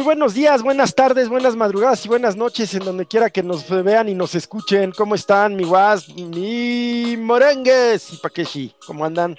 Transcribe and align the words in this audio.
Muy 0.00 0.06
buenos 0.06 0.32
días, 0.32 0.62
buenas 0.62 0.94
tardes, 0.94 1.28
buenas 1.28 1.56
madrugadas 1.56 2.06
y 2.06 2.08
buenas 2.08 2.34
noches 2.34 2.72
en 2.72 2.82
donde 2.86 3.04
quiera 3.04 3.28
que 3.28 3.42
nos 3.42 3.68
vean 3.68 4.08
y 4.08 4.14
nos 4.14 4.34
escuchen. 4.34 4.92
¿Cómo 4.92 5.14
están, 5.14 5.54
mi 5.56 5.64
guas, 5.64 6.08
mi 6.08 7.18
morengues 7.18 8.14
y 8.14 8.16
Pakeshi? 8.16 8.74
¿Cómo 8.86 9.04
andan? 9.04 9.38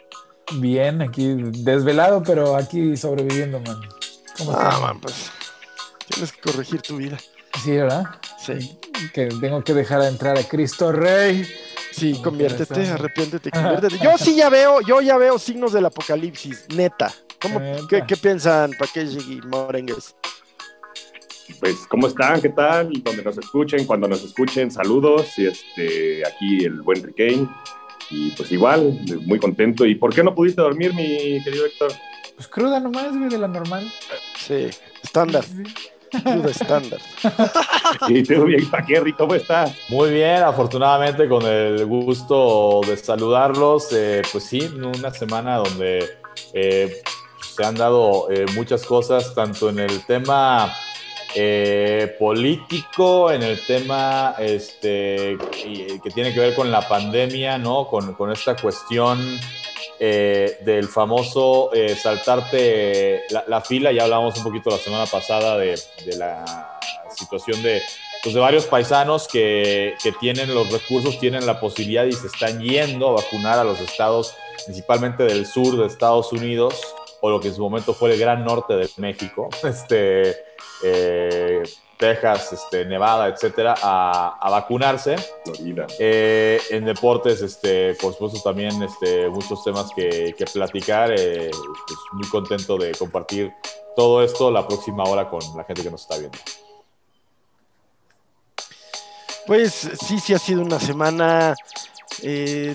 Bien, 0.53 1.01
aquí 1.01 1.33
desvelado, 1.33 2.21
pero 2.21 2.55
aquí 2.55 2.95
sobreviviendo, 2.95 3.59
man. 3.61 3.81
¿Cómo 4.37 4.51
ah, 4.51 4.79
man, 4.79 5.01
pues 5.01 5.31
tienes 6.07 6.31
que 6.31 6.41
corregir 6.41 6.79
tu 6.83 6.97
vida. 6.97 7.17
Sí, 7.63 7.71
¿verdad? 7.71 8.03
Sí. 8.37 8.77
Que 9.15 9.29
tengo 9.41 9.63
que 9.63 9.73
dejar 9.73 10.03
entrar 10.03 10.37
a 10.37 10.43
Cristo 10.43 10.91
Rey. 10.91 11.43
Sí, 11.91 12.21
conviértete, 12.23 12.87
arrepiéntete, 12.87 13.49
conviértete. 13.51 13.97
Yo 13.97 14.15
sí 14.15 14.35
ya 14.35 14.49
veo, 14.49 14.79
yo 14.81 15.01
ya 15.01 15.17
veo 15.17 15.39
signos 15.39 15.73
del 15.73 15.87
apocalipsis, 15.87 16.67
neta. 16.75 17.11
¿Cómo, 17.41 17.59
¿qué, 17.89 18.03
¿Qué, 18.05 18.15
piensan 18.15 18.73
Pakeshi 18.77 19.17
y 19.17 19.41
Morengues? 19.47 20.13
Pues, 21.61 21.85
¿cómo 21.87 22.07
están? 22.07 22.41
¿Qué 22.41 22.49
tal? 22.49 22.91
Donde 23.03 23.23
nos 23.23 23.37
escuchen, 23.37 23.85
cuando 23.85 24.07
nos 24.07 24.23
escuchen, 24.23 24.71
saludos. 24.71 25.37
Y 25.37 25.45
este, 25.45 26.25
aquí 26.25 26.65
el 26.65 26.81
buen 26.81 27.03
Riquein. 27.03 27.47
Y 28.09 28.31
pues 28.31 28.51
igual, 28.51 28.99
muy 29.25 29.37
contento. 29.39 29.85
¿Y 29.85 29.93
por 29.93 30.13
qué 30.13 30.23
no 30.23 30.33
pudiste 30.33 30.59
dormir, 30.59 30.93
mi 30.95 31.41
querido 31.43 31.67
Héctor? 31.67 31.91
Pues 32.35 32.47
cruda 32.47 32.79
nomás, 32.79 33.15
güey, 33.15 33.29
de 33.29 33.37
la 33.37 33.47
normal. 33.47 33.89
Sí, 34.35 34.69
estándar. 35.03 35.45
Cruda 36.09 36.49
estándar. 36.49 36.99
y 38.09 38.23
tú, 38.23 38.43
bien, 38.45 38.67
Paquerri, 38.69 39.13
¿cómo 39.13 39.35
estás? 39.35 39.77
Muy 39.87 40.09
bien, 40.09 40.41
afortunadamente 40.41 41.29
con 41.29 41.45
el 41.45 41.85
gusto 41.85 42.81
de 42.87 42.97
saludarlos. 42.97 43.89
Eh, 43.93 44.23
pues 44.31 44.43
sí, 44.45 44.67
una 44.75 45.11
semana 45.11 45.57
donde 45.57 46.09
eh, 46.53 47.01
se 47.55 47.63
han 47.63 47.75
dado 47.75 48.31
eh, 48.31 48.45
muchas 48.55 48.83
cosas, 48.83 49.35
tanto 49.35 49.69
en 49.69 49.77
el 49.77 50.03
tema 50.07 50.73
eh, 51.35 52.15
político 52.19 53.31
en 53.31 53.43
el 53.43 53.59
tema 53.65 54.35
este, 54.39 55.37
que 56.03 56.09
tiene 56.13 56.33
que 56.33 56.39
ver 56.39 56.55
con 56.55 56.71
la 56.71 56.87
pandemia, 56.87 57.57
¿no? 57.57 57.87
Con, 57.87 58.13
con 58.13 58.31
esta 58.31 58.55
cuestión 58.55 59.39
eh, 59.99 60.57
del 60.65 60.87
famoso 60.87 61.71
eh, 61.73 61.95
saltarte 61.95 63.21
la, 63.29 63.61
fila. 63.61 63.91
Ya 63.91 64.03
hablábamos 64.03 64.35
un 64.37 64.43
poquito 64.43 64.69
la 64.71 64.77
semana 64.77 65.05
pasada 65.05 65.57
de, 65.57 65.79
de 66.05 66.17
la 66.17 66.79
situación 67.15 67.61
de, 67.61 67.81
pues, 68.23 68.35
de 68.35 68.41
varios 68.41 68.65
paisanos 68.65 69.27
que, 69.27 69.95
que, 70.01 70.11
tienen 70.13 70.53
los 70.53 70.71
recursos, 70.71 71.19
tienen 71.19 71.45
la 71.45 71.59
posibilidad 71.59 72.05
y 72.05 72.13
se 72.13 72.27
están 72.27 72.61
yendo 72.61 73.09
a 73.09 73.21
vacunar 73.21 73.59
a 73.59 73.63
los 73.63 73.79
estados, 73.79 74.35
principalmente 74.65 75.23
del 75.23 75.45
sur 75.45 75.77
de 75.77 75.85
Estados 75.85 76.33
Unidos, 76.33 76.81
o 77.21 77.29
lo 77.29 77.39
que 77.39 77.49
en 77.49 77.55
su 77.55 77.61
momento 77.61 77.93
fue 77.93 78.11
el 78.11 78.19
gran 78.19 78.43
norte 78.43 78.73
de 78.73 78.89
México. 78.97 79.49
Este 79.63 80.50
eh, 80.83 81.63
Texas, 81.97 82.53
este, 82.53 82.85
Nevada, 82.85 83.27
etcétera, 83.27 83.75
a, 83.81 84.49
vacunarse. 84.49 85.15
Eh, 85.99 86.59
en 86.71 86.85
deportes, 86.85 87.41
este, 87.41 87.93
por 87.95 88.13
supuesto, 88.13 88.41
también 88.41 88.81
este, 88.81 89.29
muchos 89.29 89.63
temas 89.63 89.91
que, 89.95 90.33
platicar. 90.51 91.11
Eh, 91.11 91.51
pues, 91.51 91.99
muy 92.13 92.27
contento 92.29 92.77
de 92.77 92.91
compartir 92.93 93.53
todo 93.95 94.23
esto 94.23 94.49
la 94.49 94.67
próxima 94.67 95.03
hora 95.03 95.29
con 95.29 95.41
la 95.55 95.63
gente 95.63 95.83
que 95.83 95.91
nos 95.91 96.01
está 96.01 96.17
viendo. 96.17 96.39
Pues 99.45 99.73
sí, 99.73 100.19
sí 100.19 100.33
ha 100.33 100.39
sido 100.39 100.63
una 100.63 100.79
semana. 100.79 101.55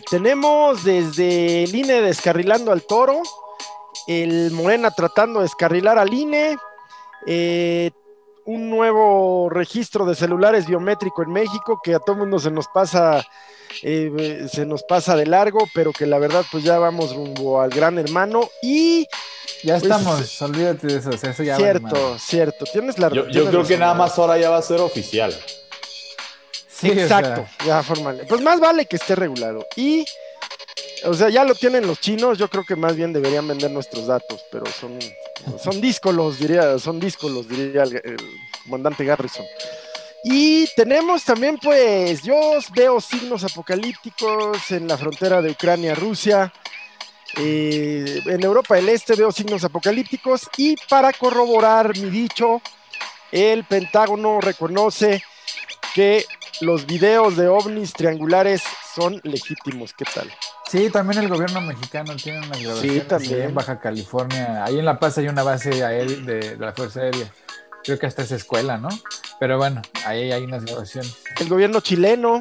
tenemos 0.09 0.85
desde 0.85 1.65
el 1.65 1.75
INE 1.75 2.01
descarrilando 2.03 2.71
al 2.71 2.83
toro, 2.83 3.23
el 4.07 4.53
Morena 4.53 4.93
tratando 4.93 5.41
de 5.41 5.45
descarrilar 5.45 5.99
al 5.99 6.13
INE, 6.15 6.57
eh, 7.27 7.91
un 8.47 8.71
nuevo 8.71 9.49
registro 9.51 10.07
de 10.07 10.15
celulares 10.15 10.67
biométrico 10.67 11.23
en 11.23 11.33
México 11.33 11.81
que 11.83 11.95
a 11.95 11.99
todo 11.99 12.17
mundo 12.17 12.39
se 12.39 12.51
nos 12.51 12.67
pasa 12.69 13.25
eh, 13.83 14.47
se 14.51 14.65
nos 14.65 14.83
pasa 14.85 15.17
de 15.17 15.27
largo, 15.27 15.59
pero 15.75 15.93
que 15.93 16.07
la 16.07 16.19
verdad 16.19 16.45
pues 16.51 16.65
ya 16.65 16.79
vamos 16.79 17.15
rumbo 17.15 17.61
al 17.61 17.71
gran 17.71 17.99
hermano 17.99 18.49
y 18.63 19.07
ya 19.63 19.75
pues, 19.79 19.83
estamos, 19.83 20.43
olvídate 20.43 20.87
de 20.87 20.99
eso, 20.99 21.11
eso 21.11 21.43
ya 21.43 21.57
Cierto, 21.57 22.19
cierto, 22.19 22.65
tienes 22.73 22.99
la 22.99 23.11
Yo, 23.11 23.29
yo 23.29 23.47
creo 23.47 23.67
que 23.67 23.77
nada 23.77 23.95
más 23.95 24.19
ahora 24.19 24.39
ya 24.39 24.51
va 24.51 24.59
a 24.59 24.63
ser 24.63 24.81
oficial. 24.81 25.35
Sí, 26.69 26.91
exacto, 26.91 27.47
ya 27.65 27.83
formal. 27.83 28.23
Pues 28.29 28.43
más 28.43 28.61
vale 28.61 28.85
que 28.87 28.97
esté 28.97 29.15
regulado. 29.15 29.67
Y 29.77 30.05
o 31.07 31.15
sea, 31.15 31.29
ya 31.29 31.45
lo 31.45 31.55
tienen 31.55 31.87
los 31.87 32.01
chinos, 32.01 32.39
yo 32.39 32.49
creo 32.49 32.65
que 32.65 32.77
más 32.77 32.97
bien 32.97 33.13
deberían 33.13 33.47
vender 33.47 33.71
nuestros 33.71 34.07
datos, 34.07 34.45
pero 34.51 34.67
son, 34.67 34.99
son 35.63 35.81
díscolos, 35.81 36.39
diría, 36.39 36.79
son 36.79 36.99
díscolos, 36.99 37.49
diría 37.49 37.85
el, 37.85 38.17
comandante 38.65 39.05
Garrison. 39.05 39.45
Y 40.25 40.67
tenemos 40.75 41.25
también, 41.25 41.57
pues, 41.63 42.23
yo 42.23 42.35
veo 42.75 43.01
signos 43.01 43.45
apocalípticos 43.45 44.71
en 44.71 44.89
la 44.89 44.99
frontera 44.99 45.41
de 45.41 45.51
Ucrania-Rusia. 45.51 46.53
Eh, 47.39 48.23
en 48.27 48.43
Europa 48.43 48.77
del 48.77 48.89
Este 48.89 49.15
veo 49.15 49.31
signos 49.31 49.63
apocalípticos 49.63 50.49
y 50.57 50.75
para 50.89 51.13
corroborar 51.13 51.97
mi 51.99 52.09
dicho, 52.09 52.61
el 53.31 53.65
Pentágono 53.65 54.41
reconoce 54.41 55.23
que 55.95 56.25
los 56.61 56.87
videos 56.87 57.37
de 57.37 57.49
ovnis 57.49 57.93
triangulares 57.93 58.63
son 58.95 59.21
legítimos. 59.25 59.93
¿Qué 59.93 60.05
tal? 60.13 60.31
Sí, 60.71 60.91
también 60.91 61.23
el 61.23 61.29
gobierno 61.29 61.61
mexicano 61.61 62.17
tiene 62.17 62.39
una 62.39 62.59
grabaciones 62.59 63.03
sí, 63.03 63.09
también. 63.09 63.43
en 63.43 63.55
Baja 63.55 63.79
California. 63.79 64.65
Ahí 64.65 64.79
en 64.79 64.85
La 64.85 64.99
Paz 64.99 65.19
hay 65.19 65.29
una 65.29 65.43
base 65.43 65.71
de, 65.71 66.07
de, 66.23 66.57
la 66.57 66.73
Fuerza 66.73 67.01
Aérea. 67.01 67.33
Creo 67.85 67.99
que 67.99 68.07
hasta 68.07 68.23
es 68.23 68.33
escuela, 68.33 68.79
¿no? 68.79 68.89
Pero 69.39 69.59
bueno, 69.59 69.83
ahí 70.05 70.33
hay 70.33 70.45
unas 70.45 70.65
grabaciones. 70.65 71.15
El 71.39 71.49
gobierno 71.49 71.81
chileno, 71.81 72.41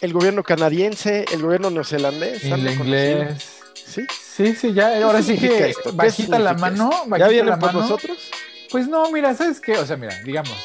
el 0.00 0.12
gobierno 0.12 0.42
canadiense, 0.42 1.24
el 1.32 1.42
gobierno 1.42 1.70
neozelandés. 1.70 2.44
El 2.44 2.70
inglés. 2.70 3.62
¿Sí? 3.74 4.06
Sí, 4.10 4.54
sí, 4.54 4.72
ya. 4.72 5.04
Ahora 5.04 5.22
sí 5.22 5.38
que 5.38 5.74
bajita 5.94 6.38
la 6.38 6.54
mano. 6.54 6.90
Bajita 7.06 7.18
¿Ya 7.18 7.28
vienen 7.28 7.58
por 7.58 7.74
nosotros? 7.74 8.30
Pues 8.70 8.88
no, 8.88 9.10
mira, 9.10 9.34
¿sabes 9.34 9.60
qué? 9.60 9.78
O 9.78 9.86
sea, 9.86 9.96
mira, 9.96 10.14
digamos, 10.24 10.56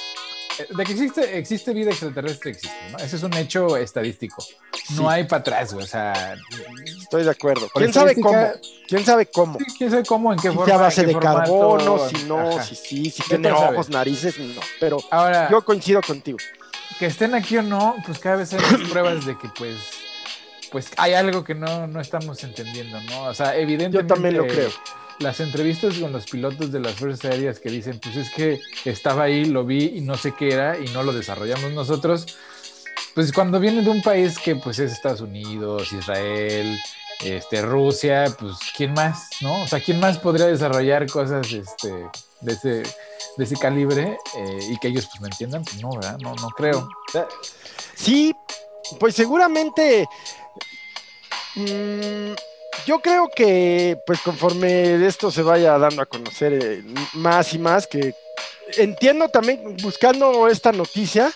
de 0.70 0.84
que 0.84 0.92
existe, 0.92 1.38
existe 1.38 1.74
vida 1.74 1.92
extraterrestre, 1.92 2.52
existe, 2.52 2.92
¿no? 2.92 2.98
Ese 2.98 3.16
es 3.16 3.24
un 3.24 3.34
hecho 3.36 3.78
estadístico. 3.78 4.44
No 4.96 5.10
hay 5.10 5.24
para 5.24 5.42
atrás, 5.42 5.74
güey. 5.74 5.86
O 5.86 5.88
sea. 5.88 6.36
Estoy 7.02 7.24
de 7.24 7.32
acuerdo. 7.32 7.70
¿Quién 7.74 7.94
sabe 7.94 8.16
cómo? 8.16 8.52
¿Quién 8.88 9.06
sabe 9.06 9.26
cómo? 9.28 9.58
¿Quién 9.78 9.90
sabe 9.90 10.04
cómo? 10.04 10.34
¿En 10.34 10.40
qué 10.40 10.52
forma? 10.52 10.66
Si 10.66 10.72
a 10.72 10.78
base 10.78 11.06
de 11.06 11.18
carbono, 11.18 12.10
si 12.10 12.24
no, 12.26 12.62
si 12.62 12.76
sí, 12.76 13.10
si 13.10 13.24
tiene 13.24 13.52
ojos, 13.52 13.90
narices, 13.90 14.38
no. 14.40 14.62
Pero 14.80 14.98
Ahora, 15.12 15.50
yo 15.50 15.64
coincido 15.64 16.02
contigo. 16.02 16.38
Que 16.98 17.06
estén 17.06 17.34
aquí 17.34 17.58
o 17.58 17.62
no, 17.62 17.96
pues 18.06 18.20
cada 18.20 18.38
vez 18.38 18.52
hay 18.54 18.60
más 18.60 18.90
pruebas 18.90 19.26
de 19.26 19.38
que, 19.38 19.48
pues, 19.58 19.78
pues 20.72 20.92
hay 20.98 21.14
algo 21.14 21.44
que 21.46 21.56
no, 21.56 21.88
no 21.88 22.02
estamos 22.02 22.44
entendiendo, 22.44 23.00
¿no? 23.04 23.24
O 23.24 23.34
sea, 23.34 23.56
evidentemente. 23.56 24.08
Yo 24.10 24.14
también 24.14 24.38
lo 24.38 24.46
creo 24.46 24.70
las 25.20 25.40
entrevistas 25.42 25.98
con 25.98 26.12
los 26.12 26.26
pilotos 26.26 26.72
de 26.72 26.80
las 26.80 26.94
fuerzas 26.94 27.32
aéreas 27.32 27.60
que 27.60 27.70
dicen, 27.70 28.00
pues 28.00 28.16
es 28.16 28.30
que 28.32 28.60
estaba 28.86 29.24
ahí, 29.24 29.46
lo 29.46 29.66
vi 29.66 29.98
y 29.98 30.02
no 30.02 30.16
sé 30.16 30.34
qué 30.38 30.54
era 30.54 30.80
y 30.80 30.86
no 30.94 31.04
lo 31.04 31.12
desarrollamos 31.12 31.72
nosotros, 31.74 32.38
pues 33.14 33.34
cuando 33.34 33.60
viene 33.60 33.82
de 33.82 33.90
un 33.90 34.02
país 34.02 34.40
que 34.40 34.56
pues 34.56 34.80
es 34.80 34.92
Estados 34.92 35.22
Unidos, 35.22 35.92
Israel, 35.92 36.80
este, 37.24 37.62
Rusia, 37.62 38.34
pues 38.40 38.56
¿quién 38.76 38.94
más, 38.94 39.28
no? 39.42 39.64
O 39.64 39.68
sea, 39.68 39.82
¿quién 39.82 40.00
más 40.00 40.18
podría 40.18 40.48
desarrollar 40.48 41.06
cosas 41.10 41.52
este, 41.52 41.92
de, 42.40 42.54
ese, 42.54 42.84
de 43.36 43.44
ese 43.44 43.58
calibre 43.58 44.18
eh, 44.38 44.60
y 44.72 44.78
que 44.78 44.88
ellos 44.88 45.06
pues 45.08 45.22
me 45.22 45.28
entiendan? 45.28 45.64
Pues 45.64 45.82
no, 45.82 45.92
¿verdad? 45.92 46.18
No, 46.20 46.34
no 46.36 46.50
creo. 46.50 46.88
Sí, 47.94 48.34
pues 49.00 49.16
seguramente... 49.16 50.08
Mmm 51.56 52.36
yo 52.86 53.00
creo 53.00 53.30
que, 53.34 53.98
pues 54.06 54.22
conforme 54.22 55.06
esto 55.06 55.32
se 55.32 55.42
vaya 55.42 55.78
dando 55.78 56.02
a 56.02 56.06
conocer 56.06 56.54
eh, 56.54 56.84
más 57.14 57.54
y 57.54 57.60
más, 57.60 57.88
que 57.88 58.14
entiendo 58.78 59.30
también, 59.30 59.78
buscando 59.82 60.48
esta 60.48 60.72
noticia, 60.72 61.32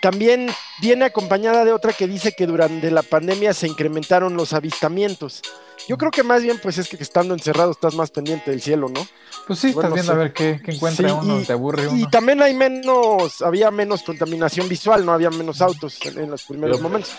también 0.00 0.48
viene 0.80 1.06
acompañada 1.06 1.64
de 1.64 1.72
otra 1.72 1.92
que 1.92 2.06
dice 2.06 2.32
que 2.32 2.46
durante 2.46 2.90
la 2.90 3.02
pandemia 3.02 3.54
se 3.54 3.66
incrementaron 3.66 4.36
los 4.36 4.52
avistamientos. 4.52 5.42
Yo 5.88 5.98
creo 5.98 6.10
que 6.10 6.22
más 6.22 6.42
bien, 6.42 6.58
pues 6.62 6.78
es 6.78 6.88
que 6.88 6.96
estando 6.96 7.34
encerrado 7.34 7.70
estás 7.70 7.94
más 7.94 8.10
pendiente 8.10 8.50
del 8.50 8.60
cielo, 8.60 8.88
¿no? 8.88 9.06
Pues 9.46 9.60
sí, 9.60 9.68
estás 9.68 9.92
viendo 9.92 10.12
a 10.12 10.16
ver 10.16 10.32
qué, 10.32 10.60
encuentra 10.66 11.14
uno, 11.14 11.40
te 11.42 11.52
aburre 11.52 11.86
uno. 11.86 11.98
Y 11.98 12.08
también 12.10 12.42
hay 12.42 12.54
menos, 12.54 13.40
había 13.42 13.70
menos 13.70 14.02
contaminación 14.02 14.68
visual, 14.68 15.04
no 15.04 15.12
había 15.12 15.30
menos 15.30 15.60
autos 15.60 15.98
en 16.04 16.30
los 16.30 16.42
primeros 16.44 16.80
momentos. 16.80 17.12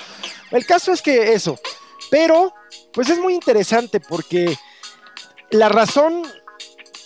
El 0.52 0.66
caso 0.66 0.92
es 0.92 1.02
que 1.02 1.34
eso, 1.34 1.60
pero, 2.10 2.54
pues 2.94 3.10
es 3.10 3.20
muy 3.20 3.34
interesante 3.34 4.00
porque 4.00 4.58
la 5.52 5.70
razón 5.70 6.24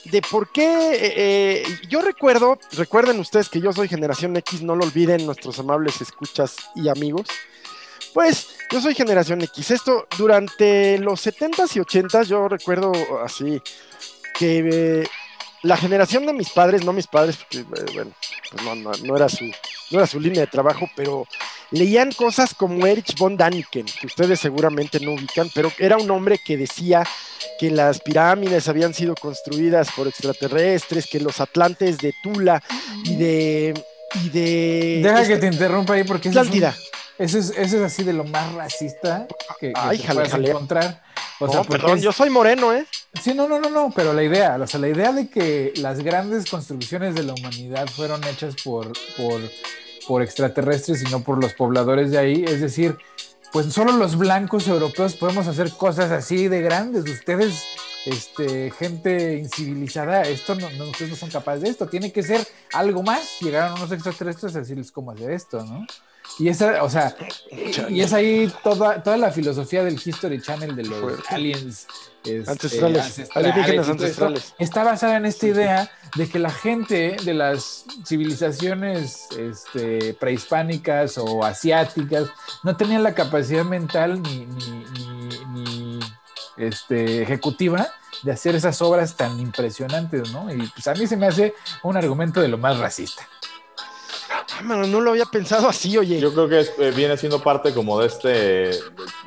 de 0.05 0.21
por 0.21 0.51
qué 0.51 0.65
eh, 0.65 1.13
eh, 1.15 1.63
yo 1.89 2.01
recuerdo, 2.01 2.57
recuerden 2.73 3.19
ustedes 3.19 3.49
que 3.49 3.61
yo 3.61 3.71
soy 3.71 3.87
generación 3.87 4.35
X, 4.37 4.61
no 4.61 4.75
lo 4.75 4.85
olviden 4.85 5.25
nuestros 5.25 5.59
amables 5.59 6.01
escuchas 6.01 6.55
y 6.75 6.89
amigos. 6.89 7.27
Pues 8.13 8.57
yo 8.71 8.81
soy 8.81 8.95
generación 8.95 9.41
X. 9.41 9.71
Esto 9.71 10.07
durante 10.17 10.97
los 10.97 11.25
70s 11.25 11.75
y 11.75 11.79
80s 11.79 12.25
yo 12.25 12.47
recuerdo 12.47 12.91
así 13.23 13.61
que 14.37 15.07
la 15.63 15.77
generación 15.77 16.25
de 16.25 16.33
mis 16.33 16.49
padres, 16.49 16.83
no 16.83 16.93
mis 16.93 17.07
padres, 17.07 17.37
porque 17.37 17.59
eh, 17.59 17.93
bueno, 17.93 18.11
pues 18.49 18.63
no, 18.63 18.75
no, 18.75 18.91
no, 19.03 19.15
era 19.15 19.29
su, 19.29 19.45
no 19.91 19.99
era 19.99 20.07
su 20.07 20.19
línea 20.19 20.41
de 20.41 20.47
trabajo, 20.47 20.89
pero 20.95 21.27
leían 21.69 22.11
cosas 22.11 22.53
como 22.53 22.85
Erich 22.85 23.17
von 23.17 23.37
Daniken, 23.37 23.85
que 23.85 24.07
ustedes 24.07 24.39
seguramente 24.39 24.99
no 24.99 25.13
ubican, 25.13 25.49
pero 25.53 25.71
era 25.77 25.97
un 25.97 26.09
hombre 26.09 26.39
que 26.43 26.57
decía 26.57 27.03
que 27.59 27.69
las 27.69 27.99
pirámides 27.99 28.67
habían 28.67 28.93
sido 28.93 29.15
construidas 29.15 29.89
por 29.95 30.07
extraterrestres, 30.07 31.07
que 31.07 31.19
los 31.19 31.39
atlantes 31.39 31.97
de 31.97 32.13
Tula 32.23 32.61
y 33.03 33.15
de... 33.15 33.73
Y 34.13 34.29
de 34.29 35.01
Deja 35.03 35.25
que 35.25 35.37
te 35.37 35.47
interrumpa 35.47 35.93
ahí 35.93 36.03
porque... 36.03 36.29
Atlántida. 36.29 36.75
Ese 37.17 37.39
es, 37.39 37.51
ese 37.51 37.77
es 37.77 37.83
así 37.83 38.03
de 38.03 38.13
lo 38.13 38.23
más 38.23 38.51
racista 38.53 39.27
que, 39.59 39.67
que 39.71 39.73
Ay, 39.75 39.99
te 39.99 40.07
jale, 40.07 40.15
puedes 40.17 40.31
jale. 40.31 40.49
encontrar. 40.49 41.01
O 41.49 41.53
no, 41.55 41.63
perdón, 41.63 41.97
es- 41.97 42.03
yo 42.03 42.11
soy 42.11 42.29
moreno, 42.29 42.73
¿eh? 42.73 42.85
Sí, 43.21 43.33
no, 43.33 43.47
no, 43.47 43.59
no, 43.59 43.69
no, 43.69 43.91
pero 43.95 44.13
la 44.13 44.23
idea, 44.23 44.57
o 44.61 44.67
sea, 44.67 44.79
la 44.79 44.89
idea 44.89 45.11
de 45.11 45.29
que 45.29 45.73
las 45.77 45.99
grandes 45.99 46.49
construcciones 46.49 47.15
de 47.15 47.23
la 47.23 47.33
humanidad 47.33 47.87
fueron 47.87 48.23
hechas 48.23 48.55
por, 48.63 48.91
por, 49.17 49.41
por 50.07 50.21
extraterrestres 50.21 51.01
y 51.01 51.05
no 51.05 51.21
por 51.21 51.41
los 51.41 51.53
pobladores 51.53 52.11
de 52.11 52.17
ahí, 52.17 52.43
es 52.47 52.61
decir, 52.61 52.97
pues 53.51 53.71
solo 53.73 53.91
los 53.93 54.17
blancos 54.17 54.67
europeos 54.67 55.15
podemos 55.15 55.45
hacer 55.47 55.71
cosas 55.71 56.09
así 56.11 56.47
de 56.47 56.61
grandes. 56.61 57.03
Ustedes, 57.03 57.63
este, 58.05 58.71
gente 58.71 59.35
incivilizada, 59.37 60.21
esto 60.21 60.55
no, 60.55 60.69
no- 60.71 60.85
ustedes 60.85 61.11
no 61.11 61.17
son 61.17 61.29
capaces 61.29 61.61
de 61.61 61.69
esto. 61.69 61.85
Tiene 61.87 62.13
que 62.13 62.23
ser 62.23 62.47
algo 62.73 63.03
más. 63.03 63.39
Llegaron 63.41 63.73
unos 63.77 63.91
extraterrestres 63.91 64.55
a 64.55 64.59
decirles 64.59 64.89
cómo 64.91 65.11
hacer 65.11 65.31
esto, 65.31 65.65
¿no? 65.65 65.85
Y 66.39 66.47
esa, 66.49 66.83
o 66.83 66.89
sea, 66.89 67.15
y 67.89 68.01
es 68.01 68.13
ahí 68.13 68.51
toda, 68.63 69.03
toda 69.03 69.17
la 69.17 69.31
filosofía 69.31 69.83
del 69.83 69.99
History 70.03 70.41
Channel 70.41 70.75
de 70.75 70.83
los 70.85 71.19
aliens 71.29 71.87
este, 72.23 72.49
Ancestrales, 72.51 73.29
alienígenas 73.35 73.89
ancestrales. 73.89 74.53
Está 74.59 74.83
basada 74.83 75.17
en 75.17 75.25
esta 75.25 75.47
idea 75.47 75.91
de 76.15 76.29
que 76.29 76.39
la 76.39 76.49
gente 76.51 77.17
de 77.23 77.33
las 77.33 77.85
civilizaciones 78.05 79.27
este, 79.37 80.13
prehispánicas 80.15 81.17
o 81.17 81.43
asiáticas 81.43 82.29
no 82.63 82.75
tenían 82.77 83.03
la 83.03 83.13
capacidad 83.13 83.63
mental 83.65 84.21
ni, 84.21 84.45
ni- 84.45 84.85
ni- 84.93 85.45
ni, 85.53 85.99
este, 86.57 87.21
ejecutiva 87.23 87.87
de 88.23 88.31
hacer 88.31 88.55
esas 88.55 88.81
obras 88.81 89.15
tan 89.15 89.39
impresionantes, 89.39 90.31
¿no? 90.31 90.53
Y 90.53 90.67
pues 90.67 90.87
a 90.87 90.93
mí 90.93 91.07
se 91.07 91.17
me 91.17 91.27
hace 91.27 91.53
un 91.83 91.97
argumento 91.97 92.39
de 92.41 92.47
lo 92.49 92.57
más 92.57 92.77
racista. 92.77 93.27
No 94.63 95.01
lo 95.01 95.11
había 95.11 95.25
pensado 95.25 95.67
así, 95.69 95.97
oye. 95.97 96.19
Yo 96.19 96.33
creo 96.33 96.47
que 96.49 96.59
es- 96.61 96.73
eh, 96.77 96.91
viene 96.95 97.17
siendo 97.17 97.41
parte 97.41 97.73
como 97.73 97.99
de 97.99 98.07
este 98.07 98.71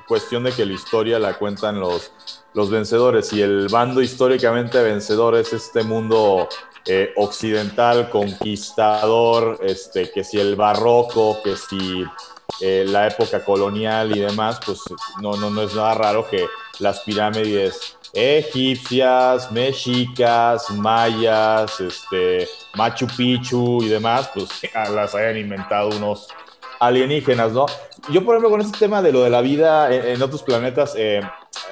cuestión 0.07 0.45
de 0.45 0.53
que 0.53 0.65
la 0.67 0.73
historia 0.75 1.19
la 1.19 1.35
cuentan 1.39 1.81
los, 1.81 2.13
los 2.53 2.71
vencedores 2.71 3.33
y 3.33 3.43
el 3.43 3.69
bando 3.69 4.01
históricamente 4.03 4.83
vencedor 4.83 5.35
es 5.37 5.53
este 5.53 5.83
mundo 5.83 6.49
eh, 6.87 7.13
occidental, 7.17 8.11
conquistador, 8.11 9.59
este, 9.63 10.11
que 10.11 10.23
si 10.25 10.39
el 10.39 10.55
barroco, 10.57 11.39
que 11.43 11.57
si 11.57 12.05
eh, 12.61 12.85
la 12.87 13.07
época 13.09 13.43
colonial 13.45 14.15
y 14.17 14.21
demás, 14.21 14.61
pues 14.65 14.81
no, 15.23 15.37
no, 15.37 15.49
no 15.51 15.63
es 15.63 15.75
nada 15.75 15.95
raro 15.95 16.29
que 16.29 16.47
las 16.81 17.01
pirámides 17.01 17.97
egipcias, 18.15 19.51
mexicas, 19.53 20.71
mayas, 20.71 21.81
este, 21.81 22.49
Machu 22.75 23.07
Picchu 23.17 23.83
y 23.83 23.89
demás, 23.89 24.31
pues 24.35 24.49
las 24.95 25.15
hayan 25.15 25.37
inventado 25.39 25.89
unos 25.97 26.29
alienígenas, 26.81 27.53
¿no? 27.53 27.67
Yo, 28.11 28.25
por 28.25 28.35
ejemplo, 28.35 28.51
con 28.51 28.61
este 28.61 28.79
tema 28.79 29.01
de 29.03 29.13
lo 29.13 29.23
de 29.23 29.31
la 29.31 29.41
vida 29.41 29.93
en, 29.95 30.21
otros 30.23 30.43
planetas, 30.43 30.95
eh, 30.97 31.21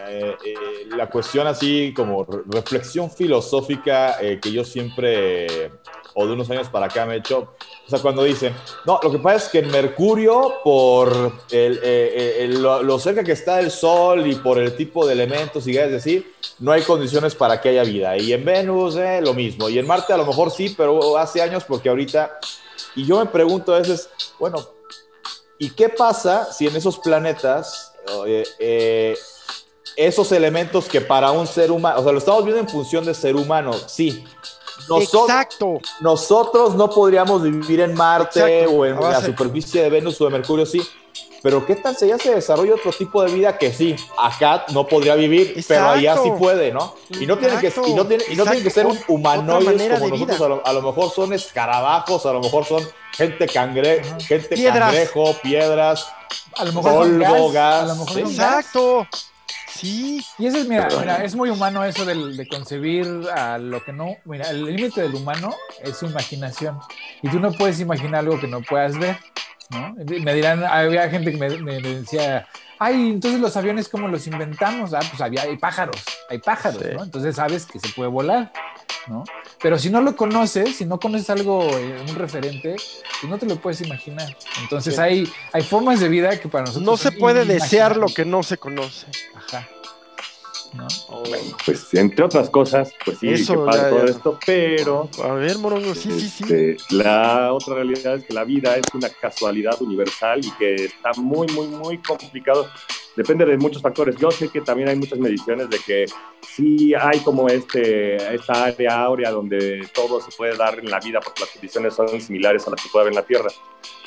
eh, 0.09 0.37
eh, 0.45 0.55
la 0.97 1.11
cuestión 1.11 1.47
así 1.47 1.93
como 1.95 2.25
re- 2.25 2.43
reflexión 2.47 3.11
filosófica 3.11 4.17
que 4.41 4.53
yo 4.53 4.65
siempre, 4.65 5.71
o 6.15 6.27
de 6.27 6.33
unos 6.33 6.51
años 6.51 6.69
para 6.69 6.87
acá 6.87 7.07
me 7.07 7.15
he 7.15 7.19
hecho, 7.19 7.55
o 7.87 7.91
sea, 7.91 7.99
cuando 8.01 8.23
dicen, 8.25 8.55
no, 8.85 9.01
lo 9.03 9.11
que 9.11 9.19
pasa 9.19 9.37
es 9.47 9.49
que 9.49 9.59
en 9.61 9.71
Mercurio, 9.71 10.55
por 10.63 11.11
el, 11.51 11.75
eh, 11.77 11.81
eh, 11.83 12.37
el- 12.41 12.63
lo, 12.63 12.83
lo 12.83 12.99
cerca 12.99 13.25
que 13.25 13.33
está 13.33 13.57
del 13.57 13.71
Sol 13.71 14.27
y 14.27 14.35
por 14.37 14.59
el 14.59 14.77
tipo 14.77 15.07
de 15.07 15.15
elementos 15.15 15.67
y 15.67 15.73
gases 15.73 16.03
así, 16.03 16.27
no 16.59 16.73
hay 16.73 16.83
condiciones 16.83 17.35
para 17.35 17.61
que 17.61 17.71
haya 17.71 17.83
vida. 17.85 18.17
Y 18.19 18.33
en 18.33 18.45
Venus, 18.45 18.97
eh, 18.97 19.21
lo 19.23 19.35
mismo. 19.35 19.69
Y 19.69 19.79
en 19.79 19.87
Marte 19.87 20.13
a 20.13 20.17
lo 20.17 20.27
mejor 20.27 20.51
sí, 20.51 20.75
pero 20.77 21.17
hace 21.17 21.41
años 21.43 21.65
porque 21.65 21.89
ahorita... 21.89 22.39
Y 22.95 23.07
yo 23.07 23.19
me 23.19 23.27
pregunto 23.27 23.75
a 23.75 23.79
veces, 23.79 24.11
bueno, 24.39 24.59
¿y 25.59 25.71
qué 25.71 25.89
pasa 25.89 26.53
si 26.53 26.67
en 26.67 26.77
esos 26.77 26.99
planetas 26.99 27.95
eh, 28.27 28.45
eh, 28.59 29.17
esos 29.97 30.31
elementos 30.33 30.87
que 30.87 31.01
para 31.01 31.31
un 31.31 31.47
ser 31.47 31.71
humano, 31.71 32.01
o 32.01 32.03
sea, 32.03 32.13
lo 32.13 32.19
estamos 32.19 32.45
viendo 32.45 32.61
en 32.61 32.69
función 32.69 33.05
de 33.05 33.15
ser 33.15 33.37
humano, 33.37 33.73
sí. 33.87 34.25
Exacto. 35.01 35.81
nosotros 36.01 36.75
no 36.75 36.91
podríamos 36.91 37.43
vivir 37.43 37.81
en 37.81 37.95
Marte 37.95 38.41
Exacto, 38.59 38.77
o 38.79 38.85
en 38.87 39.01
la 39.01 39.21
superficie 39.21 39.83
de 39.83 39.91
Venus 39.91 40.21
o 40.21 40.25
de 40.25 40.31
Mercurio, 40.31 40.67
sí. 40.67 40.81
Pero 41.43 41.67
¿qué 41.67 41.75
tal 41.75 41.97
si 41.97 42.07
ya 42.07 42.17
se 42.19 42.33
desarrolla 42.37 42.75
otro 42.77 42.93
tipo 42.93 43.21
de 43.25 43.33
vida 43.33 43.59
que 43.59 43.73
sí, 43.73 43.97
acá 44.17 44.65
no 44.73 44.87
podría 44.87 45.17
vivir, 45.17 45.65
pero 45.67 45.89
allá 45.91 46.15
sí 46.15 46.21
Exacto. 46.21 46.39
puede, 46.39 46.71
¿no? 46.73 46.95
Y 47.21 47.27
no 47.27 47.37
tienen 47.37 47.59
que, 47.59 47.67
Exacto, 47.67 47.91
y 47.91 47.95
no 47.95 48.07
tienen, 48.07 48.27
y 48.31 48.37
no 48.37 48.45
tienen 48.45 48.63
que 48.63 48.71
ser 48.71 48.87
exacto. 48.87 49.13
Humanoides 49.13 49.99
como 49.99 50.09
nosotros, 50.09 50.41
a 50.41 50.49
lo, 50.49 50.67
a 50.67 50.73
lo 50.73 50.83
mejor 50.83 51.11
son 51.11 51.33
escarabajos, 51.33 52.27
a 52.27 52.33
lo 52.33 52.41
mejor 52.41 52.65
son 52.65 52.87
gente 53.13 53.49
cangre, 53.49 54.03
gente 54.21 54.55
Piedras. 54.55 54.79
cangrejo, 54.79 55.35
piedras, 55.43 56.07
A 56.57 56.65
lo 56.65 56.73
mejor 56.75 56.93
son 56.93 57.19
Polvo, 57.19 57.53
gas, 57.53 57.53
gas. 57.53 57.83
a 57.83 57.87
lo 57.87 57.95
mejor 58.05 58.23
son 58.23 58.37
gas. 58.37 58.67
Sí. 59.75 60.25
Y 60.39 60.47
eso 60.47 60.59
es, 60.59 60.69
mira, 60.69 60.89
mira, 61.01 61.25
es 61.25 61.35
muy 61.35 61.51
humano 61.51 61.85
eso 61.85 62.05
del- 62.05 62.37
de, 62.37 62.47
concebir 62.47 63.07
a 63.35 63.59
lo 63.59 63.83
que 63.85 63.93
no. 63.93 64.17
Mira, 64.25 64.51
el 64.51 64.65
límite 64.65 65.03
del 65.03 65.15
humano 65.15 65.55
es 65.83 65.97
su 65.97 66.07
imaginación. 66.07 66.79
Y 67.23 67.29
tú 67.29 67.41
no 67.41 67.53
puedes 67.53 67.81
imaginar 67.81 68.21
algo 68.21 68.39
que 68.39 68.47
no 68.49 68.61
puedas 68.63 68.99
ver, 68.99 69.17
¿no? 69.71 69.95
Me 69.97 70.35
dirán, 70.35 70.63
había 70.65 71.09
gente 71.09 71.33
que 71.33 71.39
me, 71.39 71.49
me 71.59 71.81
decía, 71.81 72.47
ay, 72.79 73.11
entonces 73.11 73.41
los 73.41 73.57
aviones, 73.57 73.89
¿cómo 73.89 74.09
los 74.09 74.27
inventamos? 74.27 74.93
Ah, 74.95 75.01
pues 75.09 75.21
había, 75.21 75.43
hay 75.43 75.57
pájaros, 75.57 75.97
hay 76.29 76.39
pájaros, 76.39 76.83
Sí. 76.83 76.89
¿no? 76.95 77.05
Entonces 77.05 77.37
sabes 77.37 77.65
que 77.67 77.79
se 77.81 77.89
puede 77.91 78.11
volar, 78.11 78.53
¿no? 79.09 79.25
Pero 79.61 79.79
si 79.79 79.91
no 79.91 80.01
lo 80.01 80.17
conoces, 80.17 80.77
si 80.77 80.85
no 80.85 80.99
conoces 80.99 81.31
algo, 81.31 81.63
eh, 81.79 81.97
un 82.09 82.15
referente, 82.17 82.75
pues 82.77 83.31
no 83.31 83.39
te 83.39 83.47
lo 83.47 83.57
puedes 83.57 83.81
imaginar. 83.81 84.37
Entonces 84.63 84.95
Sí. 84.97 85.01
hay, 85.01 85.33
hay 85.53 85.63
formas 85.63 86.01
de 86.01 86.09
vida 86.09 86.39
que 86.41 86.49
para 86.49 86.65
nosotros 86.65 86.85
No 86.87 86.97
se 86.97 87.13
puede 87.13 87.45
desear 87.45 87.97
lo 87.97 88.07
que 88.07 88.25
no 88.25 88.43
se 88.43 88.57
conoce. 88.59 89.07
Ajá. 89.35 89.69
¿No? 90.75 90.89
Bueno, 91.29 91.55
pues 91.67 91.93
entre 91.93 92.25
otras 92.25 92.49
cosas, 92.49 92.91
pues 93.05 93.19
sí, 93.19 93.29
Eso, 93.29 93.61
que 93.61 93.67
pasa 93.67 93.83
ya, 93.83 93.89
todo 93.91 94.07
ya. 94.07 94.11
esto, 94.13 94.39
pero 94.47 95.09
A 95.23 95.33
ver, 95.35 95.59
Morongo, 95.59 95.95
sí, 95.95 96.11
sí, 96.19 96.29
sí. 96.31 96.45
este, 96.45 96.77
la 96.95 97.53
otra 97.53 97.75
realidad 97.75 98.15
es 98.15 98.25
que 98.25 98.33
la 98.33 98.45
vida 98.45 98.75
es 98.77 98.85
una 98.95 99.11
casualidad 99.11 99.81
universal 99.83 100.41
y 100.43 100.51
que 100.53 100.75
está 100.87 101.11
muy, 101.17 101.47
muy, 101.49 101.67
muy 101.67 101.99
complicado. 101.99 102.71
Depende 103.17 103.45
de 103.45 103.59
muchos 103.59 103.83
factores. 103.83 104.17
Yo 104.17 104.31
sé 104.31 104.49
que 104.49 104.63
también 104.63 104.89
hay 104.89 104.97
muchas 104.97 105.19
mediciones 105.19 105.69
de 105.69 105.79
que 105.79 106.07
sí 106.41 106.95
hay 106.95 107.21
como 107.21 107.49
este, 107.49 108.17
esta 108.35 108.65
área 108.65 109.03
áurea 109.03 109.31
donde 109.31 109.87
todo 109.95 110.21
se 110.21 110.31
puede 110.37 110.57
dar 110.57 110.79
en 110.79 110.91
la 110.91 110.99
vida 110.99 111.21
porque 111.21 111.41
las 111.41 111.51
condiciones 111.51 111.95
son 111.95 112.21
similares 112.21 112.67
a 112.67 112.71
las 112.71 112.83
que 112.83 112.89
puede 112.91 113.03
haber 113.03 113.13
en 113.13 113.17
la 113.17 113.27
Tierra. 113.27 113.51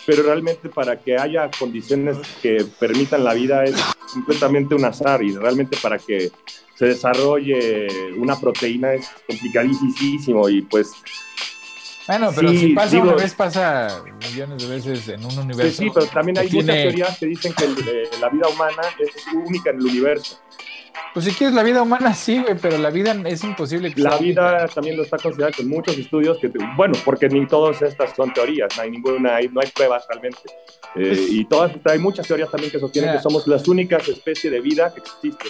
Pero 0.07 0.23
realmente 0.23 0.69
para 0.69 0.99
que 0.99 1.17
haya 1.17 1.49
condiciones 1.57 2.17
que 2.41 2.65
permitan 2.79 3.23
la 3.23 3.33
vida 3.33 3.63
es 3.63 3.75
completamente 4.11 4.75
un 4.75 4.85
azar 4.85 5.21
y 5.21 5.35
realmente 5.35 5.77
para 5.81 5.97
que 5.99 6.31
se 6.75 6.85
desarrolle 6.85 7.87
una 8.17 8.39
proteína 8.39 8.93
es 8.93 9.07
complicadísimo 9.27 10.49
y 10.49 10.61
pues 10.63 10.91
Bueno, 12.07 12.31
pero 12.35 12.49
Sí, 12.49 12.57
si 12.59 12.67
pasa 12.73 12.89
digo- 12.95 13.03
una 13.07 13.15
vez, 13.15 13.33
pasa 13.33 14.03
millones 14.29 14.61
de 14.61 14.75
veces 14.75 15.07
en 15.09 15.25
un 15.25 15.31
Sí, 15.31 15.39
universo. 15.39 15.81
sí, 15.83 15.89
pero 15.93 16.05
también 16.07 16.37
hay 16.37 16.47
que 16.49 16.55
muchas 16.57 16.65
tiene- 16.75 16.83
teorías 16.83 17.17
que 17.17 17.25
dicen 17.25 17.53
que 17.53 17.63
el- 17.65 17.79
eh, 17.79 18.03
la 18.21 18.29
vida 18.29 18.47
humana 18.47 18.81
es 18.99 19.09
única 19.33 19.71
en 19.71 19.77
el 19.77 19.85
universo. 19.85 20.39
Pues 21.13 21.25
si 21.25 21.31
quieres 21.31 21.55
la 21.55 21.63
vida 21.63 21.81
humana, 21.81 22.13
sí, 22.13 22.39
güey, 22.41 22.55
pero 22.61 22.77
la 22.77 22.89
vida 22.89 23.15
es 23.25 23.43
imposible 23.43 23.93
que 23.93 24.01
La 24.01 24.17
vida 24.17 24.51
única. 24.57 24.67
también 24.73 24.97
lo 24.97 25.03
está 25.03 25.17
considerada 25.17 25.55
con 25.55 25.67
muchos 25.67 25.97
estudios 25.97 26.37
que, 26.39 26.51
bueno, 26.75 26.93
porque 27.05 27.27
ni 27.29 27.47
todas 27.47 27.81
estas 27.81 28.13
son 28.15 28.33
teorías, 28.33 28.69
no 28.75 28.83
hay 28.83 28.91
ninguna, 28.91 29.39
no 29.51 29.61
hay 29.61 29.67
pruebas 29.73 30.03
realmente. 30.09 30.39
Eh, 30.95 31.25
y 31.29 31.45
todas, 31.45 31.71
hay 31.85 31.99
muchas 31.99 32.27
teorías 32.27 32.51
también 32.51 32.71
que 32.71 32.79
sostienen 32.79 33.11
Mira. 33.11 33.19
que 33.19 33.23
somos 33.23 33.47
las 33.47 33.67
únicas 33.67 34.07
especies 34.07 34.51
de 34.53 34.59
vida 34.61 34.93
que 34.93 34.99
existe. 35.01 35.49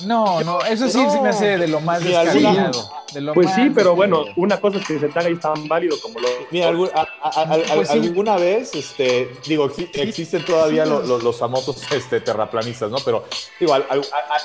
No, 0.00 0.42
no, 0.42 0.60
eso 0.62 0.88
sí 0.88 1.02
No. 1.02 1.10
se 1.12 1.20
me 1.20 1.28
hace 1.30 1.58
de 1.58 1.68
lo 1.68 1.80
más 1.80 2.02
Sí, 2.02 2.14
alguna- 2.14 2.32
descabellado. 2.50 2.90
de 3.12 3.20
lo 3.20 3.34
Pues 3.34 3.46
más, 3.46 3.56
sí, 3.56 3.70
pero 3.74 3.94
bueno, 3.94 4.24
una 4.36 4.60
cosa 4.60 4.78
es 4.78 4.86
que 4.86 4.98
se 4.98 5.06
haga 5.06 5.20
ahí 5.22 5.36
tan 5.36 5.68
válido 5.68 5.96
como 6.00 6.18
lo... 6.20 6.28
Mira, 6.50 6.68
algún- 6.68 6.90
a- 6.94 7.06
a- 7.22 7.42
a- 7.42 7.74
Pues 7.74 7.88
sí. 7.88 7.98
alguna 7.98 8.36
vez, 8.36 8.74
este, 8.74 9.30
digo, 9.46 9.68
exi- 9.68 9.88
existen 9.94 10.44
todavía 10.44 10.84
sí. 10.84 10.90
lo- 10.90 11.02
lo- 11.02 11.18
los 11.18 11.36
famosos 11.38 11.76
este, 11.92 12.20
terraplanistas, 12.20 12.90
¿no? 12.90 12.98
Pero, 13.04 13.24
digo, 13.60 13.74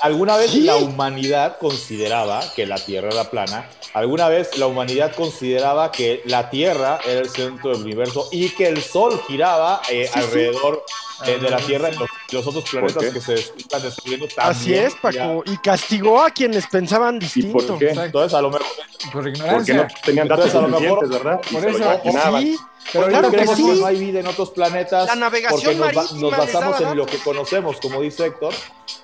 alguna 0.02 0.36
vez 0.36 0.52
Sí. 0.52 0.60
la 0.62 0.76
humanidad 0.76 1.58
consideraba 1.58 2.40
que 2.54 2.66
la 2.66 2.76
Tierra 2.78 3.08
era 3.10 3.30
plana, 3.30 3.68
alguna 3.94 4.28
vez 4.28 4.56
la 4.58 4.66
humanidad 4.66 5.14
consideraba 5.14 5.90
que 5.90 6.22
la 6.26 6.48
Tierra 6.50 7.00
era 7.04 7.20
el 7.20 7.28
centro 7.28 7.70
del 7.72 7.82
universo 7.82 8.28
y 8.30 8.50
que 8.50 8.68
el 8.68 8.82
Sol 8.82 9.20
giraba 9.26 9.80
eh, 9.90 10.06
Sí, 10.06 10.12
sí. 10.12 10.18
alrededor 10.20 10.84
eh, 11.26 11.38
de 11.38 11.50
la 11.50 11.56
Ah, 11.56 11.60
Tierra. 11.66 11.90
sí. 11.92 11.98
Los- 11.98 12.08
los 12.32 12.46
otros 12.46 12.70
planetas 12.70 13.04
que 13.12 13.20
se 13.20 13.34
están 13.34 13.82
descubriendo 13.82 14.26
también. 14.28 14.56
Así 14.56 14.74
es, 14.74 14.94
Paco. 14.94 15.42
Y 15.46 15.56
castigó 15.58 16.22
a 16.22 16.30
quienes 16.30 16.66
pensaban 16.68 17.18
distinto. 17.18 17.58
¿Y 17.58 17.66
por 17.66 17.78
qué? 17.78 17.90
Entonces, 17.90 18.34
a 18.34 18.42
lo 18.42 18.50
mejor. 18.50 18.66
Por 19.12 19.26
ignorancia. 19.28 19.76
Porque 19.78 19.94
no 19.94 20.00
tenían 20.04 20.28
datos 20.28 20.50
suficientes, 20.52 21.08
¿verdad? 21.10 21.40
Por 21.50 21.68
eso, 21.68 22.00
sí. 22.40 22.56
Pero 22.92 23.06
claro 23.06 23.30
que, 23.30 23.46
sí. 23.46 23.64
que 23.64 23.74
no 23.80 23.86
hay 23.86 23.98
vida 23.98 24.20
en 24.20 24.26
otros 24.26 24.50
planetas 24.50 25.06
La 25.06 25.14
navegación 25.14 25.78
porque 25.78 25.94
nos, 25.94 26.12
nos 26.14 26.36
basamos 26.36 26.80
en 26.80 26.96
lo 26.96 27.06
que 27.06 27.18
conocemos, 27.18 27.76
como 27.80 28.00
dice 28.00 28.26
Héctor, 28.26 28.52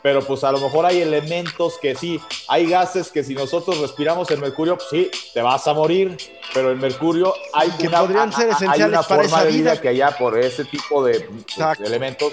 pero 0.02 0.22
pues 0.22 0.44
a 0.44 0.52
lo 0.52 0.60
mejor 0.60 0.86
hay 0.86 1.00
elementos 1.02 1.78
que 1.80 1.94
sí, 1.94 2.20
hay 2.48 2.66
gases 2.66 3.10
que 3.10 3.22
si 3.22 3.34
nosotros 3.34 3.78
respiramos 3.78 4.30
en 4.30 4.40
Mercurio, 4.40 4.76
pues 4.76 4.88
sí, 4.90 5.10
te 5.32 5.42
vas 5.42 5.66
a 5.66 5.74
morir, 5.74 6.16
pero 6.52 6.72
en 6.72 6.78
Mercurio 6.78 7.34
hay 7.52 7.70
que 7.70 7.88
una, 7.88 8.00
podrían 8.00 8.32
ser 8.32 8.48
esenciales 8.48 8.80
hay 8.80 8.88
una 8.88 9.02
para 9.02 9.22
forma 9.22 9.44
de 9.44 9.52
vida, 9.52 9.80
que 9.80 9.88
allá 9.88 10.16
por 10.16 10.38
ese 10.38 10.64
tipo 10.64 11.04
de 11.04 11.20
pues, 11.20 11.80
elementos. 11.80 12.32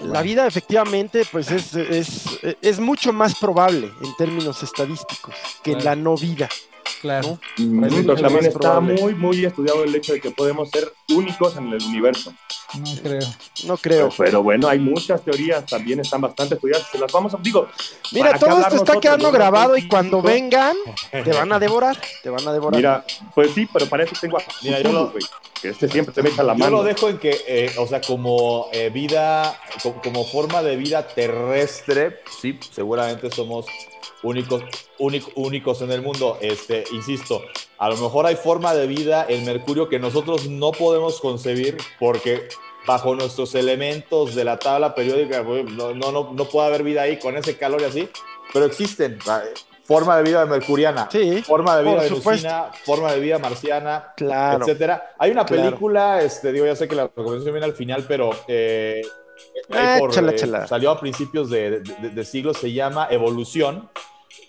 La 0.00 0.22
vida 0.22 0.46
efectivamente 0.46 1.26
pues 1.30 1.50
es, 1.50 1.74
es, 1.74 2.24
es, 2.62 2.80
mucho 2.80 3.12
más 3.12 3.34
probable 3.34 3.92
en 4.02 4.16
términos 4.16 4.62
estadísticos 4.62 5.34
que 5.62 5.76
la 5.76 5.94
no 5.94 6.16
vida. 6.16 6.48
Claro. 7.00 7.38
¿no? 7.58 8.14
también 8.16 8.46
está 8.46 8.80
muy, 8.80 9.14
muy 9.14 9.44
estudiado 9.44 9.84
el 9.84 9.94
hecho 9.94 10.12
de 10.12 10.20
que 10.20 10.30
podemos 10.30 10.68
ser 10.70 10.92
únicos 11.08 11.56
en 11.56 11.72
el 11.72 11.82
universo. 11.82 12.32
No 12.78 13.02
creo. 13.02 13.28
No 13.64 13.76
creo. 13.76 14.08
Pero, 14.16 14.42
bueno, 14.42 14.68
hay 14.68 14.78
muchas 14.78 15.22
teorías, 15.24 15.64
también 15.66 16.00
están 16.00 16.20
bastante 16.20 16.54
estudiadas. 16.54 16.86
Se 16.90 16.98
las 16.98 17.10
vamos 17.10 17.34
a. 17.34 17.38
Digo. 17.38 17.68
Mira, 18.12 18.38
todo 18.38 18.60
esto 18.60 18.76
está 18.76 19.00
quedando 19.00 19.32
grabado 19.32 19.76
y 19.76 19.88
cuando 19.88 20.22
vengan, 20.22 20.76
te 21.10 21.32
van 21.32 21.52
a 21.52 21.58
devorar. 21.58 21.98
Te 22.22 22.30
van 22.30 22.46
a 22.46 22.52
devorar. 22.52 22.76
Mira, 22.76 23.04
pues 23.34 23.52
sí, 23.54 23.68
pero 23.72 23.86
para 23.86 24.04
eso 24.04 24.14
tengo 24.20 24.38
a. 24.38 24.42
Mira, 24.62 24.80
yo 24.80 24.92
lo. 24.92 25.12
Este 25.62 25.88
siempre 25.88 26.22
me 26.22 26.30
echa 26.30 26.42
la 26.42 26.54
mano. 26.54 26.70
Yo 26.70 26.76
lo 26.78 26.82
dejo 26.84 27.08
en 27.10 27.18
que, 27.18 27.36
eh, 27.46 27.70
o 27.76 27.86
sea, 27.86 28.00
como 28.00 28.68
eh, 28.72 28.88
vida, 28.88 29.58
como 30.02 30.24
forma 30.24 30.62
de 30.62 30.76
vida 30.76 31.06
terrestre, 31.06 32.20
sí, 32.40 32.58
seguramente 32.72 33.30
somos 33.30 33.66
únicos, 34.22 34.62
únicos 34.98 35.82
en 35.82 35.90
el 35.92 36.02
mundo. 36.02 36.38
Este, 36.40 36.84
insisto, 36.92 37.42
a 37.78 37.88
lo 37.88 37.96
mejor 37.96 38.26
hay 38.26 38.36
forma 38.36 38.74
de 38.74 38.86
vida 38.86 39.26
en 39.28 39.44
Mercurio 39.44 39.88
que 39.88 39.98
nosotros 39.98 40.48
no 40.48 40.72
podemos 40.72 41.20
concebir 41.20 41.76
porque 41.98 42.48
bajo 42.86 43.14
nuestros 43.14 43.54
elementos 43.54 44.34
de 44.34 44.44
la 44.44 44.58
tabla 44.58 44.94
periódica 44.94 45.42
no, 45.42 45.94
no, 45.94 46.32
no, 46.32 46.44
puede 46.46 46.68
haber 46.68 46.82
vida 46.82 47.02
ahí 47.02 47.18
con 47.18 47.36
ese 47.36 47.56
calor 47.56 47.80
y 47.82 47.84
así, 47.84 48.08
pero 48.52 48.66
existen. 48.66 49.18
Forma 49.84 50.18
de 50.18 50.22
vida 50.22 50.46
mercuriana, 50.46 51.08
forma 51.44 51.78
de 51.78 51.82
vida 51.82 52.02
venusina, 52.02 52.70
forma 52.84 53.12
de 53.12 53.18
vida 53.18 53.38
marciana, 53.38 54.12
claro, 54.16 54.64
etcétera. 54.64 55.14
Hay 55.18 55.32
una 55.32 55.44
película, 55.44 56.22
este, 56.22 56.52
digo, 56.52 56.64
ya 56.64 56.76
sé 56.76 56.86
que 56.86 56.94
la 56.94 57.04
recomendación 57.08 57.52
viene 57.52 57.66
al 57.66 57.72
final, 57.72 58.04
pero 58.06 58.30
eh, 58.46 59.02
ah, 59.72 59.98
eh, 59.98 60.66
salió 60.68 60.90
a 60.92 61.00
principios 61.00 61.50
de, 61.50 61.80
de 61.80 62.24
siglo, 62.24 62.54
se 62.54 62.72
llama 62.72 63.08
Evolución 63.10 63.90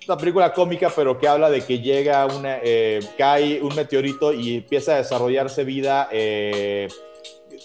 una 0.08 0.18
película 0.18 0.54
cómica, 0.54 0.92
pero 0.96 1.18
que 1.18 1.28
habla 1.28 1.50
de 1.50 1.62
que 1.62 1.80
llega 1.80 2.26
una, 2.26 2.60
eh, 2.64 3.00
cae 3.18 3.62
un 3.62 3.76
meteorito 3.76 4.34
y 4.34 4.58
empieza 4.58 4.94
a 4.94 4.98
desarrollarse 4.98 5.64
vida 5.64 6.10
eh, 6.12 6.88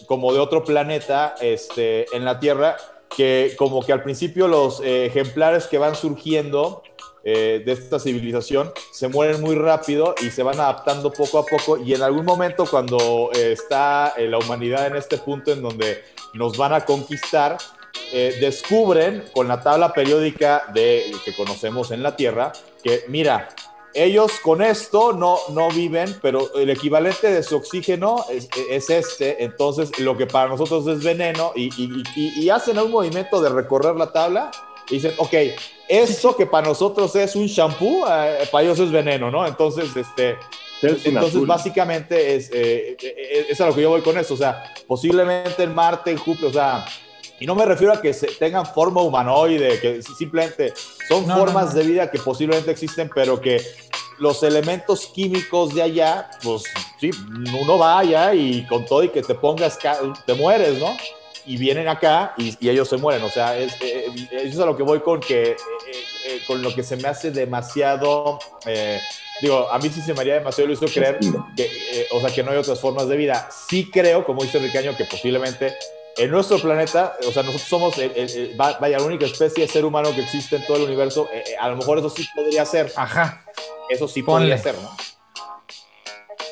como 0.06 0.32
de 0.32 0.38
otro 0.38 0.62
planeta 0.62 1.34
este, 1.40 2.06
en 2.14 2.24
la 2.24 2.38
Tierra, 2.38 2.76
que 3.14 3.54
como 3.56 3.84
que 3.84 3.92
al 3.92 4.02
principio 4.02 4.48
los 4.48 4.80
eh, 4.80 5.06
ejemplares 5.06 5.66
que 5.66 5.78
van 5.78 5.94
surgiendo 5.94 6.82
de 7.26 7.64
esta 7.66 7.98
civilización 7.98 8.70
se 8.92 9.08
mueren 9.08 9.40
muy 9.40 9.56
rápido 9.56 10.14
y 10.22 10.30
se 10.30 10.44
van 10.44 10.60
adaptando 10.60 11.12
poco 11.12 11.40
a 11.40 11.44
poco 11.44 11.76
y 11.76 11.92
en 11.92 12.02
algún 12.02 12.24
momento 12.24 12.66
cuando 12.66 13.32
está 13.32 14.14
la 14.16 14.38
humanidad 14.38 14.86
en 14.86 14.94
este 14.94 15.18
punto 15.18 15.50
en 15.50 15.60
donde 15.60 16.04
nos 16.34 16.56
van 16.56 16.72
a 16.72 16.84
conquistar, 16.84 17.58
eh, 18.12 18.36
descubren 18.40 19.24
con 19.32 19.48
la 19.48 19.60
tabla 19.60 19.92
periódica 19.92 20.64
de, 20.72 21.12
que 21.24 21.34
conocemos 21.34 21.90
en 21.90 22.02
la 22.02 22.16
Tierra 22.16 22.52
que, 22.82 23.04
mira, 23.08 23.48
ellos 23.96 24.32
con 24.42 24.62
esto 24.62 25.12
no, 25.12 25.38
no 25.52 25.70
viven, 25.70 26.16
pero 26.20 26.54
el 26.54 26.70
equivalente 26.70 27.32
de 27.32 27.42
su 27.42 27.56
oxígeno 27.56 28.24
es, 28.30 28.90
este, 28.90 29.42
entonces 29.42 29.98
lo 29.98 30.16
que 30.16 30.26
para 30.26 30.50
nosotros 30.50 30.86
es 30.86 31.02
veneno 31.02 31.52
y, 31.56 31.70
y, 32.14 32.50
hacen 32.50 32.78
un 32.78 32.90
movimiento 32.90 33.40
de 33.40 33.48
recorrer 33.48 33.96
la 33.96 34.12
tabla 34.12 34.50
y 34.90 34.96
dicen, 34.96 35.14
ok, 35.16 35.34
eso 35.88 36.36
que 36.36 36.46
para 36.46 36.68
nosotros 36.68 37.16
es 37.16 37.34
un 37.34 37.46
shampoo, 37.46 38.06
eh, 38.06 38.46
para 38.52 38.64
ellos 38.64 38.78
es 38.78 38.90
veneno, 38.90 39.30
¿no? 39.30 39.46
Entonces, 39.46 39.96
este... 39.96 40.36
Entonces, 40.82 41.46
básicamente 41.46 42.36
es, 42.36 42.50
eh, 42.52 42.98
es 43.48 43.58
a 43.62 43.66
lo 43.66 43.74
que 43.74 43.80
yo 43.80 43.88
voy 43.88 44.02
con 44.02 44.18
esto. 44.18 44.34
O 44.34 44.36
sea, 44.36 44.74
posiblemente 44.86 45.62
en 45.62 45.74
Marte, 45.74 46.10
en 46.10 46.18
Júpiter, 46.18 46.50
o 46.50 46.52
sea, 46.52 46.84
y 47.38 47.46
no 47.46 47.54
me 47.54 47.66
refiero 47.66 47.92
a 47.92 48.00
que 48.00 48.14
se 48.14 48.28
tengan 48.28 48.66
forma 48.66 49.02
humanoide, 49.02 49.78
que 49.80 50.02
simplemente 50.02 50.72
son 51.08 51.26
formas 51.26 51.74
de 51.74 51.82
vida 51.82 52.10
que 52.10 52.18
posiblemente 52.18 52.70
existen, 52.70 53.10
pero 53.14 53.40
que 53.40 53.60
los 54.18 54.42
elementos 54.42 55.06
químicos 55.14 55.74
de 55.74 55.82
allá, 55.82 56.30
pues 56.42 56.64
sí, 56.98 57.10
uno 57.62 57.78
va 57.78 57.98
allá 57.98 58.34
y 58.34 58.66
con 58.66 58.86
todo 58.86 59.02
y 59.02 59.10
que 59.10 59.22
te 59.22 59.34
pongas, 59.34 59.78
te 60.24 60.34
mueres, 60.34 60.78
¿no? 60.78 60.96
Y 61.44 61.58
vienen 61.58 61.86
acá 61.86 62.34
y, 62.38 62.56
ellos 62.66 62.88
se 62.88 62.96
mueren. 62.96 63.22
O 63.22 63.28
sea, 63.28 63.56
es, 63.56 63.74
eh, 63.82 64.06
eh, 64.06 64.28
eso 64.32 64.48
es 64.48 64.58
a 64.58 64.66
lo 64.66 64.76
que 64.76 64.82
voy 64.82 65.00
con 65.00 65.20
que, 65.20 65.50
eh, 65.50 66.40
con 66.46 66.62
lo 66.62 66.74
que 66.74 66.82
se 66.82 66.96
me 66.96 67.08
hace 67.08 67.30
demasiado, 67.30 68.38
digo, 69.42 69.68
a 69.70 69.78
mí 69.78 69.90
sí 69.90 70.00
se 70.00 70.14
me 70.14 70.20
haría 70.20 70.34
demasiado 70.34 70.70
iluso 70.70 70.86
creer 70.86 71.18
que, 71.54 72.08
o 72.10 72.20
sea, 72.20 72.30
que 72.30 72.42
no 72.42 72.50
hay 72.50 72.56
otras 72.56 72.80
formas 72.80 73.06
de 73.08 73.16
vida. 73.16 73.48
Sí 73.68 73.90
creo, 73.90 74.24
como 74.24 74.42
dice 74.42 74.58
Ricaño, 74.58 74.96
que 74.96 75.04
posiblemente 75.04 75.76
en 76.16 76.30
nuestro 76.30 76.58
planeta, 76.58 77.16
o 77.26 77.32
sea, 77.32 77.42
nosotros 77.42 77.68
somos, 77.68 77.94
vaya, 78.56 78.98
la 78.98 79.04
única 79.04 79.26
especie 79.26 79.66
de 79.66 79.72
ser 79.72 79.84
humano 79.84 80.14
que 80.14 80.22
existe 80.22 80.56
en 80.56 80.66
todo 80.66 80.78
el 80.78 80.84
universo, 80.84 81.28
eh, 81.32 81.44
eh, 81.46 81.56
a 81.58 81.68
lo 81.68 81.76
mejor 81.76 81.98
eso 81.98 82.10
sí 82.10 82.26
podría 82.34 82.64
ser. 82.64 82.92
Ajá. 82.96 83.42
Eso 83.88 84.08
sí 84.08 84.22
podría 84.22 84.58
ser, 84.58 84.74
¿no? 84.78 84.90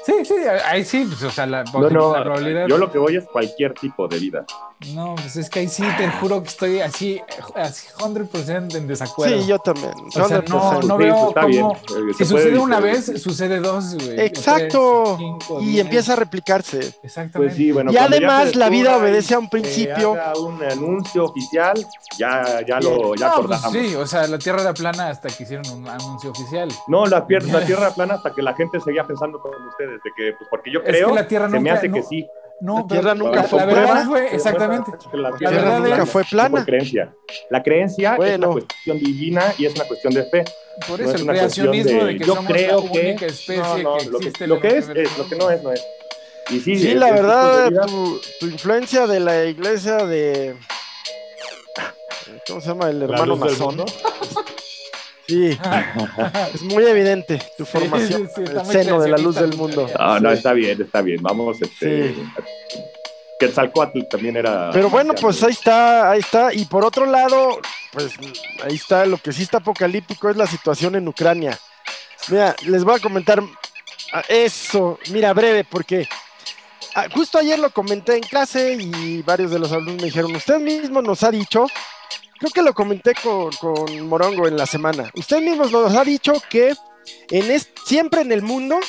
Sí, 0.04 0.12
sí, 0.24 0.34
ahí 0.66 0.84
sí, 0.84 1.06
pues, 1.08 1.22
o 1.22 1.30
sea, 1.30 1.46
la, 1.46 1.64
probabilidad. 1.64 2.66
Yo 2.68 2.76
lo 2.76 2.92
que 2.92 2.98
voy 2.98 3.16
es 3.16 3.24
cualquier 3.24 3.72
tipo 3.72 4.06
de 4.06 4.18
vida. 4.18 4.44
No, 4.92 5.14
pues 5.14 5.36
es 5.36 5.48
que 5.48 5.60
ahí 5.60 5.68
sí 5.68 5.82
te 5.96 6.10
juro 6.10 6.42
que 6.42 6.48
estoy 6.48 6.80
así, 6.80 7.20
así 7.54 7.86
100% 7.96 8.74
en 8.74 8.86
desacuerdo. 8.86 9.40
Sí, 9.40 9.46
yo 9.46 9.58
también. 9.58 9.92
O 10.06 10.10
sea, 10.10 10.42
no, 10.46 10.82
no 10.82 10.96
veo 10.98 11.32
cómo. 11.32 11.76
Si 12.18 12.24
sucede 12.24 12.58
una 12.58 12.80
vez, 12.80 13.06
sucede 13.22 13.60
dos, 13.60 13.94
güey. 13.94 14.20
Exacto. 14.20 15.18
y 15.62 15.80
empieza 15.80 16.12
a 16.12 16.16
replicarse. 16.16 16.80
Exactamente. 17.02 17.38
Pues 17.38 17.54
sí, 17.54 17.72
bueno, 17.72 17.90
y 17.90 17.96
además 17.96 18.54
la 18.56 18.68
vida 18.68 18.98
obedece 18.98 19.34
a 19.34 19.38
un 19.38 19.48
principio. 19.48 20.16
un 20.38 20.62
anuncio 20.62 21.24
oficial, 21.24 21.74
ya, 22.18 22.60
ya 22.66 22.78
lo 22.80 23.14
ya 23.14 23.28
no, 23.28 23.46
pues 23.46 23.60
sí, 23.72 23.94
o 23.94 24.06
sea, 24.06 24.26
la 24.26 24.38
Tierra 24.38 24.60
era 24.62 24.74
plana 24.74 25.08
hasta 25.08 25.28
que 25.28 25.44
hicieron 25.44 25.66
un 25.70 25.88
anuncio 25.88 26.30
oficial. 26.30 26.68
No, 26.88 27.06
la, 27.06 27.26
la 27.28 27.64
Tierra 27.64 27.86
era 27.86 27.94
plana 27.94 28.14
hasta 28.14 28.32
que 28.32 28.42
la 28.42 28.54
gente 28.54 28.80
seguía 28.80 29.04
pensando 29.04 29.40
como 29.40 29.54
ustedes, 29.68 29.93
de 30.02 30.10
que, 30.16 30.32
pues 30.38 30.48
porque 30.50 30.70
yo 30.70 30.82
creo, 30.82 31.08
que 31.08 31.14
la 31.14 31.28
tierra 31.28 31.50
se 31.50 31.60
me 31.60 31.70
hace 31.70 31.90
que 31.90 32.02
sí. 32.02 32.26
No, 32.60 32.78
la 32.78 32.86
Tierra 32.86 33.14
nunca 33.14 33.42
fue 33.42 33.58
la 33.58 33.68
plana. 33.68 34.06
Fue, 34.06 34.34
exactamente. 34.34 34.92
La 35.12 35.36
Tierra, 35.36 35.80
nunca 35.80 36.06
fue 36.06 36.24
plana. 36.24 36.64
Creencia. 36.64 37.14
La 37.50 37.62
creencia 37.62 38.16
es 38.16 38.38
una 38.38 38.48
cuestión 38.48 38.98
divina 38.98 39.52
y 39.58 39.66
es 39.66 39.74
una 39.74 39.84
cuestión 39.84 40.14
de 40.14 40.24
fe. 40.24 40.44
Por 40.88 41.00
eso 41.00 41.16
el 41.16 41.26
creacionismo 41.26 42.04
de, 42.04 42.16
que 42.16 42.24
yo 42.24 42.34
somos 42.34 42.50
creo 42.50 42.70
la 42.70 42.78
única 42.78 43.18
que, 43.18 43.26
especie 43.26 43.62
no, 43.62 43.78
no, 43.78 43.96
que 43.98 44.06
lo 44.06 44.18
que, 44.18 44.46
lo 44.46 44.60
que 44.60 44.68
es, 44.78 44.88
es, 44.88 45.18
lo 45.18 45.28
que 45.28 45.36
no 45.36 45.50
es, 45.50 45.62
no 45.62 45.72
es. 45.72 45.86
Y 46.50 46.60
sí, 46.60 46.76
sí 46.76 46.94
la 46.94 47.12
verdad, 47.12 47.70
tu, 47.86 48.20
tu, 48.40 48.46
influencia 48.46 49.06
de 49.06 49.20
la 49.20 49.44
iglesia 49.44 49.96
de. 50.06 50.56
¿Cómo 52.46 52.60
se 52.60 52.68
llama? 52.68 52.90
El 52.90 53.02
hermano 53.02 53.36
masón. 53.36 53.84
Sí, 55.26 55.58
es 56.54 56.62
muy 56.62 56.84
evidente 56.84 57.40
tu 57.56 57.64
formación 57.64 58.28
sí, 58.34 58.42
el 58.42 58.64
seno 58.66 59.00
de 59.00 59.08
la 59.08 59.16
luz 59.16 59.36
del 59.36 59.56
mundo. 59.56 59.88
No, 59.98 60.20
no, 60.20 60.30
está 60.30 60.52
bien, 60.52 60.80
está 60.82 61.00
bien. 61.00 61.22
Vamos, 61.22 61.60
este. 61.62 62.14
Sí. 62.14 62.24
Quetzalcoatl 63.38 64.02
también 64.10 64.36
era. 64.36 64.70
Pero 64.72 64.90
bueno, 64.90 65.14
pues 65.14 65.42
ahí 65.42 65.52
está, 65.52 66.10
ahí 66.10 66.20
está. 66.20 66.52
Y 66.52 66.66
por 66.66 66.84
otro 66.84 67.06
lado, 67.06 67.58
pues 67.92 68.12
ahí 68.62 68.74
está, 68.74 69.06
lo 69.06 69.18
que 69.18 69.32
sí 69.32 69.42
está 69.42 69.58
apocalíptico 69.58 70.28
es 70.30 70.36
la 70.36 70.46
situación 70.46 70.94
en 70.94 71.08
Ucrania. 71.08 71.58
Mira, 72.28 72.54
les 72.66 72.84
voy 72.84 72.96
a 72.96 73.00
comentar 73.00 73.42
eso, 74.28 74.98
mira, 75.10 75.32
breve, 75.32 75.64
porque 75.64 76.08
ah, 76.94 77.06
justo 77.12 77.38
ayer 77.38 77.58
lo 77.58 77.70
comenté 77.70 78.16
en 78.16 78.22
clase 78.22 78.74
y 78.74 79.22
varios 79.22 79.50
de 79.50 79.58
los 79.58 79.72
alumnos 79.72 79.96
me 79.96 80.06
dijeron, 80.06 80.34
usted 80.34 80.58
mismo 80.58 81.02
nos 81.02 81.22
ha 81.22 81.30
dicho 81.30 81.66
creo 82.38 82.50
que 82.52 82.62
lo 82.62 82.74
comenté 82.74 83.12
con, 83.14 84.08
Morongo 84.08 84.46
en 84.46 84.56
la 84.56 84.66
semana. 84.66 85.10
Usted 85.14 85.40
mismo 85.40 85.66
nos 85.66 85.94
ha 85.94 86.04
dicho 86.04 86.34
que 86.48 86.74
en 87.30 87.60
siempre 87.86 88.22
en 88.22 88.32
el 88.32 88.42
mundo 88.42 88.80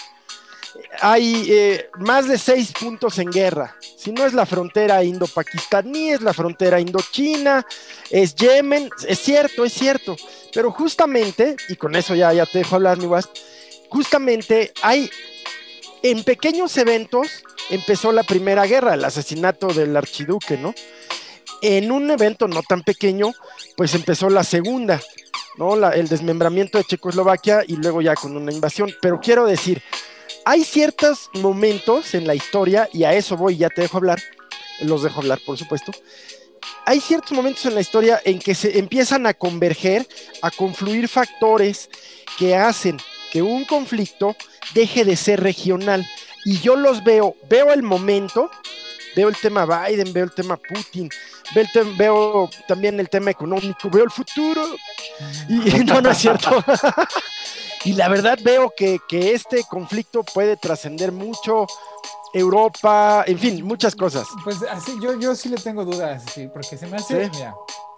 hay 1.01 1.47
eh, 1.49 1.89
más 1.99 2.27
de 2.27 2.37
seis 2.37 2.71
puntos 2.71 3.19
en 3.19 3.29
guerra. 3.29 3.75
Si 3.97 4.11
no 4.11 4.25
es 4.25 4.33
la 4.33 4.45
frontera 4.45 5.03
indo-pakistaní, 5.03 6.11
es 6.11 6.21
la 6.21 6.33
frontera 6.33 6.79
indochina, 6.79 7.65
es 8.09 8.35
Yemen, 8.35 8.89
es 9.07 9.19
cierto, 9.19 9.65
es 9.65 9.73
cierto. 9.73 10.15
Pero 10.53 10.71
justamente, 10.71 11.55
y 11.69 11.75
con 11.75 11.95
eso 11.95 12.15
ya, 12.15 12.33
ya 12.33 12.45
te 12.45 12.59
dejo 12.59 12.75
hablar, 12.75 12.97
mi 12.97 13.07
justamente 13.89 14.73
hay 14.81 15.09
en 16.03 16.23
pequeños 16.23 16.77
eventos 16.77 17.43
empezó 17.69 18.11
la 18.11 18.23
primera 18.23 18.65
guerra, 18.65 18.93
el 18.93 19.03
asesinato 19.03 19.67
del 19.67 19.95
archiduque, 19.95 20.57
¿no? 20.57 20.73
En 21.61 21.91
un 21.91 22.09
evento 22.11 22.47
no 22.47 22.61
tan 22.63 22.83
pequeño, 22.83 23.31
pues 23.75 23.93
empezó 23.95 24.29
la 24.29 24.43
segunda, 24.43 25.01
¿no? 25.57 25.75
el 25.91 26.07
desmembramiento 26.07 26.77
de 26.77 26.83
Checoslovaquia 26.83 27.63
y 27.67 27.75
luego 27.75 28.01
ya 28.01 28.15
con 28.15 28.35
una 28.35 28.51
invasión. 28.51 28.93
Pero 29.01 29.19
quiero 29.19 29.45
decir, 29.45 29.81
hay 30.45 30.63
ciertos 30.63 31.29
momentos 31.33 32.13
en 32.13 32.27
la 32.27 32.35
historia, 32.35 32.87
y 32.93 33.03
a 33.03 33.13
eso 33.13 33.35
voy, 33.35 33.57
ya 33.57 33.69
te 33.69 33.81
dejo 33.81 33.97
hablar, 33.97 34.21
los 34.81 35.03
dejo 35.03 35.21
hablar, 35.21 35.39
por 35.45 35.57
supuesto. 35.57 35.91
Hay 36.85 36.99
ciertos 36.99 37.31
momentos 37.31 37.65
en 37.65 37.73
la 37.73 37.81
historia 37.81 38.21
en 38.23 38.37
que 38.37 38.53
se 38.53 38.77
empiezan 38.77 39.25
a 39.25 39.33
converger, 39.33 40.07
a 40.43 40.51
confluir 40.51 41.07
factores 41.07 41.89
que 42.37 42.55
hacen 42.55 42.97
que 43.31 43.41
un 43.41 43.65
conflicto 43.65 44.35
deje 44.73 45.03
de 45.03 45.15
ser 45.15 45.41
regional. 45.41 46.07
Y 46.45 46.59
yo 46.59 46.75
los 46.75 47.03
veo, 47.03 47.35
veo 47.49 47.73
el 47.73 47.81
momento, 47.81 48.51
veo 49.15 49.29
el 49.29 49.37
tema 49.37 49.65
Biden, 49.65 50.11
veo 50.13 50.25
el 50.25 50.33
tema 50.33 50.57
Putin, 50.57 51.09
veo, 51.97 52.49
también 52.67 52.99
el 52.99 53.09
tema 53.09 53.31
económico, 53.31 53.89
veo 53.89 54.03
el 54.03 54.11
futuro. 54.11 54.63
Y 55.47 55.55
no, 55.85 56.01
no 56.01 56.11
es 56.11 56.17
cierto. 56.17 56.63
y 57.85 57.93
la 57.93 58.09
verdad 58.09 58.37
veo 58.43 58.73
que, 58.75 58.99
este 59.09 59.63
conflicto 59.63 60.23
puede 60.23 60.57
trascender 60.57 61.11
mucho. 61.11 61.65
Europa, 62.33 63.23
en 63.27 63.39
fin, 63.39 63.65
muchas 63.65 63.95
cosas. 63.95 64.27
Pues 64.43 64.61
así, 64.63 64.93
yo, 65.01 65.17
yo 65.17 65.33
sí 65.35 65.47
le 65.47 65.55
tengo 65.55 65.85
dudas, 65.85 66.21
sí, 66.33 66.49
porque 66.49 66.75
se 66.75 66.85
me 66.85 66.97
hace, 66.97 67.29
mira, 67.29 67.55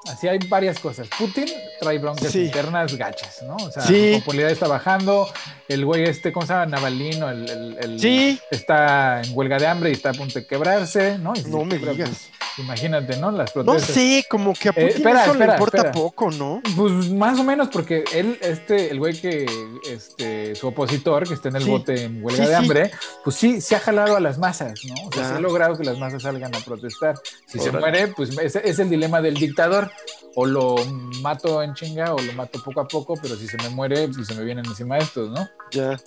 Así 0.10 0.28
hay 0.28 0.40
varias 0.50 0.80
cosas. 0.80 1.08
Putin 1.18 1.46
trae 1.80 1.98
broncas 1.98 2.34
internas 2.36 2.96
gachas, 2.96 3.44
¿no? 3.44 3.56
O 3.56 3.72
sea, 3.72 3.84
la 3.84 4.20
popularidad 4.20 4.52
está 4.52 4.68
bajando. 4.68 5.28
El 5.68 5.86
güey 5.86 6.04
este, 6.06 6.32
¿cómo 6.32 6.46
se 6.46 6.54
llama? 6.54 6.66
Navalino, 6.66 7.30
el, 7.30 7.78
el, 7.82 8.00
sí. 8.00 8.40
está 8.52 9.22
en 9.22 9.32
huelga 9.34 9.60
de 9.60 9.68
hambre 9.68 9.90
y 9.90 9.94
está 9.94 10.12
a 10.12 10.14
punto 10.14 10.40
de 10.40 10.48
quebrarse, 10.48 11.18
¿no? 11.18 11.34
no 11.48 11.66
me 11.66 11.78
digas. 11.78 12.30
imagínate, 12.58 13.18
¿no? 13.18 13.32
Las 13.32 13.52
protestas. 13.52 13.90
No 13.90 13.94
sé, 13.94 14.26
como 14.30 14.54
que 14.54 14.70
a 14.70 14.74
eh, 14.76 14.94
Putin 14.94 15.08
eso 15.10 15.34
le 15.34 15.46
importa 15.46 15.92
poco, 15.92 16.32
¿no? 16.32 16.62
Pues 16.76 17.12
más 17.12 17.38
o 17.38 17.44
menos 17.44 17.68
porque 17.68 18.06
él, 18.14 18.40
este, 18.42 18.92
el 18.92 19.00
güey 19.00 19.20
que, 19.20 19.46
este, 19.90 20.56
su 20.56 20.68
opositor, 20.68 21.28
que 21.28 21.34
está 21.34 21.50
en 21.50 21.58
el 21.58 21.66
bote 21.66 22.06
en 22.06 22.24
huelga 22.24 22.48
de 22.48 22.56
hambre, 22.56 22.92
pues 23.24 23.36
sí, 23.36 23.60
se 23.60 23.76
ha 23.76 23.80
jalado 23.80 24.16
a 24.16 24.22
las 24.22 24.38
masas, 24.38 24.80
¿no? 24.86 24.96
O 25.08 25.12
sea, 25.12 25.28
se 25.28 25.34
ha 25.36 25.40
logrado 25.40 25.78
que 25.78 25.84
las 25.84 25.98
masas 25.98 26.24
salgan 26.24 26.56
a 26.56 26.60
protestar. 26.60 27.16
Si 27.46 27.60
se 27.60 27.72
muere, 27.74 28.08
pues 28.08 28.38
es 28.38 28.80
el 28.80 28.90
dilema 28.90 29.22
del 29.22 29.36
dictador 29.36 29.92
o 30.36 30.46
lo 30.46 30.76
mato 31.22 31.62
en 31.64 31.74
chinga 31.74 32.14
o 32.14 32.20
lo 32.20 32.34
mato 32.34 32.62
poco 32.64 32.82
a 32.82 32.88
poco, 32.88 33.16
pero 33.22 33.36
si 33.36 33.48
se 33.48 33.58
me 33.58 33.70
muere, 33.70 34.08
pues 34.08 34.28
se 34.28 34.36
me 34.36 34.44
vienen 34.44 34.66
encima 34.66 34.98
estos, 34.98 35.30
¿no? 35.32 35.48
Ya. 35.72 35.98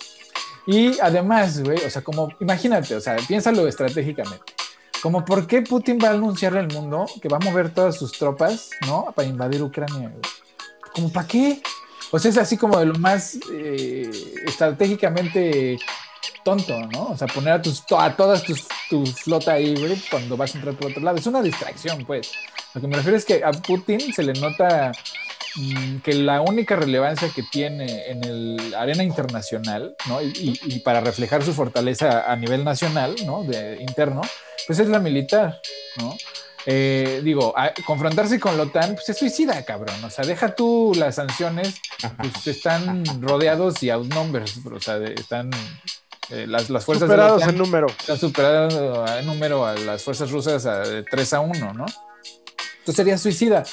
Y 0.65 0.99
además, 0.99 1.61
güey, 1.61 1.83
o 1.83 1.89
sea, 1.89 2.01
como, 2.01 2.29
imagínate, 2.39 2.95
o 2.95 3.01
sea, 3.01 3.15
piénsalo 3.27 3.67
estratégicamente. 3.67 4.53
Como, 5.01 5.25
¿por 5.25 5.47
qué 5.47 5.63
Putin 5.63 5.97
va 6.01 6.09
a 6.09 6.11
anunciarle 6.11 6.59
al 6.59 6.71
mundo 6.71 7.07
que 7.21 7.27
va 7.27 7.37
a 7.37 7.39
mover 7.39 7.73
todas 7.73 7.95
sus 7.95 8.11
tropas, 8.11 8.69
¿no? 8.85 9.11
Para 9.15 9.27
invadir 9.27 9.61
Ucrania, 9.63 10.13
¿Como 10.93 11.11
para 11.11 11.27
qué? 11.27 11.61
O 12.11 12.19
sea, 12.19 12.29
es 12.29 12.37
así 12.37 12.57
como 12.57 12.77
de 12.77 12.85
lo 12.85 12.95
más 12.95 13.37
eh, 13.51 14.11
estratégicamente 14.45 15.79
tonto, 16.43 16.77
¿no? 16.87 17.07
O 17.07 17.17
sea, 17.17 17.27
poner 17.27 17.53
a, 17.53 17.61
tus, 17.61 17.83
a 17.97 18.15
todas 18.15 18.43
tus, 18.43 18.67
tu 18.89 19.05
flota 19.05 19.53
ahí, 19.53 19.75
güey, 19.75 20.01
cuando 20.09 20.37
vas 20.37 20.53
a 20.53 20.57
entrar 20.57 20.75
por 20.75 20.91
otro 20.91 21.01
lado. 21.01 21.17
Es 21.17 21.25
una 21.25 21.41
distracción, 21.41 22.05
pues. 22.05 22.31
Lo 22.73 22.81
que 22.81 22.87
me 22.87 22.95
refiero 22.95 23.17
es 23.17 23.25
que 23.25 23.43
a 23.43 23.51
Putin 23.51 24.13
se 24.13 24.23
le 24.23 24.33
nota 24.33 24.91
mm, 25.55 25.97
que 25.97 26.13
la 26.13 26.41
única 26.41 26.75
relevancia 26.75 27.29
que 27.29 27.43
tiene 27.43 28.09
en 28.09 28.23
el 28.23 28.73
arena 28.75 29.03
internacional, 29.03 29.95
¿no? 30.07 30.21
Y, 30.21 30.79
para 30.83 31.01
reflejar 31.01 31.43
su 31.43 31.53
fortaleza 31.53 32.31
a 32.31 32.35
nivel 32.35 32.63
nacional, 32.63 33.15
¿no? 33.25 33.43
De 33.43 33.77
interno, 33.81 34.21
pues 34.67 34.79
es 34.79 34.87
la 34.87 34.99
militar, 34.99 35.59
¿no? 35.97 36.15
Eh, 36.67 37.21
digo, 37.23 37.55
confrontarse 37.85 38.39
con 38.39 38.55
la 38.55 38.63
OTAN, 38.63 38.93
pues 38.93 39.09
es 39.09 39.17
suicida, 39.17 39.63
cabrón. 39.65 39.95
O 40.03 40.09
sea, 40.09 40.23
deja 40.23 40.55
tú 40.55 40.93
las 40.95 41.15
sanciones, 41.15 41.81
pues 42.17 42.47
están 42.47 43.03
rodeados 43.21 43.81
y 43.83 43.89
outnumbered, 43.89 44.47
o 44.71 44.79
sea, 44.79 44.97
están 44.97 45.49
eh, 46.29 46.45
las, 46.47 46.69
las, 46.69 46.85
fuerzas 46.85 47.09
superados 47.09 47.43
en 47.43 47.57
número. 47.57 47.87
Están 47.87 48.17
superados 48.19 48.73
en 49.19 49.25
número 49.25 49.65
a 49.65 49.73
las 49.73 50.03
fuerzas 50.03 50.29
rusas 50.31 50.63
de 50.63 51.03
3 51.03 51.33
a 51.33 51.39
1, 51.41 51.73
¿no? 51.73 51.85
Entonces 52.81 52.95
sería 52.95 53.17
suicida. 53.17 53.63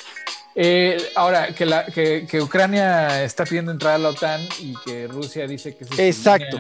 Eh, 0.55 0.99
ahora, 1.15 1.55
que, 1.55 1.65
la, 1.65 1.87
que, 1.87 2.27
que, 2.29 2.41
Ucrania 2.43 3.23
está 3.23 3.45
pidiendo 3.45 3.71
entrar 3.71 3.95
a 3.95 3.99
la 3.99 4.09
OTAN 4.09 4.41
y 4.59 4.75
que 4.85 5.07
Rusia 5.07 5.47
dice 5.47 5.77
que 5.77 5.85
es 5.85 5.99
exacto, 5.99 6.59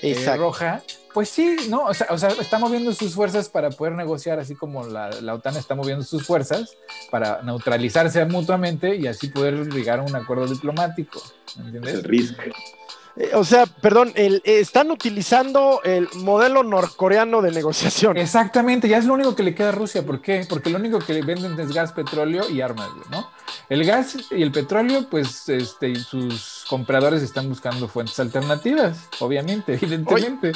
eh, 0.00 0.36
roja, 0.36 0.80
pues 1.12 1.28
sí, 1.28 1.56
¿no? 1.68 1.86
O 1.86 1.92
sea, 1.92 2.06
o 2.10 2.18
sea, 2.18 2.28
está 2.28 2.58
moviendo 2.60 2.92
sus 2.92 3.14
fuerzas 3.14 3.48
para 3.48 3.70
poder 3.70 3.94
negociar, 3.94 4.38
así 4.38 4.54
como 4.54 4.86
la, 4.86 5.10
la, 5.20 5.34
OTAN 5.34 5.56
está 5.56 5.74
moviendo 5.74 6.04
sus 6.04 6.24
fuerzas 6.24 6.76
para 7.10 7.42
neutralizarse 7.42 8.24
mutuamente 8.26 8.94
y 8.94 9.08
así 9.08 9.28
poder 9.28 9.66
llegar 9.72 9.98
a 9.98 10.02
un 10.02 10.14
acuerdo 10.14 10.46
diplomático. 10.46 11.20
¿Entiendes? 11.58 11.94
El 11.94 12.04
riesgo. 12.04 12.42
Eh, 13.16 13.30
o 13.34 13.44
sea, 13.44 13.66
perdón, 13.66 14.12
el, 14.14 14.40
están 14.44 14.90
utilizando 14.90 15.80
el 15.84 16.08
modelo 16.16 16.62
norcoreano 16.62 17.42
de 17.42 17.50
negociación. 17.50 18.16
Exactamente, 18.16 18.88
ya 18.88 18.98
es 18.98 19.04
lo 19.04 19.14
único 19.14 19.34
que 19.34 19.42
le 19.42 19.54
queda 19.54 19.70
a 19.70 19.72
Rusia. 19.72 20.04
¿Por 20.04 20.20
qué? 20.20 20.46
Porque 20.48 20.70
lo 20.70 20.78
único 20.78 20.98
que 20.98 21.14
le 21.14 21.22
venden 21.22 21.58
es 21.58 21.72
gas, 21.72 21.92
petróleo 21.92 22.48
y 22.48 22.60
armas, 22.60 22.88
¿no? 23.10 23.30
El 23.68 23.84
gas 23.84 24.16
y 24.30 24.42
el 24.42 24.52
petróleo, 24.52 25.06
pues 25.10 25.48
este, 25.48 25.94
sus 25.96 26.51
compradores 26.72 27.22
están 27.22 27.50
buscando 27.50 27.86
fuentes 27.86 28.18
alternativas, 28.18 28.96
obviamente, 29.18 29.74
evidentemente. 29.82 30.52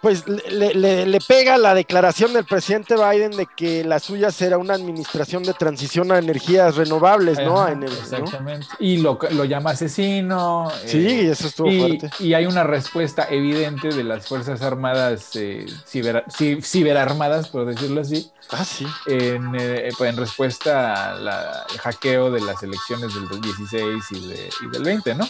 pues 0.00 0.26
le, 0.26 1.18
pega 1.28 1.56
la 1.56 1.72
declaración 1.72 2.32
del 2.32 2.44
presidente 2.44 2.96
Biden 2.96 3.30
de 3.30 3.46
que 3.46 3.84
la 3.84 4.00
suya 4.00 4.32
será 4.32 4.58
una 4.58 4.74
administración 4.74 5.44
de 5.44 5.54
transición 5.54 6.10
a 6.10 6.18
energías 6.18 6.74
renovables, 6.74 7.38
¿no? 7.38 7.64
exactamente. 7.68 8.66
Y 8.80 8.96
lo, 8.96 9.16
llama 9.44 9.70
asesino. 9.70 10.68
Sí, 10.84 11.06
eh, 11.06 11.30
eso 11.30 11.46
estuvo 11.46 11.70
fuerte. 11.70 12.10
Y 12.18 12.34
hay 12.34 12.46
una 12.46 12.64
respuesta 12.64 13.28
evidente 13.30 13.90
de 13.90 14.02
las 14.02 14.26
Fuerzas 14.26 14.62
Armadas, 14.62 15.30
eh, 15.36 15.66
ciberarmadas, 15.86 17.46
por 17.50 17.66
decirlo 17.66 18.00
así. 18.00 18.32
Ah, 18.50 18.64
sí. 18.64 18.84
En, 19.06 19.54
eh, 19.54 19.90
en 19.96 20.16
respuesta 20.16 21.12
al 21.12 21.30
hackeo 21.78 22.32
de 22.32 22.40
las 22.40 22.64
elecciones 22.64 23.14
del 23.14 23.40
16 23.40 24.04
y, 24.10 24.68
del 24.72 24.82
20, 24.82 25.14
¿no? 25.14 25.28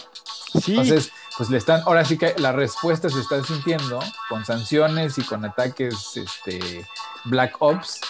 Entonces, 0.53 1.11
pues 1.37 1.49
le 1.49 1.57
están, 1.57 1.81
ahora 1.85 2.05
sí 2.05 2.17
que 2.17 2.35
la 2.37 2.51
respuesta 2.51 3.09
se 3.09 3.19
está 3.19 3.43
sintiendo 3.43 3.99
con 4.29 4.45
sanciones 4.45 5.17
y 5.17 5.23
con 5.23 5.43
ataques 5.45 6.17
este, 6.17 6.85
Black 7.25 7.55
Ops. 7.59 8.01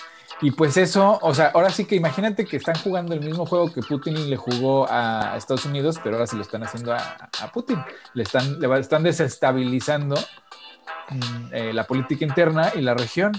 Y 0.41 0.51
pues 0.51 0.75
eso, 0.75 1.19
o 1.21 1.33
sea, 1.33 1.51
ahora 1.53 1.69
sí 1.69 1.85
que 1.85 1.95
imagínate 1.95 2.45
que 2.45 2.57
están 2.57 2.75
jugando 2.75 3.13
el 3.13 3.21
mismo 3.21 3.45
juego 3.45 3.71
que 3.71 3.81
Putin 3.81 4.29
le 4.29 4.35
jugó 4.35 4.85
a 4.89 5.37
Estados 5.37 5.65
Unidos, 5.65 5.99
pero 6.03 6.17
ahora 6.17 6.27
se 6.27 6.35
lo 6.35 6.41
están 6.41 6.63
haciendo 6.63 6.93
a, 6.93 7.29
Putin. 7.53 7.81
Le 8.13 8.23
están, 8.23 8.59
le 8.59 8.79
están 8.79 9.03
desestabilizando 9.03 10.15
mm, 11.09 11.53
eh, 11.53 11.73
la 11.73 11.85
política 11.85 12.25
interna 12.25 12.71
y 12.75 12.81
la 12.81 12.93
región. 12.93 13.31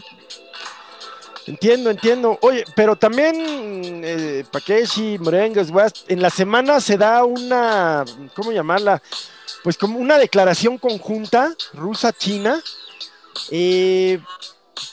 Entiendo, 1.47 1.91
entiendo. 1.91 2.39
Oye, 2.41 2.65
pero 2.75 2.97
también 2.97 3.35
eh, 4.05 4.45
Pakeshi, 4.51 5.19
Morengues, 5.19 5.69
en 6.09 6.23
la 6.23 6.31
semana 6.31 6.81
se 6.81 6.97
da 6.97 7.25
una, 7.25 8.05
¿cómo 8.35 8.53
llamarla? 8.53 9.03
Pues 9.63 9.77
como 9.77 9.99
una 9.99 10.19
declaración 10.19 10.79
conjunta 10.79 11.55
rusa-china, 11.75 12.63
eh, 13.51 14.21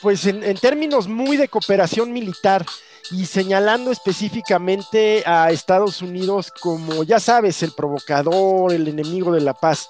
pues 0.02 0.26
en, 0.26 0.56
términos 0.58 1.08
muy 1.08 1.36
de 1.36 1.48
cooperación 1.48 2.12
militar 2.12 2.64
y 3.10 3.26
señalando 3.26 3.90
específicamente 3.90 5.22
a 5.26 5.50
Estados 5.50 6.02
Unidos 6.02 6.52
como, 6.60 7.02
ya 7.02 7.18
sabes, 7.18 7.62
el 7.62 7.72
provocador, 7.72 8.72
el 8.72 8.88
enemigo 8.88 9.32
de 9.32 9.40
la 9.40 9.54
paz. 9.54 9.88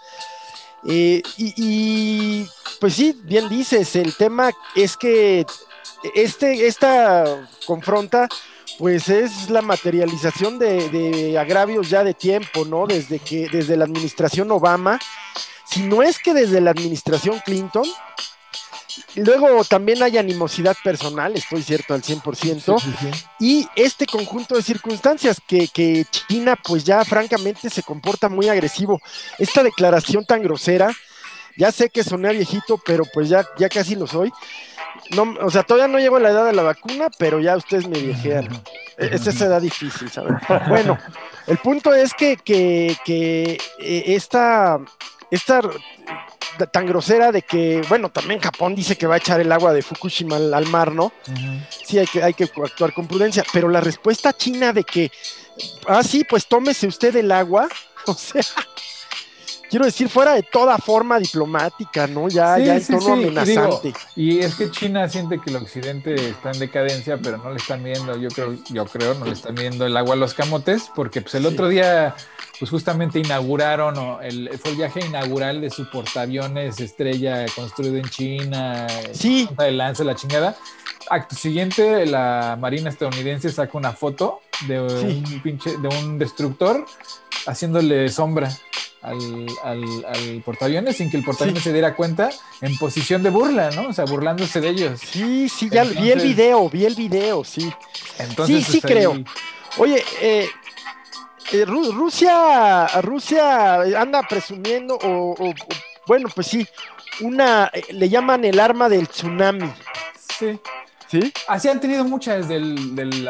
Eh, 0.84 1.22
y, 1.36 2.46
pues 2.80 2.94
sí, 2.94 3.20
bien 3.24 3.48
dices, 3.48 3.94
el 3.96 4.14
tema 4.14 4.50
es 4.74 4.96
que 4.96 5.46
este, 6.14 6.66
esta 6.66 7.48
confronta, 7.66 8.28
pues 8.78 9.08
es 9.08 9.50
la 9.50 9.62
materialización 9.62 10.58
de, 10.58 11.36
agravios 11.38 11.90
ya 11.90 12.04
de 12.04 12.14
tiempo, 12.14 12.64
¿no? 12.64 12.86
Desde 12.86 13.18
que, 13.18 13.48
desde 13.48 13.76
la 13.76 13.84
administración 13.84 14.50
Obama, 14.50 14.98
si 15.66 15.82
no 15.82 16.02
es 16.02 16.18
que 16.18 16.34
desde 16.34 16.60
la 16.60 16.70
administración 16.70 17.40
Clinton, 17.44 17.86
Luego 19.14 19.62
también 19.64 20.02
hay 20.02 20.16
animosidad 20.18 20.76
personal, 20.82 21.34
estoy 21.34 21.62
cierto 21.62 21.94
al 21.94 22.02
100%, 22.02 22.76
y 23.40 23.66
este 23.76 24.06
conjunto 24.06 24.54
de 24.54 24.62
circunstancias 24.62 25.38
que, 25.46 25.68
que, 25.68 26.04
China 26.28 26.58
pues 26.62 26.84
ya 26.84 27.04
francamente 27.04 27.68
se 27.68 27.82
comporta 27.82 28.28
muy 28.28 28.48
agresivo. 28.48 29.00
Esta 29.38 29.62
declaración 29.62 30.24
tan 30.24 30.42
grosera, 30.42 30.90
ya 31.56 31.70
sé 31.72 31.90
que 31.90 32.04
soné 32.04 32.32
viejito, 32.32 32.80
pero 32.84 33.04
pues 33.12 33.28
ya, 33.28 33.46
ya 33.58 33.68
casi 33.68 33.94
lo 33.94 34.06
soy, 34.06 34.32
no, 35.14 35.34
o 35.40 35.50
sea, 35.50 35.62
todavía 35.62 35.88
no 35.88 35.98
llego 35.98 36.16
a 36.16 36.20
la 36.20 36.30
edad 36.30 36.46
de 36.46 36.52
la 36.52 36.62
vacuna, 36.62 37.08
pero 37.18 37.40
ya 37.40 37.56
ustedes 37.56 37.88
me 37.88 37.98
viejean. 37.98 38.48
E-, 38.98 39.10
es 39.12 39.26
esa 39.26 39.46
edad 39.46 39.60
difícil, 39.60 40.10
¿saben? 40.10 40.36
Bueno, 40.68 40.98
el 41.46 41.58
punto 41.58 41.94
es 41.94 42.12
que, 42.14 42.36
que, 42.36 42.96
que 43.04 43.58
eh, 43.78 44.04
esta, 44.06 44.78
esta 45.30 45.60
tan 46.70 46.86
grosera 46.86 47.32
de 47.32 47.42
que, 47.42 47.82
bueno, 47.88 48.10
también 48.10 48.40
Japón 48.40 48.74
dice 48.74 48.96
que 48.96 49.06
va 49.06 49.14
a 49.14 49.18
echar 49.18 49.40
el 49.40 49.50
agua 49.52 49.72
de 49.72 49.82
Fukushima 49.82 50.36
al, 50.36 50.66
mar, 50.66 50.92
¿no? 50.92 51.12
Sí, 51.68 51.98
hay 51.98 52.06
que, 52.06 52.22
hay 52.22 52.34
que 52.34 52.44
actuar 52.44 52.92
con 52.92 53.06
prudencia, 53.06 53.44
pero 53.52 53.68
la 53.68 53.80
respuesta 53.80 54.32
china 54.32 54.72
de 54.72 54.84
que, 54.84 55.10
ah, 55.86 56.02
sí, 56.02 56.24
pues 56.24 56.46
tómese 56.46 56.86
usted 56.86 57.16
el 57.16 57.32
agua, 57.32 57.68
o 58.06 58.14
sea, 58.14 58.42
quiero 59.72 59.86
decir, 59.86 60.10
fuera 60.10 60.34
de 60.34 60.42
toda 60.42 60.76
forma 60.76 61.18
diplomática, 61.18 62.06
¿no? 62.06 62.28
Ya, 62.28 62.58
ya 62.58 62.76
en 62.76 62.86
tono 62.86 63.14
amenazante. 63.14 63.94
Y, 64.14 64.40
es 64.40 64.54
que 64.54 64.70
China 64.70 65.08
siente 65.08 65.40
que 65.40 65.48
el 65.48 65.56
occidente 65.56 66.14
está 66.14 66.50
en 66.50 66.58
decadencia, 66.58 67.16
pero 67.16 67.38
no 67.38 67.48
le 67.48 67.56
están 67.56 67.82
viendo, 67.82 68.18
yo 68.18 68.28
creo, 68.28 68.54
yo 68.68 68.84
creo, 68.84 69.14
no 69.14 69.24
le 69.24 69.32
están 69.32 69.54
viendo 69.54 69.86
el 69.86 69.96
agua 69.96 70.12
a 70.12 70.18
los 70.18 70.34
camotes, 70.34 70.90
porque 70.94 71.22
pues 71.22 71.36
el 71.36 71.46
otro 71.46 71.68
día, 71.68 72.14
pues 72.58 72.70
justamente 72.70 73.18
inauguraron, 73.18 74.22
el, 74.22 74.50
fue 74.58 74.72
el 74.72 74.76
viaje 74.76 75.06
inaugural 75.06 75.62
de 75.62 75.70
su 75.70 75.88
portaaviones 75.88 76.78
estrella 76.78 77.46
construido 77.56 77.96
en 77.96 78.10
China, 78.10 78.86
sí. 79.14 79.48
de 79.56 79.72
lanza, 79.72 80.04
la 80.04 80.14
chingada. 80.14 80.54
Acto 81.08 81.34
siguiente, 81.34 82.04
la 82.04 82.58
Marina 82.60 82.90
estadounidense 82.90 83.50
saca 83.50 83.78
una 83.78 83.92
foto 83.92 84.42
de 84.68 84.80
un 84.82 85.40
pinche, 85.42 85.78
de 85.78 85.88
un 85.88 86.18
destructor 86.18 86.84
haciéndole 87.46 88.10
sombra 88.10 88.50
al, 89.02 89.46
al, 89.64 90.42
portaaviones 90.44 90.96
sin 90.96 91.10
que 91.10 91.16
el 91.16 91.24
portaaviones 91.24 91.62
se 91.62 91.72
diera 91.72 91.94
cuenta 91.94 92.30
en 92.60 92.76
posición 92.78 93.22
de 93.22 93.30
burla, 93.30 93.70
¿no? 93.70 93.88
O 93.88 93.92
sea, 93.92 94.04
burlándose 94.04 94.60
de 94.60 94.68
ellos. 94.68 95.00
Sí, 95.00 95.48
sí, 95.48 95.68
ya 95.70 95.84
vi 95.84 96.10
el 96.10 96.20
video, 96.20 96.68
vi 96.70 96.84
el 96.84 96.94
video, 96.94 97.44
sí. 97.44 97.72
Entonces, 98.18 98.64
sí, 98.64 98.72
sí 98.72 98.80
pues, 98.80 98.92
creo. 98.92 99.24
Oye, 99.78 100.04
eh, 100.20 100.48
eh, 101.52 101.64
Rusia, 101.64 102.86
Rusia 103.02 103.80
anda 104.00 104.22
presumiendo, 104.22 104.98
o, 105.02 105.34
bueno, 106.06 106.28
pues 106.34 106.46
sí, 106.46 106.66
una, 107.20 107.70
eh, 107.72 107.82
le 107.90 108.08
llaman 108.08 108.44
el 108.44 108.60
arma 108.60 108.88
del 108.88 109.08
tsunami. 109.08 109.72
Sí. 110.38 110.58
¿Sí? 111.12 111.30
Así 111.46 111.68
han 111.68 111.78
tenido 111.78 112.06
muchas 112.06 112.48
del, 112.48 112.96
del 112.96 113.28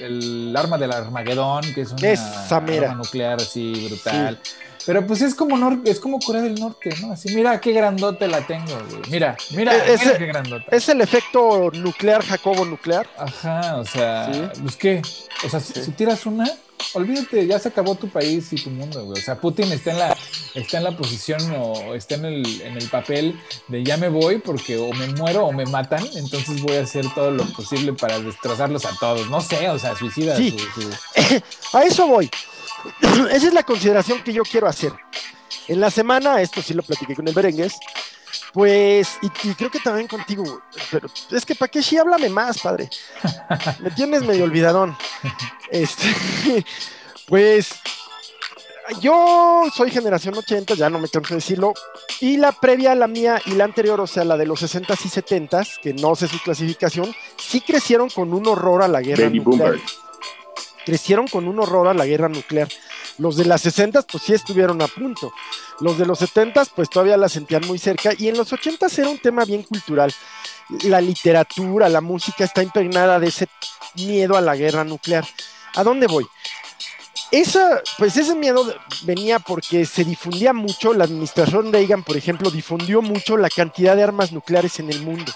el, 0.00 0.54
arma 0.56 0.78
del 0.78 0.90
Armagedón, 0.90 1.62
que 1.74 1.82
es 1.82 1.92
una 1.92 2.56
arma 2.56 2.94
nuclear 2.94 3.38
así 3.38 3.86
brutal. 3.86 4.40
Pero 4.86 5.06
pues 5.06 5.20
es 5.20 5.34
como 5.34 5.82
es 5.84 6.00
como 6.00 6.18
Corea 6.20 6.40
del 6.40 6.54
Norte, 6.54 6.88
¿no? 7.02 7.12
Así, 7.12 7.34
mira 7.34 7.60
qué 7.60 7.72
grandote 7.72 8.26
la 8.28 8.46
tengo, 8.46 8.78
Mira, 9.10 9.36
mira, 9.54 9.76
es, 9.84 10.00
qué 10.00 10.24
grandota. 10.24 10.64
Es 10.74 10.88
el 10.88 11.02
efecto 11.02 11.70
nuclear, 11.74 12.24
Jacobo 12.24 12.64
nuclear. 12.64 13.06
Ajá, 13.18 13.76
o 13.76 13.84
sea, 13.84 14.50
pues 14.62 14.76
qué. 14.76 15.02
O 15.44 15.50
sea, 15.50 15.60
si 15.60 15.90
tiras 15.90 16.24
una, 16.24 16.46
olvídate, 16.94 17.46
ya 17.46 17.58
se 17.58 17.68
acabó 17.68 17.94
tu 17.94 18.08
país 18.08 18.52
y 18.52 18.56
tu 18.56 18.70
mundo, 18.70 19.04
güey. 19.04 19.20
O 19.20 19.24
sea, 19.24 19.40
Putin 19.40 19.72
está 19.72 19.92
en 19.92 19.98
la, 19.98 20.16
está 20.54 20.78
en 20.78 20.84
la 20.84 20.96
posición 20.96 21.40
o 21.56 21.94
está 21.94 22.16
en 22.16 22.24
el, 22.26 22.62
en 22.62 22.76
el 22.76 22.88
papel 22.88 23.38
de 23.68 23.84
ya 23.84 23.96
me 23.96 24.08
voy 24.08 24.38
porque 24.38 24.78
o 24.78 24.92
me 24.92 25.08
muero 25.08 25.46
o 25.46 25.52
me 25.52 25.66
matan, 25.66 26.04
entonces 26.14 26.62
voy 26.62 26.76
a 26.76 26.82
hacer 26.82 27.04
todo 27.14 27.30
lo 27.30 27.44
posible 27.52 27.92
para 27.92 28.18
destrozarlos 28.18 28.84
a 28.84 28.96
todos. 28.98 29.28
No 29.30 29.40
sé, 29.40 29.68
o 29.68 29.78
sea, 29.78 29.94
suicida. 29.96 30.36
Sí. 30.36 30.56
a 31.72 31.82
eso 31.82 32.06
voy. 32.06 32.30
Esa 33.30 33.48
es 33.48 33.54
la 33.54 33.62
consideración 33.62 34.22
que 34.22 34.32
yo 34.32 34.42
quiero 34.42 34.66
hacer. 34.66 34.92
En 35.68 35.80
la 35.80 35.90
semana, 35.90 36.40
esto 36.40 36.62
sí 36.62 36.74
lo 36.74 36.82
platiqué 36.82 37.14
con 37.14 37.28
el 37.28 37.34
Berengues, 37.34 37.74
pues, 38.52 39.18
y, 39.22 39.28
creo 39.54 39.70
que 39.70 39.80
también 39.80 40.08
contigo, 40.08 40.62
pero 40.90 41.08
es 41.30 41.44
que 41.44 41.54
para 41.54 41.70
qué 41.70 41.82
sí, 41.82 41.96
háblame 41.96 42.28
más, 42.28 42.58
padre. 42.58 42.88
Me 43.80 43.90
tienes 43.90 44.22
medio 44.22 44.44
olvidadón. 44.44 44.96
Este, 45.70 46.64
pues, 47.26 47.70
yo 49.00 49.64
soy 49.74 49.90
generación 49.90 50.34
80, 50.34 50.74
ya 50.74 50.90
no 50.90 50.98
me 50.98 51.08
canso 51.08 51.30
de 51.30 51.36
decirlo, 51.36 51.74
y 52.20 52.36
la 52.36 52.52
previa 52.52 52.92
a 52.92 52.96
la 52.96 53.06
mía 53.06 53.40
y 53.46 53.52
la 53.52 53.64
anterior, 53.64 54.00
o 54.00 54.06
sea, 54.06 54.24
la 54.24 54.36
de 54.36 54.46
los 54.46 54.62
60s 54.62 55.04
y 55.04 55.08
70s, 55.08 55.80
que 55.80 55.94
no 55.94 56.16
sé 56.16 56.26
su 56.26 56.38
clasificación, 56.42 57.14
sí 57.36 57.60
crecieron 57.60 58.10
con 58.10 58.32
un 58.34 58.46
horror 58.46 58.82
a 58.82 58.88
la 58.88 59.00
guerra 59.00 59.30
nuclear. 59.30 59.76
Crecieron 60.84 61.28
con 61.28 61.46
un 61.46 61.60
horror 61.60 61.88
a 61.88 61.94
la 61.94 62.06
guerra 62.06 62.28
nuclear. 62.28 62.68
Los 63.18 63.36
de 63.36 63.44
las 63.44 63.60
60 63.62 64.02
pues 64.02 64.24
sí 64.24 64.32
estuvieron 64.32 64.80
a 64.82 64.88
punto. 64.88 65.32
Los 65.80 65.98
de 65.98 66.06
los 66.06 66.18
70 66.18 66.64
pues 66.76 66.90
todavía 66.90 67.16
la 67.16 67.28
sentían 67.28 67.66
muy 67.66 67.78
cerca 67.78 68.12
y 68.16 68.28
en 68.28 68.36
los 68.36 68.52
80 68.52 68.86
era 68.98 69.08
un 69.08 69.18
tema 69.18 69.44
bien 69.44 69.62
cultural. 69.62 70.12
La 70.84 71.00
literatura, 71.00 71.88
la 71.88 72.00
música 72.00 72.44
está 72.44 72.62
impregnada 72.62 73.18
de 73.18 73.28
ese 73.28 73.48
miedo 73.96 74.36
a 74.36 74.40
la 74.40 74.56
guerra 74.56 74.84
nuclear. 74.84 75.26
¿A 75.74 75.82
dónde 75.82 76.06
voy? 76.06 76.26
Esa, 77.30 77.80
pues 77.96 78.16
ese 78.16 78.34
miedo 78.34 78.74
venía 79.02 79.38
porque 79.38 79.86
se 79.86 80.04
difundía 80.04 80.52
mucho, 80.52 80.92
la 80.92 81.04
administración 81.04 81.72
Reagan, 81.72 82.02
por 82.02 82.16
ejemplo, 82.16 82.50
difundió 82.50 83.02
mucho 83.02 83.36
la 83.36 83.48
cantidad 83.48 83.94
de 83.94 84.02
armas 84.02 84.32
nucleares 84.32 84.80
en 84.80 84.90
el 84.90 85.00
mundo 85.02 85.32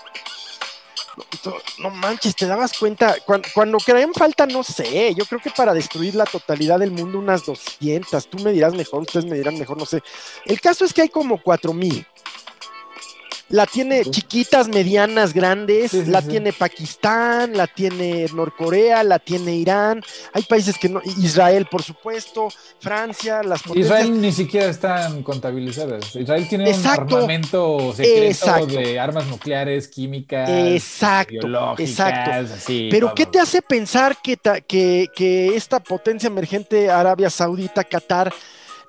no, 1.79 1.91
manches, 1.91 2.35
te 2.35 2.47
dabas 2.47 2.79
cuenta, 2.79 3.17
cuando, 3.25 3.49
cuando 3.55 3.79
falta, 4.15 4.47
no 4.47 4.63
sé, 4.63 5.15
yo 5.15 5.25
creo 5.27 5.41
que 5.41 5.51
para 5.51 5.73
destruir 5.73 6.15
la 6.15 6.25
totalidad 6.25 6.79
del 6.79 6.91
mundo 6.91 7.19
unas 7.19 7.45
200, 7.45 8.27
tú 8.29 8.39
me 8.39 8.53
dirás 8.53 8.75
mejor, 8.75 9.03
ustedes 9.03 9.27
me 9.27 9.37
dirán 9.37 9.59
mejor, 9.59 9.77
no 9.77 9.87
sé. 9.87 10.03
El 10.45 10.61
caso 10.61 10.85
es 10.85 10.93
que 10.93 11.03
hay 11.03 11.09
como 11.09 11.43
4000 11.43 12.07
la 13.51 13.67
tiene 13.67 14.03
chiquitas, 14.05 14.69
medianas, 14.69 15.35
grandes, 15.35 15.93
la 16.09 16.23
tiene 16.23 16.53
Pakistán, 16.53 17.57
la 17.57 17.67
tiene 17.67 18.27
Norcorea, 18.35 19.05
la 19.05 19.19
tiene 19.19 19.55
Irán, 19.55 20.03
hay 20.33 20.43
países 20.43 20.79
que 20.79 20.89
no, 20.89 21.01
Israel 21.19 21.67
por 21.71 21.83
supuesto, 21.83 22.49
Francia, 22.81 23.43
las 23.43 23.63
potencias. 23.63 23.87
Israel 23.87 24.21
ni 24.21 24.33
siquiera 24.33 24.67
están 24.69 25.23
contabilizadas. 25.23 26.15
Israel 26.17 26.49
tiene 26.49 26.73
un 26.73 26.87
armamento 26.87 27.93
secreto 27.93 28.67
de 28.67 28.99
armas 28.99 29.27
nucleares, 29.27 29.89
químicas, 29.89 30.49
exacto, 30.49 31.33
biológicas, 31.33 31.91
exacto. 31.91 32.55
Pero 32.91 33.15
¿qué 33.15 33.27
te 33.27 33.41
hace 33.41 33.61
pensar 33.63 34.17
que, 34.23 34.39
que, 34.67 35.09
que 35.15 35.55
esta 35.55 35.81
potencia 35.81 36.27
emergente, 36.27 36.91
Arabia 36.91 37.31
Saudita, 37.31 37.85
Qatar, 37.85 38.33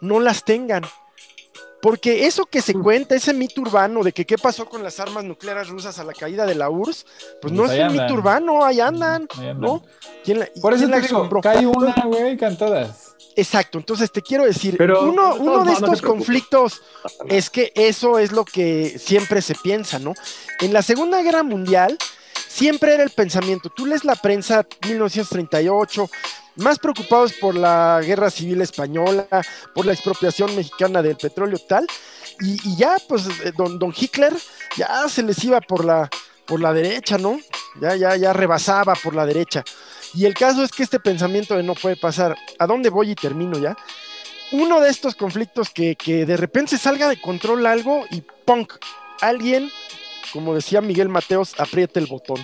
no 0.02 0.20
las 0.20 0.44
tengan? 0.44 0.84
Porque 1.86 2.26
eso 2.26 2.48
que 2.48 2.64
se 2.64 2.74
cuenta, 2.74 3.14
ese 3.14 3.32
mito 3.32 3.62
urbano 3.62 4.02
de 4.02 4.12
que 4.12 4.26
qué 4.26 4.40
pasó 4.40 4.68
con 4.68 4.82
las 4.82 5.00
armas 5.00 5.24
nucleares 5.24 5.68
rusas 5.68 6.00
a 6.00 6.04
la 6.04 6.14
caída 6.14 6.44
de 6.44 6.56
la 6.56 6.68
URSS, 6.68 7.06
pues, 7.40 7.54
no 7.54 7.66
es 7.66 7.80
un 7.80 7.92
mito 7.96 8.12
urbano, 8.12 8.66
ahí 8.66 8.80
andan, 8.80 9.28
¿no? 9.60 9.84
Por 10.64 10.74
eso 10.74 10.90
te 10.90 11.02
digo, 11.02 11.30
cae 11.44 11.68
una, 11.68 11.94
güey, 12.08 12.38
cantadas. 12.38 13.16
Exacto, 13.36 13.78
entonces 13.78 14.12
te 14.12 14.24
quiero 14.24 14.46
decir, 14.46 14.82
uno, 14.82 15.36
uno 15.36 15.64
de 15.64 15.74
estos 15.74 16.02
conflictos 16.02 16.82
es 17.28 17.52
que 17.52 17.72
eso 17.76 18.18
es 18.18 18.32
lo 18.32 18.46
que 18.46 18.98
siempre 18.98 19.44
se 19.44 19.54
piensa, 19.54 20.00
¿no? 20.00 20.16
En 20.62 20.74
la 20.74 20.82
Segunda 20.82 21.22
Guerra 21.22 21.44
Mundial 21.44 22.00
siempre 22.56 22.94
era 22.94 23.04
el 23.04 23.10
pensamiento, 23.10 23.70
tú 23.70 23.86
lees 23.86 24.06
la 24.06 24.16
prensa 24.16 24.66
1938, 24.88 26.10
más 26.56 26.80
preocupados 26.80 27.34
por 27.34 27.54
la 27.54 28.00
guerra 28.02 28.30
civil 28.30 28.62
española, 28.62 29.28
por 29.74 29.86
la 29.86 29.92
expropiación 29.92 30.56
mexicana 30.56 31.02
del 31.02 31.18
petróleo 31.18 31.60
tal, 31.68 31.86
y, 32.40 32.78
ya 32.78 32.96
pues 33.10 33.28
eh, 33.44 33.52
don, 33.58 33.78
don 33.78 33.94
Hitler 33.96 34.34
ya 34.78 35.08
se 35.10 35.22
les 35.24 35.44
iba 35.44 35.60
por 35.60 35.84
la, 35.84 36.10
por 36.46 36.62
la 36.62 36.72
derecha, 36.72 37.18
¿no? 37.18 37.40
Ya, 37.82 37.96
ya, 37.98 38.16
ya 38.16 38.32
rebasaba 38.32 38.96
por 38.96 39.16
la 39.16 39.26
derecha. 39.26 39.64
Y 40.14 40.26
el 40.26 40.34
caso 40.34 40.64
es 40.64 40.72
que 40.72 40.84
este 40.84 41.00
pensamiento 41.02 41.58
de 41.58 41.64
no 41.64 41.76
puede 41.76 41.98
pasar, 41.98 42.38
¿a 42.58 42.68
dónde 42.68 42.90
voy 42.90 43.12
y 43.12 43.16
termino 43.16 43.60
ya? 43.60 43.76
Uno 44.54 44.80
de 44.80 44.90
estos 44.90 45.16
conflictos 45.16 45.72
que, 45.72 45.98
que 45.98 46.26
de 46.26 46.38
repente 46.38 46.78
salga 46.78 47.10
de 47.10 47.20
control 47.20 47.66
algo 47.66 48.06
y 48.12 48.22
¡punk! 48.22 48.74
Alguien, 49.22 49.72
como 50.34 50.54
decía 50.54 50.82
Miguel 50.82 51.10
Mateos, 51.10 51.54
apriete 51.60 52.00
el 52.00 52.08
botón. 52.08 52.38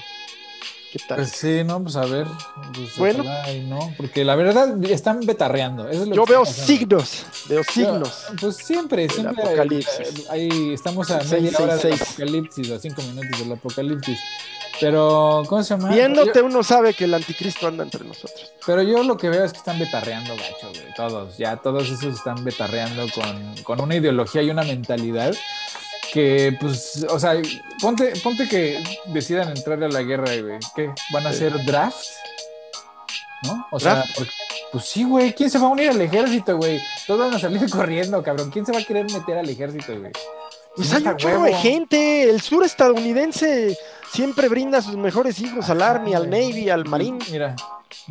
¿Qué 0.91 0.99
tal? 1.07 1.19
Pues 1.19 1.31
sí, 1.31 1.63
no, 1.63 1.81
pues 1.81 1.95
a 1.95 2.05
ver. 2.05 2.27
Pues 2.75 2.97
bueno. 2.97 3.23
no, 3.67 3.93
porque 3.95 4.25
la 4.25 4.35
verdad 4.35 4.83
están 4.85 5.21
betarreando. 5.21 5.89
yo 5.89 6.25
veo 6.25 6.45
signos, 6.45 7.25
veo 7.47 7.63
signos. 7.63 8.25
pues 8.41 8.57
siempre, 8.57 9.07
siempre. 9.07 9.41
Apocalipsis. 9.41 10.29
Ahí 10.29 10.73
estamos 10.73 11.09
a 11.11 11.23
media 11.23 11.57
hora 11.59 11.77
del 11.77 11.93
apocalipsis, 11.93 12.71
a 12.71 12.79
cinco 12.79 13.01
minutos 13.03 13.39
del 13.39 13.53
apocalipsis. 13.53 14.19
Pero, 14.81 15.43
¿cómo 15.47 15.63
se 15.63 15.77
llama? 15.77 15.93
Viéndote 15.93 16.41
uno 16.41 16.61
sabe 16.61 16.93
que 16.93 17.05
el 17.05 17.13
anticristo 17.13 17.67
anda 17.67 17.83
entre 17.83 18.03
nosotros. 18.03 18.51
Pero 18.65 18.81
yo 18.81 19.03
lo 19.03 19.15
que 19.15 19.29
veo 19.29 19.45
es 19.45 19.53
que 19.53 19.59
están 19.59 19.79
betarreando, 19.79 20.35
gacho, 20.35 20.69
güey. 20.71 20.93
Todos, 20.95 21.37
ya 21.37 21.57
todos 21.57 21.83
esos 21.89 22.15
están 22.15 22.43
betarreando 22.43 23.05
con, 23.13 23.55
con 23.63 23.79
una 23.79 23.95
ideología 23.95 24.41
y 24.41 24.49
una 24.49 24.63
mentalidad 24.63 25.33
que, 26.11 26.57
pues, 26.59 27.05
o 27.09 27.19
sea, 27.19 27.35
ponte, 27.81 28.13
ponte 28.23 28.47
que 28.47 28.83
decidan 29.07 29.49
entrar 29.49 29.81
a 29.83 29.87
la 29.87 30.01
guerra, 30.01 30.35
güey. 30.41 30.59
¿Qué? 30.75 30.93
¿Van 31.13 31.25
a 31.25 31.29
hacer 31.29 31.53
draft? 31.65 32.05
¿No? 33.43 33.65
O 33.71 33.79
sea, 33.79 34.03
pues 34.71 34.85
sí, 34.85 35.03
güey. 35.03 35.33
¿Quién 35.33 35.49
se 35.49 35.57
va 35.57 35.67
a 35.67 35.69
unir 35.69 35.89
al 35.89 36.01
ejército, 36.01 36.57
güey? 36.57 36.79
Todos 37.07 37.19
van 37.19 37.33
a 37.33 37.39
salir 37.39 37.69
corriendo, 37.69 38.21
cabrón. 38.21 38.51
¿Quién 38.51 38.65
se 38.65 38.71
va 38.71 38.79
a 38.79 38.83
querer 38.83 39.11
meter 39.11 39.37
al 39.37 39.49
ejército, 39.49 39.97
güey? 39.97 40.11
Pues 40.75 40.93
hay 40.93 41.03
un 41.05 41.17
chorro 41.17 41.43
de 41.43 41.53
gente. 41.53 42.29
El 42.29 42.41
sur 42.41 42.63
estadounidense 42.63 43.77
siempre 44.11 44.47
brinda 44.47 44.79
a 44.79 44.81
sus 44.81 44.95
mejores 44.97 45.39
hijos 45.39 45.69
al 45.69 45.81
Army, 45.81 46.13
al 46.13 46.29
Navy, 46.29 46.69
al 46.69 46.85
Marine. 46.85 47.19
Mira, 47.31 47.55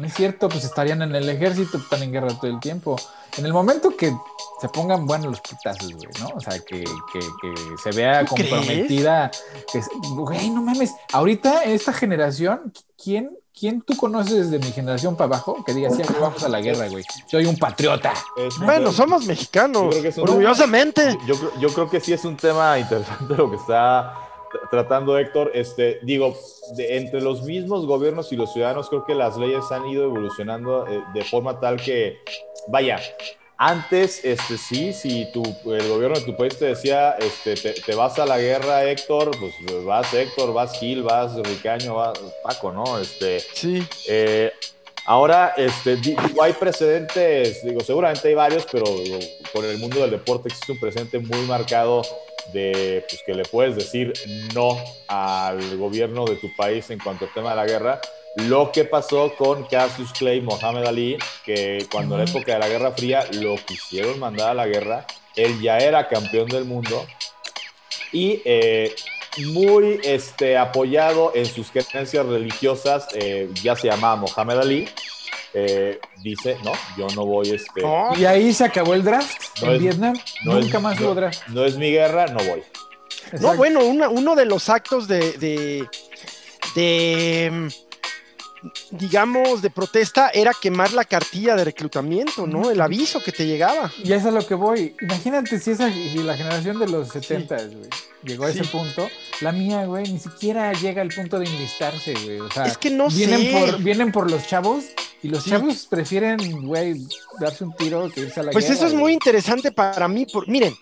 No 0.01 0.07
es 0.07 0.15
cierto, 0.15 0.49
pues 0.49 0.65
estarían 0.65 1.03
en 1.03 1.15
el 1.15 1.29
ejército, 1.29 1.77
están 1.77 2.03
en 2.03 2.11
guerra 2.13 2.29
todo 2.29 2.51
el 2.51 2.59
tiempo. 2.59 2.97
En 3.37 3.45
el 3.45 3.53
momento 3.53 3.95
que 3.95 4.11
se 4.59 4.69
pongan 4.71 5.07
buenos 5.07 5.27
los 5.27 5.41
putazos, 5.43 5.93
güey, 5.93 6.09
¿no? 6.19 6.29
O 6.35 6.41
sea, 6.41 6.59
que, 6.59 6.83
que, 7.13 7.19
que 7.19 7.55
se 7.83 7.91
vea 7.91 8.25
comprometida. 8.25 9.31
Que, 9.71 9.83
güey, 10.15 10.49
no 10.49 10.63
mames. 10.63 10.95
Ahorita, 11.13 11.65
en 11.65 11.73
esta 11.73 11.93
generación, 11.93 12.73
¿quién, 13.03 13.37
¿quién 13.53 13.83
tú 13.83 13.95
conoces 13.95 14.51
de 14.51 14.59
mi 14.59 14.73
generación 14.73 15.17
para 15.17 15.35
abajo 15.35 15.63
que 15.67 15.75
diga, 15.75 15.91
sí, 15.91 16.03
vamos 16.19 16.43
a 16.43 16.49
la 16.49 16.63
guerra, 16.63 16.89
güey? 16.89 17.05
Soy 17.27 17.45
un 17.45 17.59
patriota. 17.59 18.15
bueno, 18.65 18.93
somos 18.93 19.27
mexicanos, 19.27 19.95
orgullosamente. 20.17 21.19
Yo, 21.27 21.35
yo 21.61 21.69
creo 21.75 21.91
que 21.91 22.01
sí 22.01 22.15
es 22.15 22.25
un 22.25 22.39
tema 22.39 22.79
interesante 22.79 23.37
lo 23.37 23.51
que 23.51 23.57
está 23.57 24.30
tratando 24.71 25.19
Héctor, 25.19 25.51
este, 25.55 26.01
digo, 26.03 26.37
de, 26.77 26.97
entre 26.97 27.21
los 27.21 27.43
mismos 27.43 27.87
gobiernos 27.87 28.33
y 28.33 28.37
los 28.37 28.53
ciudadanos, 28.53 28.89
creo 28.89 29.05
que 29.05 29.15
las 29.15 29.37
leyes 29.37 29.71
han 29.71 29.87
ido 29.87 30.05
evolucionando 30.05 30.87
eh, 30.87 31.03
de 31.15 31.25
forma 31.25 31.61
tal 31.61 31.81
que, 31.81 32.19
vaya, 32.69 33.01
antes, 33.63 34.25
este, 34.25 34.57
sí, 34.57 34.93
si 34.95 35.31
tu, 35.33 35.43
el 35.71 35.87
gobierno 35.89 36.19
de 36.19 36.25
tu 36.25 36.35
país 36.35 36.59
te 36.59 36.65
decía, 36.65 37.13
este, 37.19 37.55
te, 37.55 37.95
vas 37.95 38.19
a 38.19 38.25
la 38.25 38.39
guerra, 38.39 38.85
Héctor, 38.85 39.33
pues 39.39 39.85
vas 39.85 40.15
Héctor, 40.15 40.55
vas 40.55 40.79
Gil, 40.79 41.03
vas 41.03 41.37
Ricaño, 41.37 41.97
vas 41.97 42.19
Paco, 42.43 42.73
¿no? 42.73 42.99
Este, 42.99 43.39
sí. 43.41 43.87
Eh, 44.09 44.51
ahora, 45.05 45.55
este, 45.57 45.97
digo, 45.97 46.43
hay 46.43 46.53
precedentes, 46.53 47.65
digo, 47.65 47.81
seguramente 47.81 48.29
hay 48.29 48.35
varios, 48.35 48.67
pero 48.71 48.85
con 49.53 49.65
el 49.65 49.79
mundo 49.79 50.01
del 50.01 50.11
deporte 50.11 50.49
existe 50.49 50.73
un 50.73 50.81
precedente 50.81 51.19
muy 51.19 51.47
marcado 51.47 52.03
de 52.53 53.05
pues, 53.09 53.23
que 53.25 53.35
le 53.35 53.45
puedes 53.45 53.77
decir 53.77 54.13
no 54.55 54.77
al 55.09 55.77
gobierno 55.77 56.25
de 56.25 56.37
tu 56.37 56.55
país 56.57 56.91
en 56.91 56.99
cuanto 56.99 57.25
al 57.27 57.35
tema 57.35 57.51
de 57.51 57.57
la 57.57 57.67
guerra. 57.67 58.01
Lo 58.37 58.71
que 58.71 58.85
pasó 58.85 59.35
con 59.37 59.65
Cassius 59.65 60.13
Clay 60.13 60.41
Mohamed 60.41 60.85
Ali, 60.85 61.19
que 61.45 61.87
cuando 61.91 62.15
en 62.17 62.25
la 62.25 62.31
época 62.31 62.53
de 62.53 62.59
la 62.61 62.69
Guerra 62.69 62.93
Fría 62.93 63.27
lo 63.33 63.57
quisieron 63.57 64.21
mandar 64.21 64.51
a 64.51 64.55
la 64.55 64.67
guerra, 64.67 65.05
él 65.35 65.61
ya 65.61 65.79
era 65.79 66.07
campeón 66.07 66.49
del 66.49 66.65
mundo 66.65 67.05
y 68.13 68.41
eh, 68.45 68.95
muy 69.53 70.01
este, 70.03 70.57
apoyado 70.57 71.33
en 71.35 71.47
sus 71.47 71.71
creencias 71.71 72.27
religiosas, 72.27 73.07
eh, 73.15 73.49
ya 73.63 73.77
se 73.77 73.89
llamaba 73.89 74.17
Mohamed 74.17 74.59
Ali, 74.59 74.89
eh, 75.55 76.01
dice, 76.23 76.57
no, 76.65 76.73
yo 76.97 77.07
no 77.15 77.25
voy 77.27 77.51
este... 77.51 77.83
Y 78.17 78.25
ahí 78.25 78.53
se 78.53 78.65
acabó 78.65 78.95
el 78.95 79.03
draft 79.03 79.63
en 79.63 79.79
Vietnam, 79.79 80.19
nunca 80.45 80.81
más 80.81 81.01
hubo 81.01 81.15
draft. 81.15 81.49
No 81.49 81.65
es 81.65 81.77
mi 81.77 81.91
guerra, 81.91 82.27
no 82.27 82.43
voy. 82.45 82.63
No, 83.41 83.55
bueno, 83.55 83.81
uno 83.85 84.35
de 84.35 84.45
los 84.45 84.69
actos 84.69 85.07
de, 85.07 85.33
de, 85.33 85.89
de 86.75 87.71
digamos, 88.91 89.63
de 89.63 89.71
protesta 89.71 90.31
era 90.31 90.53
quemar 90.61 90.93
la 90.93 91.05
cartilla 91.05 91.57
de 91.57 91.65
reclutamiento, 91.65 92.47
¿no? 92.47 92.71
El 92.71 92.81
aviso 92.81 93.23
que 93.23 93.33
te 93.33 93.47
llegaba. 93.47 93.91
Y 93.99 94.13
eso 94.13 94.15
es 94.15 94.27
a 94.27 94.31
lo 94.31 94.47
que 94.47 94.55
voy. 94.55 94.95
Imagínate 95.01 95.59
si, 95.59 95.73
esa, 95.73 95.89
la 95.89 96.37
generación 96.37 96.79
de 96.79 96.89
los 96.89 97.09
70, 97.09 97.57
güey, 97.57 97.89
llegó 98.23 98.45
a 98.45 98.51
ese 98.51 98.65
punto. 98.65 99.09
La 99.41 99.53
mía, 99.53 99.85
güey, 99.87 100.11
ni 100.13 100.19
siquiera 100.19 100.73
llega 100.73 101.03
al 101.03 101.09
punto 101.09 101.39
de 101.39 101.47
enlistarse, 101.47 102.15
güey. 102.25 102.41
O 102.41 102.51
sea, 102.51 102.65
es 102.65 102.79
que 102.79 102.91
no 102.91 103.09
vienen 103.09 103.53
Por, 103.53 103.83
vienen 103.83 104.13
por 104.13 104.31
los 104.31 104.47
chavos 104.47 104.85
y 105.23 105.29
los 105.29 105.45
chavos 105.45 105.87
prefieren, 105.87 106.67
güey, 106.67 106.97
darse 107.39 107.65
un 107.65 107.75
tiro 107.77 108.11
que 108.11 108.23
irse 108.23 108.41
a 108.41 108.43
la 108.45 108.53
Pues 108.53 108.71
eso 108.71 108.87
es 108.87 108.95
muy 108.95 109.13
interesante 109.13 109.73
para 109.73 110.09
mí. 110.09 110.27
Por, 110.27 110.49
miren, 110.49 110.75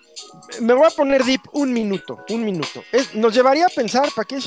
me 0.61 0.74
voy 0.74 0.87
a 0.87 0.90
poner 0.90 1.24
deep 1.24 1.40
un 1.53 1.72
minuto, 1.72 2.24
un 2.29 2.44
minuto. 2.44 2.85
nos 3.14 3.35
llevaría 3.35 3.66
a 3.66 3.70
pensar, 3.70 4.09
¿para 4.14 4.27
qué, 4.27 4.38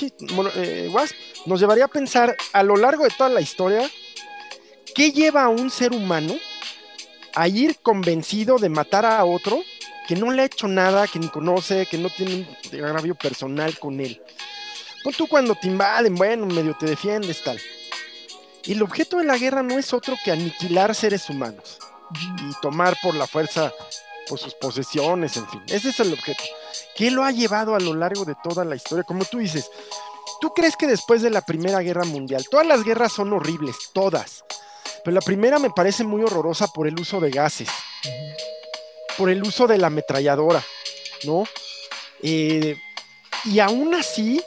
eh, 0.55 0.89
Wasp? 0.93 1.13
Nos 1.45 1.59
llevaría 1.59 1.85
a 1.85 1.89
pensar 1.89 2.35
a 2.53 2.63
lo 2.63 2.77
largo 2.77 3.03
de 3.03 3.11
toda 3.17 3.29
la 3.29 3.41
historia, 3.41 3.89
¿qué 4.95 5.11
lleva 5.11 5.43
a 5.43 5.49
un 5.49 5.69
ser 5.69 5.91
humano 5.93 6.35
a 7.33 7.47
ir 7.47 7.77
convencido 7.81 8.57
de 8.57 8.69
matar 8.69 9.05
a 9.05 9.23
otro 9.25 9.61
que 10.11 10.17
no 10.17 10.29
le 10.29 10.41
ha 10.41 10.45
hecho 10.45 10.67
nada, 10.67 11.07
que 11.07 11.19
ni 11.19 11.29
conoce, 11.29 11.85
que 11.85 11.97
no 11.97 12.09
tiene 12.09 12.45
un 12.73 12.83
agravio 12.83 13.15
personal 13.15 13.79
con 13.79 13.97
él? 14.01 14.21
Pues 15.05 15.15
tú 15.15 15.25
cuando 15.25 15.55
te 15.55 15.67
invaden, 15.67 16.15
bueno, 16.15 16.45
medio 16.47 16.75
te 16.77 16.85
defiendes, 16.85 17.41
tal. 17.41 17.57
Y 18.65 18.73
el 18.73 18.81
objeto 18.81 19.19
de 19.19 19.23
la 19.23 19.37
guerra 19.37 19.63
no 19.63 19.79
es 19.79 19.93
otro 19.93 20.17
que 20.21 20.31
aniquilar 20.31 20.93
seres 20.95 21.29
humanos 21.29 21.79
y 22.13 22.61
tomar 22.61 22.97
por 23.01 23.15
la 23.15 23.25
fuerza 23.25 23.71
por 24.27 24.37
sus 24.37 24.53
posesiones, 24.55 25.37
en 25.37 25.47
fin. 25.47 25.61
Ese 25.69 25.91
es 25.91 25.99
el 26.01 26.11
objeto. 26.11 26.43
¿Qué 26.93 27.09
lo 27.09 27.23
ha 27.23 27.31
llevado 27.31 27.73
a 27.73 27.79
lo 27.79 27.93
largo 27.93 28.25
de 28.25 28.35
toda 28.43 28.65
la 28.65 28.75
historia? 28.75 29.05
Como 29.05 29.23
tú 29.23 29.37
dices, 29.37 29.71
¿tú 30.41 30.53
crees 30.53 30.75
que 30.75 30.87
después 30.87 31.21
de 31.21 31.29
la 31.29 31.39
Primera 31.39 31.79
Guerra 31.79 32.03
Mundial, 32.03 32.45
todas 32.51 32.67
las 32.67 32.83
guerras 32.83 33.13
son 33.13 33.31
horribles, 33.31 33.77
todas, 33.93 34.43
pero 35.05 35.15
la 35.15 35.21
primera 35.21 35.57
me 35.57 35.69
parece 35.69 36.03
muy 36.03 36.21
horrorosa 36.21 36.67
por 36.67 36.85
el 36.85 36.99
uso 36.99 37.21
de 37.21 37.31
gases, 37.31 37.69
por 39.17 39.29
el 39.29 39.41
uso 39.43 39.67
de 39.67 39.77
la 39.77 39.87
ametralladora, 39.87 40.63
¿no? 41.23 41.43
Eh, 42.23 42.77
y 43.45 43.59
aún 43.59 43.93
así, 43.95 44.41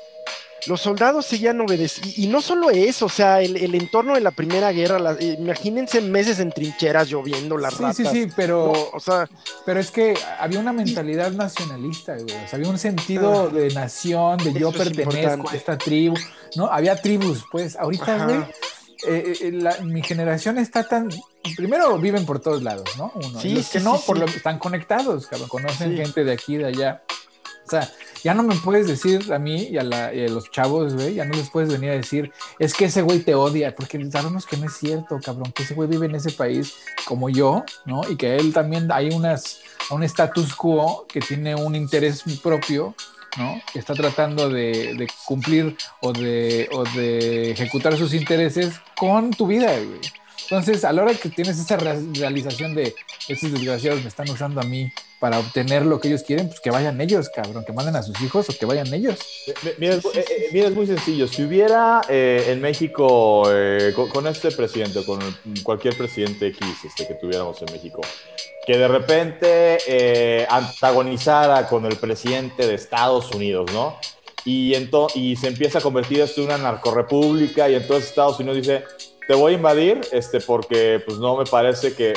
los 0.66 0.81
soldados 0.81 1.27
seguían 1.27 1.61
obedeciendo. 1.61 2.12
Y, 2.16 2.27
no 2.27 2.40
solo 2.40 2.70
eso, 2.70 3.07
o 3.07 3.11
sea, 3.11 3.40
el, 3.40 3.74
entorno 3.74 4.14
de 4.14 4.20
la 4.20 4.31
Primera 4.31 4.72
Guerra, 4.72 5.16
imagínense 5.20 6.00
meses 6.00 6.38
en 6.40 6.50
trincheras 6.50 7.09
lloviendo 7.09 7.59
las 7.59 7.74
sí, 7.74 7.85
Sí, 7.94 8.05
sí, 8.07 8.29
pero, 8.35 8.72
o 8.92 9.00
sea, 9.00 9.29
pero 9.66 9.81
es 9.81 9.90
que 9.90 10.14
había 10.38 10.61
una 10.61 10.72
mentalidad 10.72 11.33
nacionalista, 11.33 12.14
güey. 12.14 12.24
O 12.44 12.48
sea, 12.48 12.57
había 12.59 12.68
un 12.68 12.79
sentido 12.79 13.48
ah. 13.50 13.55
de 13.55 13.70
nación, 13.70 14.38
de 14.38 14.53
yo 14.53 14.72
pertenezco 14.72 15.48
a 15.50 15.55
esta 15.55 15.77
tribu, 15.77 16.16
¿no? 16.57 16.66
Había 16.66 17.00
tribus, 17.00 17.44
pues. 17.50 17.77
Ahorita, 17.77 18.24
güey, 18.24 18.44
eh, 19.06 19.36
eh, 19.40 19.82
mi 19.82 20.02
generación 20.02 20.58
está 20.58 20.86
tan. 20.86 21.08
Primero 21.56 21.98
viven 21.98 22.24
por 22.24 22.40
todos 22.40 22.62
lados, 22.62 22.88
¿no? 22.96 23.12
Uno. 23.14 23.40
Sí, 23.40 23.54
los 23.54 23.68
que 23.68 23.80
no, 23.80 23.98
por 24.00 24.18
lo, 24.18 24.26
están 24.26 24.58
conectados, 24.58 25.26
cabrón. 25.26 25.48
Conocen 25.48 25.96
gente 25.96 26.24
de 26.24 26.32
aquí, 26.32 26.56
de 26.56 26.66
allá. 26.66 27.02
O 27.66 27.70
sea, 27.70 27.88
ya 28.22 28.34
no 28.34 28.42
me 28.42 28.54
puedes 28.56 28.86
decir 28.86 29.32
a 29.32 29.38
mí 29.38 29.68
y 29.70 29.78
a, 29.78 29.82
los 29.82 30.50
chavos, 30.50 30.94
güey, 30.94 31.14
ya 31.14 31.24
no 31.24 31.34
les 31.34 31.50
puedes 31.50 31.70
venir 31.70 31.90
a 31.90 31.94
decir, 31.94 32.32
es 32.58 32.74
que 32.74 32.86
ese 32.86 33.02
güey 33.02 33.20
te 33.20 33.34
odia, 33.34 33.74
porque 33.74 34.10
sabemos 34.10 34.46
que 34.46 34.56
no 34.56 34.66
es 34.66 34.76
cierto, 34.76 35.18
cabrón, 35.22 35.52
que 35.52 35.62
ese 35.62 35.74
güey 35.74 35.88
vive 35.88 36.06
en 36.06 36.14
ese 36.14 36.30
país 36.32 36.74
como 37.06 37.28
yo, 37.28 37.64
¿no? 37.84 38.02
Y 38.08 38.16
que 38.16 38.36
él 38.36 38.52
también 38.52 38.90
hay 38.90 39.10
unas, 39.10 39.60
un 39.90 40.02
status 40.02 40.54
quo 40.54 41.06
que 41.06 41.20
tiene 41.20 41.54
un 41.54 41.74
interés 41.74 42.22
propio, 42.42 42.94
¿no? 43.37 43.61
Está 43.75 43.94
tratando 43.94 44.49
de, 44.49 45.09
cumplir 45.25 45.77
o 46.01 46.12
de, 46.12 46.68
o 46.73 46.85
de 46.85 47.53
ejecutar 47.53 47.97
sus 47.97 48.14
intereses 48.14 48.75
con 48.97 49.31
tu 49.31 49.47
vida. 49.47 49.75
Entonces, 50.44 50.85
a 50.85 50.92
la 50.92 51.03
hora 51.03 51.14
que 51.14 51.29
tienes 51.31 51.59
esa 51.59 51.77
realización 51.77 52.75
de 52.75 52.94
estos 53.29 53.53
desgraciados 53.53 54.03
me 54.03 54.09
están 54.09 54.29
usando 54.29 54.61
a 54.61 54.64
mí 54.64 54.92
para 55.24 55.38
obtener 55.38 55.87
lo 55.87 56.00
que 56.00 56.08
ellos 56.08 56.22
quieren, 56.22 56.48
pues 56.48 56.60
que 56.60 56.70
vayan 56.70 57.00
ellos, 57.00 57.30
cabrón, 57.30 57.64
que 57.64 57.72
manden 57.72 57.96
a 57.96 58.02
sus 58.02 58.20
hijos 58.20 58.46
o 58.50 58.58
que 58.58 58.66
vayan 58.66 58.92
ellos. 58.92 59.18
Mira, 59.78 59.94
es, 59.94 60.74
muy 60.74 60.87
sencillo. 60.87 61.26
Si 61.26 61.42
hubiera 61.42 62.02
eh, 62.10 62.44
en 62.48 62.60
México, 62.60 63.44
eh, 63.50 63.94
con, 64.12 64.26
este 64.26 64.50
presidente, 64.50 65.02
con 65.02 65.20
cualquier 65.62 65.96
presidente 65.96 66.48
X 66.48 66.60
este, 66.84 67.06
que 67.06 67.14
tuviéramos 67.14 67.58
en 67.62 67.72
México, 67.72 68.02
que 68.66 68.76
de 68.76 68.87
repente 68.87 69.78
eh, 69.87 70.46
antagonizara 70.50 71.68
con 71.68 71.87
el 71.87 71.96
presidente 71.96 72.66
de 72.66 72.74
Estados 72.74 73.30
Unidos, 73.30 73.72
¿no? 73.72 73.96
Y, 74.44 74.74
y 75.14 75.37
se 75.37 75.48
empieza 75.48 75.78
a 75.78 75.80
convertir 75.80 76.20
esto 76.20 76.42
en 76.42 76.48
una 76.48 76.58
narcorrepública 76.58 77.70
y 77.70 77.76
entonces 77.76 78.10
Estados 78.10 78.38
Unidos 78.40 78.58
dice, 78.58 78.84
te 79.26 79.32
voy 79.32 79.54
a 79.54 79.56
invadir, 79.56 80.02
este, 80.12 80.42
porque 80.42 81.02
pues 81.02 81.16
no 81.16 81.34
me 81.38 81.46
parece 81.46 81.94
que 81.94 82.12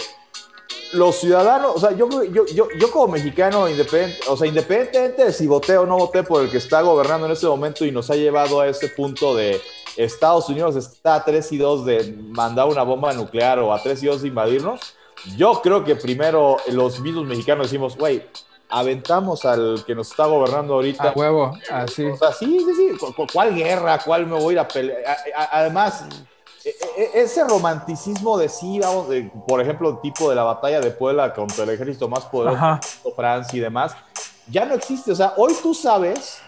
los 0.94 1.18
ciudadanos, 1.18 1.74
o 1.76 1.80
sea, 1.80 1.92
yo, 1.92 2.08
yo, 2.24 2.46
yo, 2.46 2.68
yo 2.78 2.92
como 2.92 3.14
mexicano, 3.14 3.68
independiente, 3.68 4.26
o 4.30 4.38
sea, 4.38 4.48
independientemente 4.48 5.26
de 5.26 5.34
si 5.34 5.48
voté 5.48 5.78
o 5.78 5.86
no 5.86 5.98
voté 5.98 6.24
por 6.24 6.44
el 6.44 6.50
que 6.50 6.58
está 6.58 6.82
gobernando 6.82 7.26
en 7.26 7.34
ese 7.34 7.48
momento 7.48 7.86
y 7.86 7.92
nos 7.92 8.10
ha 8.10 8.16
llevado 8.16 8.62
a 8.62 8.68
ese 8.68 8.88
punto 8.90 9.36
de 9.36 9.62
Estados 9.98 10.48
Unidos 10.50 10.76
está 10.76 11.16
a 11.16 11.26
3 11.26 11.52
y 11.52 11.58
2 11.58 11.86
de 11.86 12.16
mandar 12.30 12.68
una 12.68 12.84
bomba 12.84 13.14
nuclear 13.14 13.60
o 13.60 13.74
a 13.74 13.82
3 13.82 14.04
y 14.04 14.06
2 14.06 14.22
de 14.22 14.28
invadirnos, 14.28 14.82
yo 15.36 15.62
creo 15.62 15.84
que 15.84 15.96
primero 15.96 16.58
los 16.72 17.00
mismos 17.00 17.26
mexicanos 17.26 17.68
decimos, 17.68 17.98
güey, 17.98 18.24
aventamos 18.70 19.46
al 19.46 19.84
que 19.86 19.96
nos 19.96 20.12
está 20.12 20.26
gobernando 20.26 20.76
ahorita. 20.76 21.10
A 21.10 21.14
huevo, 21.14 21.58
así. 21.72 22.06
O 22.06 22.18
sea, 22.18 22.32
sí, 22.32 22.60
sí, 22.60 22.74
sí. 22.76 23.06
¿Cuál 23.34 23.56
guerra? 23.56 24.00
¿Cuál 24.00 24.28
me 24.28 24.36
voy 24.36 24.50
a 24.50 24.52
ir 24.54 24.60
a 24.60 24.68
pelear? 24.68 25.18
Además, 25.52 26.06
ese 27.14 27.44
romanticismo 27.44 28.38
de 28.38 28.50
sí, 28.50 28.80
vamos, 28.80 29.10
de, 29.10 29.32
por 29.48 29.62
ejemplo, 29.62 29.90
el 29.90 30.02
tipo 30.02 30.30
de 30.30 30.36
la 30.36 30.44
batalla 30.44 30.80
de 30.80 30.92
Puebla 30.92 31.34
contra 31.34 31.64
el 31.64 31.70
ejército 31.72 32.08
más 32.08 32.26
poderoso, 32.26 32.80
Francia 33.16 33.58
y 33.58 33.62
demás, 33.62 33.96
ya 34.50 34.66
no 34.66 34.74
existe. 34.74 35.12
O 35.12 35.16
sea, 35.16 35.34
hoy 35.38 35.54
tú 35.62 35.74
sabes 35.74 36.40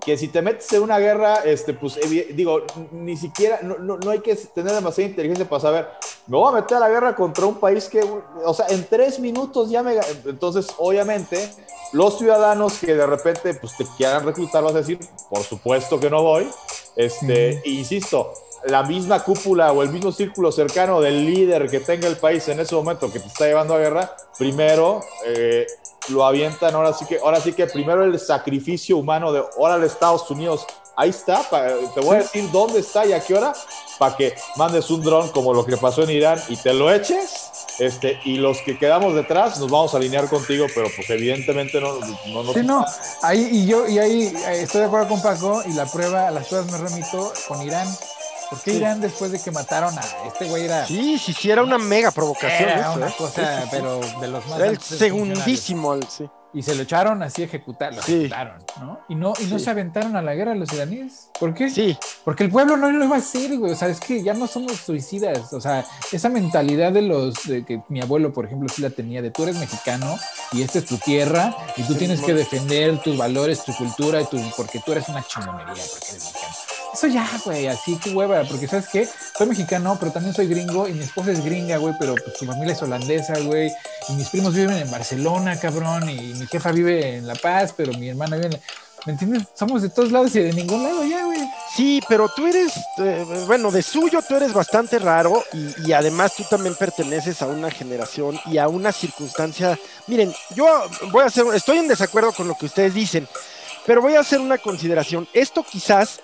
que 0.00 0.16
si 0.16 0.28
te 0.28 0.40
metes 0.40 0.72
en 0.72 0.82
una 0.82 0.98
guerra, 0.98 1.36
este, 1.44 1.74
pues 1.74 1.98
digo, 2.34 2.62
ni 2.92 3.16
siquiera, 3.16 3.60
no, 3.62 3.98
no, 3.98 4.10
hay 4.10 4.20
que 4.20 4.34
tener 4.34 4.72
demasiada 4.72 5.10
inteligencia 5.10 5.48
para 5.48 5.60
saber, 5.60 5.88
me 6.26 6.36
voy 6.36 6.48
a 6.48 6.60
meter 6.60 6.78
a 6.78 6.80
la 6.80 6.88
guerra 6.88 7.14
contra 7.14 7.46
un 7.46 7.56
país 7.56 7.88
que, 7.88 8.00
o 8.44 8.54
sea, 8.54 8.66
en 8.68 8.86
tres 8.86 9.20
minutos 9.20 9.70
ya 9.70 9.82
me... 9.82 9.98
Entonces, 10.24 10.68
obviamente, 10.78 11.50
los 11.92 12.18
ciudadanos 12.18 12.78
que 12.78 12.94
de 12.94 13.06
repente, 13.06 13.54
pues 13.54 13.76
te 13.76 13.84
quieran 13.96 14.24
reclutar, 14.24 14.62
vas 14.62 14.74
a 14.74 14.78
decir, 14.78 14.98
por 15.28 15.42
supuesto 15.42 16.00
que 16.00 16.08
no 16.08 16.22
voy, 16.22 16.48
este, 16.96 17.60
insisto, 17.64 18.32
la 18.66 18.82
misma 18.82 19.22
cúpula 19.22 19.72
o 19.72 19.82
el 19.82 19.90
mismo 19.90 20.12
círculo 20.12 20.52
cercano 20.52 21.00
del 21.00 21.24
líder 21.24 21.68
que 21.70 21.80
tenga 21.80 22.08
el 22.08 22.16
país 22.16 22.46
en 22.48 22.60
ese 22.60 22.74
momento 22.74 23.10
que 23.10 23.20
te 23.20 23.26
está 23.26 23.46
llevando 23.46 23.74
a 23.74 23.78
guerra, 23.78 24.14
primero 24.38 25.00
eh, 25.26 25.66
lo 26.08 26.24
avientan, 26.24 26.74
ahora 26.74 26.92
sí 26.92 27.04
que, 27.06 27.18
ahora 27.18 27.40
sí 27.40 27.52
que 27.52 27.66
primero 27.66 28.04
el 28.04 28.18
sacrificio 28.18 28.96
humano 28.96 29.32
de 29.32 29.42
ahora 29.58 29.78
de 29.78 29.86
Estados 29.86 30.30
Unidos, 30.30 30.66
ahí 30.96 31.10
está, 31.10 31.42
te 31.94 32.00
voy 32.00 32.16
a 32.16 32.18
decir 32.18 32.50
dónde 32.50 32.80
está 32.80 33.06
y 33.06 33.12
a 33.12 33.20
qué 33.20 33.34
hora, 33.34 33.52
para 33.98 34.16
que 34.16 34.34
mandes 34.56 34.90
un 34.90 35.02
dron 35.02 35.28
como 35.30 35.54
lo 35.54 35.64
que 35.64 35.76
pasó 35.76 36.02
en 36.02 36.10
Irán 36.10 36.38
y 36.48 36.56
te 36.56 36.72
lo 36.74 36.92
eches 36.92 37.50
este, 37.78 38.20
y 38.24 38.36
los 38.36 38.60
que 38.62 38.78
quedamos 38.78 39.14
detrás 39.14 39.58
nos 39.58 39.70
vamos 39.70 39.94
a 39.94 39.96
alinear 39.96 40.28
contigo, 40.28 40.66
pero 40.74 40.88
pues 40.94 41.08
evidentemente 41.08 41.80
no 41.80 41.98
no, 42.26 42.42
no 42.42 42.52
Sí, 42.52 42.60
no, 42.62 42.84
ahí 43.22 43.48
y 43.50 43.66
yo 43.66 43.88
y 43.88 43.98
ahí 43.98 44.22
eh, 44.26 44.62
estoy 44.62 44.82
de 44.82 44.86
acuerdo 44.86 45.08
con 45.08 45.22
Paco 45.22 45.62
y 45.64 45.72
la 45.72 45.86
prueba, 45.86 46.28
a 46.28 46.30
las 46.30 46.48
pruebas 46.48 46.70
me 46.70 46.78
remito 46.78 47.32
con 47.48 47.62
Irán. 47.62 47.88
¿Por 48.50 48.60
qué 48.60 48.74
Irán 48.74 49.00
después 49.00 49.30
de 49.30 49.40
que 49.40 49.50
mataron 49.52 49.96
a 49.96 50.02
este 50.26 50.48
güey 50.48 50.64
era 50.64 50.84
Sí, 50.86 51.18
sí, 51.18 51.32
sí 51.32 51.50
era 51.50 51.62
una 51.62 51.78
mega 51.78 52.10
provocación 52.10 52.68
era 52.68 52.80
eso, 52.80 52.92
una 52.94 53.08
¿eh? 53.08 53.14
cosa, 53.16 53.64
pero 53.70 54.00
de 54.20 54.28
los 54.28 54.46
más 54.48 54.58
Era 54.58 54.68
el 54.68 54.80
segundísimo 54.80 55.98
sí. 56.08 56.28
Y 56.52 56.62
se 56.62 56.74
lo 56.74 56.82
echaron 56.82 57.22
así 57.22 57.42
a 57.42 57.44
ejecutar, 57.46 57.94
lo 57.94 58.02
Sí. 58.02 58.12
ejecutaron, 58.14 58.62
¿no? 58.80 59.00
Y 59.08 59.14
no 59.14 59.32
y 59.40 59.44
no 59.44 59.58
Sí. 59.58 59.64
se 59.64 59.70
aventaron 59.70 60.16
a 60.16 60.22
la 60.22 60.34
guerra 60.34 60.54
los 60.54 60.72
iraníes. 60.72 61.28
¿Por 61.38 61.54
qué? 61.54 61.70
Sí, 61.70 61.96
Porque 62.24 62.44
el 62.44 62.50
pueblo 62.50 62.76
no 62.76 62.90
lo 62.90 63.04
iba 63.04 63.16
a 63.16 63.18
hacer, 63.18 63.56
güey. 63.58 63.72
O 63.72 63.76
sea, 63.76 63.88
es 63.88 63.98
que 63.98 64.22
ya 64.22 64.34
no 64.34 64.46
somos 64.46 64.72
suicidas. 64.76 65.52
O 65.54 65.60
sea, 65.60 65.84
esa 66.12 66.28
mentalidad 66.28 66.92
de 66.92 67.02
los 67.02 67.34
de 67.44 67.64
que 67.64 67.80
mi 67.88 68.00
abuelo, 68.00 68.32
por 68.32 68.44
ejemplo, 68.44 68.68
sí 68.68 68.82
la 68.82 68.90
tenía, 68.90 69.22
de 69.22 69.30
tú 69.30 69.44
eres 69.44 69.56
mexicano 69.56 70.18
y 70.52 70.62
esta 70.62 70.78
es 70.80 70.84
tu 70.86 70.98
tierra 70.98 71.54
y 71.76 71.82
tú 71.82 71.94
Sí, 71.94 71.98
tienes 72.00 72.20
que 72.20 72.34
defender 72.34 72.98
tus 73.02 73.16
valores, 73.16 73.64
tu 73.64 73.72
cultura, 73.74 74.20
y 74.20 74.26
tu, 74.26 74.38
porque 74.56 74.80
tú 74.84 74.92
eres 74.92 75.08
una 75.08 75.22
chingonería, 75.26 75.82
porque 75.90 76.06
eres 76.10 76.24
mexicano. 76.24 76.54
Eso 76.92 77.06
ya, 77.06 77.28
güey, 77.44 77.68
así 77.68 77.96
que 77.98 78.10
hueva, 78.10 78.42
porque 78.42 78.66
sabes 78.66 78.88
qué, 78.88 79.08
soy 79.38 79.46
mexicano, 79.46 79.96
pero 80.00 80.10
también 80.10 80.34
soy 80.34 80.48
gringo 80.48 80.88
y 80.88 80.92
mi 80.92 81.04
esposa 81.04 81.30
es 81.30 81.44
gringa, 81.44 81.76
güey, 81.76 81.94
pero 82.00 82.16
pues 82.16 82.36
su 82.36 82.44
familia 82.46 82.72
es 82.74 82.82
holandesa, 82.82 83.34
güey, 83.44 83.72
y 84.08 84.12
mis 84.14 84.28
primos 84.28 84.54
viven 84.54 84.76
en 84.76 84.90
Barcelona, 84.90 85.56
cabrón, 85.60 86.10
y 86.10 86.34
mi 86.40 86.46
jefa 86.46 86.72
vive 86.72 87.16
en 87.16 87.26
La 87.26 87.34
Paz, 87.34 87.74
pero 87.76 87.92
mi 87.92 88.08
hermana 88.08 88.36
vive. 88.36 88.60
¿Me 89.06 89.12
entiendes? 89.12 89.44
Somos 89.54 89.80
de 89.82 89.88
todos 89.88 90.12
lados 90.12 90.34
y 90.36 90.40
de 90.40 90.52
ningún 90.52 90.82
lado 90.82 91.02
ya, 91.04 91.24
güey. 91.24 91.40
sí, 91.74 92.02
pero 92.06 92.28
tú 92.28 92.46
eres, 92.46 92.72
eh, 92.98 93.24
bueno, 93.46 93.70
de 93.70 93.82
suyo 93.82 94.20
tú 94.26 94.36
eres 94.36 94.52
bastante 94.52 94.98
raro 94.98 95.42
y, 95.54 95.88
y 95.88 95.92
además 95.92 96.34
tú 96.34 96.44
también 96.44 96.74
perteneces 96.74 97.40
a 97.40 97.46
una 97.46 97.70
generación 97.70 98.38
y 98.46 98.58
a 98.58 98.68
una 98.68 98.92
circunstancia. 98.92 99.78
Miren, 100.06 100.34
yo 100.54 100.66
voy 101.12 101.22
a 101.22 101.26
hacer, 101.26 101.46
estoy 101.54 101.78
en 101.78 101.88
desacuerdo 101.88 102.32
con 102.32 102.46
lo 102.46 102.56
que 102.56 102.66
ustedes 102.66 102.92
dicen, 102.92 103.26
pero 103.86 104.02
voy 104.02 104.16
a 104.16 104.20
hacer 104.20 104.40
una 104.40 104.58
consideración. 104.58 105.26
Esto 105.32 105.64
quizás, 105.64 106.20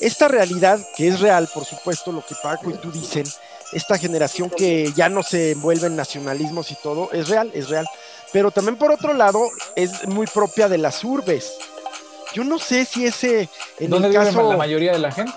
esta 0.00 0.26
realidad, 0.26 0.80
que 0.96 1.08
es 1.08 1.20
real, 1.20 1.48
por 1.54 1.64
supuesto, 1.64 2.10
lo 2.10 2.24
que 2.26 2.34
Paco 2.42 2.70
y 2.70 2.74
tú 2.74 2.90
dicen, 2.90 3.24
esta 3.72 3.98
generación 3.98 4.50
que 4.50 4.92
ya 4.94 5.08
no 5.08 5.22
se 5.22 5.52
envuelve 5.52 5.86
en 5.86 5.96
nacionalismos 5.96 6.70
y 6.70 6.76
todo, 6.82 7.10
es 7.12 7.28
real, 7.28 7.50
es 7.54 7.68
real. 7.68 7.86
Pero 8.32 8.50
también 8.50 8.76
por 8.76 8.90
otro 8.90 9.14
lado, 9.14 9.48
es 9.76 10.06
muy 10.08 10.26
propia 10.26 10.68
de 10.68 10.78
las 10.78 11.02
urbes. 11.04 11.52
Yo 12.34 12.44
no 12.44 12.58
sé 12.58 12.84
si 12.84 13.06
ese, 13.06 13.48
en 13.78 13.90
¿Dónde 13.90 14.08
el 14.08 14.12
vive 14.12 14.24
caso, 14.26 14.42
la 14.50 14.56
mayoría 14.56 14.92
de 14.92 14.98
la 14.98 15.10
gente? 15.12 15.32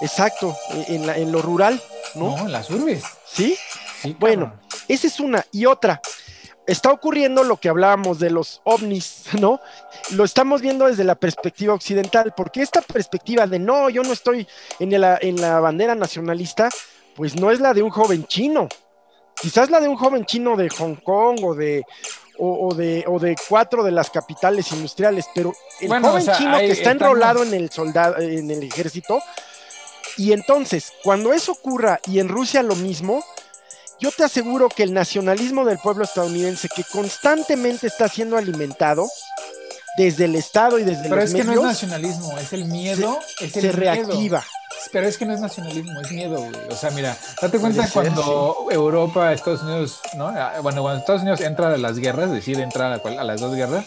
exacto, 0.00 0.54
en, 0.88 1.06
la- 1.06 1.16
en 1.16 1.32
lo 1.32 1.42
rural, 1.42 1.80
¿no? 2.14 2.36
No, 2.36 2.38
en 2.46 2.52
las 2.52 2.70
urbes. 2.70 3.02
¿Sí? 3.26 3.56
Sí, 4.02 4.16
Bueno. 4.18 4.52
Esa 4.88 5.08
es 5.08 5.18
una. 5.18 5.44
Y 5.50 5.66
otra, 5.66 6.00
está 6.66 6.92
ocurriendo 6.92 7.42
lo 7.42 7.56
que 7.56 7.68
hablábamos 7.68 8.20
de 8.20 8.30
los 8.30 8.60
ovnis, 8.62 9.24
¿no? 9.40 9.58
Lo 10.10 10.22
estamos 10.22 10.60
viendo 10.60 10.86
desde 10.86 11.02
la 11.02 11.16
perspectiva 11.16 11.74
occidental, 11.74 12.32
porque 12.36 12.62
esta 12.62 12.82
perspectiva 12.82 13.46
de 13.48 13.58
no, 13.58 13.88
yo 13.90 14.02
no 14.04 14.12
estoy 14.12 14.46
en 14.78 15.00
la, 15.00 15.18
en 15.20 15.40
la 15.40 15.58
bandera 15.58 15.96
nacionalista, 15.96 16.68
pues 17.16 17.34
no 17.34 17.50
es 17.50 17.58
la 17.58 17.74
de 17.74 17.82
un 17.82 17.90
joven 17.90 18.24
chino. 18.26 18.68
Quizás 19.40 19.68
la 19.70 19.80
de 19.80 19.88
un 19.88 19.96
joven 19.96 20.24
chino 20.24 20.56
de 20.56 20.68
Hong 20.70 20.94
Kong 20.96 21.40
o 21.42 21.54
de, 21.54 21.82
o, 22.38 22.68
o 22.68 22.74
de, 22.74 23.04
o 23.06 23.18
de 23.18 23.36
cuatro 23.48 23.82
de 23.84 23.92
las 23.92 24.10
capitales 24.10 24.70
industriales, 24.72 25.26
pero 25.34 25.52
el 25.80 25.88
Bueno, 25.88 26.08
joven 26.08 26.22
o 26.22 26.24
sea, 26.24 26.36
chino 26.38 26.58
que 26.58 26.70
está 26.72 26.90
estamos- 26.92 27.02
enrolado 27.02 27.42
en 27.42 27.54
el 27.54 27.70
soldado, 27.70 28.18
en 28.18 28.50
el 28.50 28.62
ejército, 28.62 29.20
y 30.16 30.32
entonces, 30.32 30.92
cuando 31.04 31.32
eso 31.32 31.52
ocurra 31.52 32.00
y 32.06 32.18
en 32.20 32.28
Rusia 32.28 32.62
lo 32.62 32.74
mismo, 32.76 33.22
yo 34.00 34.10
te 34.12 34.24
aseguro 34.24 34.68
que 34.68 34.82
el 34.82 34.92
nacionalismo 34.94 35.64
del 35.64 35.78
pueblo 35.78 36.04
estadounidense, 36.04 36.68
que 36.74 36.84
constantemente 36.84 37.86
está 37.86 38.08
siendo 38.08 38.36
alimentado 38.36 39.08
desde 39.96 40.26
el 40.26 40.34
Estado 40.36 40.78
y 40.78 40.84
desde 40.84 41.04
Pero 41.04 41.16
los 41.16 41.24
es 41.24 41.34
que 41.34 41.44
no 41.44 41.52
medios, 41.52 41.64
es 41.64 41.70
nacionalismo, 41.82 42.38
es 42.38 42.52
el 42.52 42.64
miedo. 42.66 43.18
es 43.40 43.42
el 43.42 43.50
se 43.52 43.60
miedo. 43.62 43.76
reactiva. 43.78 44.44
Pero 44.92 45.06
es 45.08 45.18
que 45.18 45.26
no 45.26 45.34
es 45.34 45.40
nacionalismo, 45.40 46.00
es 46.00 46.10
miedo, 46.12 46.38
güey. 46.38 46.52
O 46.70 46.74
sea, 46.76 46.90
mira, 46.90 47.16
date 47.40 47.58
cuenta 47.58 47.82
ser, 47.84 47.92
cuando 47.92 48.66
Europa, 48.70 49.32
Estados 49.32 49.62
Unidos, 49.62 50.00
¿no? 50.16 50.28
Ah, 50.28 50.54
Bueno, 50.62 50.82
cuando 50.82 51.00
Estados 51.00 51.22
Unidos 51.22 51.40
entra 51.40 51.72
a 51.72 51.76
las 51.76 51.98
guerras, 51.98 52.30
decide 52.30 52.62
entrar 52.62 52.92
a, 52.92 53.20
a 53.20 53.24
las 53.24 53.40
dos 53.40 53.54
guerras, 53.54 53.84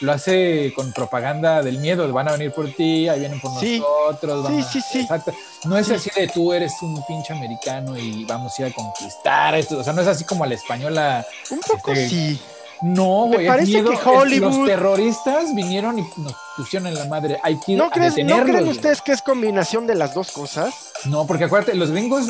lo 0.00 0.12
hace 0.12 0.72
con 0.74 0.92
propaganda 0.92 1.62
del 1.62 1.78
miedo, 1.78 2.12
van 2.12 2.28
a 2.28 2.32
venir 2.32 2.52
por 2.52 2.68
ti, 2.72 3.08
ahí 3.08 3.20
vienen 3.20 3.40
por 3.40 3.58
Sí. 3.60 3.78
nosotros. 3.78 4.42
van 4.42 4.54
Sí, 4.56 4.60
a- 4.60 4.72
sí, 4.72 4.80
sí. 4.92 5.00
Exacto. 5.00 5.32
No 5.64 5.78
es 5.78 5.90
así 5.90 6.10
de 6.14 6.26
tú 6.28 6.52
eres 6.52 6.72
un 6.82 7.02
pinche 7.06 7.32
americano 7.32 7.96
y 7.96 8.24
vamos 8.24 8.52
a 8.58 8.62
ir 8.62 8.72
a 8.72 8.74
conquistar 8.74 9.54
esto. 9.54 9.78
O 9.78 9.84
sea, 9.84 9.92
no 9.92 10.02
es 10.02 10.08
así 10.08 10.24
como 10.24 10.44
a 10.44 10.46
la 10.46 10.54
española. 10.54 11.24
Un 11.50 11.60
poco 11.60 11.92
Este, 11.92 12.08
sí. 12.08 12.40
No, 12.84 13.26
Me 13.28 13.36
güey. 13.36 13.46
es 13.46 13.52
parece 13.52 13.72
miedo. 13.72 13.90
que 13.92 13.96
Hollywood- 13.96 14.56
Los 14.58 14.66
terroristas 14.66 15.54
vinieron 15.54 15.98
y 15.98 16.02
nos 16.18 16.34
pusieron 16.56 16.86
en 16.88 16.94
la 16.96 17.06
madre. 17.06 17.40
Hay 17.42 17.58
que 17.58 17.74
¿No, 17.76 17.88
crees, 17.90 18.14
¿No 18.24 18.42
creen 18.44 18.68
ustedes 18.68 19.00
que 19.00 19.12
es 19.12 19.22
combinación 19.22 19.86
de 19.86 19.94
las 19.94 20.12
dos 20.12 20.30
cosas? 20.32 20.74
No, 21.06 21.26
porque 21.26 21.44
acuérdate, 21.44 21.74
los 21.74 21.90
gringos, 21.90 22.26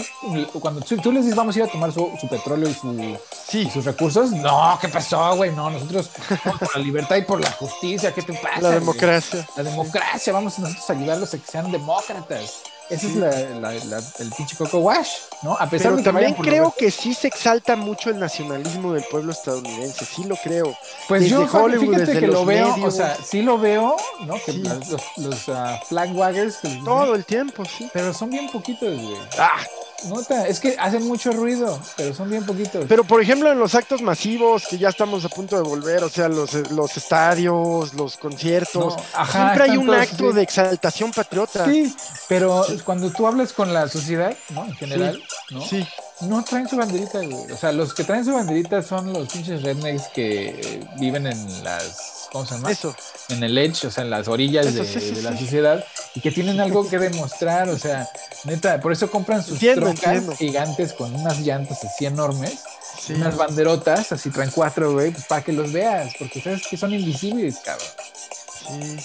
cuando 0.61 0.81
tú, 0.81 0.97
tú 0.99 1.11
les 1.11 1.23
dices 1.25 1.37
vamos 1.37 1.57
a 1.57 1.59
ir 1.59 1.65
a 1.65 1.69
tomar 1.69 1.93
su, 1.93 2.09
su 2.21 2.29
petróleo 2.29 2.69
y, 2.69 2.75
su- 2.75 2.93
y 2.95 3.19
Sí. 3.49 3.69
sus 3.73 3.85
recursos, 3.85 4.31
no, 4.31 4.79
¿qué 4.81 4.89
pasó, 4.89 5.35
güey? 5.37 5.53
No, 5.55 5.71
nosotros 5.71 6.11
vamos 6.45 6.61
por 6.61 6.77
la 6.77 6.83
libertad 6.83 7.17
y 7.17 7.23
por 7.23 7.41
la 7.41 7.51
justicia, 7.51 8.13
¿qué 8.15 8.23
te 8.23 8.33
pasa? 8.35 8.61
La 8.61 8.69
güey? 8.69 8.81
democracia. 8.81 9.47
La 9.57 9.63
democracia, 9.65 10.33
vamos 10.33 10.59
nosotros 10.59 10.89
a 10.89 10.93
ayudarlos 10.93 11.35
a 11.35 11.39
que 11.39 11.51
sean 11.51 11.71
demócratas. 11.73 12.61
Ese 12.91 13.07
es 13.07 13.17
la, 13.17 13.31
la- 13.31 13.73
la- 13.73 14.03
el 14.19 14.31
pinche 14.37 14.57
coco 14.57 14.79
wash, 14.79 15.09
¿no? 15.43 15.55
A 15.55 15.69
pesar 15.71 15.87
Pero 15.93 15.97
de 15.97 16.03
que 16.03 16.05
también 16.11 16.35
creo 16.35 16.75
que 16.77 16.91
sí 16.91 17.15
se 17.15 17.29
exalta 17.29 17.77
mucho 17.77 18.11
el 18.11 18.19
nacionalismo 18.19 18.93
del 18.93 19.05
pueblo 19.11 19.33
estadounidense, 19.33 20.05
sí 20.05 20.25
lo 20.25 20.37
creo. 20.37 20.77
Pues 21.09 21.23
desde 21.23 21.35
yo 21.35 21.49
Hollywood, 21.51 21.81
fíjate 21.87 22.07
desde 22.07 22.21
que 22.21 22.27
lo 22.27 22.45
veo, 22.45 22.77
o 22.85 22.91
sea, 22.91 23.17
sí 23.25 23.41
lo 23.43 23.59
veo, 23.59 23.97
¿no? 24.27 24.35
Que 24.45 24.53
Sí. 24.53 24.63
los, 24.63 25.03
los 25.17 25.49
ah, 25.49 25.81
flag 25.89 26.15
waggers, 26.15 26.61
dicen, 26.63 26.85
Todo 26.85 27.15
el 27.15 27.25
tiempo, 27.25 27.65
sí. 27.65 27.89
pero 27.93 28.13
son 28.13 28.29
bien 28.31 28.51
poquitos, 28.51 28.89
güey. 29.01 29.17
Ah, 29.39 29.61
Nota, 30.07 30.47
es 30.47 30.61
que 30.61 30.77
hacen 30.79 31.07
mucho 31.07 31.33
ruido, 31.33 31.79
pero 31.97 32.15
son 32.15 32.31
bien 32.31 32.45
poquitos. 32.45 32.85
Pero 32.89 33.05
por 33.05 33.21
ejemplo 33.21 33.51
en 33.51 33.59
los 33.59 33.75
actos 33.75 34.03
masivos 34.03 34.67
que 34.69 34.79
ya 34.79 34.89
estamos 34.89 35.25
a 35.25 35.29
punto 35.29 35.57
de 35.57 35.63
volver, 35.63 36.05
o 36.05 36.09
sea, 36.09 36.29
los, 36.29 36.55
los 36.71 36.97
estadios, 36.97 37.95
los 37.95 38.17
conciertos, 38.17 38.97
No, 38.97 39.03
ajá, 39.15 39.55
siempre 39.55 39.65
hay 39.65 39.77
un 39.77 39.87
todos 39.87 40.01
acto 40.01 40.33
de 40.33 40.43
exaltación 40.43 41.11
patriota. 41.13 41.65
Sí, 41.65 41.95
pero 42.29 42.65
cuando 42.85 43.11
tú 43.11 43.27
hablas 43.27 43.53
con 43.53 43.73
la 43.73 43.89
sociedad, 43.89 44.37
¿no? 44.51 44.65
En 44.65 44.75
general, 44.75 45.23
¿no? 45.51 45.63
Sí, 45.63 45.87
No 46.21 46.45
traen 46.45 46.69
su 46.69 46.77
banderita, 46.77 47.19
güey. 47.19 47.51
O 47.53 47.57
sea, 47.57 47.73
los 47.73 47.93
que 47.93 48.05
traen 48.05 48.25
su 48.25 48.33
banderita 48.33 48.83
son 48.83 49.13
los 49.13 49.29
pinches 49.29 49.63
rednecks 49.63 50.09
que 50.15 50.87
viven 50.99 51.27
en 51.27 51.65
las. 51.65 52.29
¿Cómo 52.33 52.47
se 52.47 52.55
llama? 52.55 52.71
eso. 52.71 52.95
En 53.29 53.43
el 53.43 53.57
edge, 53.59 53.87
o 53.87 53.91
sea, 53.91 54.05
en 54.05 54.11
las 54.11 54.27
orillas 54.29 54.67
Eso, 54.67 54.83
de, 54.83 54.89
sí, 54.89 55.01
sí, 55.01 55.11
de 55.15 55.23
la 55.23 55.33
sí. 55.33 55.45
sociedad 55.45 55.85
y 56.15 56.21
que 56.21 56.31
tienen 56.31 56.61
algo 56.61 56.89
que 56.89 56.99
demostrar. 56.99 57.69
O 57.69 57.79
sea, 57.79 58.09
neta, 58.45 58.81
por 58.81 58.93
eso 58.93 59.11
compran 59.11 59.43
sus 59.43 59.55
Entiendo, 59.55 59.87
trocas 59.87 60.05
entiendo. 60.05 60.37
gigantes 60.37 60.93
con 60.93 61.15
unas 61.15 61.41
llantas 61.41 61.85
así 61.85 62.07
enormes, 62.07 62.61
unas 63.11 63.37
banderotas, 63.37 64.13
así 64.13 64.31
traen 64.31 64.51
cuatro, 64.51 64.93
güey, 64.93 65.11
pues 65.11 65.25
para 65.27 65.43
que 65.45 65.53
los 65.53 65.73
veas, 65.73 66.13
porque 66.19 66.41
sabes 66.41 66.67
que 66.67 66.77
son 66.77 66.93
invisibles, 66.93 67.59
cabrón. 67.65 67.89
Sí. 68.69 68.97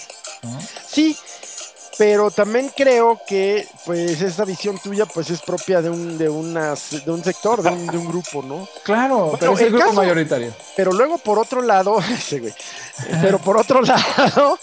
¿no? 0.44 0.60
Sí, 0.88 1.18
pero 2.00 2.32
también 2.32 2.72
creo 2.74 3.20
que 3.28 3.68
pues 3.86 4.22
esa 4.22 4.46
visión 4.46 4.80
tuya 4.80 5.06
pues 5.06 5.30
es 5.30 5.42
propia 5.42 5.82
de 5.82 5.90
un 5.90 6.18
de 6.18 6.30
unas 6.30 7.06
de 7.06 7.12
un 7.12 7.22
sector, 7.22 7.62
de 7.62 7.70
un, 7.72 7.88
de 7.88 7.98
un 7.98 8.08
grupo, 8.08 8.42
¿no? 8.42 8.68
Claro, 8.84 9.36
pero 9.38 9.52
es 9.54 9.60
el 9.60 9.66
el 9.68 9.72
grupo 9.74 9.88
caso- 9.88 9.98
mayoritario. 10.02 10.54
Pero 10.78 10.94
luego 10.94 11.18
por 11.18 11.38
otro 11.38 11.62
lado, 11.62 12.00
ese 12.10 12.40
güey, 12.40 12.54
pero 13.22 13.38
por 13.40 13.58
otro 13.58 13.82
lado, 13.84 14.58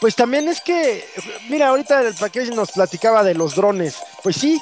pues 0.00 0.16
también 0.16 0.48
es 0.48 0.60
que, 0.60 1.08
mira, 1.48 1.68
ahorita 1.68 2.00
el 2.02 2.14
paquete 2.14 2.50
nos 2.50 2.72
platicaba 2.72 3.22
de 3.22 3.34
los 3.34 3.54
drones, 3.54 3.94
pues 4.24 4.34
sí, 4.36 4.60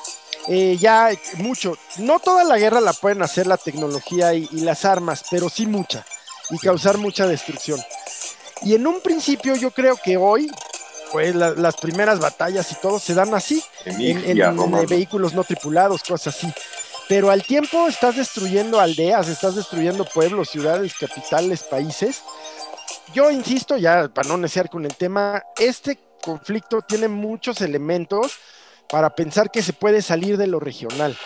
eh, 0.49 0.77
ya 0.79 1.09
mucho, 1.39 1.79
no 1.97 2.19
toda 2.21 2.45
la 2.45 2.59
guerra 2.59 2.83
la 2.83 2.93
pueden 2.93 3.23
hacer 3.23 3.47
la 3.47 3.57
tecnología 3.57 4.35
y, 4.35 4.47
y 4.53 4.61
las 4.61 4.85
armas, 4.85 5.25
pero 5.31 5.49
sí 5.49 5.65
mucha, 5.67 6.05
y 6.51 6.59
causar 6.59 6.99
mucha 6.99 7.27
destrucción. 7.27 7.81
Y 8.63 8.75
en 8.75 8.87
un 8.87 9.01
principio 9.01 9.57
yo 9.57 9.71
creo 9.71 9.97
que 9.97 10.17
hoy, 10.19 10.51
pues 11.17 11.35
la- 11.35 11.53
las 11.53 11.77
primeras 11.79 12.21
batallas 12.21 12.71
y 12.73 12.75
todo 12.75 12.99
se 12.99 13.15
dan 13.15 13.33
así, 13.33 13.63
en, 13.87 14.19
en- 14.31 14.37
en 14.83 14.87
vehículos 14.91 15.33
no 15.33 15.45
tripulados, 15.45 16.03
cosas 16.03 16.37
así. 16.37 16.53
Pero 17.09 17.31
al 17.31 17.43
tiempo 17.43 17.89
estás 17.89 18.17
destruyendo 18.17 18.79
aldeas, 18.79 19.27
estás 19.29 19.55
destruyendo 19.55 20.05
pueblos, 20.05 20.51
ciudades, 20.51 20.93
capitales, 21.01 21.63
países. 21.63 22.21
Yo 23.15 23.31
insisto, 23.31 23.79
ya 23.79 24.09
para 24.09 24.29
no 24.29 24.37
neciar 24.37 24.69
con 24.69 24.85
el 24.85 24.95
tema, 24.95 25.43
este 25.59 25.99
conflicto 26.23 26.83
tiene 26.83 27.09
muchos 27.09 27.63
elementos 27.63 28.33
para 28.87 29.09
pensar 29.09 29.51
que 29.51 29.63
se 29.63 29.73
puede 29.73 30.03
salir 30.03 30.37
de 30.37 30.49
lo 30.49 30.61
regional 30.61 31.17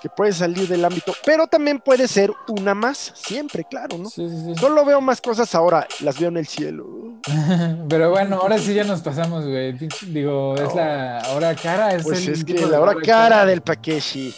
que 0.00 0.08
puede 0.08 0.32
salir 0.32 0.66
del 0.66 0.82
ámbito, 0.82 1.12
pero 1.26 1.46
también 1.46 1.78
puede 1.78 2.08
ser 2.08 2.32
una 2.48 2.72
más, 2.72 3.12
siempre, 3.16 3.66
claro, 3.68 3.98
¿no? 3.98 4.08
Sí, 4.08 4.26
sí, 4.30 4.54
sí. 4.54 4.58
Solo 4.58 4.82
veo 4.86 5.02
más 5.02 5.20
cosas 5.20 5.54
ahora, 5.54 5.86
las 6.00 6.18
veo 6.18 6.30
en 6.30 6.38
el 6.38 6.46
cielo. 6.46 6.86
pero 7.88 8.10
bueno, 8.10 8.38
ahora 8.40 8.58
sí 8.58 8.74
ya 8.74 8.84
nos 8.84 9.00
pasamos, 9.00 9.44
güey. 9.44 9.72
Digo, 10.06 10.54
es 10.54 10.74
la 10.74 11.22
hora 11.34 11.54
cara. 11.54 11.94
Es 11.94 12.02
pues 12.02 12.26
es 12.26 12.44
que 12.44 12.54
la 12.66 12.80
hora 12.80 12.94
cara, 12.94 13.44
del 13.44 13.62
Pakeshi. 13.62 14.34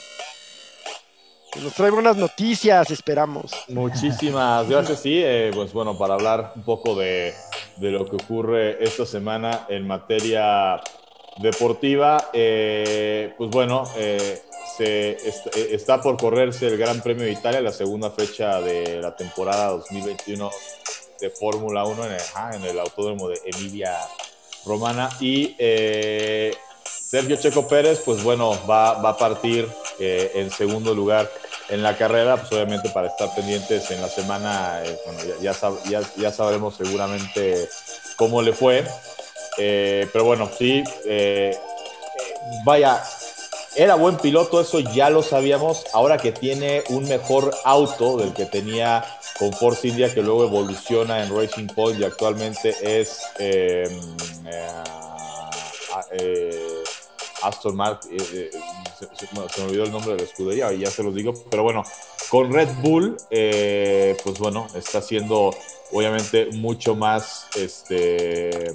Nos 1.62 1.74
trae 1.74 1.90
buenas 1.90 2.16
noticias, 2.16 2.90
esperamos. 2.90 3.52
Muchísimas 3.68 4.68
gracias, 4.68 5.00
sí. 5.00 5.20
Eh, 5.22 5.50
pues 5.54 5.72
bueno, 5.72 5.98
para 5.98 6.14
hablar 6.14 6.52
un 6.56 6.62
poco 6.62 6.94
de, 6.94 7.34
de, 7.76 7.90
lo 7.90 8.06
que 8.06 8.16
ocurre 8.16 8.82
esta 8.82 9.04
semana 9.04 9.66
en 9.68 9.86
materia 9.86 10.80
deportiva, 11.38 12.30
eh, 12.32 13.34
pues 13.36 13.50
bueno, 13.50 13.84
eh, 13.96 14.40
se 14.76 15.10
eh, 15.10 15.18
está 15.70 16.00
por 16.00 16.16
correrse 16.16 16.66
el 16.66 16.78
Gran 16.78 17.00
Premio 17.02 17.24
de 17.24 17.32
Italia, 17.32 17.60
la 17.60 17.72
segunda 17.72 18.10
fecha 18.10 18.60
de 18.60 19.00
la 19.00 19.14
temporada 19.14 19.68
2021 19.68 20.50
de 21.22 21.30
Fórmula 21.30 21.84
1 21.84 22.04
en 22.04 22.12
el, 22.12 22.56
en 22.56 22.64
el, 22.64 22.80
autódromo 22.80 23.28
de 23.28 23.40
Emilia 23.44 23.96
Romana. 24.66 25.08
Y 25.20 25.54
eh, 25.58 26.54
Sergio 26.84 27.36
Checo 27.36 27.68
Pérez, 27.68 28.02
pues 28.04 28.22
bueno, 28.22 28.58
va, 28.68 28.90
a 28.90 29.16
partir 29.16 29.68
eh, 30.00 30.32
en 30.34 30.50
segundo 30.50 30.94
lugar 30.94 31.30
en 31.68 31.82
la 31.82 31.96
carrera, 31.96 32.36
pues 32.36 32.52
obviamente 32.52 32.90
para 32.90 33.06
estar 33.06 33.34
pendientes 33.34 33.90
en 33.92 34.02
la 34.02 34.08
semana, 34.08 34.82
bueno, 35.06 35.20
ya, 35.40 35.54
ya, 35.88 36.02
ya, 36.16 36.32
sabremos 36.32 36.74
seguramente 36.76 37.68
cómo 38.16 38.42
le 38.42 38.52
fue. 38.52 38.84
pero 39.56 40.24
bueno, 40.24 40.50
sí, 40.58 40.82
vaya, 42.64 43.02
era 43.74 43.94
buen 43.94 44.16
piloto, 44.18 44.60
eso 44.60 44.80
ya 44.80 45.08
lo 45.10 45.22
sabíamos. 45.22 45.84
Ahora 45.92 46.18
que 46.18 46.32
tiene 46.32 46.84
un 46.90 47.08
mejor 47.08 47.54
auto 47.64 48.18
del 48.18 48.32
que 48.34 48.44
tenía 48.44 49.04
con 49.38 49.52
Force 49.52 49.88
India, 49.88 50.12
que 50.12 50.22
luego 50.22 50.44
evoluciona 50.44 51.22
en 51.22 51.34
Racing 51.34 51.68
Point 51.68 51.98
y 52.00 52.04
actualmente 52.04 52.74
es 52.82 53.20
em, 53.38 54.16
eh, 54.46 54.84
eh, 56.12 56.82
Aston 57.42 57.74
Martin. 57.74 58.16
Eh, 58.20 58.50
se, 58.98 59.28
me 59.34 59.64
olvidó 59.64 59.84
el 59.84 59.90
nombre 59.90 60.12
de 60.12 60.18
la 60.18 60.24
escudería, 60.24 60.72
ya 60.72 60.90
se 60.90 61.02
los 61.02 61.14
digo. 61.14 61.32
Pero 61.50 61.62
bueno, 61.62 61.82
con 62.28 62.52
Red 62.52 62.68
Bull, 62.82 63.16
pues 63.28 64.38
bueno, 64.38 64.66
está 64.74 65.00
siendo 65.00 65.54
obviamente 65.92 66.46
mucho 66.52 66.94
más 66.94 67.46
este 67.56 68.72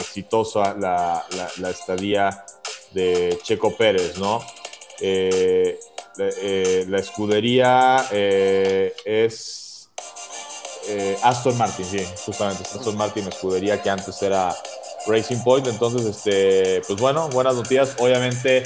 exitosa 0.00 0.74
la, 0.74 1.24
la, 1.58 1.70
estadía 1.70 2.44
de 2.92 3.38
Checo 3.42 3.76
Pérez, 3.76 4.18
¿no? 4.18 4.40
Eh, 5.00 5.78
eh, 6.18 6.84
la 6.88 6.98
escudería 6.98 8.04
eh, 8.10 8.92
es 9.04 9.88
Aston 11.22 11.56
Martin, 11.58 11.84
sí, 11.84 12.04
justamente 12.24 12.62
Aston 12.62 12.96
Martin, 12.96 13.28
escudería 13.28 13.80
que 13.82 13.90
antes 13.90 14.20
era 14.22 14.54
Racing 15.06 15.42
Point. 15.44 15.66
Entonces, 15.66 16.06
este, 16.06 16.80
pues 16.86 16.98
bueno, 16.98 17.28
buenas 17.28 17.54
noticias. 17.56 17.94
Obviamente, 17.98 18.62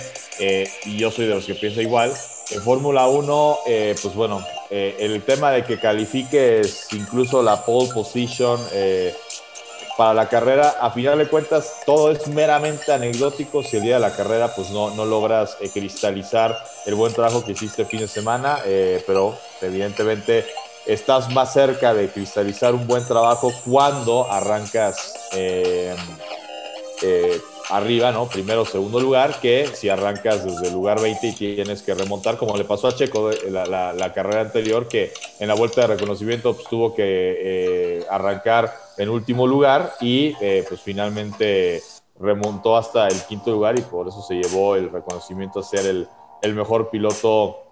y 0.85 0.97
yo 0.97 1.11
soy 1.11 1.27
de 1.27 1.35
los 1.35 1.45
que 1.45 1.55
piensa 1.55 1.83
igual. 1.83 2.13
En 2.51 2.63
Fórmula 2.63 3.09
1, 3.09 3.59
pues 3.65 4.15
bueno, 4.15 4.45
el 4.71 5.23
tema 5.25 5.51
de 5.51 5.65
que 5.65 5.81
califiques 5.81 6.87
incluso 6.93 7.43
la 7.43 7.65
pole 7.65 7.91
position 7.93 8.61
para 9.97 10.15
la 10.15 10.29
carrera, 10.29 10.77
a 10.81 10.91
final 10.91 11.19
de 11.19 11.27
cuentas, 11.27 11.81
todo 11.85 12.11
es 12.11 12.27
meramente 12.29 12.93
anecdótico. 12.93 13.63
Si 13.63 13.77
el 13.77 13.83
día 13.83 13.95
de 13.95 14.01
la 14.01 14.15
carrera 14.15 14.55
pues 14.55 14.71
no, 14.71 14.91
no 14.95 15.05
logras 15.05 15.57
eh, 15.61 15.71
cristalizar 15.73 16.59
el 16.87 16.95
buen 16.95 17.13
trabajo 17.13 17.45
que 17.45 17.53
hiciste 17.53 17.83
el 17.83 17.89
fin 17.89 18.01
de 18.01 18.09
semana, 18.09 18.59
eh, 18.65 19.03
pero 19.07 19.37
evidentemente 19.61 20.47
estás 20.87 21.31
más 21.33 21.53
cerca 21.53 21.95
de 21.95 22.09
cristalizar 22.09 22.75
un 22.75 22.87
buen 22.87 23.07
trabajo 23.07 23.53
cuando 23.65 24.31
arrancas 24.31 25.15
eh, 25.33 25.95
arriba, 27.77 28.13
¿no? 28.13 28.29
Primero, 28.29 28.65
segundo 28.65 29.01
lugar, 29.01 29.41
que 29.41 29.67
si 29.67 29.89
arrancas 29.89 30.45
desde 30.45 30.69
el 30.69 30.75
lugar 30.75 31.01
20 31.01 31.27
y 31.27 31.33
tienes 31.33 31.83
que 31.83 31.95
remontar, 31.95 32.37
como 32.37 32.57
le 32.57 32.65
pasó 32.65 32.89
a 32.89 32.95
Checo 32.95 33.31
la, 33.51 33.93
la, 33.93 34.13
carrera 34.13 34.43
anterior, 34.43 34.89
que 34.89 35.13
en 35.41 35.49
la 35.49 35.55
vuelta 35.55 35.83
de 35.83 35.87
reconocimiento 35.89 36.55
pues, 36.55 36.69
tuvo 36.69 36.95
que 36.95 38.05
arrancar 38.11 38.73
en 38.99 39.09
último 39.09 39.47
lugar 39.47 39.95
y 40.01 40.35
eh, 40.41 40.65
pues 40.69 40.81
finalmente 40.81 41.83
remontó 42.19 42.77
hasta 42.77 43.09
el 43.09 43.21
quinto 43.27 43.51
lugar 43.51 43.79
y 43.79 43.83
por 43.83 44.09
eso 44.09 44.23
se 44.23 44.35
llevó 44.35 44.77
el 44.77 44.91
reconocimiento 44.91 45.61
a 45.61 45.63
ser 45.63 45.87
el, 45.87 46.55
mejor 46.55 46.91
piloto 46.91 47.63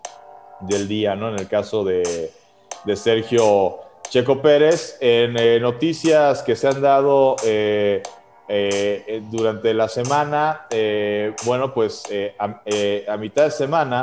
del 0.60 0.88
día, 0.88 1.14
¿no? 1.14 1.28
En 1.28 1.38
el 1.38 1.48
caso 1.48 1.84
de, 1.84 2.30
Sergio 2.94 3.78
Checo 4.08 4.40
Pérez. 4.40 4.96
En 5.00 5.36
eh, 5.36 5.60
noticias 5.60 6.42
que 6.42 6.56
se 6.56 6.68
han 6.68 6.80
dado 6.80 7.36
eh, 8.52 9.22
durante 9.30 9.72
la 9.72 9.88
semana, 9.88 10.66
bueno, 11.44 11.72
pues 11.72 12.02
a, 12.38 12.62
a 13.08 13.16
mitad 13.16 13.44
de 13.44 13.50
semana 13.50 14.02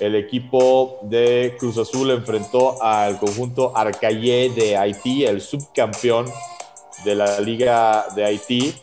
el 0.00 0.16
equipo 0.16 0.98
de 1.02 1.54
Cruz 1.58 1.78
Azul 1.78 2.10
enfrentó 2.10 2.82
al 2.82 3.18
conjunto 3.18 3.76
Arcayé 3.76 4.50
de 4.50 4.76
Haití, 4.76 5.24
el 5.24 5.40
subcampeón 5.40 6.26
de 7.04 7.14
la 7.14 7.40
Liga 7.40 8.06
de 8.14 8.24
Haití. 8.24 8.74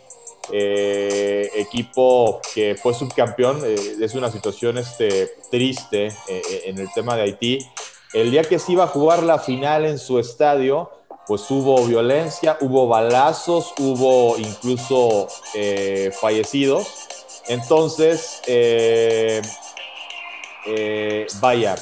Eh, 0.51 1.47
equipo 1.55 2.41
que 2.55 2.75
fue 2.75 2.93
subcampeón, 2.93 3.61
eh, 3.63 3.75
es 4.01 4.15
una 4.15 4.31
situación 4.31 4.79
este, 4.79 5.29
triste 5.51 6.07
eh, 6.07 6.41
en 6.65 6.79
el 6.79 6.87
tema 6.93 7.15
de 7.15 7.23
Haití. 7.23 7.59
El 8.13 8.31
día 8.31 8.43
que 8.43 8.57
se 8.57 8.71
iba 8.71 8.85
a 8.85 8.87
jugar 8.87 9.21
la 9.21 9.37
final 9.37 9.85
en 9.85 9.99
su 9.99 10.17
estadio, 10.17 10.89
pues 11.30 11.49
hubo 11.49 11.86
violencia, 11.86 12.57
hubo 12.59 12.89
balazos, 12.89 13.73
hubo 13.77 14.38
incluso 14.38 15.27
fallecidos. 16.19 16.88
Entonces, 17.47 18.41
eh, 20.65 21.25
vaya, 21.39 21.75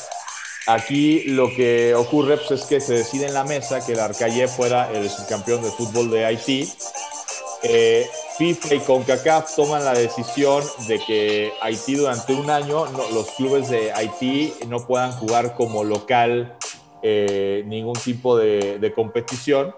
aquí 0.68 1.24
lo 1.24 1.50
que 1.50 1.96
ocurre 1.96 2.38
pues, 2.38 2.62
es 2.62 2.68
que 2.68 2.80
se 2.80 2.94
decide 2.94 3.28
en 3.28 3.34
la 3.34 3.44
mesa 3.44 3.86
que 3.86 3.94
el 3.94 4.00
Arcaye 4.00 4.48
fuera 4.48 4.90
el 4.94 5.10
subcampeón 5.10 5.64
de 5.64 5.72
fútbol 5.72 6.12
de 6.12 6.26
Haití. 6.26 6.72
Eh, 7.64 8.08
FIFA 8.38 8.76
y 8.76 8.80
CONCACAF 8.82 9.56
toman 9.56 9.84
la 9.84 9.94
decisión 9.94 10.64
de 10.88 11.00
que 11.00 11.52
Haití 11.62 11.96
durante 11.96 12.34
un 12.34 12.50
año, 12.52 12.86
los 13.12 13.32
clubes 13.32 13.70
de 13.70 13.92
Haití 13.92 14.54
no 14.68 14.86
puedan 14.86 15.12
jugar 15.14 15.56
como 15.56 15.84
local 15.84 16.56
eh, 17.10 17.64
ningún 17.66 17.96
tipo 17.96 18.38
de, 18.38 18.92
competición. 18.96 19.74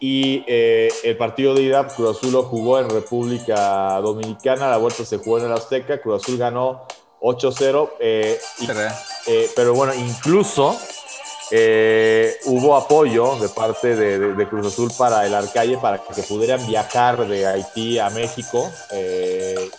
Y 0.00 0.44
el 0.48 1.16
partido 1.16 1.54
de 1.54 1.62
ida, 1.62 1.86
Cruz 1.86 2.16
Azul 2.16 2.32
lo 2.32 2.42
jugó 2.42 2.80
en 2.80 2.90
República 2.90 4.00
Dominicana, 4.00 4.68
la 4.68 4.76
vuelta 4.76 5.04
se 5.04 5.18
jugó 5.18 5.38
en 5.38 5.44
el 5.44 5.52
Azteca, 5.52 6.00
Cruz 6.00 6.24
Azul 6.24 6.38
ganó 6.38 6.86
8-0. 7.22 7.90
Eh, 8.00 8.38
eh, 9.26 9.50
pero 9.54 9.74
bueno, 9.74 9.94
incluso 9.94 10.76
eh, 11.54 12.34
hubo 12.46 12.74
apoyo 12.74 13.36
de 13.36 13.50
parte 13.50 13.94
de, 13.94 14.48
Cruz 14.48 14.66
Azul 14.66 14.90
para 14.96 15.26
el 15.26 15.34
Arcalle 15.34 15.76
para 15.76 15.98
que 15.98 16.22
pudieran 16.22 16.66
viajar 16.66 17.26
de 17.28 17.46
Haití 17.46 17.98
a 17.98 18.08
México 18.10 18.70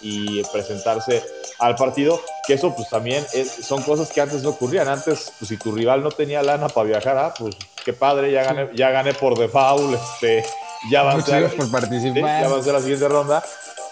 y 0.02 0.44
presentarse 0.44 1.24
al 1.58 1.76
partido, 1.76 2.22
que 2.46 2.54
eso 2.54 2.76
pues 2.76 2.90
también 2.90 3.26
son 3.62 3.82
cosas 3.84 4.12
que 4.12 4.22
antes 4.22 4.44
no 4.44 4.50
ocurrían. 4.50 4.88
Antes, 4.88 5.32
pues 5.40 5.50
si 5.50 5.58
tu 5.58 5.72
rival 5.72 6.04
no 6.04 6.12
tenía 6.12 6.44
lana 6.44 6.68
para 6.70 6.88
viajar, 6.88 7.18
ah, 7.18 7.34
pues 7.38 7.56
qué 7.84 7.94
padre, 7.94 8.32
ya 8.32 8.44
gané, 8.44 8.70
ya 8.76 8.92
gané 8.92 9.14
por 9.14 9.38
default, 9.38 9.96
este, 9.96 10.46
ya 10.92 11.02
avancé, 11.02 11.42
por 11.50 11.72
participar. 11.72 12.42
ya 12.42 12.46
avancé 12.46 12.70
a 12.70 12.74
la 12.74 12.82
siguiente 12.82 13.08
ronda. 13.08 13.44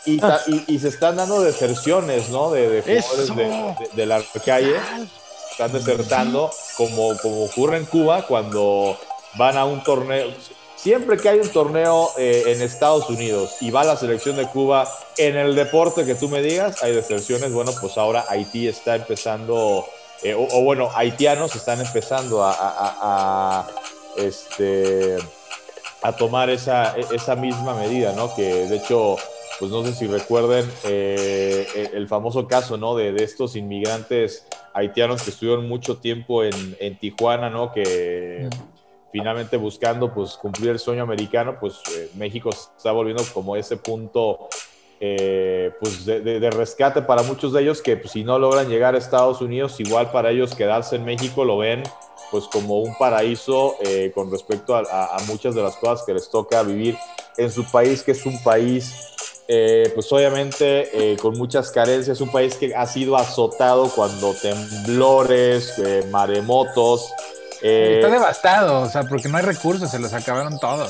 Y, 0.06 0.20
se 0.80 0.88
están 0.88 1.16
dando 1.16 1.42
deserciones, 1.42 2.30
¿no? 2.30 2.52
De, 2.52 2.70
de 2.70 2.82
jugadores 2.82 3.96
de, 3.96 4.06
la 4.06 4.22
calle. 4.44 4.76
Están 5.62 5.80
desertando, 5.80 6.50
como, 6.76 7.16
como 7.20 7.44
ocurre 7.44 7.78
en 7.78 7.86
Cuba 7.86 8.26
cuando 8.26 8.98
van 9.36 9.58
a 9.58 9.66
un 9.66 9.84
torneo. 9.84 10.34
Siempre 10.76 11.18
que 11.18 11.30
hay 11.30 11.40
un 11.40 11.50
torneo 11.50 12.10
eh, 12.18 12.46
en 12.48 12.64
Estados 12.64 13.08
Unidos 13.12 13.58
y 13.62 13.70
va 13.70 13.84
la 13.84 13.96
selección 13.96 14.38
de 14.38 14.48
Cuba 14.48 14.92
en 15.20 15.38
el 15.38 15.54
deporte 15.54 16.04
que 16.04 16.16
tú 16.16 16.30
me 16.30 16.42
digas, 16.42 16.82
hay 16.82 16.96
deserciones. 16.96 17.54
Bueno, 17.54 17.74
pues 17.80 17.96
ahora 18.00 18.26
Haití 18.28 18.68
está 18.68 18.96
empezando, 18.96 19.86
eh, 20.24 20.34
o, 20.34 20.64
bueno, 20.64 20.90
haitianos 20.96 21.56
están 21.56 21.80
empezando 21.80 22.44
a, 22.44 23.68
este, 24.18 25.18
a 26.02 26.12
tomar 26.14 26.50
esa, 26.50 26.96
esa 27.12 27.36
misma 27.36 27.76
medida, 27.76 28.14
¿no? 28.14 28.34
Que 28.34 28.66
de 28.66 28.78
hecho 28.78 29.18
pues 29.62 29.70
no 29.70 29.86
sé 29.86 29.94
si 29.94 30.08
recuerden 30.08 30.68
eh, 30.86 31.92
el 31.94 32.08
famoso 32.08 32.48
caso, 32.48 32.78
¿no? 32.78 32.96
De, 32.96 33.14
estos 33.24 33.56
inmigrantes 33.56 34.44
haitianos 34.74 35.24
que 35.24 35.32
estuvieron 35.32 35.68
mucho 35.68 35.98
tiempo 35.98 36.44
en, 36.44 36.98
Tijuana, 37.00 37.50
¿no? 37.50 37.72
Que 37.72 38.50
finalmente 39.12 39.58
buscando, 39.58 40.14
pues, 40.14 40.34
cumplir 40.36 40.72
el 40.72 40.80
sueño 40.80 41.04
americano, 41.04 41.58
pues 41.60 41.82
eh, 41.96 42.10
México 42.16 42.50
está 42.50 42.92
volviendo 42.92 43.24
como 43.34 43.56
ese 43.56 43.78
punto 43.78 44.48
eh, 45.04 45.72
pues 45.80 46.06
de, 46.06 46.50
rescate 46.52 47.02
para 47.02 47.24
muchos 47.24 47.54
de 47.54 47.64
ellos 47.64 47.82
que 47.82 47.98
pues, 47.98 48.12
si 48.12 48.24
no 48.24 48.38
logran 48.38 48.70
llegar 48.70 48.94
a 48.94 49.00
Estados 49.00 49.42
Unidos, 49.42 49.80
igual 49.80 50.12
para 50.12 50.30
ellos 50.30 50.54
quedarse 50.54 50.96
en 50.96 51.06
México 51.06 51.44
lo 51.44 51.58
ven 51.58 51.82
pues 52.30 52.46
como 52.46 52.82
un 52.82 52.96
paraíso 53.00 53.78
eh, 53.82 54.12
con 54.14 54.32
respecto 54.32 54.76
a, 54.76 55.18
muchas 55.28 55.56
de 55.56 55.64
las 55.64 55.76
cosas 55.78 56.06
que 56.06 56.14
les 56.14 56.30
toca 56.30 56.62
vivir 56.62 56.96
en 57.38 57.52
su 57.52 57.66
país, 57.72 58.04
que 58.04 58.12
es 58.12 58.26
un 58.28 58.42
país 58.44 59.11
eh, 59.48 59.92
pues 59.94 60.12
obviamente 60.12 61.18
con 61.22 61.38
muchas 61.38 61.72
carencias, 61.72 62.22
un 62.22 62.32
país 62.32 62.56
que 62.56 62.76
ha 62.76 62.86
sido 62.86 63.18
azotado 63.18 63.90
cuando 63.90 64.34
temblores, 64.34 65.74
maremotos, 66.10 67.12
eh, 67.64 67.98
Está 67.98 68.10
devastado, 68.10 68.82
o 68.82 68.90
sea, 68.90 69.04
porque 69.04 69.30
no 69.30 69.38
hay 69.38 69.44
recursos, 69.44 69.92
se 69.92 70.00
los 70.00 70.14
acabaron 70.14 70.58
todos. 70.60 70.90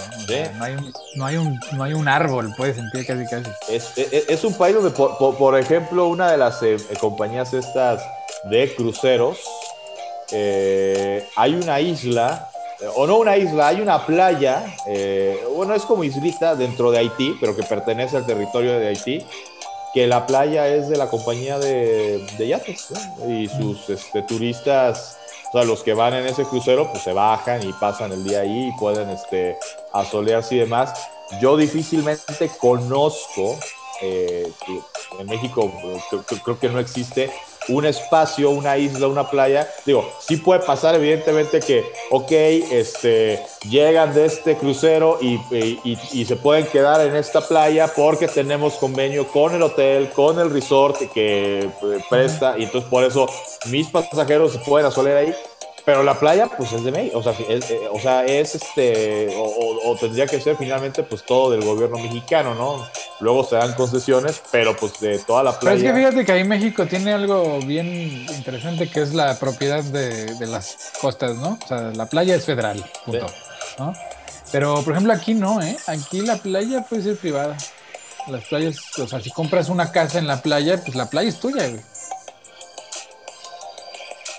no, 0.57 0.63
hay 0.63 0.73
un, 0.73 0.93
no, 1.15 1.25
hay 1.25 1.35
un, 1.35 1.59
no 1.73 1.83
hay 1.83 1.93
un 1.93 2.07
árbol, 2.07 2.53
puedes 2.55 2.77
sentir 2.77 3.05
casi 3.05 3.25
casi. 3.25 3.51
Es, 3.67 4.43
un 4.45 4.53
país 4.53 4.75
donde, 4.75 4.91
por, 4.91 5.59
ejemplo, 5.59 6.07
una 6.07 6.31
de 6.31 6.37
las 6.37 6.63
eh, 6.63 6.77
compañías 6.99 7.53
estas 7.53 8.01
de 8.45 8.73
cruceros, 8.73 9.39
eh, 10.31 11.27
hay 11.35 11.55
una 11.55 11.81
isla, 11.81 12.49
o 12.95 13.07
no 13.07 13.17
una 13.17 13.37
isla, 13.37 13.67
hay 13.67 13.81
una 13.81 14.05
playa, 14.05 14.63
bueno, 15.55 15.73
es 15.73 15.83
como 15.83 16.03
islita 16.03 16.55
dentro 16.55 16.91
de 16.91 16.99
Haití, 16.99 17.35
pero 17.39 17.55
que 17.55 17.63
pertenece 17.63 18.17
al 18.17 18.25
territorio 18.25 18.79
de 18.79 18.87
Haití, 18.87 19.25
que 19.93 20.07
la 20.07 20.25
playa 20.25 20.67
es 20.67 20.89
de 20.89 20.97
la 20.97 21.07
compañía 21.07 21.59
de, 21.59 22.25
yates, 22.39 22.93
y 23.27 23.47
sus 23.47 23.89
este, 23.89 24.21
turistas 24.23 25.17
o 25.51 25.57
sea, 25.57 25.65
los 25.65 25.83
que 25.83 25.93
van 25.93 26.13
en 26.13 26.25
ese 26.25 26.45
crucero, 26.45 26.89
pues 26.89 27.03
se 27.03 27.11
bajan 27.11 27.67
y 27.67 27.73
pasan 27.73 28.13
el 28.13 28.23
día 28.23 28.39
ahí 28.39 28.69
y 28.69 28.79
pueden 28.79 29.09
este, 29.09 29.57
asolearse 29.91 30.55
y 30.55 30.59
demás. 30.59 30.93
Yo 31.41 31.57
difícilmente 31.57 32.49
conozco, 32.57 33.59
eh, 34.01 34.51
en 35.19 35.27
México 35.27 35.71
creo, 36.43 36.59
que 36.59 36.69
no 36.69 36.79
existe 36.79 37.31
un 37.67 37.85
espacio, 37.85 38.49
una 38.49 38.77
isla, 38.77 39.07
una 39.07 39.29
playa. 39.29 39.67
Digo, 39.85 40.09
sí 40.19 40.37
puede 40.37 40.61
pasar 40.61 40.95
evidentemente 40.95 41.59
que, 41.59 41.91
ok, 42.09 42.31
este, 42.31 43.39
llegan 43.69 44.13
de 44.13 44.25
este 44.25 44.55
crucero 44.57 45.19
y, 45.21 45.39
y, 45.83 46.25
se 46.25 46.35
pueden 46.35 46.65
quedar 46.67 47.05
en 47.05 47.15
esta 47.15 47.41
playa 47.41 47.91
porque 47.95 48.27
tenemos 48.27 48.75
convenio 48.75 49.27
con 49.27 49.53
el 49.53 49.61
hotel, 49.61 50.09
con 50.09 50.39
el 50.39 50.49
resort 50.49 50.97
que 51.13 51.59
eh, 51.59 51.69
presta 52.09 52.57
y 52.57 52.63
entonces 52.63 52.89
por 52.89 53.03
eso 53.03 53.27
mis 53.67 53.87
pasajeros 53.87 54.53
se 54.53 54.59
pueden 54.59 54.87
asolear 54.87 55.17
ahí. 55.17 55.35
Pero 55.85 56.03
la 56.03 56.19
playa, 56.19 56.47
pues 56.47 56.71
es 56.73 56.83
de 56.83 56.91
México, 56.91 57.17
o 57.17 57.23
sea, 57.23 57.33
es, 57.49 57.71
eh, 57.71 57.79
o 57.91 57.99
sea, 57.99 58.25
es 58.25 58.55
este, 58.55 59.33
o, 59.35 59.95
tendría 59.99 60.27
que 60.27 60.39
ser 60.39 60.55
finalmente, 60.55 61.03
pues 61.03 61.23
todo 61.25 61.51
del 61.51 61.63
gobierno 61.63 61.97
mexicano, 61.97 62.53
¿no? 62.53 62.85
Luego 63.19 63.43
se 63.43 63.55
dan 63.55 63.73
concesiones, 63.73 64.41
pero 64.51 64.75
pues 64.75 64.99
de 64.99 65.19
toda 65.19 65.43
la 65.43 65.59
playa. 65.59 65.77
Pero 65.77 65.87
es 65.87 65.93
que 65.93 65.99
fíjate 65.99 66.25
que 66.25 66.31
ahí 66.31 66.43
México 66.43 66.85
tiene 66.85 67.13
algo 67.13 67.59
bien 67.59 67.87
interesante 68.35 68.89
que 68.89 69.01
es 69.01 69.13
la 69.13 69.37
propiedad 69.39 69.83
de, 69.83 70.35
de 70.35 70.47
las 70.47 70.91
costas, 70.99 71.35
¿no? 71.37 71.57
O 71.63 71.67
sea, 71.67 71.91
la 71.95 72.05
playa 72.05 72.35
es 72.35 72.45
federal, 72.45 72.83
punto, 73.05 73.25
¿no? 73.79 73.93
Pero, 74.51 74.81
por 74.83 74.93
ejemplo, 74.93 75.13
aquí 75.13 75.33
no, 75.33 75.61
¿eh? 75.61 75.77
Aquí 75.87 76.21
la 76.21 76.37
playa 76.37 76.83
puede 76.83 77.03
ser 77.03 77.17
privada. 77.17 77.57
Las 78.27 78.43
playas, 78.45 78.77
o 78.99 79.07
sea, 79.07 79.19
si 79.19 79.31
compras 79.31 79.69
una 79.69 79.91
casa 79.91 80.19
en 80.19 80.27
la 80.27 80.41
playa, 80.41 80.79
pues 80.83 80.95
la 80.95 81.09
playa 81.09 81.29
es 81.29 81.39
tuya, 81.39 81.67
güey. 81.67 81.81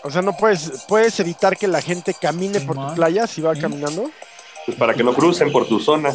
O 0.04 0.10
sea, 0.10 0.22
no 0.22 0.36
puedes, 0.36 0.84
puedes 0.88 1.18
evitar 1.20 1.56
que 1.56 1.68
la 1.68 1.80
gente 1.80 2.14
camine 2.14 2.60
por 2.60 2.76
tu 2.76 2.94
playa 2.94 3.26
si 3.26 3.40
va 3.40 3.54
caminando. 3.54 4.10
Pues 4.66 4.76
para 4.76 4.94
que 4.94 5.02
no 5.02 5.14
crucen 5.14 5.52
por 5.52 5.66
tu 5.66 5.80
zona. 5.80 6.14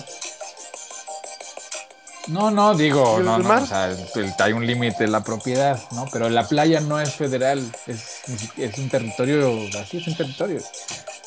No, 2.28 2.52
no, 2.52 2.76
digo, 2.76 3.20
no, 3.20 3.40
no, 3.40 3.64
o 3.64 3.66
sea, 3.66 3.96
hay 4.40 4.52
un 4.52 4.68
límite 4.68 5.06
de 5.06 5.10
la 5.10 5.24
propiedad, 5.24 5.80
¿no? 5.92 6.06
Pero 6.12 6.30
la 6.30 6.46
playa 6.46 6.82
no 6.82 7.00
es 7.00 7.14
federal, 7.14 7.64
es, 7.86 8.22
es 8.58 8.78
un 8.78 8.90
territorio, 8.90 9.58
así 9.82 9.98
es 9.98 10.08
un 10.08 10.18
territorio. 10.18 10.62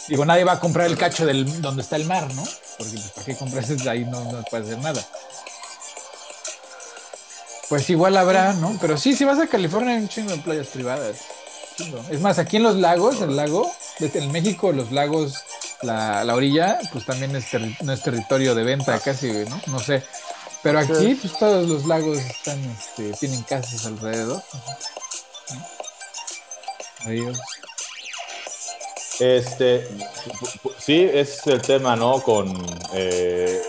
Digo, 0.09 0.27
nadie 0.27 0.45
va 0.45 0.53
a 0.53 0.61
comprar 0.61 0.89
el 0.89 0.99
cacho 0.99 1.25
del, 1.25 1.63
donde 1.63 1.81
está 1.81 1.97
el 1.97 2.05
mar, 2.05 2.29
¿no? 2.35 2.45
Porque 2.77 2.93
pues, 2.95 3.11
¿para 3.15 3.27
qué 3.27 3.37
compras 3.37 3.71
ahí? 3.87 4.05
No, 4.05 4.31
no 4.31 4.43
puede 4.43 4.65
hacer 4.65 4.79
nada. 4.79 5.03
Pues 7.71 7.89
igual 7.89 8.17
habrá, 8.17 8.53
¿no? 8.55 8.77
Pero 8.81 8.99
sí, 8.99 9.15
si 9.15 9.25
vas 9.25 9.39
a 9.39 9.47
California 9.47 9.95
hay 9.95 10.03
un 10.03 10.09
chingo 10.09 10.33
de 10.33 10.39
playas 10.39 10.67
privadas. 10.67 11.19
Es 12.11 12.21
más, 12.21 12.39
aquí 12.39 12.57
en 12.57 12.65
los 12.65 12.77
lagos, 12.77 13.21
el 13.21 13.37
lago, 13.37 13.71
en 14.01 14.33
México, 14.33 14.73
los 14.73 14.93
lagos, 14.93 15.45
la, 15.83 16.25
orilla, 16.35 16.79
pues 16.93 17.07
también 17.07 17.35
es 17.37 17.47
no 17.83 17.93
es 17.93 18.03
territorio 18.03 18.55
de 18.55 18.65
venta 18.65 18.99
casi, 18.99 19.29
¿no? 19.49 19.61
No 19.67 19.79
sé. 19.79 20.03
Pero 20.63 20.79
aquí, 20.79 21.15
pues 21.15 21.39
todos 21.39 21.67
los 21.67 21.87
lagos 21.87 22.19
están, 22.19 22.63
este, 22.65 23.13
tienen 23.13 23.43
casas 23.43 23.87
alrededor. 23.87 24.43
Adiós. 27.07 27.39
Este, 29.21 29.89
sí, 30.79 31.09
es 31.13 31.47
el 31.47 31.63
tema, 31.63 31.97
¿no? 31.97 32.23
Con, 32.23 32.55
eh, 32.95 33.61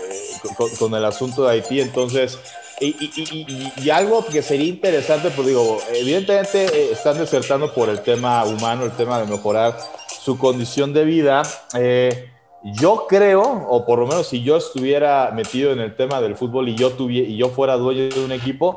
con 0.80 0.94
el 0.94 1.06
asunto 1.06 1.44
de 1.44 1.52
Haití. 1.52 1.80
Entonces, 1.80 2.38
y, 2.82 3.90
algo 3.92 4.26
que 4.26 4.42
sería 4.42 4.68
interesante, 4.68 5.30
pues 5.30 5.48
digo, 5.48 5.78
evidentemente 5.94 6.66
eh, 6.66 6.92
están 6.94 7.18
desertando 7.18 7.72
por 7.74 7.90
el 7.90 8.02
tema 8.02 8.44
humano, 8.46 8.86
el 8.86 8.92
tema 8.92 9.20
de 9.20 9.28
mejorar 9.28 9.78
su 10.08 10.38
condición 10.38 10.92
de 10.92 11.06
vida. 11.06 11.44
Eh, 11.76 12.32
yo 12.64 13.06
creo, 13.08 13.68
o 13.70 13.86
por 13.86 14.00
lo 14.00 14.08
menos 14.08 14.28
si 14.28 14.42
yo 14.42 14.58
estuviera 14.58 15.32
metido 15.32 15.72
en 15.72 15.80
el 15.80 15.96
tema 15.96 16.22
del 16.22 16.36
fútbol 16.36 16.70
y 16.70 16.76
yo, 16.76 16.92
tuviera, 16.92 17.28
y 17.28 17.38
yo 17.38 17.50
fuera 17.50 17.78
dueño 17.78 18.10
de 18.10 18.24
un 18.24 18.32
equipo, 18.32 18.76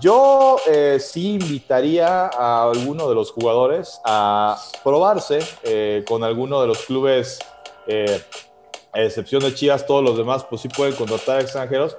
yo 0.00 0.56
eh, 0.66 0.98
sí 0.98 1.34
invitaría 1.34 2.26
a 2.26 2.70
alguno 2.70 3.08
de 3.08 3.14
los 3.14 3.30
jugadores 3.30 4.00
a 4.04 4.58
probarse 4.82 5.40
con 6.06 6.24
alguno 6.24 6.62
de 6.62 6.66
los 6.66 6.78
clubes, 6.86 7.40
a 8.94 9.02
excepción 9.02 9.42
de 9.42 9.52
Chivas, 9.54 9.86
todos 9.86 10.02
los 10.02 10.16
demás 10.16 10.44
pues 10.48 10.62
sí 10.62 10.68
pueden 10.68 10.94
contratar 10.94 11.40
extranjeros, 11.40 11.96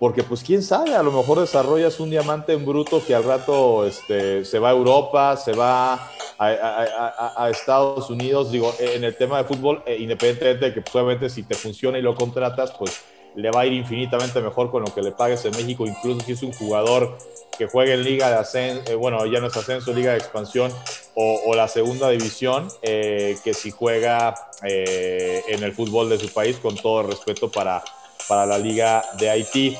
porque 0.00 0.22
pues 0.22 0.42
quién 0.42 0.62
sabe, 0.62 0.94
a 0.94 1.02
lo 1.02 1.12
mejor 1.12 1.40
desarrollas 1.40 2.00
un 2.00 2.08
diamante 2.08 2.54
en 2.54 2.64
bruto 2.64 3.04
que 3.06 3.14
al 3.14 3.22
rato 3.22 3.84
este, 3.84 4.46
se 4.46 4.58
va 4.58 4.70
a 4.70 4.72
Europa, 4.72 5.36
se 5.36 5.52
va 5.52 6.10
a, 6.38 7.50
Estados 7.50 8.08
Unidos, 8.08 8.50
digo, 8.50 8.74
en 8.78 9.04
el 9.04 9.14
tema 9.14 9.36
de 9.36 9.44
fútbol, 9.44 9.82
eh, 9.84 9.98
independientemente 10.00 10.64
de 10.64 10.74
que 10.74 10.80
pues, 10.80 10.94
obviamente 10.94 11.28
si 11.28 11.42
te 11.42 11.54
funciona 11.54 11.98
y 11.98 12.02
lo 12.02 12.14
contratas, 12.14 12.72
pues 12.78 12.98
le 13.34 13.50
va 13.50 13.60
a 13.60 13.66
ir 13.66 13.74
infinitamente 13.74 14.40
mejor 14.40 14.70
con 14.70 14.84
lo 14.84 14.94
que 14.94 15.02
le 15.02 15.12
pagues 15.12 15.44
en 15.44 15.50
México, 15.50 15.86
incluso 15.86 16.24
si 16.24 16.32
es 16.32 16.42
un 16.42 16.54
jugador 16.54 17.18
que 17.58 17.66
juegue 17.66 17.92
en 17.92 18.02
liga 18.02 18.30
de 18.30 18.36
ascenso, 18.36 18.90
eh, 18.90 18.94
bueno, 18.94 19.26
ya 19.26 19.38
no 19.38 19.48
es 19.48 19.56
ascenso, 19.58 19.92
liga 19.92 20.12
de 20.12 20.18
expansión 20.18 20.72
o, 21.14 21.54
la 21.54 21.68
segunda 21.68 22.08
división, 22.08 22.68
eh, 22.80 23.36
que 23.44 23.52
si 23.52 23.70
juega 23.70 24.34
en 24.62 25.62
el 25.62 25.72
fútbol 25.74 26.08
de 26.08 26.18
su 26.18 26.32
país, 26.32 26.56
con 26.56 26.74
todo 26.76 27.02
respeto 27.02 27.50
para 27.50 27.84
para 28.28 28.46
la 28.46 28.58
Liga 28.58 29.02
de 29.18 29.30
Haití. 29.30 29.76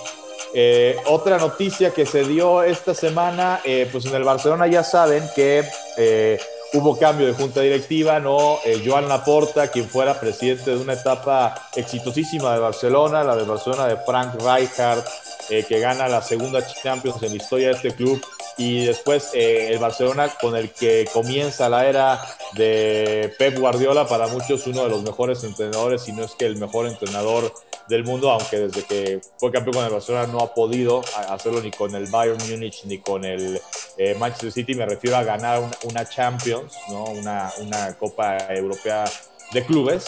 Eh, 0.52 0.96
otra 1.06 1.38
noticia 1.38 1.92
que 1.92 2.04
se 2.04 2.24
dio 2.24 2.62
esta 2.62 2.92
semana, 2.94 3.60
eh, 3.64 3.88
pues 3.90 4.06
en 4.06 4.14
el 4.14 4.24
Barcelona 4.24 4.66
ya 4.66 4.82
saben 4.82 5.22
que 5.34 5.64
eh, 5.96 6.40
hubo 6.72 6.98
cambio 6.98 7.26
de 7.26 7.34
junta 7.34 7.60
directiva, 7.60 8.18
¿no? 8.18 8.58
Joan 8.84 9.08
Laporta, 9.08 9.68
quien 9.68 9.88
fuera 9.88 10.18
presidente 10.18 10.70
de 10.70 10.76
una 10.76 10.94
etapa 10.94 11.68
exitosísima 11.76 12.52
de 12.54 12.60
Barcelona, 12.60 13.22
la 13.22 13.36
de 13.36 13.44
Barcelona 13.44 13.86
de 13.86 13.96
Frank 13.98 14.34
Rijkaard, 14.34 15.04
que 15.48 15.80
gana 15.80 16.06
la 16.06 16.22
segunda 16.22 16.64
Champions 16.64 17.22
en 17.22 17.30
la 17.30 17.36
historia 17.36 17.68
de 17.68 17.74
este 17.74 17.94
club, 17.94 18.20
y 18.56 18.84
después 18.84 19.30
el 19.34 19.78
Barcelona 19.78 20.32
con 20.40 20.56
el 20.56 20.70
que 20.70 21.08
comienza 21.12 21.68
la 21.68 21.86
era 21.86 22.20
de 22.54 23.32
Pep 23.38 23.58
Guardiola, 23.58 24.06
para 24.06 24.26
muchos 24.28 24.66
uno 24.66 24.84
de 24.84 24.90
los 24.90 25.02
mejores 25.02 25.44
entrenadores, 25.44 26.02
si 26.02 26.12
no 26.12 26.24
es 26.24 26.32
que 26.32 26.46
el 26.46 26.56
mejor 26.56 26.86
entrenador 26.86 27.52
del 27.90 28.04
mundo, 28.04 28.30
aunque 28.30 28.58
desde 28.58 28.84
que 28.84 29.20
fue 29.36 29.50
campeón 29.50 29.74
con 29.74 29.84
el 29.84 29.90
Barcelona 29.90 30.26
no 30.26 30.40
ha 30.40 30.54
podido 30.54 31.02
hacerlo 31.28 31.60
ni 31.60 31.70
con 31.70 31.94
el 31.94 32.06
Bayern 32.06 32.38
Múnich 32.48 32.84
ni 32.84 32.98
con 32.98 33.24
el 33.24 33.60
eh, 33.98 34.14
Manchester 34.18 34.52
City. 34.52 34.74
Me 34.74 34.86
refiero 34.86 35.16
a 35.16 35.24
ganar 35.24 35.62
una, 35.84 36.08
Champions, 36.08 36.72
¿no? 36.88 37.04
una, 37.04 37.52
una, 37.58 37.96
Copa 37.98 38.38
Europea 38.54 39.04
de 39.52 39.64
Clubes. 39.66 40.06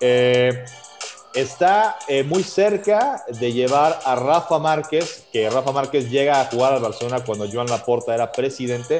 Eh, 0.00 0.64
está 1.40 1.96
eh, 2.08 2.24
muy 2.24 2.42
cerca 2.42 3.24
de 3.28 3.52
llevar 3.52 3.98
a 4.04 4.16
Rafa 4.16 4.58
Márquez, 4.58 5.24
que 5.32 5.48
Rafa 5.48 5.72
Márquez 5.72 6.10
llega 6.10 6.40
a 6.40 6.46
jugar 6.46 6.72
al 6.72 6.80
Barcelona 6.82 7.22
cuando 7.24 7.48
Joan 7.50 7.68
Laporta 7.68 8.14
era 8.14 8.32
presidente 8.32 8.98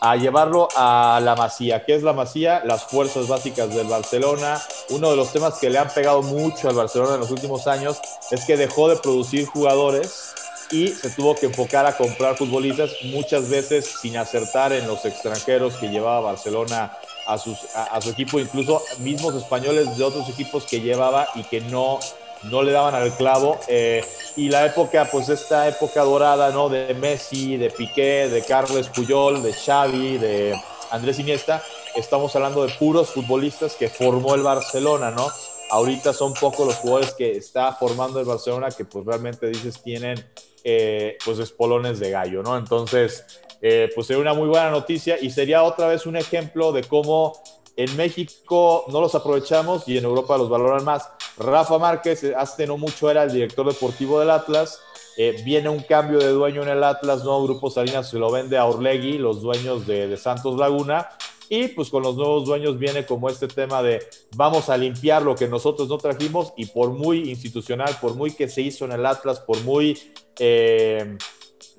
a 0.00 0.16
llevarlo 0.16 0.68
a 0.76 1.20
la 1.22 1.34
Masía. 1.34 1.84
¿Qué 1.84 1.94
es 1.94 2.02
la 2.02 2.12
Masía? 2.12 2.62
Las 2.64 2.84
fuerzas 2.84 3.26
básicas 3.26 3.74
del 3.74 3.86
Barcelona. 3.86 4.60
Uno 4.90 5.10
de 5.10 5.16
los 5.16 5.32
temas 5.32 5.54
que 5.54 5.70
le 5.70 5.78
han 5.78 5.88
pegado 5.88 6.22
mucho 6.22 6.68
al 6.68 6.74
Barcelona 6.74 7.14
en 7.14 7.20
los 7.20 7.30
últimos 7.30 7.66
años 7.66 7.98
es 8.30 8.44
que 8.44 8.56
dejó 8.56 8.88
de 8.88 8.96
producir 8.96 9.46
jugadores 9.46 10.34
y 10.70 10.88
se 10.88 11.10
tuvo 11.10 11.34
que 11.34 11.46
enfocar 11.46 11.86
a 11.86 11.96
comprar 11.96 12.36
futbolistas, 12.36 12.90
muchas 13.04 13.48
veces 13.48 13.86
sin 14.00 14.16
acertar 14.16 14.72
en 14.72 14.86
los 14.86 15.04
extranjeros 15.04 15.76
que 15.76 15.88
llevaba 15.88 16.32
Barcelona 16.32 16.92
a, 17.26 17.38
su 17.38 18.10
equipo, 18.10 18.38
incluso 18.38 18.82
mismos 18.98 19.34
españoles 19.34 19.96
de 19.96 20.04
otros 20.04 20.28
equipos 20.28 20.64
que 20.64 20.80
llevaba 20.80 21.28
y 21.34 21.42
que 21.44 21.60
no 21.60 21.98
no 22.44 22.62
le 22.62 22.72
daban 22.72 22.94
al 22.94 23.16
clavo. 23.16 23.58
Eh, 23.68 24.04
y 24.36 24.50
la 24.50 24.66
época, 24.66 25.08
pues 25.10 25.28
esta 25.28 25.66
época 25.66 26.02
dorada, 26.02 26.50
¿no? 26.50 26.68
De 26.68 26.92
Messi, 26.94 27.56
de 27.56 27.70
Piqué, 27.70 28.28
de 28.28 28.42
Carles 28.42 28.88
Puyol, 28.88 29.42
de 29.42 29.52
Xavi, 29.52 30.18
de 30.18 30.54
Andrés 30.90 31.18
Iniesta, 31.18 31.62
estamos 31.96 32.34
hablando 32.36 32.64
de 32.66 32.72
puros 32.74 33.10
futbolistas 33.10 33.74
que 33.74 33.88
formó 33.88 34.34
el 34.34 34.42
Barcelona, 34.42 35.10
¿no? 35.10 35.28
Ahorita 35.70 36.12
son 36.12 36.34
pocos 36.34 36.66
los 36.66 36.76
jugadores 36.76 37.14
que 37.14 37.36
está 37.36 37.72
formando 37.72 38.20
el 38.20 38.26
Barcelona 38.26 38.68
que 38.70 38.84
pues 38.84 39.04
realmente 39.04 39.46
dices 39.48 39.82
tienen 39.82 40.24
eh, 40.62 41.16
pues 41.24 41.38
espolones 41.38 41.98
de 41.98 42.10
gallo, 42.10 42.42
¿no? 42.42 42.56
Entonces, 42.56 43.24
eh, 43.66 43.88
pues 43.94 44.06
sería 44.08 44.20
una 44.20 44.34
muy 44.34 44.46
buena 44.46 44.68
noticia 44.68 45.16
y 45.18 45.30
sería 45.30 45.62
otra 45.62 45.88
vez 45.88 46.04
un 46.04 46.16
ejemplo 46.16 46.70
de 46.70 46.84
cómo 46.84 47.32
en 47.76 47.96
México 47.96 48.84
no 48.88 49.00
los 49.00 49.14
aprovechamos 49.14 49.88
y 49.88 49.96
en 49.96 50.04
Europa 50.04 50.36
los 50.36 50.50
valoran 50.50 50.84
más. 50.84 51.08
Rafa 51.38 51.78
Márquez, 51.78 52.24
eh, 52.24 52.34
hace 52.36 52.66
no 52.66 52.76
mucho 52.76 53.10
era 53.10 53.22
el 53.22 53.32
director 53.32 53.66
deportivo 53.66 54.20
del 54.20 54.28
Atlas. 54.28 54.80
Eh, 55.16 55.40
viene 55.46 55.70
un 55.70 55.80
cambio 55.80 56.18
de 56.18 56.28
dueño 56.28 56.62
en 56.62 56.68
el 56.68 56.84
Atlas, 56.84 57.24
¿no? 57.24 57.42
Grupo 57.42 57.70
Salinas 57.70 58.10
se 58.10 58.18
lo 58.18 58.30
vende 58.30 58.58
a 58.58 58.66
Orlegui, 58.66 59.16
los 59.16 59.40
dueños 59.40 59.86
de, 59.86 60.14
Santos 60.18 60.58
Laguna. 60.58 61.08
Y 61.48 61.68
pues 61.68 61.88
con 61.88 62.02
los 62.02 62.16
nuevos 62.16 62.44
dueños 62.44 62.78
viene 62.78 63.06
como 63.06 63.30
este 63.30 63.48
tema 63.48 63.82
de 63.82 64.06
vamos 64.36 64.68
a 64.68 64.76
limpiar 64.76 65.22
lo 65.22 65.34
que 65.36 65.48
nosotros 65.48 65.88
no 65.88 65.96
trajimos 65.96 66.52
y 66.58 66.66
por 66.66 66.90
muy 66.90 67.30
institucional, 67.30 67.96
por 67.98 68.14
muy 68.14 68.32
que 68.32 68.46
se 68.46 68.60
hizo 68.60 68.84
en 68.84 68.92
el 68.92 69.06
Atlas, 69.06 69.40
por 69.40 69.58
muy 69.62 69.98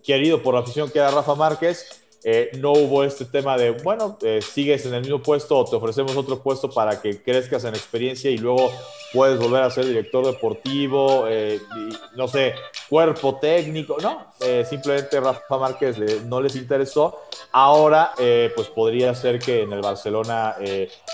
querido 0.06 0.42
por 0.42 0.54
la 0.54 0.62
afición 0.62 0.90
que 0.90 1.00
era 1.00 1.12
Rafa 1.12 1.36
Márquez, 1.36 2.06
eh, 2.28 2.50
no 2.58 2.72
hubo 2.72 3.04
este 3.04 3.26
tema 3.26 3.56
de, 3.56 3.70
bueno, 3.70 4.18
eh, 4.24 4.42
sigues 4.42 4.84
en 4.88 4.96
el 4.96 5.02
mismo 5.02 5.22
puesto 5.22 5.60
o 5.60 5.64
te 5.64 5.76
ofrecemos 5.76 6.18
otro 6.18 6.40
puesto 6.40 6.72
para 6.72 7.00
que 7.00 7.22
crezcas 7.22 7.66
en 7.66 7.76
experiencia 7.76 8.32
y 8.32 8.40
luego 8.40 8.72
puedes 9.14 9.38
volver 9.38 9.62
a 9.62 9.70
ser 9.70 9.86
director 9.86 10.26
deportivo, 10.26 11.28
eh, 11.30 11.62
no 12.16 12.28
sé, 12.28 12.56
cuerpo 12.90 13.36
técnico, 13.36 13.98
no, 14.02 14.26
simplemente 14.68 15.20
Rafa 15.20 15.58
Márquez 15.60 16.00
no 16.26 16.42
les 16.42 16.56
interesó. 16.56 17.22
Ahora, 17.52 18.12
pues 18.56 18.68
podría 18.70 19.14
ser 19.14 19.40
que 19.40 19.62
en 19.62 19.72
el 19.72 19.82
Barcelona 19.82 20.56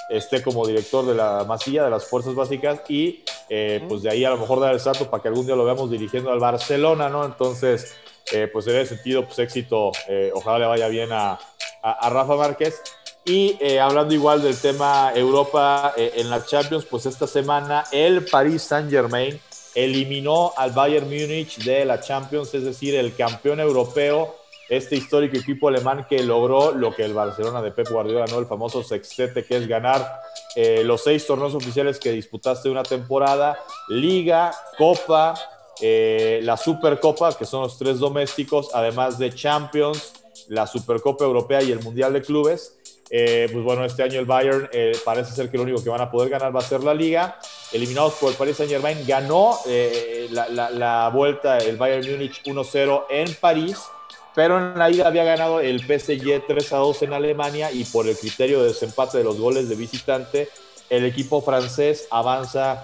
esté 0.10 0.42
como 0.42 0.66
director 0.66 1.06
de 1.06 1.14
la 1.14 1.44
masilla 1.48 1.84
de 1.84 1.92
las 1.92 2.06
fuerzas 2.06 2.34
básicas 2.34 2.82
y 2.90 3.24
pues 3.88 4.02
de 4.02 4.10
ahí 4.10 4.26
a 4.26 4.32
lo 4.32 4.38
mejor 4.38 4.60
dar 4.60 4.74
el 4.74 4.80
salto 4.80 5.10
para 5.10 5.22
que 5.22 5.30
algún 5.30 5.46
día 5.46 5.56
lo 5.56 5.66
veamos 5.66 5.92
dirigiendo 5.92 6.32
al 6.32 6.40
Barcelona, 6.40 7.10
¿no? 7.10 7.24
Entonces, 7.24 7.94
eh, 8.32 8.48
pues 8.52 8.68
en 8.68 8.78
ese 8.78 8.96
sentido, 8.96 9.26
pues 9.26 9.40
éxito, 9.40 9.92
eh, 10.08 10.32
ojalá 10.34 10.60
le 10.60 10.66
vaya 10.66 10.88
bien 10.88 11.10
a, 11.12 11.40
Rafa 11.84 12.36
Márquez. 12.36 12.82
Y 13.26 13.58
eh, 13.60 13.80
hablando 13.80 14.14
igual 14.14 14.42
del 14.42 14.60
tema 14.60 15.12
Europa 15.16 15.94
en 15.96 16.30
la 16.30 16.44
Champions, 16.44 16.86
pues 16.86 17.06
esta 17.06 17.28
semana 17.28 17.84
el 17.92 18.26
Paris 18.26 18.64
Saint 18.64 18.90
Germain 18.90 19.40
eliminó 19.76 20.54
al 20.58 20.72
Bayern 20.72 21.06
Múnich 21.06 21.58
de 21.64 21.86
la 21.86 22.02
Champions, 22.02 22.54
es 22.54 22.64
decir, 22.64 22.96
el 22.96 23.16
campeón 23.16 23.60
europeo, 23.60 24.36
este 24.70 24.96
histórico 24.96 25.38
equipo 25.38 25.68
alemán 25.68 26.06
que 26.10 26.24
logró 26.24 26.72
lo 26.72 26.96
que 26.96 27.04
el 27.04 27.14
Barcelona 27.14 27.62
de 27.62 27.72
Pep 27.72 27.90
Guardiola, 27.90 28.26
¿no? 28.26 28.40
el 28.40 28.46
famoso 28.48 28.84
sextete, 28.84 29.46
que 29.46 29.58
es 29.58 29.68
ganar 29.68 30.22
los 30.84 31.04
seis 31.04 31.26
torneos 31.26 31.56
oficiales 31.56 32.00
que 32.00 32.12
disputaste 32.12 32.70
una 32.70 32.84
temporada, 32.84 33.58
Liga, 33.88 34.52
Copa, 34.78 35.36
eh, 35.82 36.40
la 36.44 36.58
Supercopa, 36.58 37.36
que 37.36 37.46
son 37.46 37.64
los 37.64 37.78
tres 37.78 38.00
domésticos, 38.00 38.70
además 38.74 39.18
de 39.18 39.34
Champions, 39.34 40.14
la 40.48 40.68
Supercopa 40.68 41.26
Europea 41.26 41.62
y 41.64 41.72
el 41.72 41.82
Mundial 41.82 42.14
de 42.14 42.22
Clubes. 42.22 42.78
Eh, 43.10 43.50
pues 43.52 43.64
bueno, 43.64 43.84
este 43.84 44.04
año 44.04 44.20
el 44.20 44.26
Bayern 44.26 44.70
eh, 44.72 44.94
parece 45.04 45.34
ser 45.34 45.50
que 45.50 45.58
lo 45.58 45.64
único 45.64 45.84
que 45.84 45.90
van 45.90 46.00
a 46.00 46.10
poder 46.10 46.30
ganar 46.30 46.56
va 46.56 46.60
a 46.60 46.64
ser 46.64 46.84
la 46.84 46.94
liga. 46.94 47.40
Eliminados 47.74 48.14
por 48.14 48.30
el 48.30 48.38
Paris 48.38 48.58
Saint 48.58 48.72
Germain, 48.72 48.98
ganó 49.08 49.58
la, 50.30 50.70
la, 50.70 51.10
vuelta 51.10 51.58
el 51.58 51.78
Bayern 51.78 52.10
Múnich 52.12 52.44
1-0 52.44 53.06
en 53.10 53.34
París, 53.36 53.80
pero 54.36 54.58
en 54.58 54.78
la 54.78 54.90
ida 54.90 55.08
había 55.08 55.24
ganado 55.24 55.60
el 55.60 55.80
PSG 55.80 56.46
3-2 56.48 57.02
en 57.04 57.14
Alemania 57.14 57.72
y 57.72 57.84
por 57.86 58.08
el 58.08 58.18
criterio 58.18 58.62
de 58.62 58.70
desempate 58.70 59.18
de 59.18 59.24
los 59.24 59.40
goles 59.40 59.68
de 59.68 59.76
visitante, 59.76 60.50
el 60.90 61.06
equipo 61.06 61.42
francés 61.42 62.08
avanza 62.12 62.84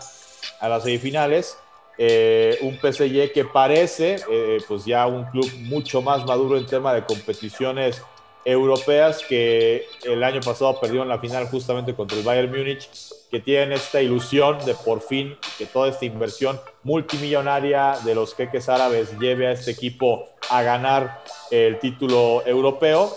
a 0.60 0.70
las 0.70 0.84
semifinales 0.84 1.58
eh, 1.98 2.58
un 2.62 2.76
PSG 2.76 3.32
que 3.32 3.46
parece 3.46 4.18
eh, 4.30 4.60
pues 4.68 4.86
ya 4.86 5.08
un 5.08 5.26
club 5.26 5.50
mucho 5.62 6.02
más 6.02 6.26
maduro 6.26 6.58
en 6.58 6.66
tema 6.66 6.94
de 6.94 7.04
competiciones 7.04 8.02
europeas 8.46 9.24
que 9.28 9.86
el 10.04 10.24
año 10.24 10.40
pasado 10.40 10.80
perdió 10.80 11.02
en 11.02 11.10
la 11.10 11.20
final 11.20 11.48
justamente 11.48 11.94
contra 11.94 12.18
el 12.18 12.24
Bayern 12.24 12.50
Múnich, 12.50 12.90
que 13.30 13.42
tienen 13.42 13.74
esta 13.74 14.02
ilusión 14.02 14.58
de 14.66 14.74
por 14.74 15.02
fin 15.02 15.36
que 15.58 15.66
toda 15.66 15.90
esta 15.90 16.06
inversión 16.06 16.58
multimillonaria 16.84 17.98
de 18.06 18.16
los 18.16 18.34
jeques 18.36 18.70
árabes 18.70 19.20
lleve 19.20 19.48
a 19.48 19.52
este 19.52 19.72
equipo 19.72 20.30
a 20.50 20.62
ganar 20.62 21.24
el 21.52 21.78
título 21.80 22.42
europeo. 22.46 23.14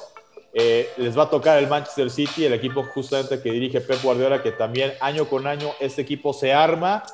Eh, 0.53 0.91
les 0.97 1.17
va 1.17 1.25
a 1.25 1.31
tocar 1.31 1.59
el 1.59 1.69
Manchester 1.69 2.11
City, 2.11 2.47
el 2.47 2.55
equipo 2.55 2.83
justamente 2.83 3.41
que 3.41 3.53
dirige 3.53 3.81
Pep 3.81 4.03
Guardiola, 4.03 4.43
que 4.43 4.51
también 4.51 4.95
año 5.01 5.29
con 5.29 5.47
año 5.47 5.71
este 5.79 6.03
equipo 6.03 6.33
se 6.33 6.53
arma 6.53 7.05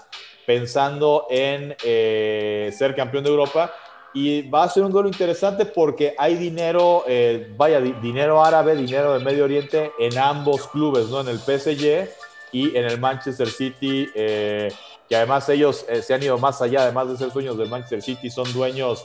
pensando 0.46 1.26
en 1.28 1.76
eh, 1.84 2.72
ser 2.76 2.94
campeón 2.94 3.24
de 3.24 3.30
Europa. 3.30 3.72
Y 4.14 4.48
va 4.48 4.62
a 4.62 4.70
ser 4.70 4.82
un 4.82 4.92
duelo 4.92 5.08
interesante 5.08 5.66
porque 5.66 6.14
hay 6.16 6.36
dinero, 6.36 7.04
eh, 7.06 7.52
vaya, 7.54 7.80
dinero 7.80 8.42
árabe, 8.42 8.74
dinero 8.74 9.12
del 9.12 9.22
Medio 9.22 9.44
Oriente 9.44 9.92
en 9.98 10.16
ambos 10.16 10.68
clubes, 10.68 11.08
¿no? 11.08 11.20
En 11.20 11.28
el 11.28 11.38
PSG 11.38 12.08
y 12.50 12.74
en 12.74 12.86
el 12.86 12.98
Manchester 12.98 13.48
City, 13.48 14.08
eh, 14.14 14.72
que 15.06 15.16
además 15.16 15.46
ellos 15.50 15.84
se 16.00 16.14
han 16.14 16.22
ido 16.22 16.38
más 16.38 16.62
allá, 16.62 16.82
además 16.82 17.10
de 17.10 17.18
ser 17.18 17.30
dueños 17.30 17.58
del 17.58 17.68
Manchester 17.68 18.00
City, 18.00 18.30
son 18.30 18.50
dueños 18.54 19.04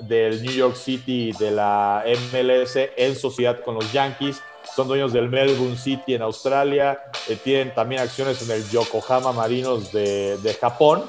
del 0.00 0.42
New 0.42 0.52
York 0.52 0.76
City, 0.76 1.32
de 1.38 1.50
la 1.50 2.04
MLS, 2.06 2.76
en 2.96 3.16
sociedad 3.16 3.60
con 3.64 3.76
los 3.76 3.90
Yankees 3.90 4.42
son 4.74 4.88
dueños 4.88 5.12
del 5.12 5.28
Melbourne 5.28 5.76
City 5.76 6.14
en 6.14 6.22
Australia, 6.22 6.98
eh, 7.28 7.36
tienen 7.36 7.74
también 7.74 8.02
acciones 8.02 8.40
en 8.42 8.50
el 8.50 8.68
Yokohama 8.68 9.32
Marinos 9.32 9.92
de, 9.92 10.56
Japón. 10.60 11.04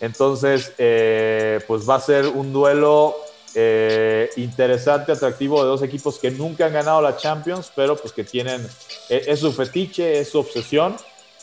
Entonces, 0.00 0.72
eh, 0.78 1.60
pues 1.66 1.88
va 1.88 1.96
a 1.96 2.00
ser 2.00 2.26
un 2.26 2.52
duelo 2.52 3.16
eh, 3.54 4.30
interesante, 4.36 5.12
atractivo 5.12 5.62
de 5.62 5.68
dos 5.68 5.82
equipos 5.82 6.18
que 6.18 6.30
nunca 6.30 6.66
han 6.66 6.72
ganado 6.72 7.00
la 7.00 7.16
Champions, 7.16 7.70
pero 7.74 7.96
pues 7.96 8.12
que 8.12 8.24
tienen, 8.24 8.66
es, 9.08 9.40
su 9.40 9.52
fetiche, 9.52 10.18
es 10.18 10.30
su 10.30 10.40
obsesión. 10.40 10.96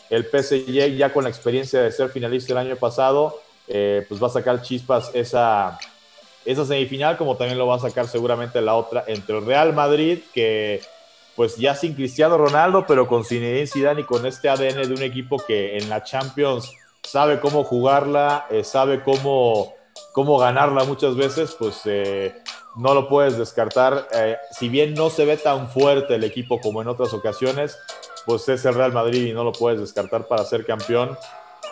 El 0.10 0.26
PSG 0.26 0.98
ya 0.98 1.14
con 1.14 1.24
la 1.24 1.30
experiencia 1.30 1.82
de 1.82 1.92
ser 1.92 2.10
finalista 2.10 2.52
el 2.52 2.58
año 2.58 2.76
pasado, 2.76 3.42
pues 3.66 4.22
va 4.22 4.28
a 4.28 4.32
sacar 4.32 4.62
chispas 4.62 5.10
esa, 5.14 5.80
esa 6.44 6.66
semifinal, 6.66 7.16
como 7.16 7.38
también 7.38 7.58
lo 7.58 7.68
va 7.68 7.78
a 7.78 7.80
sacar 7.80 8.10
seguramente 8.10 8.62
la 8.62 8.76
otra 8.76 9.06
entre 9.08 9.38
el 9.38 9.46
Real 9.46 9.74
Madrid, 9.74 10.20
que 10.34 10.82
pues 11.36 11.56
ya 11.58 11.76
sin 11.76 11.94
Cristiano 11.94 12.38
Ronaldo, 12.38 12.86
pero 12.88 13.08
con 13.08 13.24
Zinedine 13.24 13.68
Zidane 13.68 14.02
y 14.02 14.06
con 14.06 14.26
este 14.26 14.50
ADN 14.50 14.88
de 14.88 14.94
un 14.94 15.02
equipo 15.02 15.38
que 15.38 15.78
en 15.78 15.90
la 15.90 16.04
Champions 16.04 16.72
sabe 17.04 17.40
cómo 17.40 17.64
jugarla, 17.64 18.46
eh, 18.50 18.64
sabe 18.64 19.04
cómo, 19.04 19.74
cómo 20.14 20.38
ganarla 20.38 20.84
muchas 20.84 21.16
veces, 21.16 21.56
pues 21.58 21.82
eh, 21.86 22.34
no 22.76 22.94
lo 22.94 23.08
puedes 23.08 23.38
descartar. 23.38 24.08
Eh, 24.14 24.38
si 24.52 24.70
bien 24.70 24.94
no 24.94 25.10
se 25.10 25.26
ve 25.26 25.38
tan 25.38 25.70
fuerte 25.70 26.16
el 26.16 26.24
equipo 26.24 26.60
como 26.60 26.82
en 26.82 26.88
otras 26.88 27.14
ocasiones, 27.14 27.78
pues 28.26 28.48
es 28.50 28.64
el 28.66 28.76
Real 28.76 28.94
Madrid 28.94 29.26
y 29.26 29.34
no 29.34 29.44
lo 29.44 29.52
puedes 29.52 29.80
descartar 29.80 30.28
para 30.28 30.44
ser 30.44 30.66
campeón. 30.66 31.18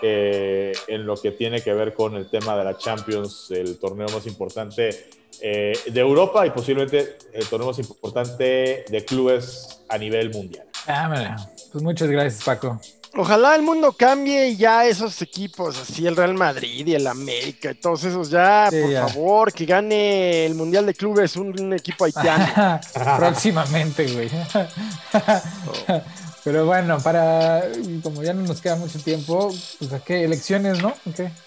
en 0.01 1.05
lo 1.05 1.17
que 1.17 1.31
tiene 1.31 1.61
que 1.61 1.73
ver 1.73 1.93
con 1.93 2.15
el 2.15 2.29
tema 2.29 2.55
de 2.55 2.63
la 2.63 2.77
Champions, 2.77 3.51
el 3.51 3.77
torneo 3.77 4.07
más 4.07 4.25
importante 4.27 5.18
eh, 5.41 5.73
de 5.85 5.99
Europa 5.99 6.45
y 6.45 6.51
posiblemente 6.51 7.17
el 7.33 7.45
torneo 7.47 7.67
más 7.67 7.79
importante 7.79 8.85
de 8.89 9.05
clubes 9.05 9.81
a 9.89 9.97
nivel 9.97 10.31
mundial. 10.31 10.67
Ah, 10.87 11.35
pues 11.71 11.83
muchas 11.83 12.09
gracias, 12.09 12.43
Paco. 12.43 12.79
Ojalá 13.15 13.55
el 13.55 13.63
mundo 13.63 13.91
cambie 13.91 14.49
y 14.49 14.57
ya 14.57 14.85
esos 14.85 15.19
equipos, 15.23 15.79
así 15.79 16.05
el 16.05 16.15
Real 16.15 16.35
Madrid 16.35 16.85
y 16.85 16.93
el 16.93 17.07
América 17.07 17.71
y 17.71 17.75
todos 17.75 18.03
esos, 18.03 18.29
ya, 18.29 18.69
por 18.69 18.93
favor, 18.93 19.51
que 19.51 19.65
gane 19.65 20.45
el 20.45 20.53
Mundial 20.53 20.85
de 20.85 20.93
Clubes 20.93 21.35
un, 21.35 21.73
equipo 21.73 22.05
haitiano. 22.05 22.79
Próximamente, 23.17 24.07
güey. 24.13 24.29
Pero 26.43 26.65
bueno, 26.65 26.99
para, 26.99 27.63
como 28.03 28.21
ya 28.23 28.33
no 28.33 28.43
nos 28.43 28.61
queda 28.61 28.75
mucho 28.75 28.99
tiempo, 28.99 29.51
pues 29.79 29.91
a 29.91 29.99
qué 29.99 30.23
elecciones, 30.23 30.81
¿no? 30.81 30.93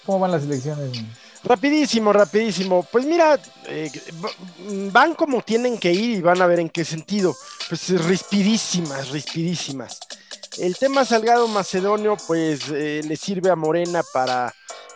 ¿Cómo 0.04 0.18
van 0.18 0.32
las 0.32 0.42
elecciones? 0.42 1.00
Rapidísimo, 1.44 2.12
rapidísimo. 2.12 2.86
Pues 2.90 3.04
mira, 3.04 3.38
eh, 3.66 3.90
van 4.92 5.14
como 5.14 5.42
tienen 5.42 5.78
que 5.78 5.92
ir 5.92 6.18
y 6.18 6.20
van 6.20 6.40
a 6.40 6.46
ver 6.46 6.60
en 6.60 6.70
qué 6.70 6.84
sentido. 6.84 7.34
Pues 7.68 7.88
rispidísimas, 8.06 9.10
rispidísimas. 9.10 9.98
El 10.58 10.76
tema 10.76 11.04
Salgado 11.04 11.48
Macedonio, 11.48 12.16
pues 12.26 12.68
eh, 12.72 13.00
le 13.04 13.16
sirve 13.16 13.50
a 13.50 13.56
Morena 13.56 14.02
para, 14.12 14.54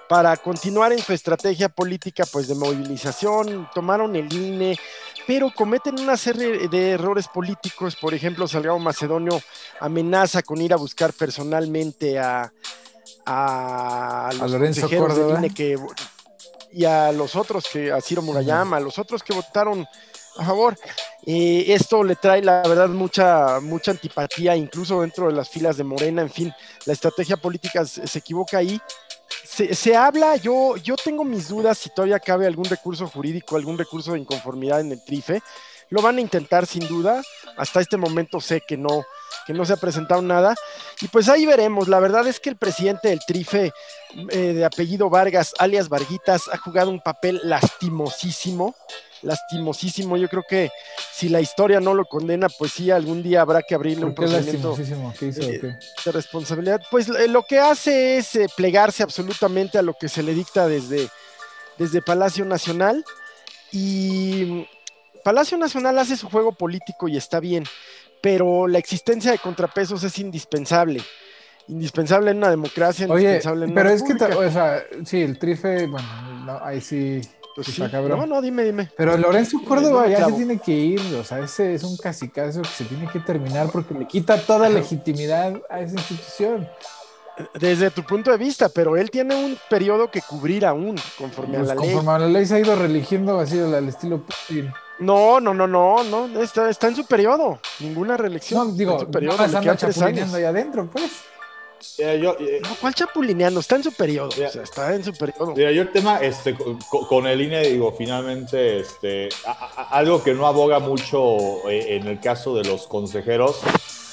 para 0.09 0.37
continuar 0.37 0.93
en 0.93 1.01
su 1.01 1.13
estrategia 1.13 1.69
política, 1.69 2.25
pues 2.31 2.47
de 2.47 2.55
movilización. 2.55 3.69
Tomaron 3.75 4.15
el 4.15 4.33
INE, 4.33 4.79
pero 5.27 5.51
cometen 5.53 5.99
una 5.99 6.17
serie 6.17 6.69
de 6.69 6.91
errores 6.93 7.27
políticos. 7.27 7.97
Por 7.97 8.15
ejemplo, 8.15 8.47
Salgado 8.47 8.79
Macedonio 8.79 9.41
amenaza 9.81 10.43
con 10.43 10.61
ir 10.61 10.73
a 10.73 10.77
buscar 10.77 11.13
personalmente 11.13 12.21
a 12.21 12.53
a, 13.27 14.31
los 14.39 14.53
Lorenzo 14.53 14.89
Córdoba. 14.89 15.43
que, 15.55 15.77
y 16.77 16.85
a 16.85 17.11
los 17.11 17.35
otros, 17.37 17.67
que 17.73 17.91
a 17.91 18.03
Ciro 18.03 18.21
Murayama, 18.21 18.77
a 18.77 18.81
los 18.81 18.99
otros 18.99 19.23
que 19.23 19.33
votaron 19.33 19.89
a 20.37 20.45
favor. 20.45 20.77
esto 21.25 22.05
le 22.05 22.17
trae, 22.17 22.43
la 22.43 22.61
verdad, 22.69 22.91
mucha, 22.91 23.61
mucha 23.61 23.93
antipatía, 23.93 24.55
incluso 24.55 25.01
dentro 25.01 25.29
de 25.29 25.33
las 25.33 25.49
filas 25.49 25.79
de 25.79 25.85
Morena. 25.85 26.21
En 26.21 26.29
fin, 26.29 26.53
la 26.85 26.93
estrategia 26.93 27.39
política 27.39 27.87
se, 27.87 28.19
equivoca 28.19 28.59
ahí. 28.59 28.79
Se, 29.43 29.97
habla, 29.97 30.37
yo, 30.37 30.77
yo 30.77 30.97
tengo 30.97 31.25
mis 31.25 31.49
dudas 31.49 31.79
si 31.79 31.89
todavía 31.89 32.21
cabe 32.21 32.47
algún 32.47 32.67
recurso 32.67 33.07
jurídico, 33.09 33.57
algún 33.57 33.79
recurso 33.79 34.13
de 34.13 34.19
inconformidad 34.19 34.81
en 34.81 34.93
el 34.93 35.03
TRIFE. 35.03 35.43
Lo 35.91 36.03
van 36.03 36.19
a 36.19 36.21
intentar 36.21 36.67
sin 36.67 36.87
duda. 36.89 37.23
Hasta 37.57 37.81
este 37.81 37.97
momento 37.97 38.41
sé 38.41 38.61
que 38.67 38.77
no, 38.77 39.05
que 39.47 39.53
no 39.53 39.65
se 39.65 39.73
ha 39.73 39.77
presentado 39.77 40.21
nada. 40.21 40.55
Y 41.01 41.09
pues 41.09 41.29
ahí 41.29 41.47
veremos. 41.47 41.89
La 41.89 42.01
verdad 42.01 42.27
es 42.27 42.41
que 42.41 42.51
el 42.51 42.57
presidente 42.57 43.09
del 43.09 43.21
TRIFE, 43.27 43.73
eh, 44.31 44.39
de 44.39 44.65
apellido 44.65 45.09
Vargas, 45.09 45.55
alias 45.59 45.89
Varguitas, 45.89 46.49
ha 46.53 46.59
jugado 46.59 46.91
un 46.91 47.01
papel 47.01 47.41
lastimosísimo. 47.45 48.75
Lastimosísimo. 49.23 50.17
Yo 50.17 50.29
creo 50.29 50.43
que 50.49 50.71
si 51.13 51.29
la 51.29 51.41
historia 51.41 51.81
no 51.81 51.95
lo 51.95 52.05
condena, 52.05 52.49
pues 52.49 52.73
sí, 52.73 52.91
algún 52.91 53.23
día 53.23 53.41
habrá 53.41 53.63
que 53.63 53.75
abrirle 53.75 54.05
un 54.05 54.15
procedimiento 54.15 54.77
¿Qué 55.19 55.27
hizo, 55.27 55.43
eh, 55.43 55.79
de 56.05 56.13
responsabilidad. 56.13 56.83
Pues 56.91 57.09
eh, 57.09 57.29
lo 57.29 57.45
que 57.45 57.59
hace 57.59 58.19
es 58.19 58.39
plegarse 58.57 59.03
absolutamente 59.03 59.79
a 59.79 59.83
lo 59.83 59.95
que 59.95 60.09
se 60.09 60.23
le 60.23 60.35
dicta 60.35 60.67
desde, 60.67 61.09
desde 61.79 62.03
Palacio 62.03 62.45
Nacional. 62.45 63.05
Y 63.73 64.67
Palacio 65.27 65.59
Nacional 65.59 65.99
hace 65.99 66.17
su 66.17 66.29
juego 66.29 66.53
político 66.53 67.09
y 67.09 67.17
está 67.17 67.41
bien, 67.41 67.65
pero 68.21 68.69
la 68.69 68.79
existencia 68.79 69.33
de 69.33 69.39
contrapesos 69.39 70.05
es 70.05 70.21
indispensable. 70.21 71.03
Indispensable 71.67 72.31
en 72.31 72.37
una 72.37 72.51
democracia, 72.51 73.09
indispensable 73.09 73.65
en 73.65 73.73
una 73.73 73.83
Pero 73.83 73.93
es 73.93 74.05
que, 74.05 74.13
o 74.13 74.53
sea, 74.53 74.85
sí, 75.05 75.23
el 75.23 75.37
trife, 75.37 75.89
bueno, 75.89 76.61
ahí 76.63 76.81
sí. 76.81 77.21
Pues 77.57 77.67
sí. 77.67 77.83
No, 77.83 78.25
no, 78.25 78.41
dime, 78.41 78.63
dime. 78.63 78.89
Pero 78.97 79.17
Lorenzo 79.17 79.61
Córdoba 79.67 80.07
ya 80.07 80.27
se 80.27 80.33
tiene 80.35 80.61
que 80.61 80.71
ir, 80.71 81.01
o 81.17 81.25
sea, 81.25 81.41
ese 81.41 81.75
es 81.75 81.83
un 81.83 81.97
caso 81.97 82.31
que 82.33 82.53
se 82.53 82.85
tiene 82.85 83.09
que 83.09 83.19
terminar 83.19 83.69
porque 83.73 83.95
le 83.95 84.07
quita 84.07 84.41
toda 84.41 84.69
legitimidad 84.69 85.61
a 85.69 85.81
esa 85.81 85.95
institución. 85.95 86.69
Desde 87.59 87.91
tu 87.91 88.05
punto 88.05 88.31
de 88.31 88.37
vista, 88.37 88.69
pero 88.69 88.97
él 88.97 89.11
tiene 89.11 89.35
un 89.35 89.59
periodo 89.69 90.09
que 90.09 90.23
cubrir 90.23 90.65
aún, 90.65 90.95
conforme 91.19 91.57
a 91.57 91.61
pues 91.63 91.69
la 91.71 91.75
ley. 91.75 91.93
Conforme 91.93 92.13
a 92.13 92.19
la 92.21 92.29
ley 92.29 92.47
se 92.47 92.55
ha 92.55 92.61
ido 92.61 92.77
religiendo 92.77 93.41
así 93.41 93.59
al 93.59 93.89
estilo 93.89 94.23
Putin. 94.23 94.73
No, 94.99 95.41
no, 95.41 95.53
no, 95.53 95.67
no, 95.67 96.03
no, 96.05 96.43
está, 96.43 96.71
está 96.71 96.89
en 96.89 96.97
su 96.97 97.05
periodo. 97.05 97.59
Ninguna 97.81 98.17
reelección. 98.17 98.69
No, 98.69 98.75
digo, 98.75 98.95
en 98.95 99.01
su 99.01 99.11
periodo, 99.11 99.47
no 99.47 99.77
chapulineando 99.77 100.37
ahí 100.37 100.45
adentro, 100.45 100.89
pues. 100.91 101.11
yo, 101.99 102.37
eh, 102.41 102.61
no, 102.63 102.77
¿cuál 102.81 102.95
chapulineando? 102.95 103.61
Está 103.61 103.77
en 103.77 103.85
su 103.85 103.93
periodo. 103.93 104.29
o 104.29 104.33
sea, 104.33 104.63
está 104.63 104.95
en 104.95 105.05
su 105.05 105.13
periodo. 105.13 105.55
Mira, 105.55 105.71
yo 105.73 105.83
el 105.83 105.93
tema, 105.93 106.19
este, 106.21 106.57
con, 106.89 107.27
el 107.27 107.41
INE, 107.43 107.69
digo, 107.69 107.95
finalmente, 107.97 108.81
este, 108.81 109.29
algo 109.91 110.23
que 110.23 110.33
no 110.33 110.47
aboga 110.47 110.79
mucho 110.79 111.69
eh, 111.69 111.97
en 111.97 112.07
el 112.07 112.19
caso 112.19 112.55
de 112.55 112.65
los 112.65 112.87
consejeros, 112.87 113.61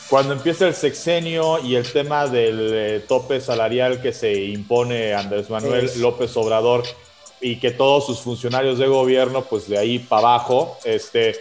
cuando 0.10 0.34
empieza 0.34 0.68
el 0.68 0.76
sexenio 0.76 1.60
y 1.60 1.76
el 1.76 1.92
tema 1.92 2.28
del 2.28 2.72
eh, 2.74 3.06
tope 3.08 3.40
salarial 3.40 4.02
que 4.02 4.12
se 4.12 4.34
impone 4.34 5.14
Andrés 5.14 5.50
Manuel 5.50 5.90
López 5.98 6.36
Obrador, 6.36 6.84
y 7.44 7.58
que 7.58 7.72
todos 7.72 8.06
sus 8.06 8.22
funcionarios 8.22 8.80
de 8.80 8.88
gobierno, 8.88 9.44
pues 9.44 9.68
de 9.68 9.78
ahí 9.78 10.00
para 10.00 10.22
abajo, 10.22 10.78
este, 10.86 11.40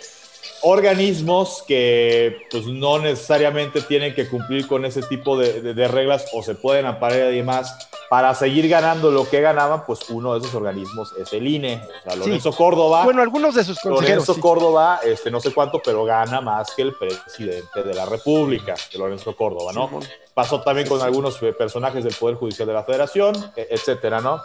organismos 0.62 1.62
que 1.66 2.46
pues 2.50 2.66
no 2.66 2.98
necesariamente 2.98 3.80
tienen 3.82 4.14
que 4.14 4.28
cumplir 4.28 4.66
con 4.66 4.84
ese 4.84 5.02
tipo 5.02 5.38
de, 5.38 5.88
reglas 5.88 6.26
o 6.32 6.42
se 6.42 6.54
pueden 6.54 6.86
amparar 6.86 7.32
y 7.32 7.42
más 7.42 7.88
para 8.08 8.34
seguir 8.34 8.68
ganando 8.68 9.10
lo 9.10 9.28
que 9.28 9.40
ganaban, 9.40 9.84
pues 9.86 10.10
uno 10.10 10.34
de 10.34 10.40
esos 10.40 10.54
organismos 10.54 11.14
es 11.18 11.32
el 11.32 11.46
INE, 11.46 11.82
o 11.82 12.02
sea, 12.02 12.16
Lorenzo 12.16 12.52
Córdoba. 12.52 13.04
Bueno, 13.04 13.22
algunos 13.22 13.54
de 13.54 13.64
sus 13.64 13.78
consejeros. 13.78 14.26
Lorenzo 14.26 14.40
Córdoba, 14.40 15.00
este, 15.02 15.30
no 15.30 15.40
sé 15.40 15.52
cuánto, 15.54 15.80
pero 15.82 16.04
gana 16.04 16.40
más 16.42 16.72
que 16.76 16.82
el 16.82 16.94
presidente 16.94 17.82
de 17.82 17.94
la 17.94 18.04
República, 18.04 18.74
que 18.90 18.98
Lorenzo 18.98 19.34
Córdoba, 19.34 19.72
¿no? 19.72 19.88
Pasó 20.34 20.60
también 20.60 20.88
con 20.88 21.00
algunos 21.00 21.38
personajes 21.56 22.04
del 22.04 22.14
Poder 22.14 22.36
Judicial 22.36 22.68
de 22.68 22.74
la 22.74 22.84
Federación, 22.84 23.34
e, 23.56 23.68
etcétera, 23.70 24.20
¿no? 24.20 24.42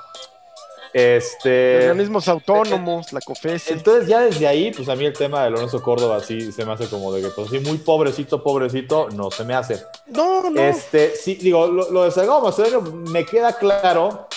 Este, 0.94 1.82
organismos 1.90 2.28
autónomos, 2.28 3.14
la 3.14 3.22
COFES. 3.22 3.72
Entonces 3.72 4.08
ya 4.08 4.22
desde 4.22 4.48
ahí, 4.48 4.72
pues 4.72 4.90
a 4.90 4.96
mí 4.96 5.06
el 5.06 5.14
tema 5.14 5.44
de 5.44 5.52
Lorenzo 5.52 5.82
Córdoba 5.82 6.20
sí 6.22 6.52
se 6.52 6.66
me 6.66 6.74
hace 6.74 6.88
como 6.88 7.14
de 7.14 7.22
que, 7.22 7.30
pues 7.30 7.50
sí, 7.50 7.60
muy 7.60 7.78
pobrecito, 7.78 8.42
pobrecito, 8.42 9.10
no 9.10 9.30
se 9.32 9.44
me 9.44 9.54
hace. 9.54 9.84
No, 10.08 10.50
no. 10.50 10.62
Este, 10.62 11.16
sí, 11.16 11.36
digo, 11.36 11.68
lo, 11.68 12.04
de 12.04 12.12
Salgado 12.12 12.42
Macedonio 12.42 12.82
me 12.82 13.26
queda 13.26 13.58
claro, 13.58 14.28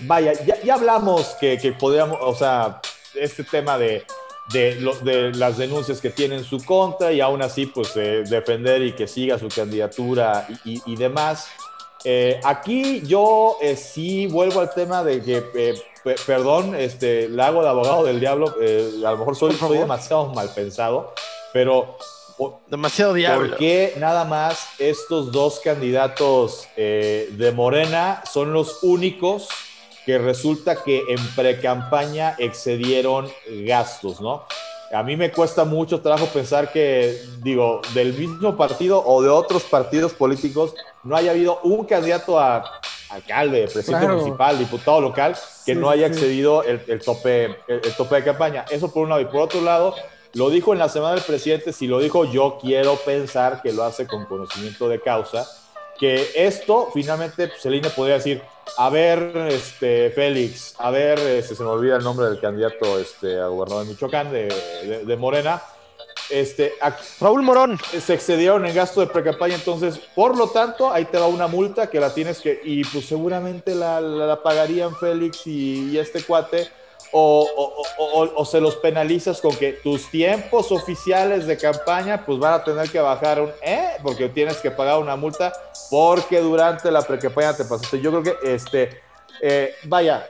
vaya, 0.00 0.32
ya, 0.44 0.60
ya 0.62 0.74
hablamos 0.74 1.36
que, 1.40 1.58
que 1.58 1.72
podríamos, 1.72 2.18
o 2.20 2.34
sea, 2.34 2.80
este 3.14 3.44
tema 3.44 3.78
de, 3.78 4.04
de, 4.52 4.76
de, 5.02 5.32
las 5.34 5.58
denuncias 5.58 6.00
que 6.00 6.10
tiene 6.10 6.36
en 6.36 6.44
su 6.44 6.64
contra 6.64 7.12
y 7.12 7.20
aún 7.20 7.42
así, 7.42 7.66
pues 7.66 7.94
defender 7.94 8.82
y 8.82 8.92
que 8.92 9.06
siga 9.06 9.38
su 9.38 9.48
candidatura 9.48 10.46
y, 10.64 10.80
y, 10.86 10.96
demás. 10.96 11.48
Eh, 12.08 12.40
aquí 12.44 13.02
yo 13.04 13.56
eh, 13.60 13.74
sí 13.74 14.28
vuelvo 14.28 14.60
al 14.60 14.72
tema 14.72 15.02
de 15.02 15.20
que 15.20 15.42
eh, 15.56 15.74
perdón, 16.24 16.76
este, 16.76 17.28
la 17.28 17.48
hago 17.48 17.64
de 17.64 17.68
abogado 17.68 18.04
del 18.04 18.20
diablo, 18.20 18.54
eh, 18.60 18.92
a 19.04 19.10
lo 19.10 19.18
mejor 19.18 19.34
soy, 19.34 19.56
demasiado 19.76 20.32
mal 20.32 20.48
pensado, 20.54 21.12
pero... 21.52 21.98
Demasiado 22.68 23.12
diablo. 23.12 23.48
¿Por 23.48 23.56
qué 23.56 23.94
nada 23.98 24.24
más 24.24 24.68
estos 24.78 25.32
dos 25.32 25.58
candidatos 25.58 26.68
de 26.76 27.52
Morena 27.56 28.22
son 28.30 28.52
los 28.52 28.84
únicos 28.84 29.48
que 30.04 30.18
resulta 30.18 30.84
que 30.84 31.02
en 31.08 31.18
pre-campaña 31.34 32.36
excedieron 32.38 33.28
gastos, 33.64 34.20
¿no? 34.20 34.44
A 34.92 35.02
mí 35.02 35.16
me 35.16 35.32
cuesta 35.32 35.64
mucho 35.64 36.00
trabajo 36.00 36.26
pensar 36.26 36.72
que, 36.72 37.20
digo, 37.42 37.80
del 37.94 38.14
mismo 38.14 38.56
partido 38.56 39.02
o 39.04 39.22
de 39.22 39.28
otros 39.28 39.64
partidos 39.64 40.12
políticos 40.12 40.74
no 41.02 41.16
haya 41.16 41.32
habido 41.32 41.60
un 41.62 41.84
candidato 41.84 42.38
a 42.38 42.80
alcalde, 43.10 43.68
presidente 43.72 44.08
municipal, 44.08 44.58
diputado 44.58 45.00
local, 45.00 45.36
que 45.64 45.74
no 45.74 45.90
haya 45.90 46.06
accedido 46.06 46.62
el, 46.62 47.00
tope, 47.00 47.56
el, 47.68 47.96
tope 47.96 48.16
de 48.16 48.24
campaña. 48.24 48.64
Eso 48.70 48.92
por 48.92 49.04
un 49.04 49.10
lado. 49.10 49.20
Y 49.20 49.26
por 49.26 49.40
otro 49.42 49.60
lado, 49.60 49.94
lo 50.34 50.50
dijo 50.50 50.72
en 50.72 50.78
la 50.78 50.88
semana 50.88 51.14
del 51.14 51.24
presidente, 51.24 51.72
si 51.72 51.86
lo 51.86 51.98
dijo 51.98 52.24
yo 52.24 52.58
quiero 52.60 52.96
pensar 52.96 53.62
que 53.62 53.72
lo 53.72 53.84
hace 53.84 54.06
con 54.06 54.26
conocimiento 54.26 54.88
de 54.88 55.00
causa, 55.00 55.46
que 55.98 56.30
esto 56.34 56.90
finalmente 56.92 57.48
pues, 57.48 57.64
el 57.66 57.74
INE 57.76 57.90
podría 57.90 58.16
decir, 58.16 58.42
a 58.76 58.90
ver, 58.90 59.48
este, 59.48 60.10
Félix, 60.10 60.74
a 60.78 60.90
ver, 60.90 61.18
este, 61.18 61.54
se 61.54 61.62
me 61.62 61.70
olvida 61.70 61.96
el 61.96 62.04
nombre 62.04 62.26
del 62.26 62.40
candidato 62.40 62.98
este, 62.98 63.40
a 63.40 63.46
gobernador 63.46 63.84
de 63.84 63.92
Michoacán, 63.92 64.32
de, 64.32 65.04
de 65.04 65.16
Morena, 65.16 65.62
este, 66.30 66.74
Raúl 67.20 67.42
Morón. 67.42 67.78
Se 68.00 68.14
excedieron 68.14 68.66
en 68.66 68.74
gasto 68.74 69.00
de 69.00 69.06
pre-campaña, 69.06 69.54
entonces, 69.54 69.98
por 70.14 70.36
lo 70.36 70.48
tanto, 70.48 70.92
ahí 70.92 71.04
te 71.04 71.18
va 71.18 71.26
una 71.26 71.46
multa 71.46 71.88
que 71.88 72.00
la 72.00 72.12
tienes 72.12 72.40
que, 72.40 72.60
y 72.64 72.84
pues 72.84 73.06
seguramente 73.06 73.74
la, 73.74 74.00
la, 74.00 74.42
pagarían 74.42 74.96
Félix 74.96 75.46
y, 75.46 75.96
este 75.98 76.22
cuate, 76.22 76.68
o, 77.18 78.44
se 78.44 78.60
los 78.60 78.76
penalizas 78.76 79.40
con 79.40 79.54
que 79.56 79.72
tus 79.72 80.10
tiempos 80.10 80.70
oficiales 80.70 81.46
de 81.46 81.56
campaña, 81.56 82.24
pues 82.24 82.38
van 82.38 82.54
a 82.54 82.64
tener 82.64 82.90
que 82.90 83.00
bajar 83.00 83.40
un, 83.40 83.50
¿eh? 83.62 83.92
Porque 84.02 84.28
tienes 84.28 84.58
que 84.58 84.70
pagar 84.70 84.98
una 84.98 85.16
multa 85.16 85.52
porque 85.90 86.40
durante 86.40 86.90
la 86.90 87.02
pre-campaña 87.02 87.56
te 87.56 87.64
pasaste. 87.64 88.00
Yo 88.00 88.10
creo 88.10 88.22
que, 88.22 88.54
este, 88.54 89.00
eh, 89.40 89.74
vaya, 89.84 90.28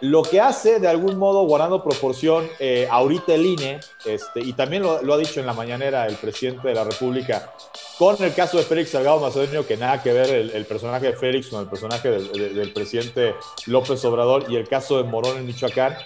lo 0.00 0.22
que 0.22 0.40
hace, 0.40 0.80
de 0.80 0.88
algún 0.88 1.16
modo, 1.16 1.44
guardando 1.44 1.82
proporción, 1.82 2.48
eh, 2.58 2.88
ahorita 2.90 3.34
el 3.34 3.46
INE, 3.46 3.80
este, 4.04 4.40
y 4.40 4.52
también 4.52 4.82
lo, 4.82 5.14
ha 5.14 5.18
dicho 5.18 5.40
en 5.40 5.46
la 5.46 5.52
mañanera 5.52 6.06
el 6.06 6.16
presidente 6.16 6.68
de 6.68 6.74
la 6.74 6.84
República, 6.84 7.52
con 7.98 8.20
el 8.22 8.34
caso 8.34 8.58
de 8.58 8.64
Félix 8.64 8.90
Salgado 8.90 9.20
Macedonio, 9.20 9.66
que 9.66 9.76
nada 9.76 10.02
que 10.02 10.12
ver 10.12 10.30
el, 10.30 10.66
personaje 10.66 11.06
de 11.06 11.12
Félix 11.14 11.48
con 11.48 11.60
el 11.60 11.68
personaje 11.68 12.10
del, 12.10 12.54
del, 12.54 12.72
presidente 12.72 13.34
López 13.66 14.04
Obrador, 14.04 14.46
y 14.48 14.56
el 14.56 14.68
caso 14.68 14.96
de 14.96 15.04
Morón 15.04 15.38
en 15.38 15.46
Michoacán, 15.46 15.96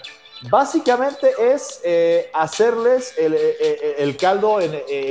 Básicamente 0.43 1.31
es 1.37 1.81
eh, 1.83 2.29
hacerles 2.33 3.13
el, 3.17 3.33
eh, 3.33 3.57
eh, 3.59 4.15
caldo 4.17 4.59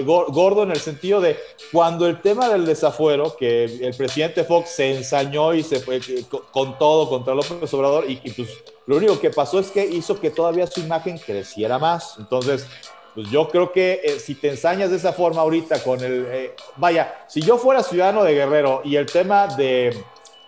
gordo 0.07 0.63
en 0.63 0.71
el 0.71 0.81
sentido 0.81 1.21
de 1.21 1.39
cuando 1.71 2.07
el 2.07 2.23
tema 2.23 2.49
del 2.49 2.65
desafuero, 2.65 3.37
que 3.37 3.65
el 3.65 3.95
presidente 3.95 4.45
Fox 4.45 4.71
se 4.71 4.97
ensañó 4.97 5.53
y 5.53 5.63
se 5.63 5.81
fue 5.81 6.01
con 6.51 6.79
todo 6.79 7.11
contra 7.11 7.35
López 7.35 7.73
Obrador, 7.75 8.07
y, 8.09 8.17
pues 8.31 8.49
lo 8.87 8.97
único 8.97 9.21
que 9.21 9.29
pasó 9.29 9.59
es 9.59 9.71
que 9.71 9.85
hizo 9.85 10.19
que 10.19 10.31
todavía 10.31 10.67
su 10.67 10.81
imagen 10.81 11.19
creciera 11.19 11.79
más. 11.79 12.15
Entonces, 12.19 12.67
pues 13.15 13.29
yo 13.31 13.49
creo 13.51 13.71
que 13.71 14.17
si 14.25 14.35
te 14.35 14.49
ensañas 14.49 14.91
de 14.91 14.97
esa 14.97 15.13
forma 15.13 15.43
ahorita 15.43 15.83
con 15.83 16.03
el... 16.03 16.53
vaya, 16.77 17.27
si 17.29 17.43
yo 17.43 17.59
fuera 17.59 17.83
ciudadano 17.83 18.25
de 18.25 18.33
Guerrero 18.33 18.81
y 18.83 18.97
el 18.97 19.05
tema 19.05 19.47
de 19.47 19.95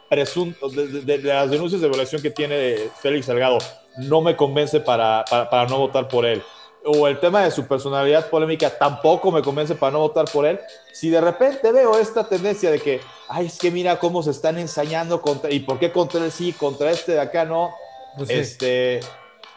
presunto, 0.08 0.70
de, 0.70 1.18
las 1.18 1.50
denuncias 1.50 1.82
de 1.82 1.88
violación 1.88 2.22
que 2.22 2.30
tiene 2.30 2.88
Félix 3.02 3.26
Salgado 3.26 3.58
no 3.98 4.20
me 4.20 4.36
convence 4.36 4.80
para, 4.80 5.24
para, 5.28 5.66
no 5.66 5.78
votar 5.78 6.08
por 6.08 6.24
él. 6.24 6.42
o 6.84 7.06
el 7.06 7.20
tema 7.20 7.42
de 7.42 7.50
su 7.50 7.66
personalidad 7.66 8.30
polémica 8.30 8.70
tampoco 8.70 9.30
me 9.30 9.42
convence 9.42 9.74
para 9.74 9.92
no 9.92 9.98
votar 10.00 10.26
por 10.32 10.46
él. 10.46 10.58
Si 10.92 11.10
de 11.10 11.20
repente 11.20 11.72
veo 11.72 11.98
esta 11.98 12.28
tendencia 12.28 12.70
de 12.70 12.80
que, 12.80 13.00
ay, 13.28 13.46
es 13.46 13.58
que 13.58 13.70
mira 13.70 13.98
cómo 13.98 14.22
se 14.22 14.30
están 14.30 14.58
ensañando 14.58 15.20
contra, 15.20 15.50
y 15.50 15.60
por 15.60 15.78
qué 15.78 15.92
contra 15.92 16.24
él 16.24 16.32
sí, 16.32 16.52
contra 16.52 16.90
este 16.90 17.12
de 17.12 17.20
acá 17.20 17.44
no, 17.44 17.70
pues 18.16 18.30
este, 18.30 19.00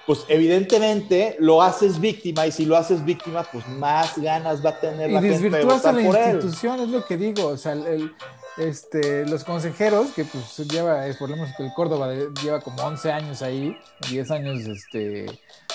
pues 0.06 0.26
evidentemente 0.28 1.36
lo 1.40 1.62
haces 1.62 2.00
víctima 2.00 2.46
y 2.46 2.52
si 2.52 2.66
lo 2.66 2.76
haces 2.76 3.04
víctima, 3.06 3.44
pues 3.50 3.68
más 3.68 4.18
ganas 4.18 4.64
va 4.64 4.72
a 4.72 4.80
tener 4.80 5.12
la 5.12 5.22
gente 5.22 5.50
de 5.50 5.64
votar 5.64 5.96
a 5.96 5.98
la 5.98 6.32
institución, 6.32 6.82
es 6.82 6.90
lo 6.90 7.06
que 7.06 7.18
digo, 7.18 7.48
o 7.48 7.58
sea, 7.58 7.72
el, 7.72 8.14
este, 8.58 9.26
los 9.26 9.44
consejeros, 9.44 10.12
que 10.12 10.26
pues 10.26 10.58
lleva, 10.70 11.04
por 11.18 11.30
lo 11.30 11.38
menos 11.38 11.52
el 11.60 11.74
Córdoba 11.74 12.14
lleva 12.44 12.60
como 12.62 12.84
11 12.84 13.12
años 13.12 13.42
ahí, 13.42 13.78
10 14.10 14.32
años 14.32 14.60
este, 14.62 15.26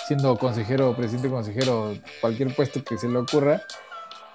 siendo 0.07 0.37
consejero, 0.37 0.95
presidente 0.95 1.29
consejero, 1.29 1.95
cualquier 2.21 2.55
puesto 2.55 2.83
que 2.85 2.99
se 2.99 3.09
le 3.09 3.19
ocurra, 3.19 3.63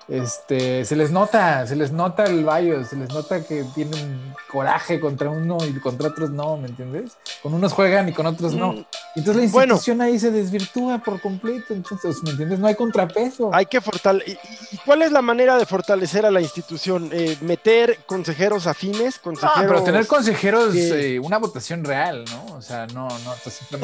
este, 0.08 0.84
se 0.84 0.96
les 0.96 1.12
nota, 1.12 1.66
se 1.66 1.76
les 1.76 1.92
nota 1.92 2.26
el 2.26 2.44
vallo, 2.44 2.84
se 2.84 2.98
les 2.98 3.10
nota 3.10 3.44
que 3.44 3.64
tienen 3.74 4.34
coraje 4.52 5.00
contra 5.00 5.30
uno 5.30 5.58
y 5.66 5.80
contra 5.80 6.10
otros 6.10 6.30
no, 6.30 6.58
¿me 6.58 6.68
entiendes? 6.68 7.18
Con 7.42 7.54
unos 7.54 7.74
juegan 7.74 8.10
y 8.10 8.14
con 8.14 8.26
otros 8.26 8.54
no. 8.54 8.86
Entonces 9.16 9.54
la 9.54 9.64
institución 9.64 10.02
ahí 10.02 10.18
se 10.18 10.32
desvirtúa 10.32 10.98
por 10.98 11.22
completo, 11.22 11.74
entonces, 11.74 12.24
¿me 12.24 12.32
entiendes? 12.32 12.58
No 12.58 12.66
hay 12.66 12.76
contrapeso. 12.76 13.54
Hay 13.54 13.68
que 13.68 13.80
fortalecer. 13.80 14.40
¿Y 14.72 14.78
cuál 14.78 15.04
es 15.04 15.12
la 15.12 15.22
manera 15.22 15.58
de 15.58 15.68
fortalecer 15.68 16.26
a 16.26 16.32
la 16.32 16.42
institución? 16.42 17.10
Eh, 17.14 17.38
¿Meter 17.42 18.00
consejeros 18.08 18.66
afines? 18.66 19.20
Consejeros 19.20 19.62
no, 19.62 19.68
pero 19.68 19.84
tener 19.84 20.08
consejeros, 20.08 20.74
eh, 20.76 21.20
una 21.20 21.38
votación 21.38 21.84
real, 21.84 22.26
¿no? 22.26 22.56
O 22.56 22.62
sea, 22.62 22.88
no, 22.88 23.08
no. 23.08 23.34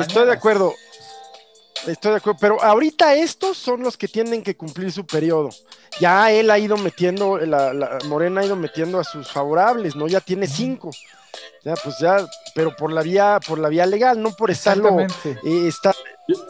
Estoy 0.02 0.26
de 0.26 0.34
acuerdo. 0.34 0.74
Estoy 1.88 2.12
de 2.12 2.18
acuerdo, 2.18 2.40
pero 2.42 2.62
ahorita 2.62 3.14
estos 3.14 3.58
son 3.58 3.84
los 3.84 3.98
que 3.98 4.08
tienen 4.08 4.44
que 4.44 4.58
cumplir 4.58 4.92
su 4.92 5.06
periodo. 5.06 5.50
Ya 6.00 6.32
él 6.32 6.50
ha 6.50 6.58
ido 6.58 6.76
metiendo, 6.76 7.38
la, 7.38 8.00
Morena 8.06 8.42
ha 8.42 8.46
ido 8.46 8.56
metiendo 8.56 9.00
a 9.00 9.04
sus 9.04 9.32
favorables, 9.32 9.96
¿no? 9.96 10.08
Ya 10.08 10.20
tiene 10.20 10.48
cinco. 10.48 10.92
Ya, 11.64 11.74
pues 11.76 11.98
ya, 12.00 12.26
pero 12.56 12.76
por 12.76 12.92
la 12.92 13.02
vía, 13.02 13.40
por 13.46 13.60
la 13.60 13.70
vía 13.70 13.86
legal, 13.86 14.22
no 14.22 14.32
por 14.32 14.50
estarlo, 14.50 15.00
eh, 15.02 15.68
estar, 15.68 15.94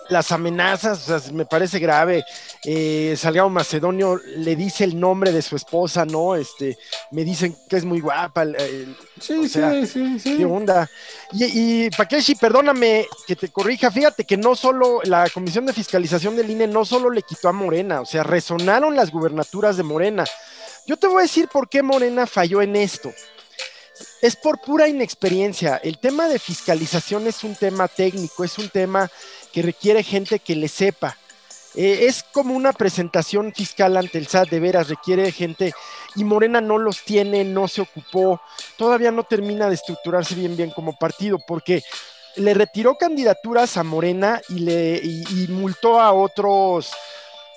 las 0.09 0.31
amenazas, 0.31 1.09
o 1.09 1.19
sea, 1.19 1.31
me 1.31 1.45
parece 1.45 1.79
grave. 1.79 2.23
Eh, 2.63 3.15
Salgado 3.17 3.49
Macedonio 3.49 4.19
le 4.37 4.55
dice 4.55 4.83
el 4.83 4.99
nombre 4.99 5.31
de 5.31 5.41
su 5.41 5.55
esposa, 5.55 6.05
¿no? 6.05 6.35
Este, 6.35 6.77
me 7.11 7.23
dicen 7.23 7.55
que 7.67 7.77
es 7.77 7.85
muy 7.85 8.01
guapa. 8.01 8.45
sí, 9.19 9.47
sí, 9.47 9.87
sí, 9.87 10.19
sí. 10.19 10.37
¿Qué 10.37 10.45
onda? 10.45 10.89
Y, 11.33 11.85
y 11.85 11.89
Pakeshi, 11.89 12.35
perdóname 12.35 13.07
que 13.25 13.35
te 13.35 13.49
corrija, 13.49 13.89
fíjate 13.89 14.25
que 14.25 14.37
no 14.37 14.55
solo 14.55 15.01
la 15.03 15.27
Comisión 15.33 15.65
de 15.65 15.73
Fiscalización 15.73 16.35
del 16.35 16.49
INE 16.49 16.67
no 16.67 16.85
solo 16.85 17.09
le 17.09 17.23
quitó 17.23 17.49
a 17.49 17.53
Morena, 17.53 18.01
o 18.01 18.05
sea, 18.05 18.23
resonaron 18.23 18.95
las 18.95 19.11
gubernaturas 19.11 19.77
de 19.77 19.83
Morena. 19.83 20.23
Yo 20.85 20.97
te 20.97 21.07
voy 21.07 21.19
a 21.19 21.23
decir 21.23 21.47
por 21.47 21.69
qué 21.69 21.81
Morena 21.81 22.25
falló 22.27 22.61
en 22.61 22.75
esto 22.75 23.11
es 24.21 24.35
por 24.35 24.59
pura 24.59 24.87
inexperiencia. 24.87 25.79
El 25.83 25.97
tema 25.97 26.27
de 26.27 26.39
fiscalización 26.39 27.27
es 27.27 27.43
un 27.43 27.55
tema 27.55 27.87
técnico, 27.87 28.43
es 28.43 28.57
un 28.57 28.69
tema 28.69 29.09
que 29.51 29.61
requiere 29.61 30.03
gente 30.03 30.39
que 30.39 30.55
le 30.55 30.67
sepa. 30.67 31.17
Eh, 31.75 32.07
es 32.07 32.23
como 32.23 32.55
una 32.55 32.73
presentación 32.73 33.53
fiscal 33.53 33.95
ante 33.95 34.17
el 34.17 34.27
SAT, 34.27 34.49
de 34.49 34.59
veras, 34.59 34.89
requiere 34.89 35.31
gente 35.31 35.73
y 36.15 36.23
Morena 36.23 36.61
no 36.61 36.79
los 36.79 37.03
tiene, 37.03 37.43
no 37.43 37.67
se 37.67 37.81
ocupó, 37.81 38.41
todavía 38.75 39.11
no 39.11 39.23
termina 39.23 39.69
de 39.69 39.75
estructurarse 39.75 40.33
bien 40.33 40.57
bien 40.57 40.71
como 40.71 40.97
partido, 40.97 41.37
porque 41.47 41.83
le 42.37 42.55
retiró 42.55 42.95
candidaturas 42.95 43.77
a 43.77 43.83
Morena 43.83 44.41
y 44.49 44.59
le 44.59 45.47
multó 45.49 46.01
a 46.01 46.11
otros 46.11 46.91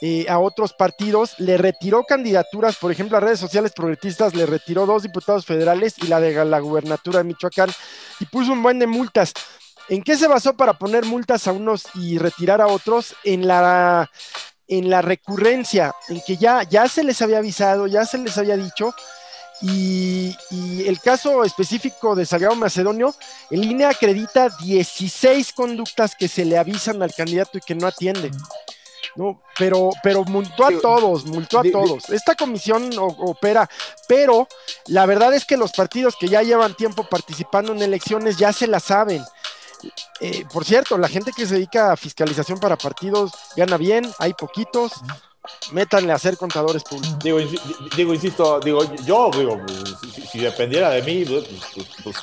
eh, 0.05 0.26
a 0.28 0.40
otros 0.40 0.72
partidos, 0.72 1.38
le 1.38 1.57
retiró 1.57 2.03
candidaturas, 2.03 2.74
por 2.74 2.90
ejemplo, 2.90 3.16
a 3.16 3.20
redes 3.20 3.38
sociales 3.38 3.70
progresistas, 3.70 4.34
le 4.34 4.46
retiró 4.46 4.84
dos 4.84 5.05
diputados 5.05 5.46
federales 5.46 5.94
y 5.98 6.09
la 6.09 6.18
de 6.18 6.44
la 6.44 6.59
gubernatura 6.59 7.18
de 7.18 7.24
Michoacán 7.24 7.70
y 8.18 8.26
puso 8.26 8.53
un 8.53 8.64
buen 8.64 8.80
de 8.80 8.88
multas. 8.88 9.32
¿En 9.88 10.03
qué 10.03 10.16
se 10.16 10.26
basó 10.26 10.57
para 10.57 10.72
poner 10.72 11.05
multas 11.05 11.46
a 11.46 11.53
unos 11.53 11.84
y 11.94 12.18
retirar 12.18 12.61
a 12.61 12.66
otros? 12.66 13.14
En 13.22 13.46
la, 13.46 14.11
en 14.66 14.90
la 14.90 15.03
recurrencia, 15.03 15.94
en 16.09 16.20
que 16.26 16.36
ya, 16.36 16.64
ya 16.64 16.88
se 16.88 17.05
les 17.05 17.22
había 17.22 17.38
avisado, 17.38 17.86
ya 17.86 18.05
se 18.05 18.18
les 18.18 18.36
había 18.38 18.57
dicho. 18.57 18.92
Y, 19.61 20.34
el 20.84 21.00
caso 21.00 21.44
específico 21.44 22.16
de 22.16 22.26
Salgado 22.26 22.57
Macedonio, 22.57 23.14
el 23.53 23.64
INE 23.64 23.84
acredita 23.84 24.48
16 24.48 25.53
conductas 25.53 26.16
que 26.16 26.26
se 26.26 26.44
le 26.44 26.59
avisan 26.59 27.00
al 27.05 27.14
candidato 27.14 27.59
y 27.59 27.61
que 27.61 27.76
no 27.76 27.86
atienden. 27.86 28.32
No, 29.14 29.42
pero, 29.58 29.90
pero 30.02 30.24
multó 30.24 30.64
a 30.64 30.80
todos, 30.80 31.26
multó 31.26 31.60
a 31.60 31.62
todos. 31.62 32.08
Esta 32.08 32.34
comisión 32.34 32.90
opera, 32.98 33.68
pero 34.08 34.48
la 34.86 35.04
verdad 35.04 35.34
es 35.34 35.44
que 35.44 35.56
los 35.56 35.72
partidos 35.72 36.16
que 36.16 36.28
ya 36.28 36.42
llevan 36.42 36.74
tiempo 36.74 37.04
participando 37.04 37.72
en 37.72 37.82
elecciones 37.82 38.38
ya 38.38 38.52
se 38.52 38.66
la 38.66 38.80
saben. 38.80 39.22
Eh, 40.20 40.46
por 40.52 40.64
cierto, 40.64 40.96
la 40.96 41.08
gente 41.08 41.32
que 41.36 41.46
se 41.46 41.54
dedica 41.54 41.92
a 41.92 41.96
fiscalización 41.96 42.58
para 42.58 42.76
partidos 42.76 43.32
gana 43.56 43.76
bien, 43.76 44.10
hay 44.18 44.32
poquitos. 44.32 44.92
Métanle 45.72 46.12
a 46.12 46.18
ser 46.18 46.36
contadores 46.36 46.84
públicos. 46.84 47.18
Digo, 47.18 47.38
digo 47.96 48.14
insisto, 48.14 48.60
digo, 48.60 48.94
yo 49.04 49.28
digo, 49.36 49.60
si, 50.30 50.38
dependiera 50.38 50.88
de 50.90 51.02
mí, 51.02 51.24
pues, 51.24 51.44
pues, 51.74 51.88
pues, 52.04 52.16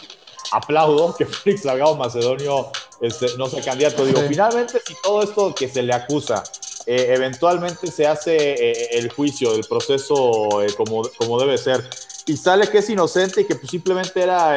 aplaudo 0.52 1.14
que 1.16 1.26
Félix 1.26 1.64
Salgado 1.64 1.96
Macedonio 1.96 2.72
este, 3.02 3.28
no 3.38 3.48
sea 3.48 3.62
candidato. 3.62 4.06
Digo, 4.06 4.22
finalmente, 4.28 4.82
si 4.86 4.96
todo 5.04 5.22
esto 5.22 5.54
que 5.54 5.68
se 5.68 5.84
le 5.84 5.94
acusa 5.94 6.44
eh, 6.92 7.14
eventualmente 7.14 7.86
se 7.92 8.08
hace 8.08 8.36
eh, 8.36 8.88
el 8.94 9.12
juicio, 9.12 9.54
el 9.54 9.64
proceso 9.64 10.64
eh, 10.64 10.74
como, 10.76 11.04
como 11.20 11.40
debe 11.40 11.56
ser, 11.56 11.88
y 12.26 12.36
sale 12.36 12.68
que 12.68 12.80
es 12.80 12.90
inocente 12.90 13.42
y 13.42 13.46
que 13.46 13.54
pues, 13.54 13.70
simplemente 13.70 14.20
era 14.20 14.56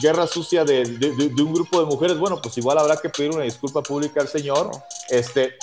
guerra 0.00 0.26
sucia 0.26 0.64
de, 0.64 0.84
de, 0.86 1.42
un 1.42 1.52
grupo 1.52 1.78
de 1.78 1.84
mujeres, 1.84 2.16
bueno, 2.16 2.40
pues 2.40 2.56
igual 2.56 2.78
habrá 2.78 2.96
que 2.96 3.10
pedir 3.10 3.32
una 3.32 3.44
disculpa 3.44 3.82
pública 3.82 4.22
al 4.22 4.28
señor. 4.28 4.70
Este, 5.10 5.56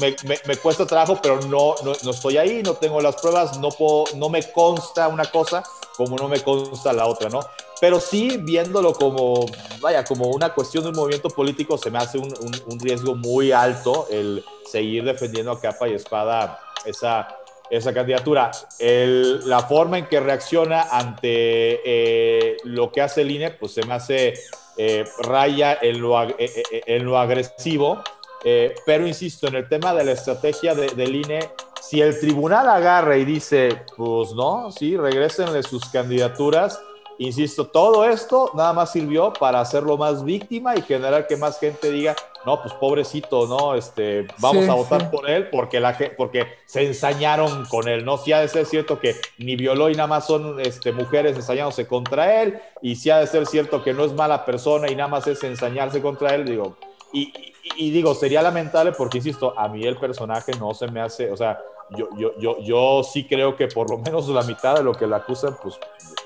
me, 0.00 0.16
me, 0.24 0.56
cuesta 0.56 0.84
trabajo, 0.84 1.20
pero 1.22 1.40
no, 1.42 1.76
no, 1.84 1.92
no, 2.02 2.10
estoy 2.10 2.38
ahí, 2.38 2.60
no 2.64 2.74
tengo 2.74 3.00
las 3.00 3.14
pruebas, 3.20 3.56
no, 3.60 3.68
puedo, 3.68 4.06
no 4.16 4.28
me 4.30 4.42
consta 4.50 5.06
una 5.06 5.26
cosa 5.26 5.62
como 5.96 6.16
no 6.16 6.28
me 6.28 6.40
consta 6.40 6.92
la 6.92 7.06
otra, 7.06 7.28
¿no? 7.28 7.40
Pero 7.80 8.00
sí, 8.00 8.38
viéndolo 8.38 8.92
como, 8.92 9.46
vaya, 9.80 10.04
como 10.04 10.28
una 10.28 10.54
cuestión 10.54 10.84
de 10.84 10.90
un 10.90 10.96
movimiento 10.96 11.28
político, 11.28 11.76
se 11.76 11.90
me 11.90 11.98
hace 11.98 12.18
un, 12.18 12.32
un, 12.66 12.78
riesgo 12.78 13.16
muy 13.16 13.50
alto 13.50 14.06
el 14.10 14.44
seguir 14.64 15.04
defendiendo 15.04 15.50
a 15.52 15.60
capa 15.60 15.88
y 15.88 15.94
espada 15.94 16.60
esa, 16.84 17.36
esa 17.70 17.92
candidatura. 17.92 18.50
El, 18.78 19.48
la 19.48 19.60
forma 19.60 19.98
en 19.98 20.06
que 20.06 20.20
reacciona 20.20 20.82
ante 20.90 21.80
eh, 21.84 22.56
lo 22.64 22.92
que 22.92 23.00
hace 23.00 23.22
el 23.22 23.30
INE, 23.32 23.50
pues 23.50 23.72
se 23.72 23.84
me 23.84 23.94
hace 23.94 24.34
eh, 24.76 25.04
raya 25.18 25.78
en 25.82 26.00
lo, 26.00 26.22
eh, 26.22 26.62
en 26.86 27.04
lo 27.04 27.18
agresivo 27.18 28.02
eh, 28.44 28.74
pero 28.84 29.06
insisto, 29.06 29.46
en 29.46 29.54
el 29.56 29.68
tema 29.68 29.94
de 29.94 30.04
la 30.04 30.12
estrategia 30.12 30.74
del 30.74 31.14
INE, 31.14 31.50
si 31.82 32.00
el 32.00 32.18
tribunal 32.18 32.68
agarra 32.68 33.16
y 33.16 33.24
dice, 33.24 33.82
pues 33.96 34.32
no, 34.34 34.70
sí, 34.70 34.96
regresenle 34.96 35.64
sus 35.64 35.84
candidaturas, 35.86 36.80
insisto, 37.18 37.66
todo 37.66 38.04
esto 38.04 38.52
nada 38.54 38.72
más 38.72 38.92
sirvió 38.92 39.32
para 39.32 39.60
hacerlo 39.60 39.96
más 39.96 40.24
víctima 40.24 40.76
y 40.76 40.82
generar 40.82 41.26
que 41.26 41.36
más 41.36 41.58
gente 41.58 41.90
diga, 41.90 42.14
no, 42.46 42.62
pues 42.62 42.72
pobrecito, 42.74 43.48
¿no? 43.48 43.74
Este, 43.74 44.28
vamos 44.38 44.68
a 44.68 44.74
votar 44.74 45.10
por 45.10 45.28
él 45.28 45.48
porque, 45.50 45.80
la, 45.80 45.98
porque 46.16 46.46
se 46.66 46.86
ensañaron 46.86 47.64
con 47.66 47.88
él, 47.88 48.04
¿no? 48.04 48.16
Si 48.16 48.32
ha 48.32 48.40
de 48.40 48.48
ser 48.48 48.64
cierto 48.64 49.00
que 49.00 49.16
ni 49.38 49.56
violó 49.56 49.90
y 49.90 49.94
nada 49.94 50.06
más 50.06 50.26
son 50.26 50.60
este, 50.60 50.92
mujeres 50.92 51.34
ensañándose 51.34 51.88
contra 51.88 52.42
él, 52.42 52.60
y 52.80 52.94
si 52.94 53.10
ha 53.10 53.18
de 53.18 53.26
ser 53.26 53.44
cierto 53.46 53.82
que 53.82 53.92
no 53.92 54.04
es 54.04 54.12
mala 54.12 54.44
persona 54.44 54.88
y 54.88 54.94
nada 54.94 55.08
más 55.08 55.26
es 55.26 55.42
ensañarse 55.42 56.00
contra 56.00 56.34
él, 56.36 56.44
digo, 56.44 56.76
y, 57.12 57.32
y, 57.76 57.90
digo, 57.90 58.14
sería 58.14 58.40
lamentable 58.40 58.92
porque, 58.92 59.18
insisto, 59.18 59.54
a 59.58 59.68
mí 59.68 59.84
el 59.84 59.96
personaje 59.96 60.52
no 60.58 60.74
se 60.74 60.88
me 60.88 61.00
hace, 61.00 61.30
o 61.30 61.36
sea, 61.36 61.60
yo, 61.90 62.08
yo, 62.16 62.38
yo, 62.38 62.58
yo 62.60 63.02
sí 63.02 63.24
creo 63.26 63.56
que 63.56 63.68
por 63.68 63.90
lo 63.90 63.98
menos 63.98 64.28
la 64.28 64.42
mitad 64.42 64.76
de 64.76 64.82
lo 64.82 64.92
que 64.92 65.06
le 65.06 65.16
acusan, 65.16 65.56
pues, 65.62 65.78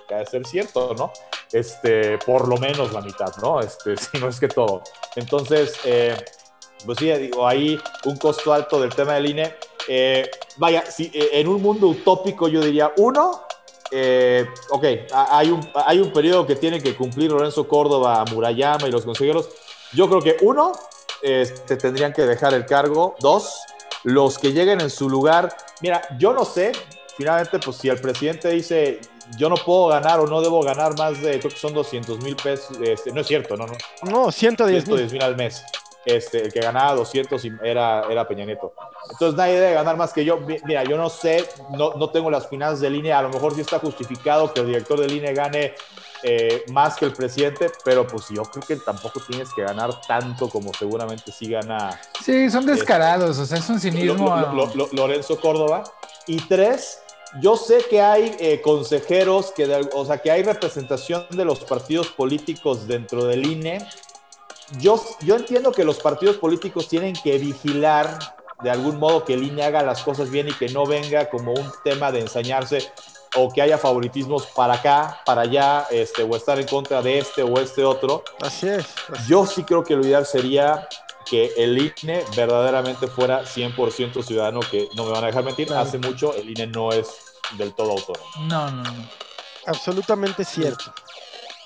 debe 0.09 0.27
ser 0.27 0.47
cierto, 0.47 0.95
¿no? 0.97 1.13
Este, 1.53 2.19
por 2.19 2.49
lo 2.49 2.57
menos 2.57 2.93
la 2.93 3.01
mitad, 3.01 3.35
¿no? 3.43 3.61
Este, 3.61 3.97
si 3.97 4.19
no 4.19 4.29
es 4.29 4.41
que 4.41 4.49
todo. 4.49 4.83
Entonces, 5.15 5.79
eh, 5.85 6.17
pues 6.85 6.99
sí, 6.99 7.11
digo, 7.13 7.47
ahí 7.47 7.79
un 8.05 8.17
costo 8.17 8.53
alto 8.53 8.81
del 8.81 8.95
tema 8.95 9.15
del 9.15 9.31
INE. 9.31 9.55
Eh, 9.89 10.31
vaya, 10.57 10.85
si, 10.85 11.11
eh, 11.15 11.31
en 11.33 11.49
un 11.49 11.63
mundo 11.63 11.89
utópico 11.89 12.49
yo 12.49 12.61
diría, 12.61 12.93
uno, 12.97 13.43
ok, 14.71 14.85
hay 15.13 15.51
un, 15.51 15.61
hay 15.75 16.01
un 16.01 16.13
periodo 16.13 16.47
que 16.47 16.57
tiene 16.57 16.83
que 16.83 16.97
cumplir 16.97 17.31
Lorenzo 17.31 17.69
Córdoba, 17.69 18.25
Murayama 18.33 18.89
y 18.89 18.91
los 18.91 19.05
consejeros. 19.05 19.49
Yo 19.93 20.09
creo 20.09 20.21
que 20.21 20.37
uno, 20.43 20.73
este, 21.23 21.77
tendrían 21.77 22.13
que 22.13 22.23
dejar 22.23 22.55
el 22.55 22.67
cargo. 22.67 23.15
Dos, 23.21 23.61
los 24.07 24.39
que 24.39 24.53
lleguen 24.53 24.81
en 24.81 24.89
su 24.89 25.11
lugar. 25.11 25.55
Mira, 25.81 26.01
yo 26.17 26.33
no 26.33 26.45
sé, 26.45 26.71
finalmente, 27.17 27.59
pues 27.59 27.77
si 27.77 27.89
el 27.89 28.01
presidente 28.01 28.49
dice, 28.51 29.01
yo 29.37 29.49
no 29.49 29.57
puedo 29.57 29.89
ganar 29.89 30.21
o 30.21 30.29
no 30.29 30.41
debo 30.41 30.63
ganar 30.63 30.97
más 30.97 31.21
de, 31.21 31.41
creo 31.41 31.51
que 31.51 31.59
son 31.59 31.75
200 31.75 32.21
mil 32.21 32.37
pesos, 32.37 32.79
este, 32.81 33.11
no 33.11 33.23
es 33.23 33.27
cierto, 33.27 33.57
no, 33.57 33.67
no. 33.67 33.75
No, 34.09 34.31
110 34.31 34.89
mil 35.13 35.23
al 35.23 35.37
mes. 35.37 35.65
este, 36.05 36.43
el 36.43 36.53
que 36.53 36.61
ganaba 36.61 36.95
200 36.95 37.43
era, 37.65 38.07
era 38.09 38.29
Peña 38.29 38.45
Nieto. 38.45 38.75
Entonces 39.11 39.37
nadie 39.37 39.59
debe 39.59 39.75
ganar 39.75 39.97
más 39.97 40.13
que 40.13 40.25
yo. 40.25 40.39
Mira, 40.39 40.85
yo 40.85 40.97
no 40.97 41.11
sé, 41.11 41.45
no, 41.77 41.95
no 41.95 42.11
tengo 42.11 42.31
las 42.31 42.47
finanzas 42.47 42.81
de 42.81 42.91
línea, 42.91 43.19
a 43.19 43.23
lo 43.23 43.31
mejor 43.31 43.57
sí 43.57 43.63
está 43.63 43.81
justificado 43.81 44.55
que 44.55 44.61
el 44.61 44.69
director 44.69 45.01
de 45.01 45.09
línea 45.09 45.33
gane 45.33 45.75
eh, 46.23 46.65
más 46.73 46.97
que 46.97 47.05
el 47.05 47.13
presidente, 47.13 47.71
pero 47.85 48.07
pues 48.07 48.29
yo 48.31 48.43
creo 48.43 48.65
que 48.67 48.77
tampoco 48.77 49.21
tienes 49.21 49.53
que 49.55 49.63
ganar 49.63 50.01
tanto 50.07 50.49
como 50.49 50.73
seguramente 50.75 51.31
sí 51.33 51.51
gana. 51.51 52.01
Sí, 52.25 52.51
son 52.51 52.67
descarados, 52.67 53.39
o 53.39 53.47
sea, 53.47 53.59
es 53.59 53.69
un 53.69 53.81
cinismo. 53.81 54.35
Lorenzo 54.93 55.41
Córdoba. 55.41 55.85
Y 56.27 56.39
tres, 56.49 57.01
yo 57.41 57.57
sé 57.57 57.85
que 57.89 58.01
hay 58.01 58.35
eh, 58.39 58.61
consejeros, 58.63 59.53
que 59.53 59.89
o 59.93 60.05
sea, 60.05 60.19
que 60.19 60.31
hay 60.31 60.43
representación 60.43 61.27
de 61.31 61.45
los 61.45 61.61
partidos 61.61 62.09
políticos 62.09 62.87
dentro 62.87 63.25
del 63.25 63.47
INE. 63.47 63.87
Yo, 64.81 65.01
yo 65.21 65.37
entiendo 65.37 65.71
que 65.73 65.85
los 65.85 65.99
partidos 65.99 66.37
políticos 66.39 66.89
tienen 66.89 67.15
que 67.15 67.39
vigilar 67.39 68.19
de 68.63 68.71
algún 68.71 68.99
modo 68.99 69.25
que 69.25 69.35
el 69.35 69.43
INE 69.43 69.65
haga 69.65 69.83
las 69.83 70.03
cosas 70.03 70.31
bien 70.31 70.49
y 70.49 70.53
que 70.55 70.69
no 70.71 70.87
venga 70.87 71.29
como 71.29 71.53
un 71.53 71.71
tema 71.85 72.11
de 72.11 72.21
ensañarse 72.21 72.91
o 73.35 73.53
que 73.53 73.63
haya 73.63 73.79
favoritismos 73.79 74.47
para 74.47 74.75
acá, 74.75 75.21
para 75.25 75.43
allá, 75.43 75.87
este, 75.91 76.23
o 76.23 76.37
estar 76.37 76.59
en 76.59 76.67
contra 76.67 77.03
de 77.03 77.19
este 77.19 77.43
o 77.43 77.59
este 77.59 77.85
otro. 77.85 78.23
Así 78.41 78.69
es. 78.69 78.87
Yo 79.27 79.47
sí 79.47 79.65
creo 79.65 79.83
que 79.85 79.97
lo 79.97 80.07
ideal 80.07 80.25
sería 80.27 80.89
que 81.29 81.53
el 81.57 81.77
INE 81.77 82.25
verdaderamente 82.37 83.09
fuera 83.09 83.45
100% 83.45 84.23
ciudadano, 84.23 84.61
que 84.61 84.89
no 84.95 85.05
me 85.05 85.11
van 85.11 85.25
a 85.25 85.27
dejar 85.27 85.45
mentir, 85.45 85.73
hace 85.73 85.99
mucho 85.99 86.33
el 86.35 86.49
INE 86.51 86.69
no 86.69 86.93
es 86.93 87.09
del 87.59 87.75
todo 87.75 87.93
autónomo. 87.93 88.25
No, 88.43 88.71
no, 88.71 88.83
no. 88.83 89.09
Absolutamente 89.67 90.45
cierto. 90.45 90.95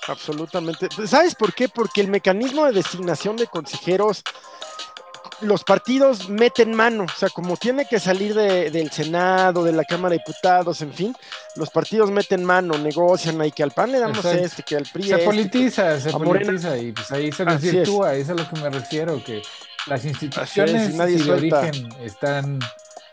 Absolutamente. 0.07 0.89
¿Sabes 1.07 1.35
por 1.35 1.53
qué? 1.53 1.69
Porque 1.69 2.01
el 2.01 2.07
mecanismo 2.07 2.65
de 2.65 2.71
designación 2.71 3.35
de 3.37 3.47
consejeros 3.47 4.23
los 5.41 5.63
partidos 5.63 6.29
meten 6.29 6.73
mano, 6.73 7.03
o 7.03 7.19
sea, 7.19 7.29
como 7.29 7.57
tiene 7.57 7.85
que 7.85 7.99
salir 7.99 8.33
del 8.33 8.91
Senado, 8.91 9.63
de 9.63 9.71
la 9.71 9.83
Cámara 9.83 10.13
de 10.13 10.19
Diputados, 10.19 10.81
en 10.81 10.93
fin, 10.93 11.15
los 11.55 11.69
partidos 11.69 12.11
meten 12.11 12.43
mano, 12.43 12.77
negocian 12.77 13.41
ahí 13.41 13.51
que 13.51 13.63
al 13.63 13.71
PAN 13.71 13.91
le 13.91 13.99
damos 13.99 14.23
este, 14.25 14.63
que 14.63 14.77
al 14.77 14.85
PRI 14.91 15.03
Se 15.03 15.17
politiza, 15.19 15.99
se 15.99 16.11
politiza 16.11 16.77
y 16.77 16.91
pues 16.91 17.11
ahí 17.11 17.31
se 17.31 17.45
desvirtúa, 17.45 18.13
eso 18.13 18.33
es 18.33 18.39
a 18.39 18.43
lo 18.43 18.49
que 18.49 18.59
me 18.59 18.69
refiero, 18.69 19.23
que 19.23 19.41
las 19.87 20.05
instituciones 20.05 20.97
de 20.97 21.31
origen 21.31 21.89
están 22.01 22.59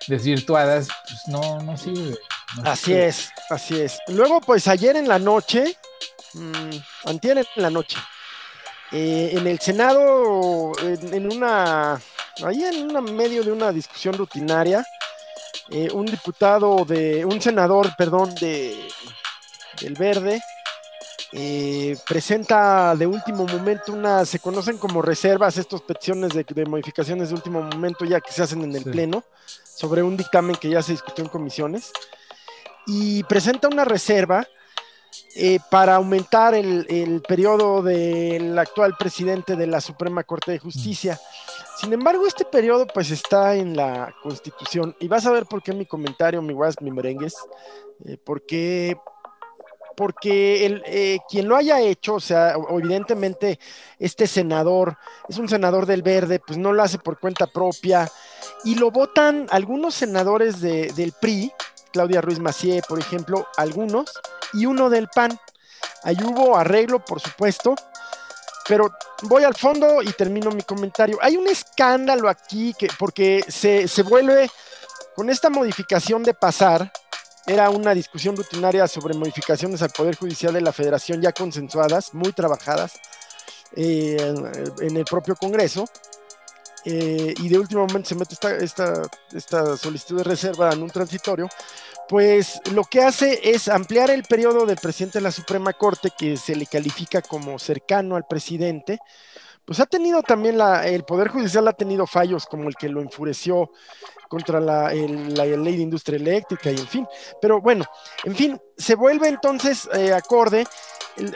desvirtuadas, 0.06 0.88
pues 1.08 1.20
no, 1.28 1.60
no 1.60 1.76
sirve. 1.76 2.16
así 2.64 2.94
es, 2.94 3.30
así 3.50 3.80
es. 3.80 3.98
Luego, 4.08 4.40
pues 4.40 4.68
ayer 4.68 4.96
en 4.96 5.08
la 5.08 5.18
noche, 5.18 5.76
mmm, 6.34 6.70
antier 7.04 7.38
en 7.38 7.62
la 7.62 7.70
noche, 7.70 7.98
eh, 8.90 9.30
en 9.34 9.46
el 9.46 9.58
Senado, 9.58 10.72
en, 10.80 11.30
una, 11.30 12.00
ahí 12.44 12.64
en 12.64 12.90
una, 12.90 13.00
medio 13.00 13.42
de 13.42 13.52
una 13.52 13.72
discusión 13.72 14.14
rutinaria, 14.14 14.84
eh, 15.70 15.88
un 15.92 16.06
diputado 16.06 16.84
de, 16.84 17.24
un 17.24 17.40
senador, 17.40 17.94
perdón, 17.96 18.34
de, 18.36 18.88
del 19.80 19.94
Verde, 19.94 20.40
eh, 21.32 21.96
presenta 22.08 22.96
de 22.96 23.06
último 23.06 23.46
momento 23.46 23.92
una, 23.92 24.24
se 24.24 24.38
conocen 24.38 24.78
como 24.78 25.02
reservas, 25.02 25.58
estas 25.58 25.82
peticiones 25.82 26.32
de, 26.32 26.64
modificaciones 26.64 27.28
de 27.28 27.34
último 27.34 27.60
momento 27.60 28.04
ya 28.04 28.20
que 28.20 28.32
se 28.32 28.42
hacen 28.42 28.62
en 28.62 28.74
el 28.74 28.84
Pleno, 28.84 29.24
sobre 29.64 30.02
un 30.02 30.16
dictamen 30.16 30.56
que 30.56 30.70
ya 30.70 30.82
se 30.82 30.92
discutió 30.92 31.24
en 31.24 31.30
comisiones, 31.30 31.92
y 32.86 33.22
presenta 33.24 33.68
una 33.68 33.84
reserva 33.84 34.46
eh, 35.36 35.58
para 35.70 35.96
aumentar 35.96 36.54
el, 36.54 37.22
periodo 37.28 37.82
del 37.82 38.58
actual 38.58 38.96
presidente 38.98 39.56
de 39.56 39.66
la 39.66 39.80
Suprema 39.80 40.24
Corte 40.24 40.52
de 40.52 40.58
Justicia. 40.58 41.20
Sin 41.78 41.92
embargo, 41.92 42.26
este 42.26 42.44
periodo 42.44 42.88
pues 42.88 43.12
está 43.12 43.54
en 43.54 43.76
la 43.76 44.12
Constitución 44.20 44.96
y 44.98 45.06
vas 45.06 45.26
a 45.26 45.30
ver 45.30 45.46
por 45.46 45.62
qué 45.62 45.72
mi 45.72 45.86
comentario, 45.86 46.42
mi 46.42 46.52
guas, 46.52 46.74
mi 46.80 46.90
merengues, 46.90 47.36
eh, 48.04 48.16
porque 48.24 48.96
porque 49.96 50.66
el, 50.66 50.82
eh, 50.86 51.18
quien 51.28 51.48
lo 51.48 51.56
haya 51.56 51.80
hecho, 51.80 52.14
o 52.14 52.20
sea, 52.20 52.54
evidentemente 52.70 53.58
este 53.98 54.26
senador 54.26 54.96
es 55.28 55.38
un 55.38 55.48
senador 55.48 55.86
del 55.86 56.02
verde, 56.02 56.40
pues 56.44 56.58
no 56.58 56.72
lo 56.72 56.82
hace 56.82 56.98
por 56.98 57.18
cuenta 57.18 57.46
propia 57.46 58.08
y 58.64 58.74
lo 58.74 58.90
votan 58.90 59.46
algunos 59.50 59.94
senadores 59.94 60.60
del 60.60 61.12
PRI, 61.20 61.52
Claudia 61.92 62.20
Ruiz 62.20 62.40
Macié, 62.40 62.82
por 62.88 62.98
ejemplo, 62.98 63.46
algunos, 63.56 64.12
y 64.52 64.66
uno 64.66 64.90
del 64.90 65.08
PAN. 65.08 65.38
Ahí 66.02 66.16
hubo 66.24 66.56
arreglo, 66.56 67.04
por 67.04 67.20
supuesto, 67.20 67.74
pero 68.68 68.92
voy 69.22 69.44
al 69.44 69.54
fondo 69.54 70.02
y 70.02 70.12
termino 70.12 70.50
mi 70.50 70.62
comentario. 70.62 71.18
Hay 71.22 71.36
un 71.36 71.48
escándalo 71.48 72.28
aquí 72.28 72.74
que, 72.78 72.88
porque 72.98 73.42
se, 73.48 73.88
se 73.88 74.02
vuelve, 74.02 74.50
con 75.16 75.30
esta 75.30 75.50
modificación 75.50 76.22
de 76.22 76.34
pasar, 76.34 76.92
era 77.46 77.70
una 77.70 77.94
discusión 77.94 78.36
rutinaria 78.36 78.86
sobre 78.86 79.14
modificaciones 79.14 79.80
al 79.80 79.90
Poder 79.90 80.16
Judicial 80.16 80.52
de 80.52 80.60
la 80.60 80.72
Federación 80.72 81.22
ya 81.22 81.32
consensuadas, 81.32 82.12
muy 82.12 82.32
trabajadas 82.32 82.92
eh, 83.74 84.16
en 84.80 84.96
el 84.96 85.04
propio 85.04 85.34
Congreso. 85.34 85.86
Eh, 86.84 87.34
y 87.36 87.48
de 87.48 87.58
último 87.58 87.86
momento 87.86 88.08
se 88.08 88.14
mete 88.14 88.34
esta, 88.34 88.56
esta, 88.56 89.02
esta 89.32 89.76
solicitud 89.76 90.18
de 90.18 90.24
reserva 90.24 90.72
en 90.72 90.82
un 90.82 90.90
transitorio, 90.90 91.48
pues 92.08 92.60
lo 92.72 92.84
que 92.84 93.02
hace 93.02 93.50
es 93.50 93.68
ampliar 93.68 94.10
el 94.10 94.22
periodo 94.22 94.64
del 94.64 94.78
presidente 94.78 95.18
de 95.18 95.22
la 95.24 95.30
Suprema 95.30 95.72
Corte, 95.74 96.10
que 96.16 96.36
se 96.36 96.56
le 96.56 96.66
califica 96.66 97.20
como 97.22 97.58
cercano 97.58 98.16
al 98.16 98.26
presidente, 98.26 98.98
pues 99.68 99.80
ha 99.80 99.86
tenido 99.86 100.22
también 100.22 100.56
la, 100.56 100.86
el 100.88 101.04
Poder 101.04 101.28
Judicial 101.28 101.68
ha 101.68 101.74
tenido 101.74 102.06
fallos 102.06 102.46
como 102.46 102.70
el 102.70 102.74
que 102.74 102.88
lo 102.88 103.02
enfureció 103.02 103.70
contra 104.28 104.60
la, 104.60 104.90
ley 104.92 105.76
de 105.76 105.82
industria 105.82 106.16
eléctrica 106.16 106.70
y 106.70 106.76
en 106.76 106.86
fin. 106.86 107.06
Pero 107.42 107.60
bueno, 107.60 107.84
en 108.24 108.34
fin, 108.34 108.58
se 108.78 108.94
vuelve 108.94 109.28
entonces 109.28 109.86
eh, 109.92 110.14
acorde, 110.14 110.66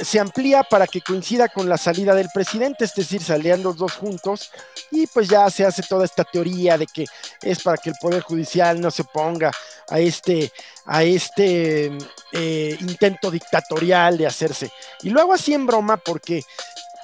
se 0.01 0.21
amplía 0.21 0.63
para 0.63 0.87
que 0.87 1.01
coincida 1.01 1.49
con 1.49 1.69
la 1.69 1.77
salida 1.77 2.15
del 2.15 2.29
presidente, 2.33 2.85
es 2.85 2.95
decir, 2.95 3.23
salían 3.23 3.63
los 3.63 3.77
dos 3.77 3.93
juntos 3.93 4.51
y 4.91 5.07
pues 5.07 5.29
ya 5.29 5.49
se 5.51 5.65
hace 5.65 5.83
toda 5.83 6.05
esta 6.05 6.25
teoría 6.25 6.79
de 6.79 6.87
que 6.87 7.07
es 7.41 7.63
para 7.63 7.77
que 7.77 7.91
el 7.91 7.97
Poder 8.01 8.23
Judicial 8.23 8.81
no 8.81 8.91
se 8.91 9.03
oponga 9.03 9.51
a 9.89 9.99
este, 9.99 10.53
a 10.87 11.03
este 11.03 11.91
eh, 12.33 12.77
intento 12.81 13.31
dictatorial 13.31 14.19
de 14.19 14.27
hacerse. 14.27 14.71
Y 15.03 15.11
luego 15.11 15.33
así 15.33 15.55
en 15.55 15.67
broma 15.67 15.97
porque 15.97 16.43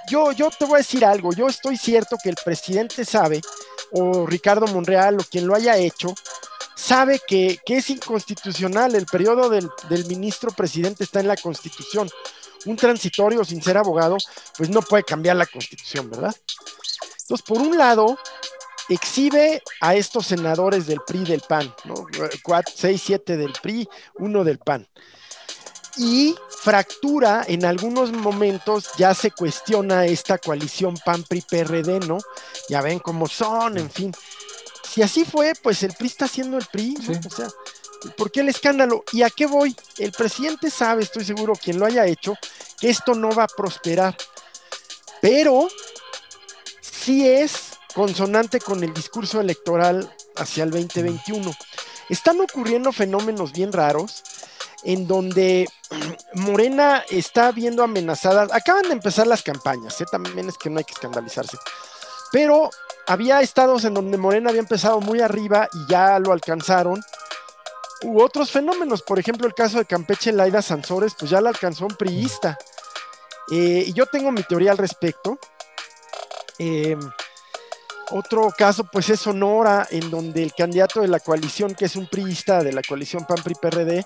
yo, 0.09 0.33
yo 0.33 0.51
te 0.51 0.65
voy 0.65 0.77
a 0.77 0.79
decir 0.79 1.05
algo, 1.05 1.33
yo 1.33 1.49
estoy 1.49 1.77
cierto 1.77 2.17
que 2.23 2.31
el 2.31 2.37
presidente 2.43 3.05
sabe 3.05 3.41
o 3.93 4.27
Ricardo 4.27 4.67
Monreal 4.67 5.17
o 5.21 5.25
quien 5.25 5.47
lo 5.47 5.55
haya 5.55 5.77
hecho, 5.77 6.15
sabe 6.79 7.21
que, 7.27 7.61
es 7.67 7.91
inconstitucional. 7.91 8.95
El 8.95 9.07
periodo 9.07 9.51
del, 9.51 9.69
ministro 10.07 10.51
presidente 10.51 11.05
está 11.05 11.21
en 11.21 11.29
la 11.29 11.37
constitución. 11.37 12.09
Un 12.67 12.77
transitorio 12.77 13.45
sin 13.45 13.63
ser 13.63 13.77
abogado, 13.77 14.17
pues 14.57 14.69
no 14.71 14.83
puede 14.83 15.05
cambiar 15.05 15.37
la 15.37 15.47
constitución, 15.47 16.11
¿verdad? 16.11 16.35
Entonces, 17.21 17.47
por 17.47 17.59
un 17.59 17.77
lado, 17.77 18.19
exhibe 18.89 19.63
a 19.81 19.95
estos 19.95 20.27
senadores 20.27 20.87
del 20.87 21.01
PRI 21.07 21.25
del 21.25 21.43
PAN, 21.43 21.75
¿no? 21.85 22.07
6, 22.75 23.03
7 23.05 23.37
del 23.37 23.53
PRI, 23.53 23.89
uno 24.19 24.45
del 24.45 24.59
PAN 24.59 24.87
y 25.99 26.37
fractura 26.49 27.45
en 27.47 27.65
algunos 27.65 28.13
momentos, 28.13 28.91
ya 28.97 29.15
se 29.15 29.31
cuestiona 29.31 30.07
esta 30.07 30.39
coalición 30.39 30.97
PAN-PRI-PRD, 31.05 32.07
¿no? 32.07 32.19
Ya 32.69 32.81
ven 32.81 33.01
cómo 33.01 33.27
son, 33.27 33.79
en 33.79 33.91
fin. 33.91 34.13
Si 34.89 35.03
así 35.03 35.25
fue, 35.25 35.53
pues 35.63 35.83
el 35.83 35.93
PRI 35.93 36.07
está 36.07 36.25
haciendo 36.27 36.57
el 36.57 36.67
PRI, 36.67 36.97
¿no? 37.09 37.19
O 37.27 37.31
sea, 37.31 37.49
¿por 38.17 38.31
qué 38.31 38.41
el 38.41 38.49
escándalo? 38.49 39.05
¿Y 39.13 39.23
a 39.23 39.31
qué 39.31 39.47
voy? 39.47 39.75
El 39.99 40.13
presidente 40.13 40.71
sabe, 40.71 41.03
estoy 41.03 41.25
seguro, 41.25 41.55
quien 41.55 41.79
lo 41.79 41.87
haya 41.87 42.07
hecho, 42.07 42.35
que 42.81 42.91
esto 42.91 43.15
no 43.15 43.31
va 43.31 43.45
a 43.45 43.49
prosperar. 43.49 44.17
Pero 45.21 45.69
sí 46.81 47.29
es 47.29 47.73
consonante 47.95 48.61
con 48.61 48.83
el 48.85 48.95
discurso 48.95 49.41
electoral 49.41 50.15
hacia 50.37 50.65
el 50.65 50.71
2021. 50.71 51.51
Están 52.09 52.41
ocurriendo 52.41 52.93
fenómenos 52.93 53.53
bien 53.53 53.73
raros 53.73 54.23
en 54.85 55.07
donde 55.07 55.69
Morena 56.35 57.05
está 57.11 57.53
viendo 57.53 57.83
amenazadas. 57.83 58.53
Acaban 58.53 58.83
de 58.83 58.93
empezar 58.93 59.27
las 59.27 59.43
campañas, 59.43 60.01
¿eh? 60.01 60.07
también 60.11 60.49
es 60.49 60.57
que 60.57 60.71
no 60.71 60.79
hay 60.79 60.85
que 60.85 60.93
escandalizarse. 60.93 61.59
Pero 62.33 62.71
había 63.07 63.41
estados 63.41 63.85
en 63.85 63.95
donde 63.95 64.19
Morena 64.19 64.51
había 64.51 64.61
empezado 64.61 65.01
muy 65.01 65.21
arriba 65.21 65.69
y 65.73 65.91
ya 65.91 66.19
lo 66.19 66.33
alcanzaron. 66.33 67.03
Hubo 68.03 68.25
otros 68.25 68.51
fenómenos, 68.51 69.03
por 69.03 69.19
ejemplo, 69.19 69.47
el 69.47 69.55
caso 69.55 69.79
de 69.79 69.85
Campeche 69.85 70.33
Laida 70.33 70.63
Sansores, 70.63 71.15
pues 71.19 71.31
ya 71.31 71.41
la 71.41 71.51
alcanzó 71.51 71.87
un 71.87 71.97
priista. 71.97 72.57
Eh, 73.51 73.85
y 73.87 73.93
yo 73.93 74.07
tengo 74.07 74.31
mi 74.31 74.43
teoría 74.43 74.71
al 74.71 74.79
respecto. 74.79 75.39
Eh, 76.59 76.97
otro 78.11 78.53
caso, 78.57 78.85
pues 78.85 79.11
es 79.11 79.21
Sonora, 79.21 79.87
en 79.91 80.11
donde 80.11 80.43
el 80.43 80.55
candidato 80.55 81.01
de 81.01 81.09
la 81.09 81.21
coalición, 81.21 81.75
que 81.75 81.87
es 81.87 81.97
un 81.97 82.07
priista 82.07 82.63
de 82.63 82.73
la 82.73 82.83
coalición 82.83 83.27
PAN-PRI-PRD, 83.27 84.05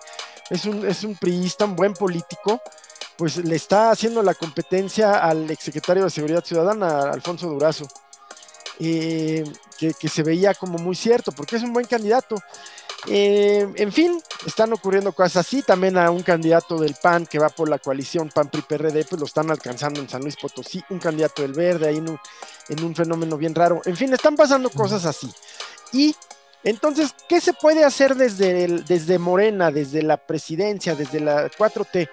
es 0.50 0.64
un, 0.64 0.86
es 0.86 1.04
un 1.04 1.16
priista, 1.16 1.66
un 1.66 1.76
buen 1.76 1.94
político, 1.94 2.60
pues 3.16 3.36
le 3.36 3.56
está 3.56 3.90
haciendo 3.90 4.22
la 4.22 4.34
competencia 4.34 5.18
al 5.18 5.50
exsecretario 5.50 6.04
de 6.04 6.10
Seguridad 6.10 6.44
Ciudadana, 6.44 7.10
Alfonso 7.12 7.48
Durazo. 7.48 7.86
eh, 8.80 9.44
que, 9.78 10.08
se 10.08 10.22
veía 10.22 10.54
como 10.54 10.78
muy 10.78 10.94
cierto, 10.94 11.32
porque 11.32 11.56
es 11.56 11.62
un 11.62 11.72
buen 11.72 11.86
candidato. 11.86 12.36
Eh, 13.08 13.66
en 13.76 13.92
fin, 13.92 14.20
están 14.46 14.72
ocurriendo 14.72 15.12
cosas 15.12 15.46
así. 15.46 15.62
También 15.62 15.98
a 15.98 16.10
un 16.10 16.22
candidato 16.22 16.78
del 16.78 16.94
PAN 17.00 17.26
que 17.26 17.38
va 17.38 17.48
por 17.48 17.68
la 17.68 17.78
coalición 17.78 18.30
PAN-PRI-PRD, 18.30 19.04
pues 19.04 19.20
lo 19.20 19.26
están 19.26 19.50
alcanzando 19.50 20.00
en 20.00 20.08
San 20.08 20.22
Luis 20.22 20.36
Potosí. 20.36 20.82
Un 20.90 20.98
candidato 20.98 21.42
del 21.42 21.52
Verde 21.52 21.88
ahí 21.88 21.96
en 21.98 22.10
un, 22.10 22.18
en 22.68 22.84
un 22.84 22.94
fenómeno 22.94 23.36
bien 23.36 23.54
raro. 23.54 23.82
En 23.84 23.96
fin, 23.96 24.12
están 24.12 24.36
pasando 24.36 24.70
cosas 24.70 25.04
así. 25.04 25.30
Y 25.92 26.14
entonces, 26.64 27.14
¿qué 27.28 27.40
se 27.40 27.52
puede 27.52 27.84
hacer 27.84 28.14
desde, 28.14 28.68
desde 28.82 29.18
Morena, 29.18 29.70
desde 29.70 30.02
la 30.02 30.16
presidencia, 30.16 30.94
desde 30.94 31.20
la 31.20 31.50
4T? 31.50 32.08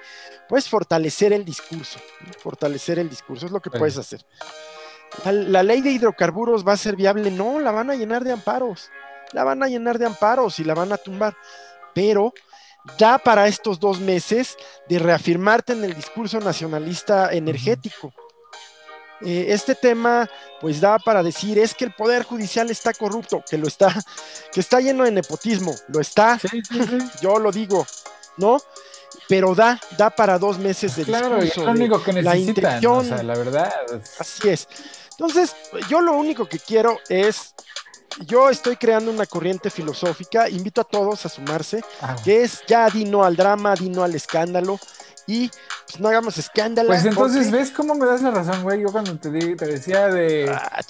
Pues 0.48 0.68
fortalecer 0.68 1.32
el 1.34 1.46
discurso, 1.46 2.00
fortalecer 2.40 2.98
el 2.98 3.10
discurso, 3.10 3.46
es 3.46 3.52
lo 3.52 3.60
que 3.60 3.70
puedes 3.70 3.98
hacer. 3.98 4.26
La, 5.26 5.62
ley 5.62 5.82
de 5.82 5.92
hidrocarburos 5.92 6.68
va 6.68 6.74
a 6.74 6.78
ser 6.78 6.96
viable, 6.96 7.30
no, 7.30 7.60
la 7.60 7.72
van 7.72 7.92
a 7.92 7.96
llenar 7.96 8.24
de 8.24 8.32
amparos, 8.32 8.90
la 9.34 9.44
van 9.44 9.64
a 9.64 9.68
llenar 9.68 9.98
de 10.00 10.06
amparos 10.06 10.60
y 10.60 10.64
la 10.64 10.74
van 10.74 10.92
a 10.92 10.98
tumbar, 10.98 11.36
pero 11.94 12.34
da 12.98 13.18
para 13.18 13.48
estos 13.48 13.80
dos 13.80 14.00
meses 14.00 14.58
de 14.88 15.00
reafirmarte 15.00 15.74
en 15.74 15.84
el 15.84 15.94
discurso 15.94 16.40
nacionalista 16.40 17.32
energético. 17.32 18.14
Eh, 19.22 19.48
este 19.50 19.76
tema 19.76 20.30
pues 20.62 20.80
da 20.80 20.98
para 20.98 21.22
decir 21.22 21.60
es 21.60 21.74
que 21.74 21.84
el 21.84 21.94
poder 21.94 22.24
judicial 22.24 22.70
está 22.70 22.94
corrupto, 22.94 23.44
que 23.50 23.58
lo 23.58 23.68
está, 23.68 23.94
que 24.54 24.60
está 24.60 24.80
lleno 24.80 25.04
de 25.04 25.12
nepotismo, 25.12 25.76
lo 25.90 26.00
está, 26.00 26.40
yo 27.22 27.38
lo 27.40 27.52
digo, 27.52 27.86
¿no? 28.38 28.58
Pero 29.28 29.54
da, 29.54 29.80
da 29.98 30.10
para 30.10 30.40
dos 30.40 30.58
meses 30.58 30.96
de 30.96 31.04
claro, 31.04 31.36
discurso. 31.36 31.62
Claro, 31.62 31.74
lo 31.74 31.80
único 31.80 32.04
que 32.04 32.14
necesitan, 32.14 32.82
la 32.82 32.92
o 32.92 33.04
sea, 33.04 33.24
la 33.24 33.36
verdad. 33.36 33.74
Así 34.18 34.50
es. 34.50 34.68
Entonces, 35.12 35.56
yo 35.90 36.00
lo 36.00 36.14
único 36.14 36.48
que 36.48 36.60
quiero 36.60 36.98
es 37.10 37.54
yo 38.26 38.50
estoy 38.50 38.76
creando 38.76 39.12
una 39.12 39.26
corriente 39.26 39.70
filosófica, 39.70 40.50
invito 40.50 40.82
a 40.82 40.84
todos 40.84 41.26
a 41.26 41.30
sumarse, 41.30 41.84
ah. 42.02 42.16
que 42.24 42.44
es 42.44 42.62
ya 42.68 42.90
dino 42.90 43.24
al 43.24 43.36
drama, 43.36 43.76
dino 43.76 44.04
al 44.04 44.16
escándalo, 44.16 44.80
y 45.28 45.50
pues 45.86 46.00
no 46.00 46.10
hagamos 46.10 46.38
escándalo. 46.38 46.90
Pues 46.90 47.06
entonces, 47.06 47.52
¿ves 47.52 47.72
cómo 47.72 47.94
me 47.94 48.06
das 48.06 48.22
la 48.22 48.32
razón, 48.32 48.64
güey? 48.64 48.82
Yo 48.82 48.92
cuando 48.92 49.16
te, 49.18 49.30
te 49.30 49.66
decía 49.66 50.08
de 50.08 50.50
ah, 50.50 50.82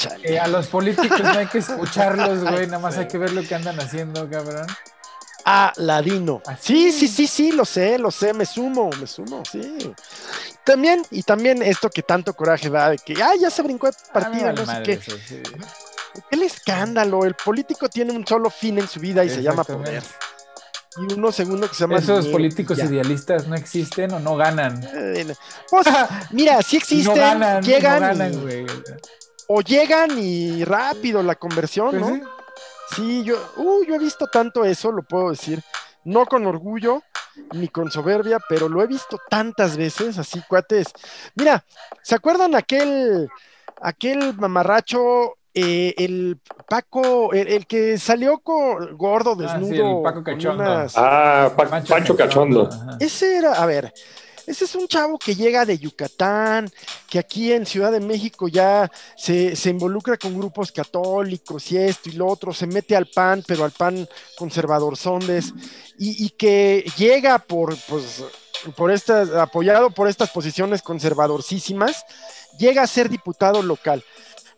a 0.41 0.47
los 0.47 0.67
políticos 0.67 1.19
no 1.21 1.29
hay 1.29 1.47
que 1.47 1.57
escucharlos, 1.57 2.39
güey, 2.49 2.67
nada 2.67 2.79
más 2.79 2.97
hay 2.97 3.07
que 3.07 3.17
ver 3.17 3.33
lo 3.33 3.43
que 3.43 3.55
andan 3.55 3.79
haciendo, 3.79 4.29
cabrón. 4.29 4.67
Ah, 5.45 5.73
Ladino. 5.77 6.41
Sí, 6.59 6.91
sí, 6.91 7.07
sí, 7.07 7.27
sí, 7.27 7.51
lo 7.51 7.65
sé, 7.65 7.97
lo 7.97 8.11
sé, 8.11 8.33
me 8.33 8.45
sumo, 8.45 8.89
me 8.99 9.07
sumo, 9.07 9.43
sí. 9.49 9.93
También, 10.63 11.03
y 11.11 11.23
también 11.23 11.61
esto 11.63 11.89
que 11.89 12.03
tanto 12.03 12.33
coraje 12.33 12.69
da 12.69 12.91
de 12.91 12.97
que, 12.97 13.21
ah, 13.21 13.33
ya 13.39 13.49
se 13.49 13.61
brincó 13.61 13.87
de 13.87 13.93
partida, 14.13 14.53
no 14.53 14.65
sé 14.65 14.83
qué. 14.83 14.99
El 16.31 16.43
escándalo, 16.43 17.25
el 17.25 17.35
político 17.35 17.89
tiene 17.89 18.13
un 18.13 18.25
solo 18.25 18.49
fin 18.49 18.79
en 18.79 18.87
su 18.87 18.99
vida 18.99 19.23
y 19.23 19.29
se 19.29 19.41
llama 19.41 19.63
poder 19.63 20.03
y 20.97 21.13
uno 21.13 21.31
segundo 21.31 21.67
que 21.67 21.75
se 21.75 21.81
llama. 21.81 21.97
Esos 21.97 22.27
políticos 22.27 22.79
idealistas 22.79 23.47
no 23.47 23.55
existen 23.55 24.13
o 24.13 24.19
no 24.19 24.35
ganan. 24.35 24.81
Pues, 25.69 25.85
mira, 26.31 26.61
sí 26.61 26.77
existen, 26.77 27.61
llegan. 27.61 28.31
o 29.47 29.61
llegan 29.61 30.17
y 30.17 30.63
rápido 30.63 31.21
la 31.23 31.35
conversión, 31.35 31.91
pues 31.91 32.01
¿no? 32.01 32.29
Sí. 32.95 33.23
yo, 33.23 33.37
uh, 33.57 33.83
yo 33.85 33.95
he 33.95 33.99
visto 33.99 34.27
tanto 34.27 34.65
eso, 34.65 34.91
lo 34.91 35.03
puedo 35.03 35.29
decir. 35.31 35.61
No 36.05 36.25
con 36.25 36.47
orgullo 36.47 37.03
ni 37.53 37.67
con 37.67 37.91
soberbia, 37.91 38.39
pero 38.49 38.67
lo 38.67 38.81
he 38.81 38.87
visto 38.87 39.19
tantas 39.29 39.77
veces, 39.77 40.17
así, 40.17 40.41
cuates. 40.47 40.87
Mira, 41.35 41.63
¿se 42.01 42.15
acuerdan 42.15 42.55
aquel, 42.55 43.29
aquel 43.81 44.33
mamarracho 44.35 45.37
eh, 45.53 45.95
el 45.97 46.39
Paco, 46.67 47.33
el, 47.33 47.65
que 47.65 47.97
salió 47.97 48.39
con 48.39 48.95
gordo, 48.97 49.35
ah, 49.39 49.57
desnudo. 49.57 50.03
Paco 50.03 50.23
Cachondo. 50.23 50.63
Ah, 50.95 51.51
Pancho, 51.87 52.15
Cachondo. 52.15 52.69
Ese 52.99 53.37
era, 53.37 53.53
a 53.53 53.65
ver, 53.65 53.91
ese 54.45 54.65
es 54.65 54.75
un 54.75 54.87
chavo 54.87 55.17
que 55.17 55.35
llega 55.35 55.65
de 55.65 55.77
Yucatán, 55.77 56.69
que 57.09 57.19
aquí 57.19 57.53
en 57.53 57.65
Ciudad 57.65 57.91
de 57.91 57.99
México 57.99 58.47
ya 58.47 58.91
se, 59.15 59.53
involucra 59.65 60.17
con 60.17 60.37
grupos 60.37 60.71
católicos 60.71 61.71
y 61.71 61.77
esto 61.77 62.09
y 62.09 62.13
lo 62.13 62.27
otro, 62.27 62.53
se 62.53 62.67
mete 62.67 62.95
al 62.95 63.07
PAN, 63.07 63.43
pero 63.47 63.63
al 63.63 63.71
PAN 63.71 64.07
conservador 64.37 64.97
sondes, 64.97 65.53
y, 65.97 66.25
y 66.25 66.29
que 66.31 66.83
llega 66.97 67.39
por, 67.39 67.75
pues, 67.87 68.23
por 68.75 68.91
estas, 68.91 69.29
apoyado 69.31 69.91
por 69.91 70.07
estas 70.07 70.29
posiciones 70.31 70.81
conservadorcísimas, 70.81 72.03
llega 72.57 72.81
a 72.81 72.87
ser 72.87 73.09
diputado 73.09 73.61
local. 73.61 74.03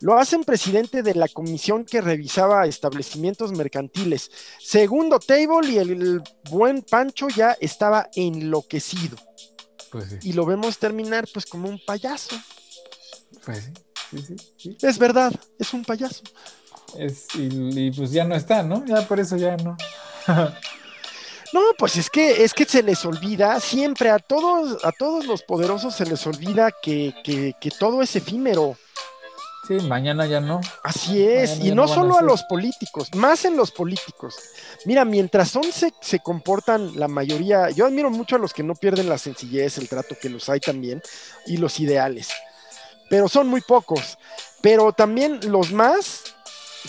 Lo 0.01 0.17
hacen 0.17 0.43
presidente 0.43 1.03
de 1.03 1.13
la 1.13 1.27
comisión 1.27 1.85
que 1.85 2.01
revisaba 2.01 2.65
establecimientos 2.65 3.51
mercantiles. 3.51 4.31
Segundo 4.59 5.19
table 5.19 5.69
y 5.69 5.77
el, 5.77 6.23
buen 6.49 6.81
Pancho 6.81 7.27
ya 7.29 7.55
estaba 7.61 8.09
enloquecido. 8.15 9.15
Pues 9.91 10.17
y 10.23 10.33
lo 10.33 10.45
vemos 10.45 10.79
terminar 10.79 11.27
pues 11.31 11.45
como 11.45 11.69
un 11.69 11.79
payaso. 11.85 12.35
Pues 13.45 13.69
sí, 14.09 14.37
sí, 14.57 14.77
Es 14.81 14.97
verdad, 14.97 15.33
es 15.59 15.71
un 15.73 15.85
payaso. 15.85 16.23
y, 17.35 17.91
pues 17.91 18.11
ya 18.11 18.25
no 18.25 18.35
está, 18.35 18.63
¿no? 18.63 18.83
Ya 18.85 19.07
por 19.07 19.19
eso 19.19 19.37
ya 19.37 19.55
no. 19.57 19.77
No, 21.53 21.59
pues 21.77 21.97
es 21.97 22.09
que 22.09 22.45
es 22.45 22.53
que 22.53 22.63
se 22.63 22.81
les 22.81 23.03
olvida, 23.03 23.59
siempre 23.59 24.09
a 24.09 24.19
todos, 24.19 24.85
a 24.85 24.93
todos 24.93 25.25
los 25.25 25.43
poderosos 25.43 25.93
se 25.93 26.05
les 26.05 26.25
olvida 26.25 26.71
que, 26.81 27.13
que 27.23 27.71
todo 27.77 28.01
es 28.01 28.15
efímero. 28.15 28.77
Sí, 29.79 29.87
mañana 29.87 30.25
ya 30.25 30.41
no. 30.41 30.59
Así 30.83 31.23
es, 31.23 31.59
y 31.59 31.71
no, 31.71 31.87
solo 31.87 32.17
a, 32.17 32.21
los 32.21 32.43
políticos, 32.43 33.07
más 33.15 33.45
en 33.45 33.55
los 33.55 33.71
políticos. 33.71 34.35
Mira, 34.85 35.05
mientras 35.05 35.49
son 35.49 35.63
se, 35.63 35.93
se 36.01 36.19
comportan 36.19 36.99
la 36.99 37.07
mayoría, 37.07 37.69
yo 37.69 37.85
admiro 37.85 38.09
mucho 38.09 38.35
a 38.35 38.39
los 38.39 38.53
que 38.53 38.63
no 38.63 38.75
pierden 38.75 39.07
la 39.07 39.17
sencillez, 39.17 39.77
el 39.77 39.87
trato 39.87 40.15
que 40.21 40.29
los 40.29 40.49
hay 40.49 40.59
también, 40.59 41.01
y 41.45 41.55
los 41.55 41.79
ideales, 41.79 42.29
pero 43.09 43.29
son 43.29 43.47
muy 43.47 43.61
pocos. 43.61 44.17
Pero 44.61 44.91
también 44.91 45.39
los 45.49 45.71
más, 45.71 46.23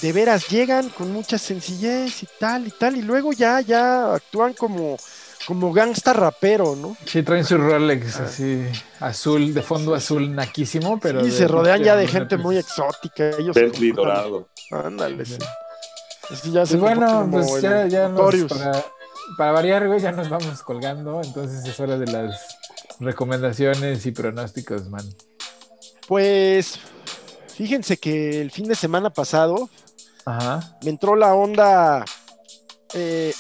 de 0.00 0.12
veras, 0.12 0.48
llegan 0.48 0.88
con 0.88 1.12
mucha 1.12 1.38
sencillez 1.38 2.22
y 2.22 2.28
tal 2.40 2.66
y 2.66 2.70
tal, 2.70 2.96
y 2.96 3.02
luego 3.02 3.32
ya, 3.32 3.60
ya 3.60 4.14
actúan 4.14 4.54
como 4.54 4.98
como 5.46 5.72
gangsta 5.72 6.12
rapero, 6.12 6.76
¿no? 6.76 6.96
Sí, 7.04 7.22
traen 7.22 7.44
su 7.44 7.58
Rolex 7.58 8.20
ah. 8.20 8.24
así, 8.24 8.64
azul, 9.00 9.52
de 9.52 9.62
fondo 9.62 9.94
azul 9.94 10.34
naquísimo, 10.34 10.98
pero. 11.00 11.24
Sí, 11.24 11.30
se 11.30 11.48
rodean 11.48 11.82
ya 11.82 11.96
de 11.96 12.06
gente 12.06 12.36
muy 12.36 12.56
exótica. 12.56 13.30
Ellos 13.38 13.54
Bentley 13.54 13.92
dorado. 13.92 14.48
Ándale, 14.70 15.24
sí. 15.24 15.38
ya 16.50 16.60
pues 16.60 16.76
bueno, 16.78 17.28
pues 17.30 17.60
ya, 17.60 17.86
ya 17.86 18.08
nos, 18.08 18.34
para, 18.44 18.84
para, 19.36 19.52
variar, 19.52 19.86
güey, 19.86 20.00
ya 20.00 20.12
nos 20.12 20.28
vamos 20.28 20.62
colgando, 20.62 21.20
entonces 21.22 21.64
es 21.64 21.78
hora 21.80 21.98
de 21.98 22.06
las 22.06 22.58
recomendaciones 23.00 24.06
y 24.06 24.12
pronósticos, 24.12 24.88
man. 24.88 25.04
Pues, 26.06 26.78
fíjense 27.54 27.96
que 27.96 28.40
el 28.40 28.50
fin 28.50 28.68
de 28.68 28.74
semana 28.74 29.10
pasado 29.10 29.68
me 30.82 30.90
entró 30.90 31.16
la 31.16 31.34
onda 31.34 32.04
eh, 32.94 33.34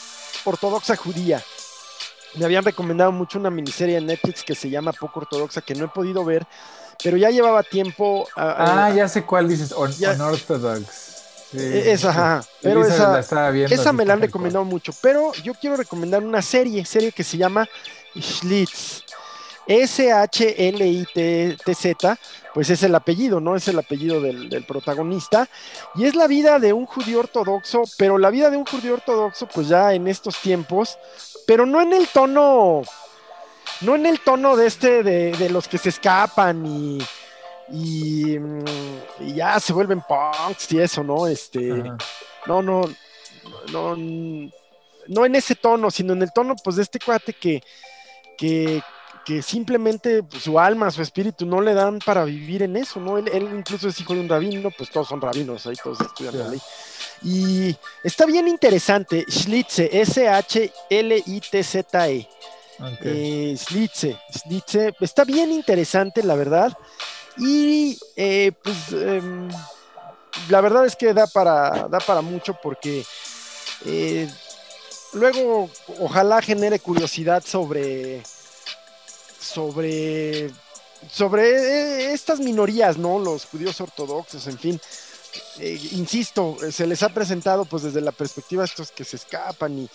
ortodoxa 0.44 0.96
judía 0.96 1.42
me 2.34 2.44
habían 2.44 2.64
recomendado 2.64 3.12
mucho 3.12 3.38
una 3.38 3.50
miniserie 3.50 3.98
en 3.98 4.06
Netflix 4.06 4.42
que 4.42 4.54
se 4.54 4.70
llama 4.70 4.92
Poco 4.92 5.20
Ortodoxa, 5.20 5.60
que 5.60 5.74
no 5.74 5.84
he 5.86 5.88
podido 5.88 6.24
ver, 6.24 6.46
pero 7.02 7.16
ya 7.16 7.30
llevaba 7.30 7.62
tiempo. 7.62 8.26
ah, 8.36 8.90
ya 8.94 9.08
sé 9.08 9.24
cuál 9.24 9.48
dices, 9.48 9.72
Unorthodox. 9.72 11.12
E, 11.54 11.92
esa, 11.92 12.42
pero 12.62 12.82
esa, 12.84 13.20
esa 13.20 13.92
me 13.92 14.06
la 14.06 14.14
han 14.14 14.22
recomendado 14.22 14.64
mucho. 14.64 14.92
Pero 15.02 15.32
yo 15.42 15.52
quiero 15.54 15.76
recomendar 15.76 16.22
una 16.22 16.40
serie, 16.40 16.84
serie 16.84 17.12
que 17.12 17.24
se 17.24 17.36
llama 17.36 17.68
Schlitz. 18.18 19.04
S-H-L-I-T-Z, 19.64 20.98
pues 22.52 22.68
es 22.70 22.82
el 22.82 22.92
apellido, 22.96 23.38
¿no? 23.40 23.54
Es 23.54 23.68
el 23.68 23.78
apellido 23.78 24.20
del, 24.20 24.48
del, 24.48 24.64
protagonista. 24.64 25.48
Y 25.94 26.06
es 26.06 26.16
la 26.16 26.26
vida 26.26 26.58
de 26.58 26.72
un 26.72 26.84
judío 26.86 27.20
ortodoxo, 27.20 27.84
pero 27.96 28.18
la 28.18 28.30
vida 28.30 28.50
de 28.50 28.56
un 28.56 28.66
judío 28.66 28.94
ortodoxo, 28.94 29.46
pues 29.46 29.68
ya 29.68 29.94
en 29.94 30.08
estos 30.08 30.40
tiempos, 30.40 30.98
pero 31.46 31.66
no 31.66 31.80
en 31.80 31.92
el 31.92 32.08
tono, 32.08 32.82
no 33.80 33.94
en 33.94 34.06
el 34.06 34.20
tono 34.20 34.56
de 34.56 34.66
este, 34.66 35.02
de, 35.02 35.50
los 35.50 35.68
que 35.68 35.78
se 35.78 35.88
escapan 35.88 36.64
y, 36.66 36.98
y, 37.70 38.38
ya 39.34 39.58
se 39.60 39.72
vuelven 39.72 40.02
punks 40.02 40.72
y 40.72 40.80
eso, 40.80 41.02
¿no? 41.02 41.26
Este, 41.26 41.82
no, 42.46 42.62
no, 42.62 42.82
no, 43.72 43.96
no 45.08 45.26
en 45.26 45.34
ese 45.34 45.54
tono, 45.54 45.90
sino 45.90 46.12
en 46.12 46.22
el 46.22 46.32
tono, 46.32 46.54
pues, 46.62 46.76
de 46.76 46.82
este 46.82 46.98
cuate 46.98 47.32
que, 47.32 47.62
que, 48.36 48.82
que 49.24 49.42
simplemente 49.42 50.22
pues, 50.22 50.42
su 50.42 50.58
alma, 50.58 50.90
su 50.90 51.02
espíritu 51.02 51.46
no 51.46 51.60
le 51.60 51.74
dan 51.74 51.98
para 52.04 52.24
vivir 52.24 52.62
en 52.62 52.76
eso, 52.76 52.98
¿no? 53.00 53.18
Él, 53.18 53.48
incluso 53.54 53.88
es 53.88 54.00
hijo 54.00 54.14
de 54.14 54.20
un 54.20 54.28
rabino, 54.28 54.70
pues 54.76 54.90
todos 54.90 55.08
son 55.08 55.20
rabinos, 55.20 55.66
ahí 55.66 55.74
todos 55.82 56.00
estudian 56.00 56.38
la 56.38 56.48
ley. 56.48 56.60
Y 57.22 57.76
está 58.02 58.26
bien 58.26 58.48
interesante, 58.48 59.24
Schlitze, 59.30 60.00
S-H-L-I-T-Z-E. 60.00 60.68
Eh, 63.04 63.54
Schlitze, 63.56 64.18
Schlitze, 64.36 64.92
está 65.00 65.24
bien 65.24 65.52
interesante, 65.52 66.24
la 66.24 66.34
verdad. 66.34 66.76
Y 67.38 67.98
eh, 68.16 68.52
pues 68.62 68.92
em, 68.92 69.48
la 70.48 70.60
verdad 70.60 70.84
es 70.86 70.96
que 70.96 71.14
da 71.14 71.26
para, 71.28 71.86
da 71.88 71.98
para 72.00 72.20
mucho 72.22 72.54
porque 72.60 73.04
eh, 73.86 74.28
luego 75.12 75.70
ojalá 76.00 76.42
genere 76.42 76.78
curiosidad 76.80 77.42
sobre, 77.44 78.22
sobre, 79.42 80.50
sobre 81.10 81.42
eh, 81.42 82.12
estas 82.12 82.40
minorías, 82.40 82.96
¿no? 82.96 83.18
Los 83.18 83.46
judíos 83.46 83.80
ortodoxos, 83.80 84.46
en 84.46 84.58
fin. 84.58 84.80
Eh, 85.58 85.80
insisto, 85.92 86.56
se 86.70 86.86
les 86.86 87.02
ha 87.02 87.08
presentado 87.08 87.64
pues 87.64 87.84
desde 87.84 88.02
la 88.02 88.12
perspectiva 88.12 88.62
de 88.62 88.66
estos 88.66 88.90
que 88.90 89.02
se 89.02 89.16
escapan 89.16 89.78
y, 89.78 89.88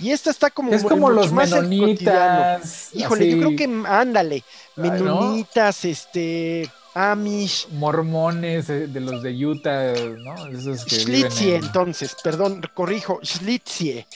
y 0.00 0.12
esta 0.12 0.30
está 0.30 0.50
como 0.50 0.72
es 0.72 0.84
como 0.84 1.10
los 1.10 1.32
menonitas 1.32 2.90
híjole 2.92 3.28
yo 3.28 3.38
creo 3.38 3.56
que 3.56 3.82
ándale 3.88 4.44
menonitas 4.76 5.84
este 5.84 6.70
Amish. 6.94 7.66
Mormones 7.70 8.68
de, 8.68 9.00
los 9.00 9.20
de 9.20 9.44
Utah, 9.44 9.94
¿no? 9.94 10.46
Esos 10.46 10.82
Schlitzie, 10.82 11.56
entonces, 11.56 12.16
perdón, 12.22 12.62
corrijo, 12.72 13.18
Schlitzie. 13.22 14.06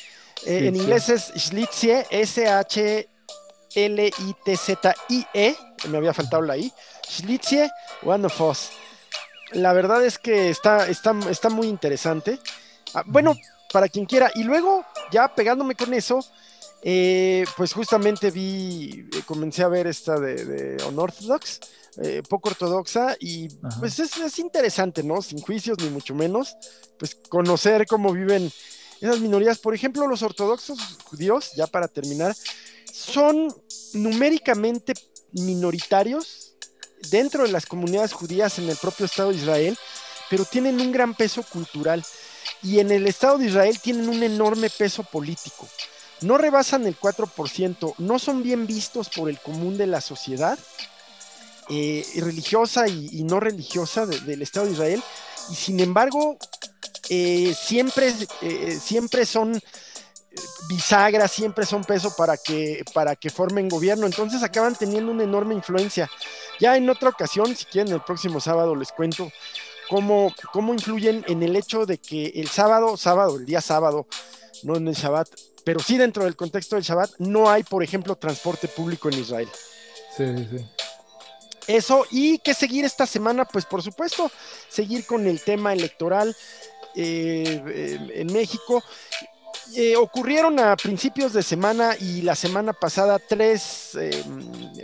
Eh, 0.46 0.68
en 0.68 0.76
inglés 0.76 1.08
es 1.08 1.32
Schlitzie, 1.36 2.06
S-H-L-I-T-Z-I-E, 3.74 5.56
me 5.88 5.98
había 5.98 6.14
faltado 6.14 6.42
la 6.42 6.56
I. 6.56 6.72
Schlitzie, 7.08 7.70
one 8.02 8.26
of 8.26 8.40
us. 8.40 8.70
La 9.52 9.72
verdad 9.72 10.04
es 10.04 10.18
que 10.18 10.50
está, 10.50 10.88
está, 10.88 11.16
está 11.30 11.48
muy 11.48 11.68
interesante. 11.68 12.38
Ah, 12.94 13.02
bueno, 13.06 13.34
para 13.72 13.88
quien 13.88 14.04
quiera. 14.06 14.30
Y 14.34 14.44
luego, 14.44 14.84
ya 15.10 15.34
pegándome 15.34 15.74
con 15.74 15.94
eso, 15.94 16.20
eh, 16.82 17.44
pues 17.56 17.72
justamente 17.72 18.30
vi, 18.30 19.08
eh, 19.12 19.22
comencé 19.26 19.62
a 19.62 19.68
ver 19.68 19.86
esta 19.86 20.18
de, 20.20 20.44
de 20.44 20.84
Unorthodox 20.84 21.60
eh, 22.00 22.22
poco 22.28 22.50
ortodoxa 22.50 23.16
y 23.18 23.48
pues 23.80 23.98
es, 23.98 24.38
interesante, 24.38 25.02
¿no? 25.02 25.20
Sin 25.20 25.40
juicios 25.40 25.78
ni 25.80 25.90
mucho 25.90 26.14
menos, 26.14 26.56
pues 26.96 27.16
conocer 27.28 27.86
cómo 27.88 28.12
viven 28.12 28.52
esas 29.00 29.18
minorías. 29.18 29.58
Por 29.58 29.74
ejemplo, 29.74 30.06
los 30.06 30.22
ortodoxos 30.22 30.78
judíos, 31.04 31.52
ya 31.56 31.66
para 31.66 31.88
terminar, 31.88 32.36
son 32.98 33.54
numéricamente 33.92 34.94
minoritarios 35.32 36.54
dentro 37.10 37.44
de 37.44 37.52
las 37.52 37.66
comunidades 37.66 38.12
judías 38.12 38.58
en 38.58 38.68
el 38.68 38.76
propio 38.76 39.06
Estado 39.06 39.30
de 39.30 39.36
Israel, 39.36 39.78
pero 40.28 40.44
tienen 40.44 40.80
un 40.80 40.90
gran 40.90 41.14
peso 41.14 41.42
cultural 41.42 42.04
y 42.62 42.80
en 42.80 42.90
el 42.90 43.06
Estado 43.06 43.38
de 43.38 43.46
Israel 43.46 43.78
tienen 43.80 44.08
un 44.08 44.22
enorme 44.22 44.68
peso 44.70 45.04
político. 45.04 45.68
No 46.22 46.38
rebasan 46.38 46.86
el 46.86 46.98
4%, 46.98 47.94
no 47.98 48.18
son 48.18 48.42
bien 48.42 48.66
vistos 48.66 49.08
por 49.08 49.28
el 49.28 49.38
común 49.38 49.78
de 49.78 49.86
la 49.86 50.00
sociedad 50.00 50.58
eh, 51.68 52.04
religiosa 52.16 52.88
y, 52.88 53.22
no 53.22 53.38
religiosa 53.38 54.06
del 54.06 54.42
Estado 54.42 54.66
de 54.66 54.72
Israel, 54.72 55.02
y 55.50 55.54
sin 55.54 55.78
embargo, 55.78 56.36
eh, 57.08 57.54
siempre, 57.58 58.12
eh, 58.42 58.78
siempre 58.82 59.24
son 59.24 59.60
bisagras, 60.68 61.32
siempre 61.32 61.66
son 61.66 61.84
peso 61.84 62.14
para 62.16 62.36
que, 62.36 62.84
para 62.92 63.16
que 63.16 63.30
formen 63.30 63.68
gobierno, 63.68 64.06
entonces 64.06 64.42
acaban 64.42 64.74
teniendo 64.74 65.12
una 65.12 65.24
enorme 65.24 65.54
influencia. 65.54 66.10
Ya 66.60 66.76
en 66.76 66.88
otra 66.90 67.10
ocasión, 67.10 67.54
si 67.56 67.64
quieren, 67.64 67.92
el 67.92 68.02
próximo 68.02 68.40
sábado 68.40 68.74
les 68.74 68.92
cuento 68.92 69.30
cómo, 69.88 70.32
cómo 70.52 70.74
influyen 70.74 71.24
en 71.28 71.42
el 71.42 71.56
hecho 71.56 71.86
de 71.86 71.98
que 71.98 72.26
el 72.36 72.48
sábado, 72.48 72.96
sábado, 72.96 73.36
el 73.36 73.46
día 73.46 73.60
sábado, 73.60 74.06
no 74.62 74.76
en 74.76 74.88
el 74.88 74.94
Shabbat, 74.94 75.28
pero 75.64 75.80
sí 75.80 75.96
dentro 75.96 76.24
del 76.24 76.36
contexto 76.36 76.76
del 76.76 76.84
Shabbat, 76.84 77.12
no 77.18 77.50
hay, 77.50 77.62
por 77.62 77.82
ejemplo, 77.82 78.16
transporte 78.16 78.68
público 78.68 79.08
en 79.08 79.18
Israel. 79.18 79.48
Sí, 80.16 80.24
sí. 80.50 80.64
Eso, 81.68 82.06
y 82.10 82.38
que 82.38 82.54
seguir 82.54 82.86
esta 82.86 83.06
semana, 83.06 83.44
pues 83.44 83.66
por 83.66 83.82
supuesto, 83.82 84.30
seguir 84.70 85.04
con 85.04 85.26
el 85.26 85.42
tema 85.42 85.74
electoral 85.74 86.34
eh, 86.94 87.98
en 88.14 88.32
México. 88.32 88.82
Eh, 89.76 89.96
ocurrieron 89.96 90.58
a 90.58 90.76
principios 90.76 91.32
de 91.32 91.42
semana 91.42 91.94
y 91.98 92.22
la 92.22 92.34
semana 92.34 92.72
pasada 92.72 93.18
tres, 93.18 93.94
eh, 93.96 94.24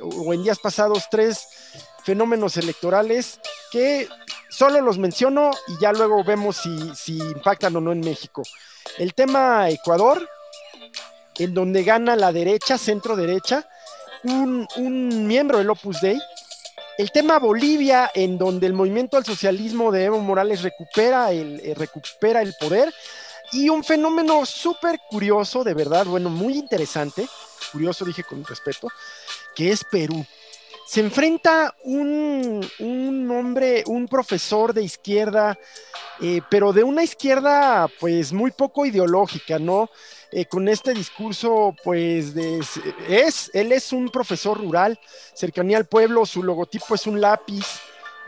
o 0.02 0.32
en 0.32 0.42
días 0.42 0.58
pasados, 0.58 1.04
tres 1.10 1.48
fenómenos 2.04 2.56
electorales 2.58 3.40
que 3.72 4.08
solo 4.50 4.80
los 4.82 4.98
menciono 4.98 5.50
y 5.68 5.80
ya 5.80 5.92
luego 5.92 6.22
vemos 6.22 6.58
si, 6.58 6.94
si 6.94 7.18
impactan 7.18 7.74
o 7.76 7.80
no 7.80 7.92
en 7.92 8.00
México. 8.00 8.42
El 8.98 9.14
tema 9.14 9.70
Ecuador, 9.70 10.28
en 11.38 11.54
donde 11.54 11.82
gana 11.82 12.14
la 12.14 12.30
derecha, 12.30 12.76
centro 12.76 13.16
derecha, 13.16 13.66
un, 14.22 14.68
un 14.76 15.26
miembro 15.26 15.58
del 15.58 15.70
Opus 15.70 16.00
Dei, 16.02 16.20
el 16.96 17.10
tema 17.10 17.38
Bolivia, 17.38 18.10
en 18.14 18.38
donde 18.38 18.66
el 18.66 18.72
movimiento 18.72 19.16
al 19.16 19.24
socialismo 19.24 19.90
de 19.90 20.04
Evo 20.04 20.20
Morales 20.20 20.62
recupera 20.62 21.32
el, 21.32 21.60
eh, 21.64 21.74
recupera 21.74 22.40
el 22.40 22.54
poder, 22.60 22.92
y 23.54 23.68
un 23.68 23.84
fenómeno 23.84 24.44
súper 24.44 25.00
curioso, 25.08 25.62
de 25.62 25.74
verdad, 25.74 26.06
bueno, 26.06 26.28
muy 26.28 26.54
interesante, 26.54 27.28
curioso 27.72 28.04
dije 28.04 28.24
con 28.24 28.44
respeto, 28.44 28.88
que 29.54 29.70
es 29.70 29.84
Perú. 29.84 30.26
Se 30.86 31.00
enfrenta 31.00 31.74
un, 31.84 32.68
un 32.80 33.30
hombre, 33.30 33.84
un 33.86 34.06
profesor 34.06 34.74
de 34.74 34.82
izquierda, 34.82 35.58
eh, 36.20 36.40
pero 36.50 36.72
de 36.72 36.82
una 36.84 37.02
izquierda 37.02 37.88
pues 38.00 38.32
muy 38.32 38.50
poco 38.50 38.84
ideológica, 38.84 39.58
¿no? 39.58 39.88
Eh, 40.30 40.46
con 40.46 40.68
este 40.68 40.92
discurso, 40.92 41.74
pues, 41.84 42.34
de, 42.34 42.60
es, 43.08 43.50
él 43.54 43.70
es 43.70 43.92
un 43.92 44.10
profesor 44.10 44.58
rural, 44.58 44.98
cercanía 45.32 45.76
al 45.76 45.86
pueblo, 45.86 46.26
su 46.26 46.42
logotipo 46.42 46.96
es 46.96 47.06
un 47.06 47.20
lápiz, 47.20 47.64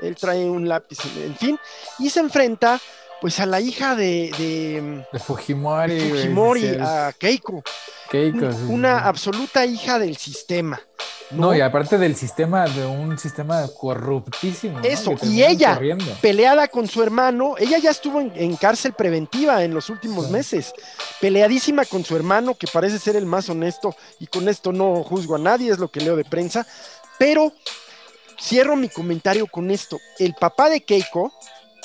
él 0.00 0.14
trae 0.14 0.44
un 0.44 0.68
lápiz, 0.68 0.98
en 1.16 1.36
fin, 1.36 1.58
y 1.98 2.08
se 2.10 2.20
enfrenta, 2.20 2.80
pues, 3.20 3.40
a 3.40 3.46
la 3.46 3.60
hija 3.60 3.94
de... 3.94 5.04
De, 5.12 5.18
Fujimori. 5.18 6.00
Fujimori, 6.00 6.76
a 6.80 7.12
Keiko. 7.18 7.62
Keiko. 8.10 8.46
una 8.68 9.06
absoluta 9.06 9.64
hija 9.64 9.98
del 9.98 10.16
sistema. 10.16 10.80
¿no? 11.30 11.54
y 11.54 11.60
aparte 11.60 11.98
del 11.98 12.14
sistema, 12.16 12.66
de 12.66 12.86
un 12.86 13.18
sistema 13.18 13.66
corruptísimo. 13.78 14.80
Eso, 14.80 15.14
y 15.22 15.42
ella, 15.42 15.78
peleada 16.20 16.68
con 16.68 16.86
su 16.86 17.02
hermano, 17.02 17.54
ella 17.58 17.78
ya 17.78 17.90
estuvo 17.90 18.20
en, 18.20 18.56
cárcel 18.56 18.92
preventiva 18.92 19.62
en 19.64 19.74
los 19.74 19.90
últimos 19.90 20.30
meses, 20.30 20.72
peleadísima 21.20 21.84
con 21.84 22.04
su 22.04 22.16
hermano, 22.16 22.54
que 22.54 22.66
parece 22.66 22.98
ser 22.98 23.16
el 23.16 23.26
más 23.26 23.48
honesto, 23.48 23.94
y 24.18 24.26
con 24.26 24.48
esto 24.48 24.72
no 24.72 25.02
juzgo 25.02 25.36
a 25.36 25.38
nadie, 25.38 25.72
es 25.72 25.78
lo 25.78 25.88
que 25.88 26.00
leo 26.00 26.16
de 26.16 26.24
prensa, 26.24 26.66
pero 27.18 27.52
cierro 28.40 28.76
mi 28.76 28.88
comentario 28.88 29.46
con 29.46 29.70
esto. 29.70 29.98
El 30.18 30.34
papá 30.34 30.70
de 30.70 30.82
Keiko, 30.82 31.32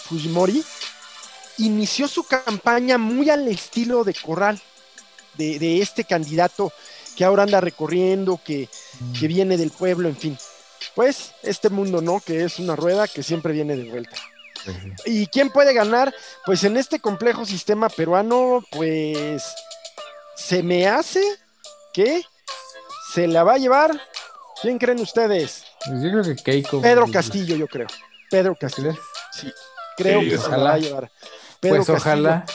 Fujimori, 0.03 0.63
inició 1.57 2.07
su 2.07 2.23
campaña 2.23 2.97
muy 2.97 3.29
al 3.29 3.47
estilo 3.47 4.03
de 4.03 4.13
Corral, 4.13 4.61
de, 5.35 5.59
de 5.59 5.81
este 5.81 6.03
candidato 6.03 6.71
que 7.15 7.25
ahora 7.25 7.43
anda 7.43 7.61
recorriendo, 7.61 8.39
que, 8.43 8.69
que 9.19 9.27
viene 9.27 9.57
del 9.57 9.71
pueblo, 9.71 10.09
en 10.09 10.17
fin. 10.17 10.37
Pues 10.95 11.33
este 11.43 11.69
mundo, 11.69 12.01
¿no? 12.01 12.19
Que 12.19 12.43
es 12.43 12.59
una 12.59 12.75
rueda 12.75 13.07
que 13.07 13.23
siempre 13.23 13.53
viene 13.53 13.75
de 13.75 13.89
vuelta. 13.89 14.15
¿Y 15.05 15.27
quién 15.27 15.49
puede 15.49 15.73
ganar? 15.73 16.13
Pues 16.45 16.63
en 16.63 16.77
este 16.77 16.99
complejo 16.99 17.45
sistema 17.45 17.89
peruano, 17.89 18.63
pues 18.71 19.43
se 20.35 20.63
me 20.63 20.87
hace 20.87 21.23
que 21.93 22.21
se 23.13 23.27
la 23.27 23.43
va 23.43 23.53
a 23.53 23.57
llevar. 23.57 23.99
¿Quién 24.61 24.77
creen 24.77 24.99
ustedes? 24.99 25.65
Pues 25.85 26.03
yo 26.03 26.11
creo 26.11 26.23
que 26.23 26.35
Keiko. 26.43 26.81
Pedro 26.81 27.09
Castillo, 27.11 27.55
yo 27.55 27.67
creo. 27.67 27.87
Pedro 28.29 28.55
Castillo. 28.55 28.95
Sí, 29.31 29.51
creo 29.97 30.21
que 30.21 30.37
se 30.37 30.49
la 30.49 30.57
va 30.57 30.73
a 30.73 30.77
llevar. 30.77 31.11
Pues 31.61 31.89
ojalá. 31.89 32.45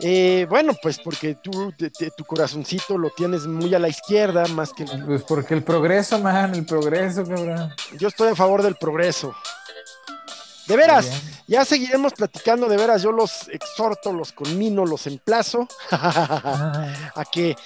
Eh, 0.00 0.46
bueno, 0.48 0.74
pues 0.80 0.98
porque 0.98 1.34
tú, 1.34 1.72
tu 2.16 2.24
corazoncito 2.24 2.96
lo 2.96 3.10
tienes 3.10 3.46
muy 3.46 3.74
a 3.74 3.80
la 3.80 3.88
izquierda, 3.88 4.46
más 4.48 4.72
que. 4.72 4.84
Pues 4.84 5.22
porque 5.24 5.54
el 5.54 5.64
progreso, 5.64 6.18
man, 6.20 6.54
el 6.54 6.64
progreso, 6.64 7.24
cabrón. 7.24 7.74
Yo 7.98 8.08
estoy 8.08 8.30
a 8.30 8.36
favor 8.36 8.62
del 8.62 8.76
progreso. 8.76 9.34
De 10.68 10.76
veras, 10.76 11.08
ya 11.46 11.64
seguiremos 11.64 12.12
platicando, 12.12 12.68
de 12.68 12.76
veras, 12.76 13.02
yo 13.02 13.10
los 13.10 13.48
exhorto, 13.48 14.12
los 14.12 14.32
conmino, 14.32 14.84
los 14.84 15.06
emplazo 15.06 15.66
a, 15.90 17.24
que, 17.32 17.56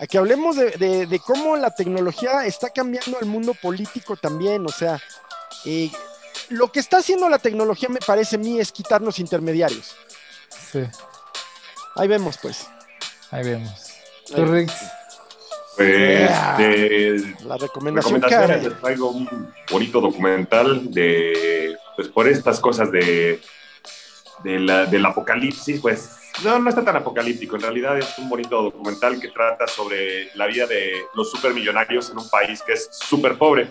a 0.00 0.06
que 0.08 0.18
hablemos 0.18 0.56
de, 0.56 1.20
cómo 1.24 1.56
la 1.56 1.72
tecnología 1.72 2.44
está 2.46 2.70
cambiando 2.70 3.20
el 3.20 3.26
mundo 3.26 3.54
político 3.54 4.16
también, 4.16 4.66
o 4.66 4.70
sea, 4.70 5.00
eh, 5.66 5.88
lo 6.48 6.72
que 6.72 6.80
está 6.80 6.98
haciendo 6.98 7.28
la 7.28 7.38
tecnología 7.38 7.88
me 7.90 8.00
parece 8.00 8.34
a 8.34 8.40
mí 8.40 8.58
es 8.58 8.72
quitarnos 8.72 9.20
intermediarios. 9.20 9.94
Sí. 10.70 10.80
Ahí 11.96 12.08
vemos, 12.08 12.38
pues. 12.40 12.66
Ahí 13.30 13.44
vemos. 13.44 13.92
¿Tú, 14.26 14.44
Rick? 14.44 14.70
Pues 15.76 16.30
de 16.58 17.34
la 17.44 17.56
recomendación 17.56 18.20
recomendaciones 18.20 18.64
les 18.64 18.80
traigo 18.80 19.10
un 19.10 19.52
bonito 19.70 20.00
documental 20.00 20.90
de 20.90 21.76
pues 21.94 22.08
por 22.08 22.26
estas 22.26 22.58
cosas 22.58 22.90
de, 22.90 23.40
del 24.42 25.06
apocalipsis, 25.06 25.80
pues 25.80 26.16
no, 26.42 26.58
no 26.58 26.68
está 26.68 26.84
tan 26.84 26.96
apocalíptico, 26.96 27.56
en 27.56 27.62
realidad 27.62 27.96
es 27.96 28.18
un 28.18 28.28
bonito 28.28 28.60
documental 28.60 29.20
que 29.20 29.28
trata 29.28 29.68
sobre 29.68 30.34
la 30.34 30.46
vida 30.46 30.66
de 30.66 30.92
los 31.14 31.30
supermillonarios 31.30 32.10
en 32.10 32.18
un 32.18 32.28
país 32.28 32.62
que 32.62 32.72
es 32.72 32.88
súper 32.90 33.38
pobre. 33.38 33.68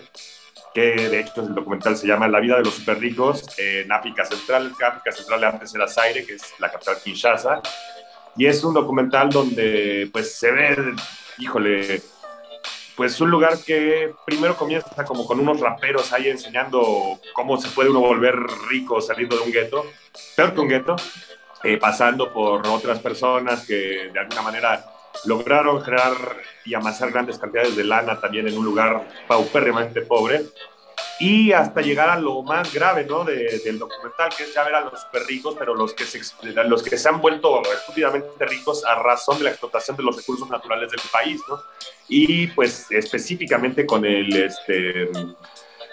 Que 0.74 1.08
de 1.08 1.20
hecho 1.20 1.42
el 1.42 1.54
documental 1.54 1.96
se 1.96 2.06
llama 2.06 2.28
La 2.28 2.40
vida 2.40 2.56
de 2.56 2.64
los 2.64 2.74
super 2.74 2.98
ricos 2.98 3.44
en 3.58 3.90
África 3.90 4.24
Central. 4.24 4.72
África 4.80 5.12
Central 5.12 5.44
antes 5.44 5.74
era 5.74 5.88
Zaire, 5.88 6.24
que 6.24 6.34
es 6.34 6.54
la 6.58 6.70
capital 6.70 6.98
Kinshasa. 7.02 7.60
Y 8.36 8.46
es 8.46 8.62
un 8.62 8.74
documental 8.74 9.30
donde 9.30 10.08
pues 10.12 10.36
se 10.36 10.52
ve, 10.52 10.94
híjole, 11.38 12.02
pues 12.96 13.20
un 13.20 13.30
lugar 13.30 13.58
que 13.64 14.12
primero 14.26 14.56
comienza 14.56 15.04
como 15.04 15.24
con 15.24 15.38
unos 15.38 15.60
raperos 15.60 16.12
ahí 16.12 16.28
enseñando 16.28 17.20
cómo 17.32 17.56
se 17.56 17.68
puede 17.68 17.90
uno 17.90 18.00
volver 18.00 18.34
rico 18.68 19.00
saliendo 19.00 19.36
de 19.36 19.42
un 19.42 19.52
gueto, 19.52 19.86
peor 20.36 20.52
que 20.52 20.60
un 20.60 20.68
gueto, 20.68 20.96
eh, 21.62 21.76
pasando 21.76 22.32
por 22.32 22.66
otras 22.66 22.98
personas 22.98 23.64
que 23.64 24.10
de 24.12 24.18
alguna 24.18 24.42
manera 24.42 24.84
lograron 25.24 25.82
generar 25.82 26.16
y 26.64 26.74
amasar 26.74 27.10
grandes 27.10 27.38
cantidades 27.38 27.76
de 27.76 27.84
lana 27.84 28.20
también 28.20 28.48
en 28.48 28.56
un 28.56 28.64
lugar 28.64 29.08
paupérrimamente 29.26 30.02
pobre 30.02 30.46
y 31.20 31.52
hasta 31.52 31.80
llegar 31.80 32.10
a 32.10 32.18
lo 32.18 32.42
más 32.42 32.72
grave 32.72 33.04
¿no? 33.04 33.24
del 33.24 33.78
documental, 33.78 34.30
que 34.36 34.44
es 34.44 34.54
ya 34.54 34.62
ver 34.64 34.76
a 34.76 34.82
los 34.82 35.00
super 35.00 35.24
ricos, 35.24 35.56
pero 35.58 35.74
los 35.74 35.92
que, 35.92 36.04
se, 36.04 36.20
los 36.66 36.82
que 36.82 36.96
se 36.96 37.08
han 37.08 37.20
vuelto 37.20 37.60
estúpidamente 37.62 38.46
ricos 38.46 38.84
a 38.84 38.94
razón 38.94 39.38
de 39.38 39.44
la 39.44 39.50
explotación 39.50 39.96
de 39.96 40.04
los 40.04 40.16
recursos 40.16 40.48
naturales 40.48 40.90
del 40.90 41.00
país, 41.12 41.40
¿no? 41.48 41.60
y 42.08 42.46
pues 42.48 42.86
específicamente 42.90 43.84
con 43.84 44.04
el, 44.04 44.34
este, 44.34 45.10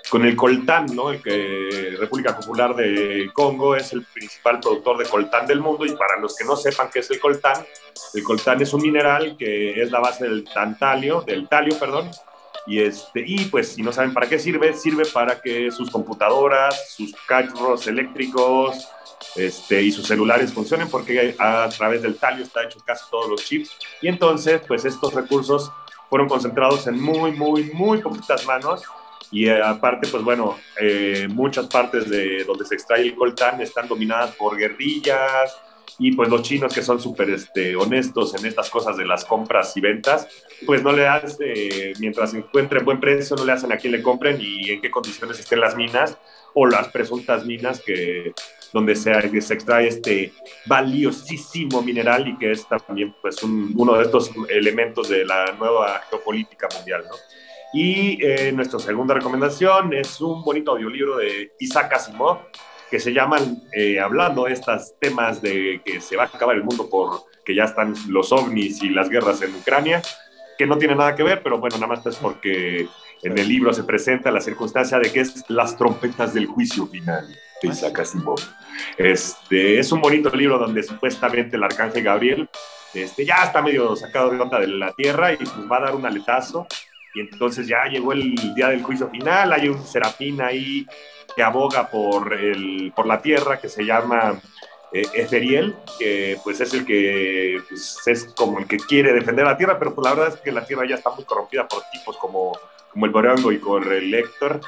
con 0.09 0.25
el 0.25 0.35
coltán, 0.35 0.85
¿no? 0.93 1.11
el 1.11 1.21
que 1.21 1.95
República 1.99 2.35
Popular 2.35 2.75
de 2.75 3.29
Congo 3.33 3.75
es 3.75 3.93
el 3.93 4.05
principal 4.05 4.59
productor 4.59 4.97
de 4.97 5.05
coltán 5.05 5.47
del 5.47 5.61
mundo, 5.61 5.85
y 5.85 5.95
para 5.95 6.19
los 6.19 6.35
que 6.35 6.45
no 6.45 6.55
sepan 6.55 6.89
qué 6.93 6.99
es 6.99 7.09
el 7.11 7.19
coltán, 7.19 7.65
el 8.13 8.23
coltán 8.23 8.61
es 8.61 8.73
un 8.73 8.81
mineral 8.81 9.35
que 9.37 9.81
es 9.81 9.91
la 9.91 9.99
base 9.99 10.25
del 10.25 10.43
tantalio, 10.43 11.21
del 11.21 11.47
talio, 11.47 11.77
perdón, 11.79 12.11
y, 12.67 12.81
este, 12.81 13.23
y 13.25 13.45
pues 13.45 13.73
si 13.73 13.83
no 13.83 13.91
saben 13.91 14.13
para 14.13 14.27
qué 14.27 14.39
sirve, 14.39 14.73
sirve 14.73 15.05
para 15.05 15.39
que 15.39 15.69
sus 15.71 15.91
computadoras, 15.91 16.95
sus 16.95 17.13
carros 17.27 17.85
eléctricos 17.87 18.87
este, 19.35 19.83
y 19.83 19.91
sus 19.91 20.07
celulares 20.07 20.51
funcionen 20.51 20.89
porque 20.89 21.35
a 21.37 21.69
través 21.69 22.01
del 22.01 22.15
talio 22.15 22.43
está 22.43 22.63
hecho 22.63 22.79
casi 22.83 23.03
todos 23.11 23.29
los 23.29 23.45
chips. 23.45 23.77
Y 24.01 24.07
entonces 24.07 24.61
pues 24.67 24.83
estos 24.85 25.13
recursos 25.13 25.71
fueron 26.09 26.27
concentrados 26.27 26.87
en 26.87 26.99
muy, 26.99 27.31
muy, 27.33 27.71
muy 27.71 27.99
poquitas 27.99 28.45
manos. 28.45 28.81
Y 29.31 29.47
eh, 29.47 29.61
aparte, 29.61 30.07
pues 30.07 30.23
bueno, 30.23 30.57
eh, 30.79 31.27
muchas 31.29 31.67
partes 31.67 32.09
de 32.09 32.43
donde 32.43 32.65
se 32.65 32.75
extrae 32.75 33.01
el 33.01 33.15
coltán 33.15 33.61
están 33.61 33.87
dominadas 33.87 34.35
por 34.35 34.57
guerrillas, 34.57 35.55
y 35.97 36.11
pues 36.13 36.29
los 36.29 36.41
chinos 36.41 36.73
que 36.73 36.81
son 36.81 36.99
súper 36.99 37.29
este, 37.29 37.75
honestos 37.75 38.35
en 38.35 38.45
estas 38.45 38.69
cosas 38.69 38.97
de 38.97 39.05
las 39.05 39.23
compras 39.23 39.75
y 39.77 39.81
ventas, 39.81 40.27
pues 40.65 40.83
no 40.83 40.91
le 40.91 41.03
dan, 41.03 41.21
eh, 41.39 41.93
mientras 41.99 42.33
encuentren 42.33 42.83
buen 42.83 42.99
precio, 42.99 43.35
no 43.35 43.45
le 43.45 43.53
hacen 43.53 43.71
a 43.71 43.77
quién 43.77 43.93
le 43.93 44.01
compren 44.01 44.37
y 44.39 44.71
en 44.71 44.81
qué 44.81 44.91
condiciones 44.91 45.39
estén 45.39 45.61
las 45.61 45.75
minas 45.75 46.17
o 46.53 46.65
las 46.65 46.89
presuntas 46.89 47.45
minas 47.45 47.81
que 47.81 48.33
donde 48.73 48.95
se, 48.95 49.41
se 49.41 49.53
extrae 49.53 49.87
este 49.87 50.33
valiosísimo 50.65 51.81
mineral 51.81 52.27
y 52.27 52.37
que 52.37 52.51
es 52.51 52.67
también 52.67 53.15
pues 53.21 53.41
uno 53.43 53.93
de 53.95 54.03
estos 54.03 54.31
elementos 54.49 55.07
de 55.07 55.23
la 55.23 55.53
nueva 55.53 56.01
geopolítica 56.09 56.67
mundial, 56.75 57.05
¿no? 57.09 57.15
Y 57.75 58.25
eh, 58.25 58.53
nuestra 58.53 58.79
segunda 58.79 59.13
recomendación 59.13 59.93
es 59.93 60.21
un 60.21 60.41
bonito 60.43 60.71
audiolibro 60.71 61.17
de 61.17 61.51
Isaac 61.59 61.91
Asimov, 61.91 62.37
que 62.89 63.01
se 63.01 63.11
llaman, 63.11 63.63
eh, 63.73 63.99
hablando 63.99 64.45
de 64.45 64.53
estos 64.53 64.97
temas 64.97 65.41
de 65.41 65.81
que 65.83 65.99
se 65.99 66.15
va 66.15 66.23
a 66.23 66.27
acabar 66.27 66.55
el 66.55 66.63
mundo 66.63 66.89
por 66.89 67.23
que 67.43 67.53
ya 67.53 67.65
están 67.65 67.93
los 68.07 68.31
ovnis 68.31 68.81
y 68.81 68.91
las 68.91 69.09
guerras 69.09 69.41
en 69.41 69.53
Ucrania, 69.53 70.01
que 70.57 70.65
no 70.65 70.77
tiene 70.77 70.95
nada 70.95 71.15
que 71.15 71.23
ver, 71.23 71.43
pero 71.43 71.59
bueno, 71.59 71.75
nada 71.75 71.87
más 71.87 72.05
es 72.05 72.15
porque 72.15 72.87
en 73.21 73.37
el 73.37 73.45
libro 73.49 73.73
se 73.73 73.83
presenta 73.83 74.31
la 74.31 74.39
circunstancia 74.39 74.97
de 74.97 75.11
que 75.11 75.19
es 75.19 75.43
las 75.49 75.75
trompetas 75.75 76.33
del 76.33 76.45
juicio 76.45 76.87
final 76.87 77.27
de 77.61 77.67
Isaac 77.67 77.99
Asimov. 77.99 78.39
Este, 78.97 79.79
es 79.79 79.91
un 79.91 79.99
bonito 79.99 80.29
libro 80.29 80.57
donde 80.57 80.81
supuestamente 80.81 81.57
el 81.57 81.63
arcángel 81.63 82.05
Gabriel 82.05 82.49
este, 82.93 83.25
ya 83.25 83.43
está 83.43 83.61
medio 83.61 83.97
sacado 83.97 84.29
de 84.29 84.39
onda 84.39 84.61
de 84.61 84.67
la 84.67 84.93
tierra 84.93 85.33
y 85.33 85.35
pues 85.35 85.51
va 85.69 85.79
a 85.79 85.81
dar 85.81 85.95
un 85.95 86.05
aletazo. 86.05 86.65
Y 87.15 87.21
entonces 87.21 87.67
ya 87.67 87.85
llegó 87.85 88.11
el 88.11 88.35
día 88.53 88.67
del 88.67 88.83
juicio 88.83 89.09
final, 89.09 89.53
hay 89.53 89.69
un 89.69 89.83
serafín 89.85 90.41
ahí 90.41 90.85
que 91.35 91.41
aboga 91.41 91.89
por, 91.89 92.33
el, 92.33 92.91
por 92.95 93.07
la 93.07 93.21
tierra, 93.21 93.59
que 93.59 93.69
se 93.69 93.85
llama 93.85 94.39
eh, 94.91 95.27
que 95.99 96.37
pues 96.43 96.61
es 96.61 96.73
el 96.73 96.85
que 96.85 97.61
pues, 97.67 98.01
es 98.05 98.25
como 98.35 98.59
el 98.59 98.67
que 98.67 98.77
quiere 98.77 99.13
defender 99.13 99.45
la 99.45 99.57
tierra, 99.57 99.77
pero 99.77 99.93
pues 99.93 100.05
la 100.05 100.13
verdad 100.13 100.35
es 100.35 100.41
que 100.41 100.51
la 100.51 100.65
tierra 100.65 100.85
ya 100.87 100.95
está 100.95 101.09
muy 101.09 101.25
corrompida 101.25 101.67
por 101.67 101.83
tipos 101.91 102.17
como, 102.17 102.57
como 102.91 103.05
el 103.05 103.11
Borango 103.11 103.51
y 103.51 103.57
por 103.57 103.91
el 103.91 104.13
Héctor, 104.13 104.61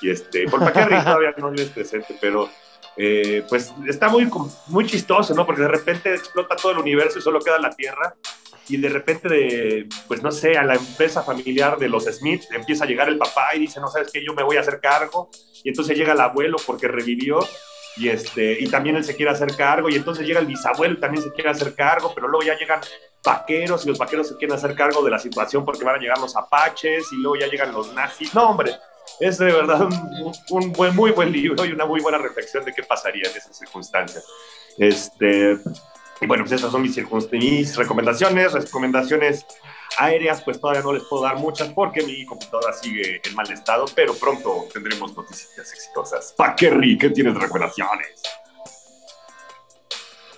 y 0.00 0.10
este, 0.10 0.48
por 0.48 0.60
Paquerri 0.60 1.00
todavía 1.04 1.34
no 1.36 1.52
es 1.52 1.70
presente, 1.70 2.16
pero 2.20 2.48
eh, 2.96 3.44
pues 3.48 3.72
está 3.86 4.08
muy, 4.08 4.30
muy 4.68 4.86
chistoso, 4.86 5.34
¿no? 5.34 5.46
Porque 5.46 5.62
de 5.62 5.68
repente 5.68 6.14
explota 6.14 6.54
todo 6.56 6.72
el 6.72 6.78
universo 6.78 7.18
y 7.18 7.22
solo 7.22 7.40
queda 7.40 7.58
la 7.58 7.70
tierra, 7.70 8.14
y 8.72 8.78
de 8.78 8.88
repente, 8.88 9.28
de, 9.28 9.86
pues 10.08 10.22
no 10.22 10.30
sé, 10.30 10.56
a 10.56 10.62
la 10.62 10.76
empresa 10.76 11.22
familiar 11.22 11.78
de 11.78 11.90
los 11.90 12.04
Smith 12.04 12.44
empieza 12.52 12.84
a 12.84 12.86
llegar 12.86 13.08
el 13.10 13.18
papá 13.18 13.54
y 13.54 13.60
dice, 13.60 13.80
no 13.80 13.88
sabes 13.88 14.10
qué, 14.10 14.24
yo 14.24 14.32
me 14.32 14.42
voy 14.42 14.56
a 14.56 14.60
hacer 14.60 14.80
cargo, 14.80 15.28
y 15.62 15.68
entonces 15.68 15.94
llega 15.94 16.14
el 16.14 16.20
abuelo 16.20 16.56
porque 16.66 16.88
revivió, 16.88 17.46
y, 17.98 18.08
este, 18.08 18.56
y 18.58 18.68
también 18.68 18.96
él 18.96 19.04
se 19.04 19.14
quiere 19.14 19.30
hacer 19.30 19.54
cargo, 19.54 19.90
y 19.90 19.96
entonces 19.96 20.26
llega 20.26 20.40
el 20.40 20.46
bisabuelo 20.46 20.94
y 20.94 21.00
también 21.00 21.22
se 21.22 21.32
quiere 21.32 21.50
hacer 21.50 21.74
cargo, 21.74 22.12
pero 22.14 22.28
luego 22.28 22.46
ya 22.46 22.56
llegan 22.56 22.80
vaqueros 23.22 23.84
y 23.84 23.90
los 23.90 23.98
vaqueros 23.98 24.28
se 24.28 24.36
quieren 24.38 24.56
hacer 24.56 24.74
cargo 24.74 25.04
de 25.04 25.10
la 25.10 25.18
situación 25.18 25.66
porque 25.66 25.84
van 25.84 25.96
a 25.96 25.98
llegar 25.98 26.18
los 26.18 26.34
apaches 26.34 27.04
y 27.12 27.16
luego 27.16 27.36
ya 27.36 27.48
llegan 27.48 27.72
los 27.72 27.92
nazis. 27.92 28.34
No, 28.34 28.48
hombre, 28.48 28.74
es 29.20 29.36
de 29.36 29.52
verdad 29.52 29.82
un, 29.82 30.32
un 30.50 30.72
buen, 30.72 30.96
muy 30.96 31.10
buen 31.12 31.30
libro 31.30 31.64
y 31.66 31.72
una 31.72 31.84
muy 31.84 32.00
buena 32.00 32.16
reflexión 32.16 32.64
de 32.64 32.72
qué 32.72 32.82
pasaría 32.82 33.28
en 33.30 33.36
esas 33.36 33.56
circunstancias. 33.56 34.26
Este, 34.78 35.58
y 36.22 36.26
bueno, 36.26 36.44
pues 36.44 36.52
esas 36.52 36.70
son 36.70 36.82
mis, 36.82 36.96
mis 37.32 37.76
recomendaciones, 37.76 38.52
recomendaciones 38.52 39.44
aéreas, 39.98 40.40
pues 40.42 40.60
todavía 40.60 40.82
no 40.82 40.92
les 40.92 41.02
puedo 41.02 41.24
dar 41.24 41.36
muchas 41.36 41.68
porque 41.70 42.02
mi 42.02 42.24
computadora 42.24 42.72
sigue 42.72 43.20
en 43.24 43.34
mal 43.34 43.50
estado, 43.50 43.86
pero 43.96 44.14
pronto 44.14 44.66
tendremos 44.72 45.16
noticias 45.16 45.72
exitosas. 45.72 46.32
Paquerri, 46.36 46.96
¿qué 46.96 47.10
tienes 47.10 47.34
de 47.34 47.40
recomendaciones? 47.40 48.22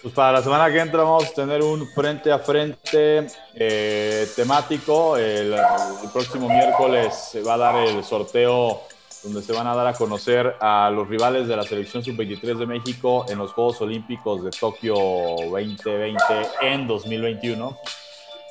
Pues 0.00 0.14
para 0.14 0.32
la 0.32 0.42
semana 0.42 0.70
que 0.72 0.78
entra 0.78 1.02
vamos 1.02 1.24
a 1.24 1.32
tener 1.32 1.62
un 1.62 1.86
frente 1.88 2.32
a 2.32 2.38
frente 2.38 3.26
eh, 3.54 4.28
temático. 4.34 5.18
El, 5.18 5.52
el, 5.52 6.10
próximo 6.12 6.48
miércoles 6.48 7.14
se 7.30 7.42
va 7.42 7.54
a 7.54 7.58
dar 7.58 7.76
el 7.76 8.04
sorteo 8.04 8.82
donde 9.24 9.42
se 9.42 9.52
van 9.52 9.66
a 9.66 9.74
dar 9.74 9.86
a 9.86 9.94
conocer 9.94 10.54
a 10.60 10.90
los 10.90 11.08
rivales 11.08 11.48
de 11.48 11.56
la 11.56 11.62
selección 11.62 12.04
sub-23 12.04 12.58
de 12.58 12.66
México 12.66 13.24
en 13.28 13.38
los 13.38 13.52
Juegos 13.52 13.80
Olímpicos 13.80 14.44
de 14.44 14.50
Tokio 14.50 14.94
2020 14.94 16.22
en 16.60 16.86
2021. 16.86 17.78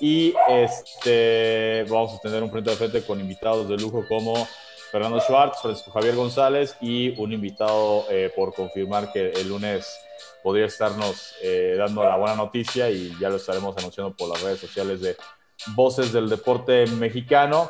Y 0.01 0.33
este, 0.49 1.85
vamos 1.87 2.15
a 2.15 2.19
tener 2.19 2.41
un 2.41 2.51
frente 2.51 2.73
a 2.73 2.75
frente 2.75 3.05
con 3.05 3.19
invitados 3.19 3.69
de 3.69 3.77
lujo 3.77 4.03
como 4.09 4.47
Fernando 4.91 5.19
Schwartz, 5.19 5.61
Francisco 5.61 5.91
Javier 5.91 6.15
González 6.15 6.75
y 6.81 7.19
un 7.21 7.31
invitado 7.31 8.05
eh, 8.09 8.31
por 8.35 8.53
confirmar 8.53 9.11
que 9.13 9.29
el 9.29 9.49
lunes 9.49 9.87
podría 10.41 10.65
estarnos 10.65 11.35
eh, 11.41 11.75
dando 11.77 12.03
la 12.03 12.17
buena 12.17 12.35
noticia 12.35 12.89
y 12.89 13.15
ya 13.19 13.29
lo 13.29 13.37
estaremos 13.37 13.77
anunciando 13.77 14.15
por 14.15 14.29
las 14.29 14.41
redes 14.41 14.59
sociales 14.59 15.01
de 15.01 15.15
Voces 15.75 16.11
del 16.11 16.29
Deporte 16.29 16.85
Mexicano. 16.87 17.67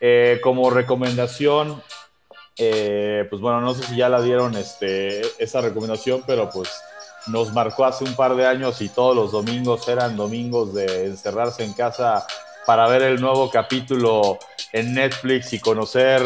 Eh, 0.00 0.40
como 0.42 0.70
recomendación, 0.70 1.82
eh, 2.56 3.26
pues 3.28 3.42
bueno, 3.42 3.60
no 3.60 3.74
sé 3.74 3.82
si 3.84 3.96
ya 3.96 4.08
la 4.08 4.22
dieron 4.22 4.56
este, 4.56 5.22
esa 5.42 5.60
recomendación, 5.60 6.22
pero 6.26 6.50
pues 6.50 6.70
nos 7.26 7.52
marcó 7.52 7.84
hace 7.84 8.04
un 8.04 8.14
par 8.14 8.36
de 8.36 8.46
años 8.46 8.80
y 8.80 8.88
todos 8.88 9.16
los 9.16 9.32
domingos 9.32 9.88
eran 9.88 10.16
domingos 10.16 10.74
de 10.74 11.06
encerrarse 11.06 11.64
en 11.64 11.72
casa 11.72 12.26
para 12.66 12.86
ver 12.88 13.02
el 13.02 13.20
nuevo 13.20 13.50
capítulo 13.50 14.38
en 14.72 14.94
Netflix 14.94 15.52
y 15.52 15.60
conocer 15.60 16.22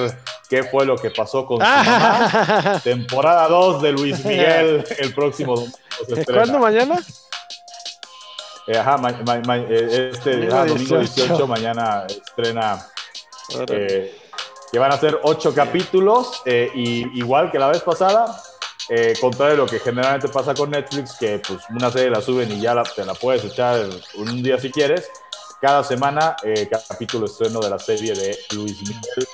qué 0.48 0.64
fue 0.64 0.86
lo 0.86 0.96
que 0.96 1.10
pasó 1.10 1.46
con 1.46 1.58
su 1.58 1.64
mamá. 1.64 2.80
Temporada 2.84 3.48
2 3.48 3.82
de 3.82 3.92
Luis 3.92 4.24
Miguel 4.24 4.84
el 4.98 5.14
próximo 5.14 5.54
domingo. 5.54 5.78
¿Cuándo 6.26 6.58
mañana? 6.58 6.98
Eh, 8.66 8.76
ajá, 8.76 9.00
eh, 9.70 10.10
este 10.12 10.46
domingo 10.46 10.98
18, 10.98 11.46
mañana 11.46 12.06
estrena 12.06 12.86
que 14.70 14.78
van 14.78 14.92
a 14.92 14.98
ser 14.98 15.18
ocho 15.22 15.54
capítulos, 15.54 16.42
eh, 16.44 16.70
y 16.74 17.18
igual 17.18 17.50
que 17.50 17.58
la 17.58 17.68
vez 17.68 17.82
pasada, 17.82 18.40
eh, 18.88 19.14
contrario 19.20 19.52
de 19.52 19.56
lo 19.58 19.66
que 19.66 19.78
generalmente 19.80 20.28
pasa 20.28 20.54
con 20.54 20.70
Netflix, 20.70 21.16
que 21.18 21.40
pues 21.46 21.60
una 21.70 21.90
serie 21.90 22.10
la 22.10 22.22
suben 22.22 22.50
y 22.52 22.60
ya 22.60 22.74
la, 22.74 22.82
te 22.84 23.04
la 23.04 23.14
puedes 23.14 23.44
echar 23.44 23.86
un 24.14 24.42
día 24.42 24.58
si 24.58 24.70
quieres. 24.70 25.10
Cada 25.60 25.82
semana, 25.82 26.36
eh, 26.42 26.68
capítulo 26.88 27.26
estreno 27.26 27.60
de 27.60 27.68
la 27.68 27.78
serie 27.78 28.14
de 28.14 28.38
Luis 28.54 28.80
Miguel. 28.80 29.28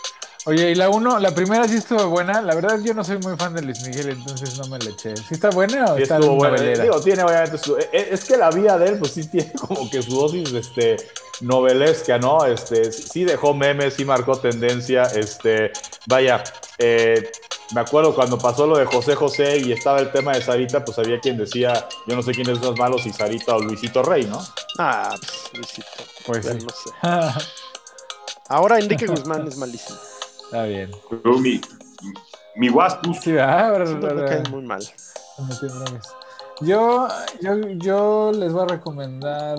Oye, 0.46 0.72
y 0.72 0.74
la 0.74 0.90
uno, 0.90 1.18
la 1.18 1.34
primera 1.34 1.66
sí 1.66 1.76
estuvo 1.76 2.06
buena. 2.08 2.42
La 2.42 2.54
verdad, 2.54 2.78
yo 2.82 2.92
no 2.92 3.02
soy 3.02 3.16
muy 3.18 3.34
fan 3.36 3.54
de 3.54 3.62
Luis 3.62 3.82
Miguel, 3.86 4.10
entonces 4.10 4.58
no 4.58 4.66
me 4.66 4.78
la 4.78 4.90
eché. 4.90 5.16
¿Sí 5.16 5.34
está 5.34 5.48
buena 5.48 5.86
o 5.86 5.96
está 5.96 6.16
estuvo 6.16 6.36
buena? 6.36 6.60
Digo, 6.60 7.00
tiene 7.00 7.22
obviamente 7.22 7.56
su, 7.56 7.76
es, 7.78 7.88
es, 7.92 8.24
que 8.24 8.36
la 8.36 8.50
vida 8.50 8.76
de 8.76 8.88
él, 8.88 8.98
pues 8.98 9.12
sí 9.12 9.26
tiene 9.26 9.52
como 9.58 9.88
que 9.88 10.02
su 10.02 10.14
dosis, 10.14 10.52
este, 10.52 10.96
novelesca, 11.40 12.18
¿no? 12.18 12.44
Este, 12.44 12.92
sí 12.92 13.24
dejó 13.24 13.54
memes, 13.54 13.94
sí 13.94 14.04
marcó 14.04 14.36
tendencia, 14.36 15.04
este, 15.04 15.72
vaya, 16.06 16.44
eh, 16.76 17.30
me 17.74 17.80
acuerdo 17.80 18.14
cuando 18.14 18.36
pasó 18.36 18.66
lo 18.66 18.76
de 18.76 18.84
José 18.84 19.14
José 19.14 19.56
y 19.56 19.72
estaba 19.72 20.00
el 20.00 20.12
tema 20.12 20.32
de 20.32 20.42
Sarita, 20.42 20.84
pues 20.84 20.98
había 20.98 21.20
quien 21.20 21.38
decía, 21.38 21.88
yo 22.06 22.16
no 22.16 22.22
sé 22.22 22.32
quién 22.32 22.50
es 22.50 22.60
más 22.60 22.76
malo, 22.78 22.98
si 22.98 23.10
Sarita 23.10 23.56
o 23.56 23.60
Luisito 23.60 24.02
Rey, 24.02 24.26
¿no? 24.26 24.44
Ah, 24.78 25.14
pues 25.18 25.50
Luisito. 25.54 25.88
Pues 26.26 26.44
sí. 26.44 26.52
no 26.52 26.68
sé. 26.68 27.44
Ahora 28.48 28.78
Enrique 28.78 29.06
Guzmán 29.06 29.48
es 29.48 29.56
malísimo. 29.56 29.98
Está 30.44 30.64
bien. 30.64 30.90
mi, 31.40 31.60
mi 32.56 32.70
Waspus. 32.70 33.18
Sí, 33.20 33.38
ahora, 33.38 33.84
me 33.84 34.24
cae 34.24 34.42
muy 34.50 34.62
mal. 34.62 34.80
Yo, 36.60 37.08
yo, 37.40 37.68
yo 37.78 38.32
les 38.32 38.52
voy 38.52 38.62
a 38.62 38.66
recomendar 38.66 39.58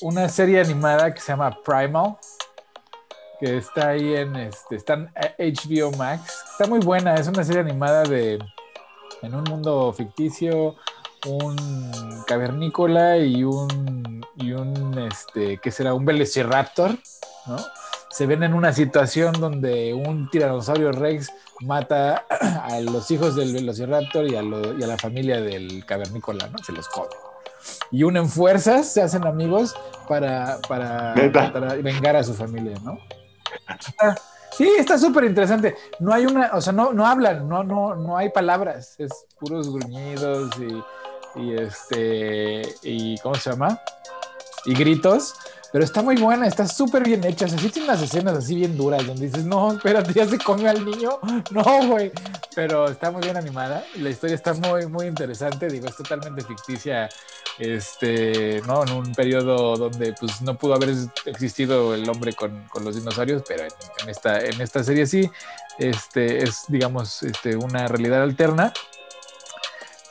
una 0.00 0.28
serie 0.28 0.60
animada 0.60 1.14
que 1.14 1.20
se 1.20 1.28
llama 1.28 1.56
Primal, 1.64 2.16
que 3.38 3.58
está 3.58 3.90
ahí 3.90 4.14
en 4.14 4.34
este, 4.36 4.76
está 4.76 4.94
en 4.94 5.10
HBO 5.38 5.96
Max. 5.96 6.42
Está 6.52 6.66
muy 6.66 6.80
buena, 6.80 7.14
es 7.14 7.28
una 7.28 7.44
serie 7.44 7.60
animada 7.60 8.02
de 8.02 8.38
en 9.22 9.34
un 9.34 9.44
mundo 9.44 9.92
ficticio, 9.92 10.74
un 11.26 12.24
cavernícola 12.26 13.18
y 13.18 13.44
un 13.44 14.24
y 14.36 14.52
un 14.52 14.98
este, 14.98 15.58
que 15.58 15.70
será 15.70 15.94
un 15.94 16.04
velociraptor, 16.04 16.96
¿no? 17.46 17.56
Se 18.12 18.26
ven 18.26 18.42
en 18.42 18.54
una 18.54 18.72
situación 18.72 19.32
donde 19.32 19.94
un 19.94 20.30
tiranosaurio 20.30 20.92
rex 20.92 21.32
mata 21.60 22.26
a 22.62 22.80
los 22.80 23.10
hijos 23.10 23.34
del 23.34 23.52
velociraptor 23.52 24.28
y 24.28 24.36
a, 24.36 24.42
y 24.42 24.82
a 24.82 24.86
la 24.86 24.98
familia 24.98 25.40
del 25.40 25.84
cavernícola, 25.86 26.46
¿no? 26.48 26.58
Se 26.58 26.72
los 26.72 26.88
come 26.88 27.08
y 27.90 28.02
unen 28.04 28.28
fuerzas, 28.28 28.92
se 28.92 29.02
hacen 29.02 29.26
amigos 29.26 29.74
para, 30.08 30.58
para, 30.68 31.14
vengar 31.82 32.16
a 32.16 32.24
su 32.24 32.34
familia, 32.34 32.76
¿no? 32.82 32.98
Sí, 34.56 34.68
está 34.78 34.98
súper 34.98 35.24
interesante. 35.24 35.76
No 35.98 36.12
hay 36.12 36.26
una, 36.26 36.50
o 36.52 36.60
sea, 36.60 36.72
no, 36.72 36.92
no 36.92 37.06
hablan, 37.06 37.48
no, 37.48 37.62
no, 37.62 37.94
no 37.94 38.16
hay 38.16 38.30
palabras, 38.30 38.94
es 38.98 39.10
puros 39.38 39.72
gruñidos 39.72 40.50
y, 40.58 41.40
y 41.40 41.56
este, 41.56 42.62
y 42.82 43.18
¿cómo 43.18 43.34
se 43.34 43.50
llama? 43.50 43.80
Y 44.64 44.74
gritos. 44.74 45.34
Pero 45.72 45.84
está 45.84 46.02
muy 46.02 46.16
buena, 46.16 46.46
está 46.46 46.66
súper 46.66 47.02
bien 47.02 47.24
hecha. 47.24 47.46
O 47.46 47.48
sí 47.48 47.70
tiene 47.70 47.88
unas 47.88 48.02
escenas 48.02 48.36
así 48.36 48.54
bien 48.54 48.76
duras 48.76 49.06
donde 49.06 49.26
dices, 49.26 49.46
no, 49.46 49.72
espérate, 49.72 50.12
ya 50.12 50.26
se 50.26 50.38
comió 50.38 50.70
al 50.70 50.84
niño. 50.84 51.18
No, 51.50 51.64
güey. 51.88 52.12
Pero 52.54 52.88
está 52.88 53.10
muy 53.10 53.22
bien 53.22 53.36
animada. 53.36 53.84
La 53.96 54.10
historia 54.10 54.34
está 54.34 54.52
muy, 54.54 54.86
muy 54.86 55.06
interesante. 55.06 55.68
Digo, 55.68 55.88
es 55.88 55.96
totalmente 55.96 56.42
ficticia. 56.42 57.08
Este, 57.58 58.62
¿no? 58.66 58.82
En 58.82 58.92
un 58.92 59.12
periodo 59.12 59.76
donde 59.76 60.14
pues 60.18 60.40
no 60.42 60.56
pudo 60.56 60.74
haber 60.74 60.94
existido 61.26 61.94
el 61.94 62.08
hombre 62.08 62.32
con, 62.32 62.66
con 62.68 62.84
los 62.84 62.94
dinosaurios, 62.94 63.42
pero 63.46 63.64
en, 63.64 64.08
esta, 64.08 64.40
en 64.40 64.60
esta 64.60 64.82
serie 64.82 65.06
sí. 65.06 65.30
Este, 65.78 66.42
es, 66.42 66.64
digamos, 66.68 67.22
este, 67.22 67.56
una 67.56 67.88
realidad 67.88 68.22
alterna. 68.22 68.72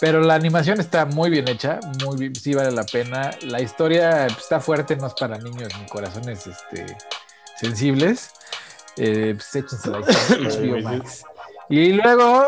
Pero 0.01 0.19
la 0.19 0.33
animación 0.33 0.79
está 0.79 1.05
muy 1.05 1.29
bien 1.29 1.47
hecha, 1.47 1.79
muy 2.03 2.17
bien, 2.17 2.35
sí 2.35 2.55
vale 2.55 2.71
la 2.71 2.83
pena. 2.83 3.29
La 3.43 3.61
historia 3.61 4.25
está 4.25 4.59
fuerte, 4.59 4.95
no 4.95 5.05
es 5.05 5.13
para 5.13 5.37
niños 5.37 5.71
ni 5.79 5.85
corazones 5.85 6.47
este, 6.47 6.97
sensibles. 7.55 8.31
Eh, 8.97 9.35
pues 9.35 9.55
échense 9.55 9.89
la 9.91 9.99
HBO 9.99 10.81
Max. 10.81 11.23
Y 11.69 11.93
luego 11.93 12.47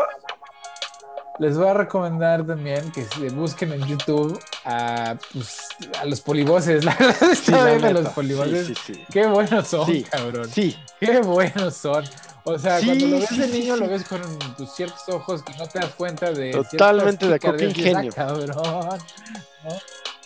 les 1.38 1.56
voy 1.56 1.66
a 1.66 1.74
recomendar 1.74 2.46
también 2.46 2.92
que 2.92 3.04
se 3.04 3.28
busquen 3.30 3.72
en 3.72 3.86
YouTube 3.86 4.38
a, 4.64 5.16
pues, 5.32 5.68
a 6.00 6.04
los 6.04 6.20
polivoces. 6.20 6.84
La 6.84 6.94
verdad 6.94 7.32
está 7.32 7.64
bien 7.64 7.84
a 7.84 7.90
los 7.90 8.08
polivoces. 8.10 8.78
Qué 9.10 9.26
buenos 9.26 9.68
son, 9.68 10.02
cabrón. 10.02 10.48
Sí. 10.50 10.76
Qué 11.00 11.20
buenos 11.20 11.74
son. 11.74 12.04
O 12.44 12.58
sea, 12.58 12.78
cuando 12.84 13.06
lo 13.06 13.18
ves 13.18 13.38
de 13.38 13.48
niño, 13.48 13.76
lo 13.76 13.88
ves 13.88 14.04
con 14.04 14.20
tus 14.56 14.70
ciertos 14.74 15.08
ojos 15.08 15.42
que 15.42 15.56
no 15.56 15.66
te 15.66 15.78
das 15.78 15.94
cuenta 15.94 16.30
de. 16.30 16.52
Totalmente 16.52 17.26
de 17.26 17.34
acuerdo, 17.34 17.64
ingenio. 17.64 18.12
Cabrón, 18.12 18.46
¿no? 18.46 18.88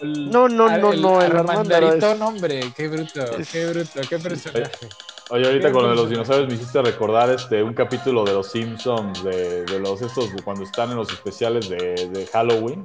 No, 0.00 0.48
no, 0.48 0.92
no, 0.94 1.22
el, 1.22 1.36
Armandarito, 1.36 2.12
hombre, 2.24 2.72
qué 2.76 2.88
bruto, 2.88 3.24
qué 3.50 3.66
bruto, 3.66 4.00
qué 4.08 4.18
personaje. 4.18 4.88
Oye, 5.30 5.46
ahorita 5.46 5.70
con 5.72 5.82
lo 5.82 5.90
de 5.90 5.96
los 5.96 6.08
dinosaurios 6.08 6.48
me 6.48 6.54
hiciste 6.54 6.80
recordar 6.80 7.28
este 7.30 7.62
un 7.62 7.74
capítulo 7.74 8.24
de 8.24 8.32
los 8.32 8.50
Simpsons, 8.50 9.22
de, 9.22 9.64
de 9.64 9.78
los 9.78 10.00
estos, 10.00 10.30
cuando 10.42 10.64
están 10.64 10.90
en 10.90 10.96
los 10.96 11.10
especiales 11.12 11.68
de, 11.68 12.08
de 12.08 12.26
Halloween, 12.32 12.82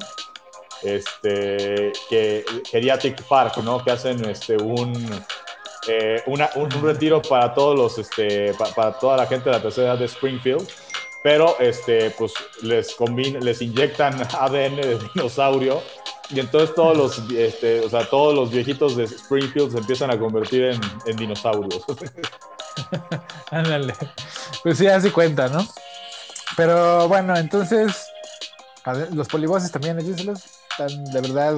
este, 0.82 1.94
que 2.10 2.44
Geriatric 2.70 3.24
Park, 3.24 3.57
¿no? 3.64 3.82
Que 3.82 3.91
hacen 3.91 4.26
este 4.26 4.57
un 4.57 4.94
eh, 5.88 6.22
un, 6.28 6.70
retiro 6.82 7.22
para 7.22 7.53
todos 7.53 7.78
los, 7.78 7.98
este, 7.98 8.53
para, 8.53 8.94
toda 8.94 9.18
la 9.18 9.26
gente 9.26 9.49
de 9.49 9.56
la 9.56 9.61
tercera 9.61 9.88
edad 9.90 9.99
de 9.99 10.06
Springfield, 10.06 10.68
pero 11.22 11.57
este, 11.60 12.11
pues 12.11 12.34
les, 12.61 12.95
les 13.41 13.61
inyectan 13.61 14.15
ADN 14.22 14.76
de 14.78 14.99
dinosaurio 15.14 15.82
y 16.34 16.39
entonces 16.39 16.73
todos 16.76 16.97
los, 16.97 17.31
este, 17.31 17.81
o 17.81 17.89
sea, 17.89 18.10
todos 18.10 18.34
los 18.34 18.51
viejitos 18.51 18.95
de 18.95 19.03
Springfield 19.05 19.72
se 19.72 19.77
empiezan 19.77 20.11
a 20.11 20.19
convertir 20.19 20.77
en, 21.05 21.15
dinosaurios. 21.15 21.84
Ándale. 23.51 23.93
Pues 24.64 24.77
sí, 24.77 24.88
así 24.88 25.10
cuenta, 25.11 25.47
¿no? 25.47 25.65
Pero 26.57 27.07
bueno, 27.07 27.35
entonces, 27.38 28.07
los 29.11 29.27
polivoces 29.27 29.72
también, 29.72 29.99
están 29.99 31.05
de 31.05 31.22
verdad 31.22 31.55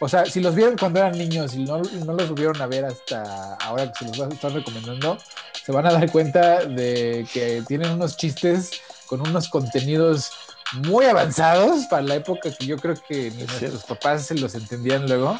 o 0.00 0.08
sea, 0.08 0.24
si 0.26 0.40
los 0.40 0.54
vieron 0.54 0.76
cuando 0.76 1.00
eran 1.00 1.18
niños 1.18 1.54
y 1.54 1.64
no, 1.64 1.78
no 1.78 2.12
los 2.12 2.28
volvieron 2.28 2.60
a 2.62 2.66
ver 2.66 2.84
hasta 2.84 3.54
ahora 3.54 3.90
que 3.90 4.06
se 4.06 4.16
los 4.16 4.32
están 4.32 4.54
recomendando, 4.54 5.18
se 5.64 5.72
van 5.72 5.86
a 5.86 5.92
dar 5.92 6.10
cuenta 6.10 6.64
de 6.64 7.26
que 7.32 7.64
tienen 7.66 7.90
unos 7.90 8.16
chistes 8.16 8.80
con 9.06 9.20
unos 9.20 9.48
contenidos 9.48 10.30
muy 10.74 11.06
avanzados 11.06 11.86
para 11.86 12.02
la 12.02 12.16
época 12.16 12.50
que 12.56 12.66
yo 12.66 12.76
creo 12.76 12.94
que 13.08 13.30
ni 13.30 13.44
nuestros 13.44 13.84
papás 13.84 14.26
se 14.26 14.34
los 14.34 14.54
entendían 14.54 15.06
luego, 15.06 15.38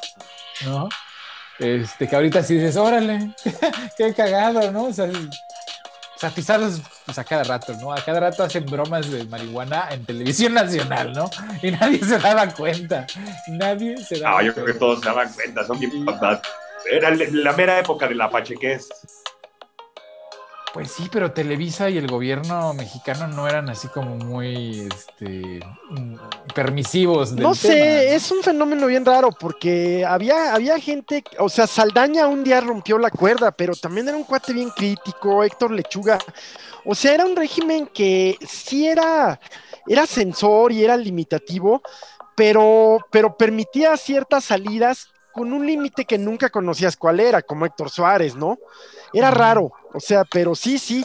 ¿no? 0.64 0.88
Este, 1.58 2.08
que 2.08 2.16
ahorita 2.16 2.42
sí 2.42 2.54
dices, 2.54 2.76
órale, 2.76 3.34
qué 3.96 4.14
cagado, 4.14 4.70
¿no? 4.70 4.84
O 4.84 4.92
sea, 4.92 5.10
o 6.18 6.20
sea, 6.20 6.30
pues 7.04 7.16
a 7.16 7.22
cada 7.22 7.44
rato, 7.44 7.74
¿no? 7.74 7.92
A 7.92 8.04
cada 8.04 8.18
rato 8.18 8.42
hacen 8.42 8.66
bromas 8.66 9.08
de 9.08 9.24
marihuana 9.26 9.86
en 9.92 10.04
televisión 10.04 10.52
nacional, 10.52 11.12
¿no? 11.12 11.30
Y 11.62 11.70
nadie 11.70 12.00
se 12.04 12.18
daba 12.18 12.48
cuenta. 12.48 13.06
Nadie 13.46 13.96
se 13.98 14.18
daba 14.18 14.38
cuenta. 14.38 14.42
No, 14.42 14.42
yo 14.42 14.54
creo 14.54 14.66
que 14.66 14.74
todos 14.74 14.98
se 14.98 15.06
daban 15.06 15.32
cuenta, 15.32 15.64
son 15.64 15.78
bien 15.78 15.92
Era 16.90 17.10
la 17.14 17.52
mera 17.52 17.78
época 17.78 18.08
de 18.08 18.16
la 18.16 18.28
pachequez. 18.28 18.88
Pues 20.74 20.92
sí, 20.92 21.08
pero 21.10 21.32
Televisa 21.32 21.88
y 21.88 21.96
el 21.96 22.06
gobierno 22.06 22.74
mexicano 22.74 23.26
no 23.26 23.48
eran 23.48 23.70
así 23.70 23.88
como 23.88 24.16
muy 24.16 24.80
este, 24.80 25.60
permisivos. 26.54 27.32
no 27.32 27.54
sé, 27.54 28.14
es 28.14 28.30
un 28.30 28.42
fenómeno 28.42 28.86
bien 28.86 29.04
raro 29.04 29.30
porque 29.30 30.04
había, 30.04 30.54
había 30.54 30.78
gente, 30.78 31.24
o 31.38 31.48
sea, 31.48 31.66
Saldaña 31.66 32.26
un 32.26 32.44
día 32.44 32.60
rompió 32.60 32.98
la 32.98 33.10
cuerda, 33.10 33.50
pero 33.50 33.74
también 33.74 34.08
era 34.08 34.16
un 34.16 34.24
cuate 34.24 34.52
bien 34.52 34.70
crítico, 34.70 35.42
Héctor 35.42 35.70
Lechuga. 35.70 36.18
O 36.84 36.94
sea, 36.94 37.14
era 37.14 37.24
un 37.24 37.34
régimen 37.34 37.86
que 37.86 38.36
sí 38.46 38.86
era, 38.86 39.40
era 39.86 40.06
censor 40.06 40.72
y 40.72 40.84
era 40.84 40.96
limitativo, 40.96 41.82
pero, 42.36 42.98
pero 43.10 43.36
permitía 43.36 43.96
ciertas 43.96 44.44
salidas 44.44 45.08
con 45.32 45.52
un 45.52 45.66
límite 45.66 46.04
que 46.04 46.18
nunca 46.18 46.50
conocías 46.50 46.96
cuál 46.96 47.20
era, 47.20 47.42
como 47.42 47.64
Héctor 47.64 47.90
Suárez, 47.90 48.34
¿no? 48.34 48.58
Era 49.12 49.30
raro, 49.30 49.72
o 49.92 50.00
sea, 50.00 50.24
pero 50.24 50.54
sí, 50.54 50.78
sí, 50.78 51.04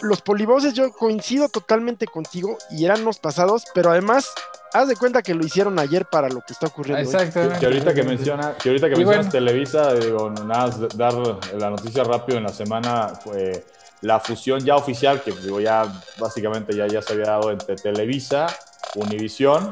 los 0.00 0.20
polivoces 0.22 0.74
yo 0.74 0.92
coincido 0.92 1.48
totalmente 1.48 2.06
contigo 2.06 2.56
y 2.70 2.84
eran 2.84 3.04
los 3.04 3.18
pasados, 3.18 3.64
pero 3.74 3.90
además 3.90 4.32
haz 4.72 4.88
de 4.88 4.96
cuenta 4.96 5.22
que 5.22 5.34
lo 5.34 5.44
hicieron 5.44 5.78
ayer 5.78 6.06
para 6.06 6.28
lo 6.28 6.40
que 6.40 6.52
está 6.52 6.66
ocurriendo. 6.66 7.02
Exactamente. 7.02 7.58
Que 7.58 7.66
ahorita 7.66 7.94
que 7.94 8.02
menciona, 8.02 8.54
que 8.56 8.68
ahorita 8.68 8.88
que 8.88 8.96
mencionas 8.96 9.30
Televisa, 9.30 9.94
digo, 9.94 10.30
nada, 10.30 10.88
dar 10.94 11.14
la 11.56 11.70
noticia 11.70 12.04
rápido 12.04 12.38
en 12.38 12.44
la 12.44 12.52
semana 12.52 13.12
fue 13.22 13.64
la 14.02 14.20
fusión 14.20 14.60
ya 14.60 14.76
oficial, 14.76 15.22
que 15.22 15.32
digo, 15.32 15.60
ya 15.60 15.84
básicamente 16.18 16.76
ya, 16.76 16.86
ya 16.86 17.02
se 17.02 17.14
había 17.14 17.26
dado 17.26 17.50
entre 17.50 17.76
Televisa, 17.76 18.46
Univisión, 18.94 19.70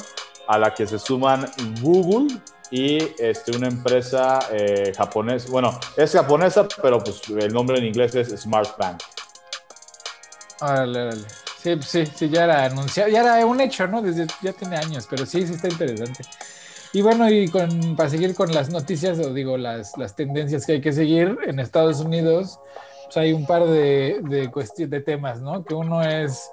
a 0.49 0.59
la 0.59 0.75
que 0.75 0.87
se 0.87 0.99
suman 0.99 1.49
Google 1.81 2.37
y 2.71 2.99
este, 3.19 3.57
una 3.57 3.69
empresa 3.69 4.41
eh, 4.51 4.93
japonesa, 4.97 5.49
bueno, 5.51 5.79
es 5.97 6.13
japonesa, 6.13 6.67
pero 6.83 7.03
pues 7.03 7.23
el 7.29 7.53
nombre 7.53 7.79
en 7.79 7.87
inglés 7.87 8.15
es 8.15 8.29
Smart 8.41 8.77
Bank. 8.79 9.03
Órale, 10.61 11.11
Sí, 11.59 11.77
sí, 11.81 12.07
sí, 12.07 12.29
ya 12.29 12.45
era 12.45 12.65
anunciado, 12.67 13.11
ya 13.11 13.23
era 13.23 13.45
un 13.45 13.61
hecho, 13.61 13.89
¿no? 13.89 14.01
Desde 14.01 14.27
ya 14.41 14.53
tiene 14.53 14.77
años, 14.77 15.07
pero 15.11 15.27
sí, 15.27 15.45
sí 15.45 15.55
está 15.55 15.69
interesante. 15.69 16.23
Y 16.93 17.03
bueno, 17.03 17.29
y 17.29 17.49
para 17.97 18.09
seguir 18.09 18.35
con 18.35 18.53
las 18.53 18.71
noticias, 18.71 19.19
o 19.19 19.35
digo, 19.35 19.59
las, 19.59 19.97
las 19.99 20.15
tendencias 20.15 20.65
que 20.65 20.75
hay 20.75 20.81
que 20.81 20.93
seguir 20.93 21.37
en 21.45 21.59
Estados 21.59 22.01
Unidos, 22.01 22.61
pues 23.07 23.17
hay 23.17 23.33
un 23.33 23.47
par 23.47 23.65
de, 23.67 24.21
de, 24.23 24.87
de 24.87 25.01
temas, 25.01 25.41
¿no? 25.41 25.65
Que 25.65 25.75
uno 25.75 26.03
es 26.03 26.51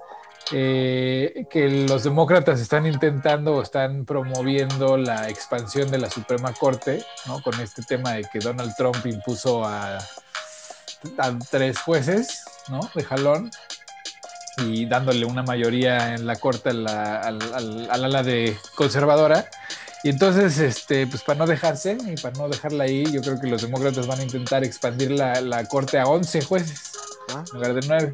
eh, 0.51 1.45
que 1.49 1.69
los 1.87 2.03
demócratas 2.03 2.59
están 2.59 2.85
intentando 2.85 3.55
o 3.55 3.61
están 3.61 4.05
promoviendo 4.05 4.97
la 4.97 5.29
expansión 5.29 5.89
de 5.89 5.97
la 5.97 6.09
Suprema 6.09 6.53
Corte, 6.53 7.03
¿no? 7.27 7.41
Con 7.41 7.59
este 7.61 7.81
tema 7.83 8.13
de 8.13 8.23
que 8.23 8.39
Donald 8.39 8.73
Trump 8.75 9.05
impuso 9.05 9.63
a, 9.63 9.97
a 9.97 11.39
tres 11.49 11.79
jueces, 11.79 12.43
¿no? 12.69 12.81
De 12.93 13.03
jalón 13.03 13.49
y 14.57 14.85
dándole 14.85 15.25
una 15.25 15.43
mayoría 15.43 16.13
en 16.13 16.27
la 16.27 16.35
corte 16.35 16.69
al 16.69 16.87
ala 17.89 18.23
de 18.23 18.57
conservadora. 18.75 19.49
Y 20.03 20.09
entonces, 20.09 20.57
este, 20.57 21.07
pues 21.07 21.23
para 21.23 21.39
no 21.39 21.47
dejarse 21.47 21.97
y 22.05 22.15
para 22.21 22.37
no 22.37 22.49
dejarla 22.49 22.83
ahí, 22.83 23.09
yo 23.09 23.21
creo 23.21 23.39
que 23.39 23.47
los 23.47 23.61
demócratas 23.61 24.05
van 24.05 24.19
a 24.19 24.23
intentar 24.23 24.63
expandir 24.63 25.11
la, 25.11 25.39
la 25.39 25.65
corte 25.65 25.97
a 25.97 26.05
11 26.05 26.41
jueces 26.41 26.91
ah. 27.29 27.43
en 27.47 27.53
lugar 27.53 27.73
de 27.73 27.87
9. 27.87 28.13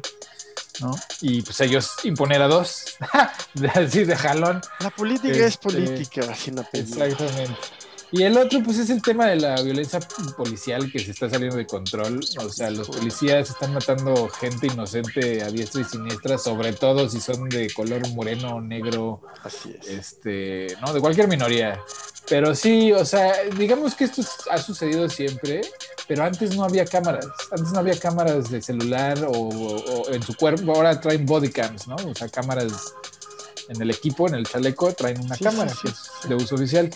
¿No? 0.80 0.94
Y 1.20 1.42
pues 1.42 1.60
ellos 1.60 1.90
imponer 2.04 2.42
a 2.42 2.48
dos, 2.48 2.96
así 3.74 4.04
de 4.04 4.16
jalón. 4.16 4.60
La 4.80 4.90
política 4.90 5.34
es 5.34 5.40
este, 5.40 5.68
política, 5.68 6.34
sin 6.34 6.58
apellido. 6.58 7.04
Exactamente. 7.04 7.58
Y 8.12 8.24
el 8.24 8.36
otro, 8.36 8.60
pues 8.64 8.78
es 8.78 8.90
el 8.90 9.00
tema 9.02 9.26
de 9.26 9.36
la 9.36 9.62
violencia 9.62 10.00
policial 10.36 10.90
que 10.90 10.98
se 10.98 11.12
está 11.12 11.30
saliendo 11.30 11.56
de 11.56 11.66
control. 11.66 12.20
O 12.40 12.48
sea, 12.48 12.70
los 12.70 12.88
policías 12.88 13.50
están 13.50 13.72
matando 13.72 14.28
gente 14.28 14.66
inocente 14.66 15.42
a 15.44 15.50
diestra 15.50 15.82
y 15.82 15.84
siniestra, 15.84 16.36
sobre 16.36 16.72
todo 16.72 17.08
si 17.08 17.20
son 17.20 17.48
de 17.48 17.70
color 17.72 18.08
moreno, 18.08 18.60
negro, 18.60 19.22
Así 19.44 19.76
es. 19.80 19.88
este, 19.88 20.76
¿no? 20.80 20.92
De 20.92 21.00
cualquier 21.00 21.28
minoría. 21.28 21.80
Pero 22.30 22.54
sí, 22.54 22.92
o 22.92 23.04
sea, 23.04 23.42
digamos 23.58 23.96
que 23.96 24.04
esto 24.04 24.22
ha 24.52 24.58
sucedido 24.58 25.10
siempre, 25.10 25.62
pero 26.06 26.22
antes 26.22 26.54
no 26.54 26.62
había 26.62 26.86
cámaras. 26.86 27.26
Antes 27.50 27.72
no 27.72 27.80
había 27.80 27.98
cámaras 27.98 28.48
de 28.48 28.62
celular 28.62 29.18
o, 29.26 30.08
en 30.08 30.22
su 30.22 30.36
cuerpo. 30.36 30.72
Ahora 30.72 31.00
traen 31.00 31.26
bodycams, 31.26 31.88
¿no? 31.88 31.96
O 31.96 32.14
sea, 32.14 32.28
cámaras 32.28 32.94
en 33.68 33.82
el 33.82 33.90
equipo, 33.90 34.28
en 34.28 34.36
el 34.36 34.46
chaleco, 34.46 34.92
traen 34.92 35.20
una 35.20 35.36
cámara 35.36 35.72
de 36.28 36.34
uso 36.36 36.54
oficial. 36.54 36.88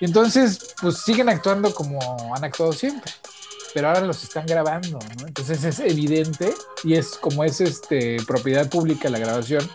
Y 0.00 0.06
entonces, 0.06 0.74
pues 0.80 0.98
siguen 0.98 1.28
actuando 1.28 1.72
como 1.72 2.34
han 2.34 2.42
actuado 2.42 2.72
siempre, 2.72 3.12
pero 3.74 3.86
ahora 3.86 4.00
los 4.00 4.24
están 4.24 4.44
grabando, 4.44 4.98
¿no? 5.20 5.28
Entonces 5.28 5.62
es 5.62 5.78
evidente 5.78 6.52
y 6.82 6.94
es 6.94 7.10
como 7.10 7.44
es 7.44 7.60
este, 7.60 8.16
propiedad 8.26 8.68
pública 8.68 9.08
la 9.08 9.20
grabación, 9.20 9.70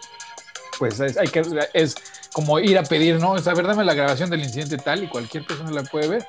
pues 0.78 1.00
es, 1.00 1.16
hay 1.16 1.30
que, 1.30 1.42
es 1.74 1.96
como 2.34 2.60
ir 2.60 2.78
a 2.78 2.84
pedir, 2.84 3.20
¿no? 3.20 3.32
O 3.32 3.40
sea, 3.40 3.54
a 3.54 3.56
ver, 3.56 3.68
dame 3.68 3.84
la 3.84 3.94
grabación 3.94 4.30
del 4.30 4.44
incidente 4.44 4.78
tal 4.78 5.04
y 5.04 5.08
cualquier 5.08 5.46
persona 5.46 5.72
la 5.72 5.84
puede 5.84 6.08
ver. 6.08 6.28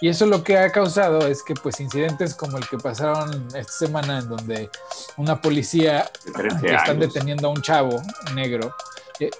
Y 0.00 0.08
eso 0.08 0.26
lo 0.26 0.44
que 0.44 0.56
ha 0.56 0.70
causado 0.70 1.26
es 1.26 1.42
que 1.42 1.54
pues 1.54 1.80
incidentes 1.80 2.34
como 2.34 2.56
el 2.56 2.68
que 2.68 2.78
pasaron 2.78 3.48
esta 3.54 3.72
semana 3.72 4.20
en 4.20 4.28
donde 4.28 4.70
una 5.16 5.40
policía 5.40 6.08
que 6.60 6.72
están 6.72 7.00
deteniendo 7.00 7.48
a 7.48 7.50
un 7.50 7.62
chavo 7.62 8.00
negro. 8.34 8.74
Eh, 9.18 9.30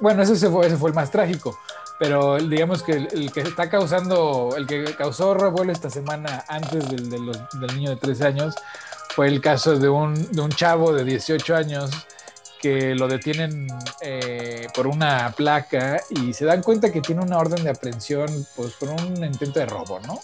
bueno, 0.00 0.22
ese 0.22 0.48
fue, 0.48 0.66
ese 0.66 0.76
fue 0.76 0.88
el 0.88 0.94
más 0.94 1.10
trágico 1.10 1.58
pero 2.02 2.36
digamos 2.38 2.82
que 2.82 2.94
el, 2.94 3.30
que 3.30 3.42
está 3.42 3.70
causando, 3.70 4.54
el 4.56 4.66
que 4.66 4.82
causó 4.96 5.34
revuelo 5.34 5.70
esta 5.70 5.88
semana 5.88 6.44
antes 6.48 6.90
del, 6.90 7.08
del 7.08 7.76
niño 7.76 7.90
de 7.90 7.96
13 7.96 8.24
años 8.24 8.56
fue 9.14 9.28
el 9.28 9.40
caso 9.40 9.78
de 9.78 9.88
un, 9.88 10.32
de 10.32 10.40
un 10.40 10.50
chavo 10.50 10.92
de 10.92 11.04
18 11.04 11.54
años 11.54 11.90
que 12.62 12.94
lo 12.94 13.08
detienen 13.08 13.66
eh, 14.00 14.68
por 14.74 14.86
una 14.86 15.34
placa 15.36 16.00
y 16.08 16.32
se 16.32 16.44
dan 16.44 16.62
cuenta 16.62 16.90
que 16.90 17.00
tiene 17.00 17.20
una 17.20 17.38
orden 17.38 17.64
de 17.64 17.70
aprehensión 17.70 18.46
pues, 18.56 18.72
por 18.74 18.90
un 18.90 19.24
intento 19.24 19.58
de 19.58 19.66
robo, 19.66 20.00
¿no? 20.06 20.20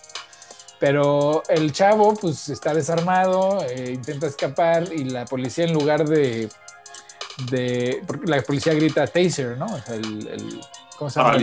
Pero 0.79 1.43
el 1.49 1.73
chavo 1.73 2.15
pues 2.15 2.49
está 2.49 2.73
desarmado, 2.73 3.67
eh, 3.69 3.91
intenta 3.93 4.29
escapar 4.29 4.93
y 4.93 5.05
la 5.05 5.25
policía 5.25 5.65
en 5.65 5.73
lugar 5.73 6.09
de, 6.09 6.49
de... 7.51 8.03
la 8.25 8.41
policía 8.43 8.73
grita 8.75 9.07
taser, 9.07 9.59
¿no? 9.59 9.67
O 9.67 9.79
sea, 9.81 9.97
el 9.97 10.61
¿Cómo 10.99 11.11
se 11.11 11.21
llama? 11.21 11.37
En 11.37 11.43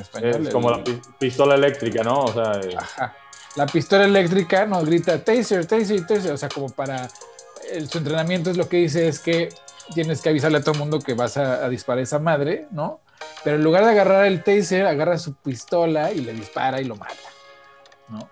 español? 0.00 0.46
Es 0.46 0.52
como 0.52 0.70
la 0.70 0.82
pistola 1.18 1.54
eléctrica, 1.54 2.02
¿no? 2.02 2.24
O 2.24 2.32
sea, 2.32 2.60
eh, 2.60 2.74
Ajá. 2.76 3.14
La 3.54 3.66
pistola 3.66 4.04
eléctrica 4.04 4.66
nos 4.66 4.84
grita 4.84 5.22
taser, 5.22 5.66
taser, 5.66 6.04
taser. 6.04 6.32
O 6.32 6.36
sea, 6.36 6.48
como 6.48 6.68
para. 6.68 7.08
El, 7.70 7.88
su 7.88 7.98
entrenamiento 7.98 8.50
es 8.50 8.56
lo 8.56 8.68
que 8.68 8.78
dice 8.78 9.06
es 9.06 9.20
que 9.20 9.50
tienes 9.94 10.20
que 10.20 10.28
avisarle 10.28 10.58
a 10.58 10.60
todo 10.60 10.72
el 10.72 10.78
mundo 10.78 10.98
que 10.98 11.14
vas 11.14 11.36
a, 11.36 11.68
disparar 11.68 12.00
a 12.00 12.02
esa 12.02 12.18
madre, 12.18 12.66
¿no? 12.70 13.00
Pero 13.44 13.56
en 13.56 13.64
lugar 13.64 13.84
de 13.84 13.90
agarrar 13.90 14.26
el 14.26 14.42
taser, 14.42 14.86
agarra 14.86 15.18
su 15.18 15.34
pistola 15.34 16.12
y 16.12 16.20
le 16.20 16.32
dispara 16.32 16.80
y 16.80 16.84
lo 16.84 16.96
mata, 16.96 17.14
¿no? 18.08 18.28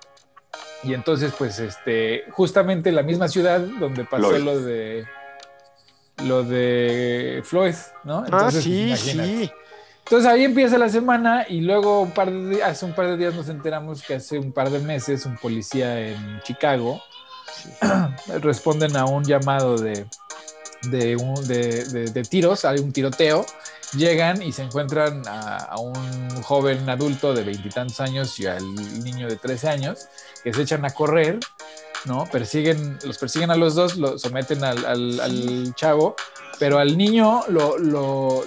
Y 0.82 0.94
entonces, 0.94 1.32
pues, 1.36 1.58
este, 1.58 2.24
justamente 2.30 2.92
la 2.92 3.02
misma 3.02 3.28
ciudad 3.28 3.60
donde 3.60 4.04
pasó 4.04 4.38
lo 4.38 4.60
de 4.60 5.06
lo 6.24 6.44
de 6.44 7.42
Floyd, 7.44 7.74
¿no? 8.04 8.18
Ah, 8.18 8.24
entonces, 8.26 8.60
ah, 8.60 8.62
sí, 8.62 8.96
sí. 8.96 9.50
Entonces 10.06 10.30
ahí 10.30 10.44
empieza 10.44 10.78
la 10.78 10.88
semana 10.88 11.46
y 11.48 11.60
luego 11.62 12.00
un 12.02 12.12
par 12.12 12.30
de, 12.30 12.62
hace 12.62 12.86
un 12.86 12.94
par 12.94 13.08
de 13.08 13.16
días 13.16 13.34
nos 13.34 13.48
enteramos 13.48 14.02
que 14.02 14.14
hace 14.14 14.38
un 14.38 14.52
par 14.52 14.70
de 14.70 14.78
meses 14.78 15.26
un 15.26 15.36
policía 15.36 16.00
en 16.00 16.40
Chicago 16.42 17.02
responden 18.40 18.96
a 18.96 19.04
un 19.04 19.24
llamado 19.24 19.76
de, 19.76 20.06
de, 20.82 21.16
de, 22.12 22.22
tiros, 22.22 22.64
hay 22.64 22.78
un 22.78 22.92
tiroteo, 22.92 23.44
llegan 23.96 24.42
y 24.42 24.52
se 24.52 24.62
encuentran 24.62 25.22
a, 25.26 25.76
un 25.78 26.42
joven 26.42 26.88
adulto 26.88 27.34
de 27.34 27.42
veintitantos 27.42 28.00
años 28.00 28.38
y 28.38 28.46
al 28.46 28.74
niño 29.02 29.28
de 29.28 29.36
13 29.36 29.68
años 29.68 30.08
que 30.42 30.52
se 30.52 30.62
echan 30.62 30.84
a 30.84 30.90
correr, 30.90 31.40
¿no? 32.04 32.26
Persiguen, 32.30 32.98
los 33.04 33.18
persiguen 33.18 33.50
a 33.50 33.56
los 33.56 33.74
dos, 33.74 33.96
lo 33.96 34.18
someten 34.18 34.62
al, 34.64 34.84
al, 34.84 35.74
chavo, 35.74 36.14
pero 36.58 36.78
al 36.78 36.96
niño 36.96 37.42
lo, 37.48 37.78
lo 37.78 38.44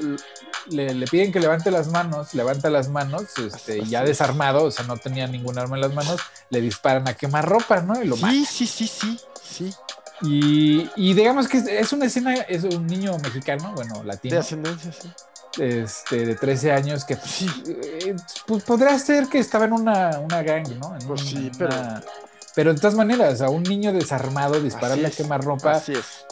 le, 0.69 1.07
piden 1.07 1.31
que 1.31 1.39
levante 1.39 1.71
las 1.71 1.87
manos, 1.87 2.33
levanta 2.33 2.69
las 2.69 2.89
manos, 2.89 3.25
este, 3.37 3.83
ya 3.85 4.03
desarmado, 4.03 4.65
o 4.65 4.71
sea, 4.71 4.85
no 4.85 4.97
tenía 4.97 5.27
ningún 5.27 5.57
arma 5.57 5.75
en 5.75 5.81
las 5.81 5.93
manos, 5.93 6.19
le 6.49 6.61
disparan 6.61 7.07
a 7.07 7.15
quemar 7.15 7.47
ropa, 7.47 7.81
¿no? 7.81 8.01
Y 8.01 8.07
lo 8.07 8.15
sí, 8.15 8.45
sí, 8.45 8.67
sí, 8.67 8.87
sí, 8.87 9.19
sí. 9.41 9.73
Y, 10.21 11.13
digamos 11.13 11.47
que 11.47 11.57
es 11.57 11.93
una 11.93 12.05
escena, 12.05 12.33
es 12.33 12.63
un 12.63 12.85
niño 12.85 13.17
mexicano, 13.19 13.73
bueno, 13.75 14.03
latino. 14.03 14.35
De 14.35 14.39
ascendencia, 14.39 14.91
sí. 14.91 15.09
Este, 15.57 16.25
de 16.25 16.35
13 16.35 16.71
años, 16.71 17.05
que 17.05 17.15
pues, 17.15 17.41
eh, 17.67 18.15
pues, 18.45 18.63
podría 18.63 18.97
ser 18.99 19.27
que 19.27 19.39
estaba 19.39 19.65
en 19.65 19.73
una, 19.73 20.19
una 20.19 20.43
gang, 20.43 20.67
¿no? 20.79 20.95
En 20.95 21.07
pues 21.07 21.21
sí, 21.21 21.51
pero... 21.57 21.75
Pero 22.59 22.73
de 22.73 22.81
todas 22.81 22.95
maneras, 22.95 23.39
a 23.39 23.49
un 23.49 23.63
niño 23.63 23.93
desarmado 23.93 24.59
dispararle 24.59 25.07
a 25.07 25.11
quemar 25.11 25.41
ropa, 25.41 25.81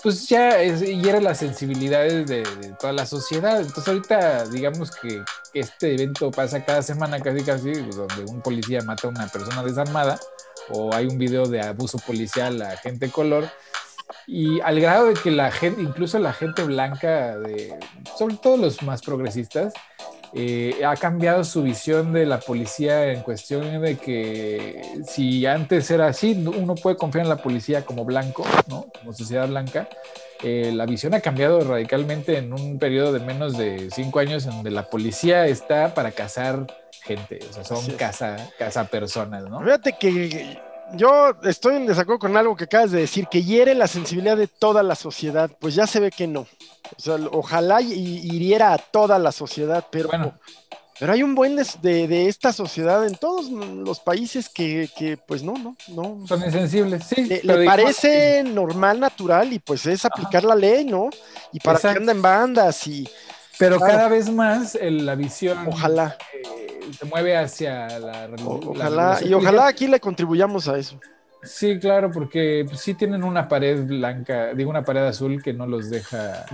pues 0.03 0.27
ya 0.27 0.61
es, 0.61 0.81
las 1.23 1.37
sensibilidades 1.37 2.27
de, 2.27 2.43
toda 2.77 2.91
la 2.91 3.05
sociedad. 3.05 3.61
Entonces 3.61 3.87
ahorita 3.87 4.45
digamos 4.47 4.91
que 4.91 5.21
este 5.53 5.93
evento 5.93 6.29
pasa 6.29 6.65
cada 6.65 6.81
semana 6.81 7.21
casi 7.21 7.45
casi, 7.45 7.71
donde 7.71 8.25
un 8.27 8.41
policía 8.41 8.81
mata 8.81 9.07
a 9.07 9.11
una 9.11 9.27
persona 9.29 9.63
desarmada 9.63 10.19
o 10.69 10.93
hay 10.93 11.05
un 11.05 11.17
video 11.17 11.45
de 11.45 11.61
abuso 11.61 11.97
policial 11.97 12.61
a 12.61 12.75
gente 12.75 13.09
color. 13.09 13.49
Y 14.25 14.59
al 14.59 14.81
grado 14.81 15.05
de 15.05 15.13
que 15.13 15.31
la 15.31 15.49
gente, 15.49 15.81
incluso 15.81 16.19
la 16.19 16.33
gente 16.33 16.61
blanca, 16.63 17.37
de, 17.37 17.73
sobre 18.17 18.35
todo 18.35 18.57
los 18.57 18.83
más 18.83 19.01
progresistas, 19.01 19.71
eh, 20.33 20.81
ha 20.85 20.95
cambiado 20.95 21.43
su 21.43 21.63
visión 21.63 22.13
de 22.13 22.25
la 22.25 22.39
policía 22.39 23.11
en 23.11 23.21
cuestión 23.21 23.81
de 23.81 23.97
que 23.97 24.81
si 25.05 25.45
antes 25.45 25.89
era 25.89 26.07
así, 26.07 26.33
uno 26.45 26.75
puede 26.75 26.97
confiar 26.97 27.25
en 27.25 27.29
la 27.29 27.37
policía 27.37 27.85
como 27.85 28.05
blanco, 28.05 28.45
¿no? 28.67 28.87
Como 28.99 29.13
sociedad 29.13 29.47
blanca. 29.47 29.87
Eh, 30.43 30.71
la 30.73 30.85
visión 30.85 31.13
ha 31.13 31.21
cambiado 31.21 31.61
radicalmente 31.61 32.37
en 32.37 32.53
un 32.53 32.77
periodo 32.77 33.13
de 33.13 33.19
menos 33.21 33.57
de 33.57 33.89
cinco 33.91 34.19
años 34.19 34.45
en 34.45 34.51
donde 34.51 34.71
la 34.71 34.89
policía 34.89 35.47
está 35.47 35.93
para 35.93 36.11
cazar 36.11 36.67
gente, 37.03 37.39
o 37.49 37.53
sea, 37.53 37.63
son 37.63 37.85
casa 37.95 38.83
personas, 38.91 39.45
¿no? 39.49 39.61
Fíjate 39.61 39.95
que 39.97 40.59
yo 40.93 41.33
estoy 41.43 41.75
en 41.75 41.85
desacuerdo 41.85 42.19
con 42.19 42.37
algo 42.37 42.55
que 42.55 42.65
acabas 42.65 42.91
de 42.91 43.01
decir, 43.01 43.27
que 43.27 43.43
hiere 43.43 43.75
la 43.75 43.87
sensibilidad 43.87 44.37
de 44.37 44.47
toda 44.47 44.83
la 44.83 44.95
sociedad. 44.95 45.51
Pues 45.59 45.75
ya 45.75 45.87
se 45.87 45.99
ve 45.99 46.11
que 46.11 46.27
no. 46.27 46.41
O 46.41 46.99
sea, 46.99 47.15
ojalá 47.31 47.81
hiriera 47.81 48.73
a 48.73 48.77
toda 48.77 49.19
la 49.19 49.31
sociedad, 49.31 49.85
pero, 49.91 50.09
pero 50.99 51.13
hay 51.13 51.23
un 51.23 51.35
buen 51.35 51.55
de, 51.55 52.07
de, 52.07 52.27
esta 52.27 52.53
sociedad 52.53 53.05
en 53.05 53.15
todos 53.15 53.49
los 53.49 53.99
países 53.99 54.49
que, 54.49 54.89
que 54.95 55.17
pues 55.17 55.43
no, 55.43 55.53
no, 55.53 55.75
no. 55.89 56.25
Son 56.27 56.43
insensibles, 56.43 57.03
sí. 57.03 57.25
Le, 57.43 57.65
parece 57.65 58.43
normal, 58.43 58.99
natural, 58.99 59.51
y 59.51 59.59
pues 59.59 59.85
es 59.85 60.05
aplicar 60.05 60.43
la 60.43 60.55
ley, 60.55 60.85
¿no? 60.85 61.09
Y 61.51 61.59
para 61.59 61.79
que 61.79 61.87
anda 61.87 62.11
en 62.11 62.21
bandas 62.21 62.87
y. 62.87 63.07
Pero 63.59 63.79
cada 63.79 64.07
vez 64.07 64.29
más 64.29 64.77
la 64.81 65.15
visión. 65.15 65.67
Ojalá. 65.67 66.17
Eh, 66.33 66.91
se 66.97 67.05
mueve 67.05 67.35
hacia 67.37 67.99
la, 67.99 68.29
Ojalá, 68.45 69.19
y 69.23 69.33
ojalá 69.33 69.67
aquí 69.67 69.87
le 69.87 69.99
contribuyamos 69.99 70.67
a 70.67 70.77
eso. 70.77 70.99
Sí, 71.43 71.79
claro, 71.79 72.11
porque 72.11 72.65
sí 72.73 72.93
tienen 72.93 73.23
una 73.23 73.47
pared 73.47 73.83
blanca, 73.85 74.53
digo 74.53 74.69
una 74.69 74.83
pared 74.83 75.05
azul 75.05 75.41
que 75.41 75.53
no 75.53 75.67
los 75.67 75.89
deja, 75.89 76.45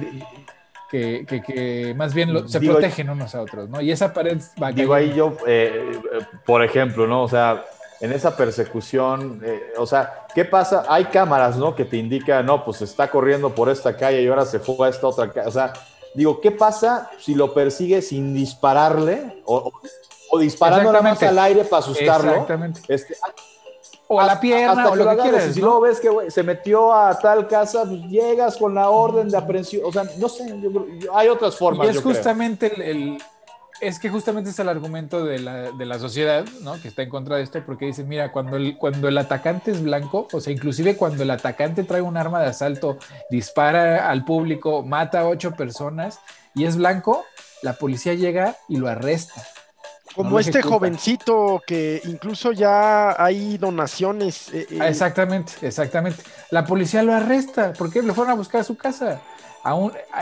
que, 0.92 1.26
que, 1.26 1.94
más 1.96 2.14
bien 2.14 2.48
se 2.48 2.60
protegen 2.60 3.10
unos 3.10 3.34
a 3.34 3.42
otros, 3.42 3.70
¿no? 3.70 3.82
Y 3.82 3.92
esa 3.92 4.14
pared 4.14 4.40
va 4.62 4.68
a 4.68 4.72
Digo 4.72 4.94
ahí 4.94 5.14
yo, 5.14 5.38
eh, 5.48 6.00
por 6.46 6.64
ejemplo, 6.64 7.08
¿no? 7.08 7.24
O 7.24 7.30
sea, 7.30 7.64
en 8.02 8.12
esa 8.12 8.36
persecución, 8.36 9.42
eh, 9.44 9.74
o 9.78 9.86
sea, 9.86 10.26
¿qué 10.36 10.46
pasa? 10.46 10.84
Hay 10.90 11.06
cámaras, 11.06 11.58
¿no? 11.58 11.74
Que 11.74 11.86
te 11.86 11.98
indican, 11.98 12.46
no, 12.46 12.66
pues 12.66 12.82
está 12.82 13.10
corriendo 13.10 13.56
por 13.56 13.70
esta 13.70 13.96
calle 13.96 14.22
y 14.22 14.28
ahora 14.28 14.46
se 14.46 14.60
fue 14.60 14.88
a 14.88 14.90
esta 14.90 15.08
otra 15.08 15.32
calle. 15.32 15.48
O 15.48 15.52
sea, 15.52 15.74
digo, 16.14 16.40
¿qué 16.42 16.52
pasa 16.52 17.10
si 17.20 17.36
lo 17.36 17.54
persigue 17.54 18.02
sin 18.02 18.34
dispararle 18.34 19.42
o, 19.46 19.72
o 20.30 20.40
disparando 20.40 20.92
nada 20.92 21.04
más 21.04 21.24
al 21.24 21.40
aire 21.40 21.64
para 21.66 21.80
asustarlo? 21.80 22.32
Exactamente. 22.32 22.82
Este, 22.88 23.16
o 24.08 24.20
a 24.20 24.26
la 24.26 24.40
pierna, 24.40 24.90
o 24.90 24.96
lo 24.96 25.10
que, 25.10 25.18
quieras. 25.18 25.54
Si 25.54 25.62
luego 25.62 25.82
ves 25.82 26.00
que 26.00 26.30
se 26.30 26.44
metió 26.44 26.94
a 26.94 27.18
tal 27.18 27.48
casa, 27.48 27.84
pues 27.86 28.02
llegas 28.04 28.58
con 28.58 28.76
la 28.76 28.90
orden 28.90 29.30
de 29.30 29.38
aprehensión. 29.38 29.84
O 29.86 29.92
sea, 29.92 30.04
no 30.18 30.30
sé, 30.30 30.54
hay 31.14 31.28
otras 31.30 31.56
formas. 31.56 31.88
Y 31.88 31.90
es 31.92 32.02
justamente 32.02 32.72
el, 32.90 33.18
es 33.88 34.00
que 34.00 34.10
justamente 34.10 34.50
es 34.50 34.60
el 34.60 34.70
argumento 34.70 35.26
de 35.26 35.40
la, 35.40 35.72
de 35.72 35.86
la, 35.86 36.00
sociedad, 36.00 36.46
¿no? 36.62 36.82
Que 36.82 36.88
está 36.88 37.02
en 37.02 37.10
contra 37.10 37.38
de 37.38 37.44
esto, 37.44 37.62
porque 37.66 37.86
dice, 37.86 38.04
mira, 38.04 38.32
cuando 38.32 38.58
el, 38.58 38.78
cuando 38.78 39.08
el 39.08 39.18
atacante 39.18 39.72
es 39.72 39.82
blanco, 39.82 40.28
o 40.32 40.40
sea, 40.40 40.54
inclusive 40.54 40.96
cuando 40.96 41.24
el 41.24 41.32
atacante 41.32 41.84
trae 41.84 42.02
un 42.02 42.18
arma 42.18 42.42
de 42.42 42.48
asalto, 42.48 42.98
dispara 43.30 44.10
al 44.10 44.26
público, 44.26 44.84
mata 44.84 45.22
a 45.22 45.28
ocho 45.28 45.52
personas 45.52 46.20
y 46.56 46.66
es 46.66 46.78
blanco, 46.78 47.26
la 47.62 47.74
policía 47.74 48.14
llega 48.14 48.56
y 48.70 48.78
lo 48.78 48.88
arresta. 48.88 49.42
Como 50.16 50.40
este 50.40 50.62
jovencito 50.62 51.62
que 51.66 52.00
incluso 52.06 52.52
ya 52.52 53.22
hay 53.24 53.58
donaciones. 53.58 54.54
Eh, 54.54 54.68
eh. 54.70 54.80
Exactamente, 54.84 55.54
exactamente. 55.62 56.22
La 56.52 56.66
policía 56.66 57.02
lo 57.02 57.14
arresta 57.14 57.74
porque 57.74 58.04
le 58.04 58.14
fueron 58.14 58.34
a 58.34 58.36
buscar 58.36 58.62
a 58.62 58.64
su 58.64 58.78
casa 58.78 59.22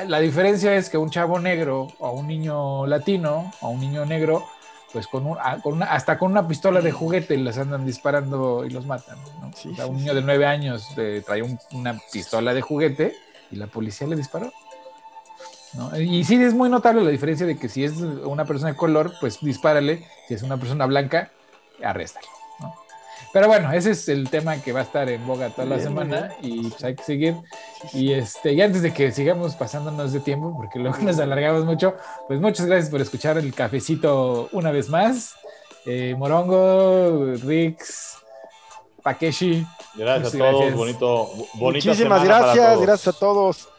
la 0.08 0.20
diferencia 0.20 0.76
es 0.76 0.90
que 0.90 0.98
un 0.98 1.10
chavo 1.10 1.40
negro 1.40 1.88
o 2.00 2.12
un 2.12 2.28
niño 2.28 2.86
latino 2.86 3.52
o 3.62 3.70
un 3.70 3.80
niño 3.80 4.06
negro, 4.06 4.46
pues 4.94 5.08
con, 5.08 5.26
un, 5.26 5.38
hasta 5.82 6.20
con 6.20 6.32
una 6.32 6.48
pistola 6.48 6.82
de 6.82 6.92
juguete 6.92 7.38
les 7.38 7.58
andan 7.58 7.86
disparando 7.86 8.66
y 8.66 8.70
los 8.70 8.86
matan. 8.86 9.18
un 9.88 9.96
niño 9.98 10.14
de 10.14 10.22
nueve 10.22 10.46
años 10.46 10.90
trae 11.26 11.44
una 11.72 11.98
pistola 12.12 12.54
de 12.54 12.62
juguete 12.62 13.16
y 13.50 13.56
la 13.56 13.68
policía 13.68 14.08
le 14.08 14.16
disparó. 14.16 14.52
Y 15.98 16.24
sí 16.26 16.36
es 16.36 16.54
muy 16.54 16.70
notable 16.70 17.04
la 17.04 17.12
diferencia 17.12 17.46
de 17.46 17.58
que 17.58 17.70
si 17.70 17.84
es 17.84 17.94
una 17.94 18.46
persona 18.46 18.72
de 18.72 18.78
color, 18.78 19.14
pues 19.22 19.40
dispárale, 19.42 20.06
si 20.28 20.34
es 20.34 20.44
una 20.44 20.58
persona 20.58 20.86
blanca, 20.86 21.32
arréstalo. 21.82 22.28
Pero 23.34 23.48
bueno, 23.48 23.72
ese 23.72 23.92
es 23.92 24.10
el 24.10 24.30
tema 24.30 24.62
que 24.62 24.74
va 24.74 24.82
a 24.82 24.84
estar 24.84 25.08
en 25.10 25.26
boga 25.26 25.50
toda 25.50 25.66
la 25.66 25.80
semana 25.80 26.36
y 26.42 26.70
pues 26.70 26.84
hay 26.84 26.96
que 26.96 27.04
seguir. 27.04 27.36
Y 27.94 28.12
este, 28.12 28.52
y 28.54 28.62
antes 28.62 28.82
de 28.82 28.94
que 28.94 29.12
sigamos 29.12 29.56
pasándonos 29.56 30.12
de 30.12 30.20
tiempo, 30.20 30.54
porque 30.56 30.80
luego 30.80 30.98
nos 31.02 31.18
alargamos 31.20 31.64
mucho, 31.64 31.96
pues 32.28 32.42
muchas 32.42 32.66
gracias 32.66 32.90
por 32.90 33.00
escuchar 33.00 33.38
el 33.38 33.54
cafecito 33.54 34.50
una 34.52 34.72
vez 34.72 34.90
más. 34.90 35.36
Eh, 35.86 36.14
Morongo, 36.18 37.34
Rix, 37.44 38.18
Pakeshi. 39.02 39.66
Gracias 39.96 40.36
a 40.36 40.38
todos, 40.38 40.74
bonito, 40.74 41.30
bonita 41.56 41.90
Muchísimas 41.90 42.24
gracias, 42.24 42.82
gracias 42.82 43.16
a 43.16 43.20
todos 43.20 43.70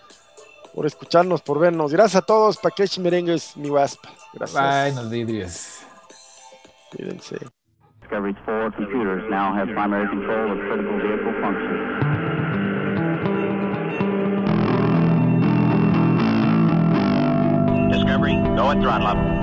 por 0.74 0.87
escucharnos, 0.87 1.43
por 1.43 1.59
vernos. 1.59 1.93
Gracias 1.93 2.23
a 2.23 2.27
todos, 2.27 2.57
Pakeshi 2.57 3.01
Merengues, 3.01 3.57
mi 3.57 3.70
wasp. 3.70 4.05
Gracias. 4.33 4.85
Bye, 4.85 4.93
nos 4.95 5.11
vidrios. 5.11 5.79
Cuídense. 6.91 7.61
Discovery's 8.12 8.36
four 8.44 8.70
computers 8.72 9.24
now 9.30 9.55
have 9.55 9.68
primary 9.68 10.06
control 10.06 10.52
of 10.52 10.59
critical 10.59 10.98
vehicle 10.98 11.32
functions. 11.40 11.80
Discovery, 17.90 18.34
go 18.55 18.70
at 18.70 18.82
throttle 18.82 19.06
up. 19.06 19.41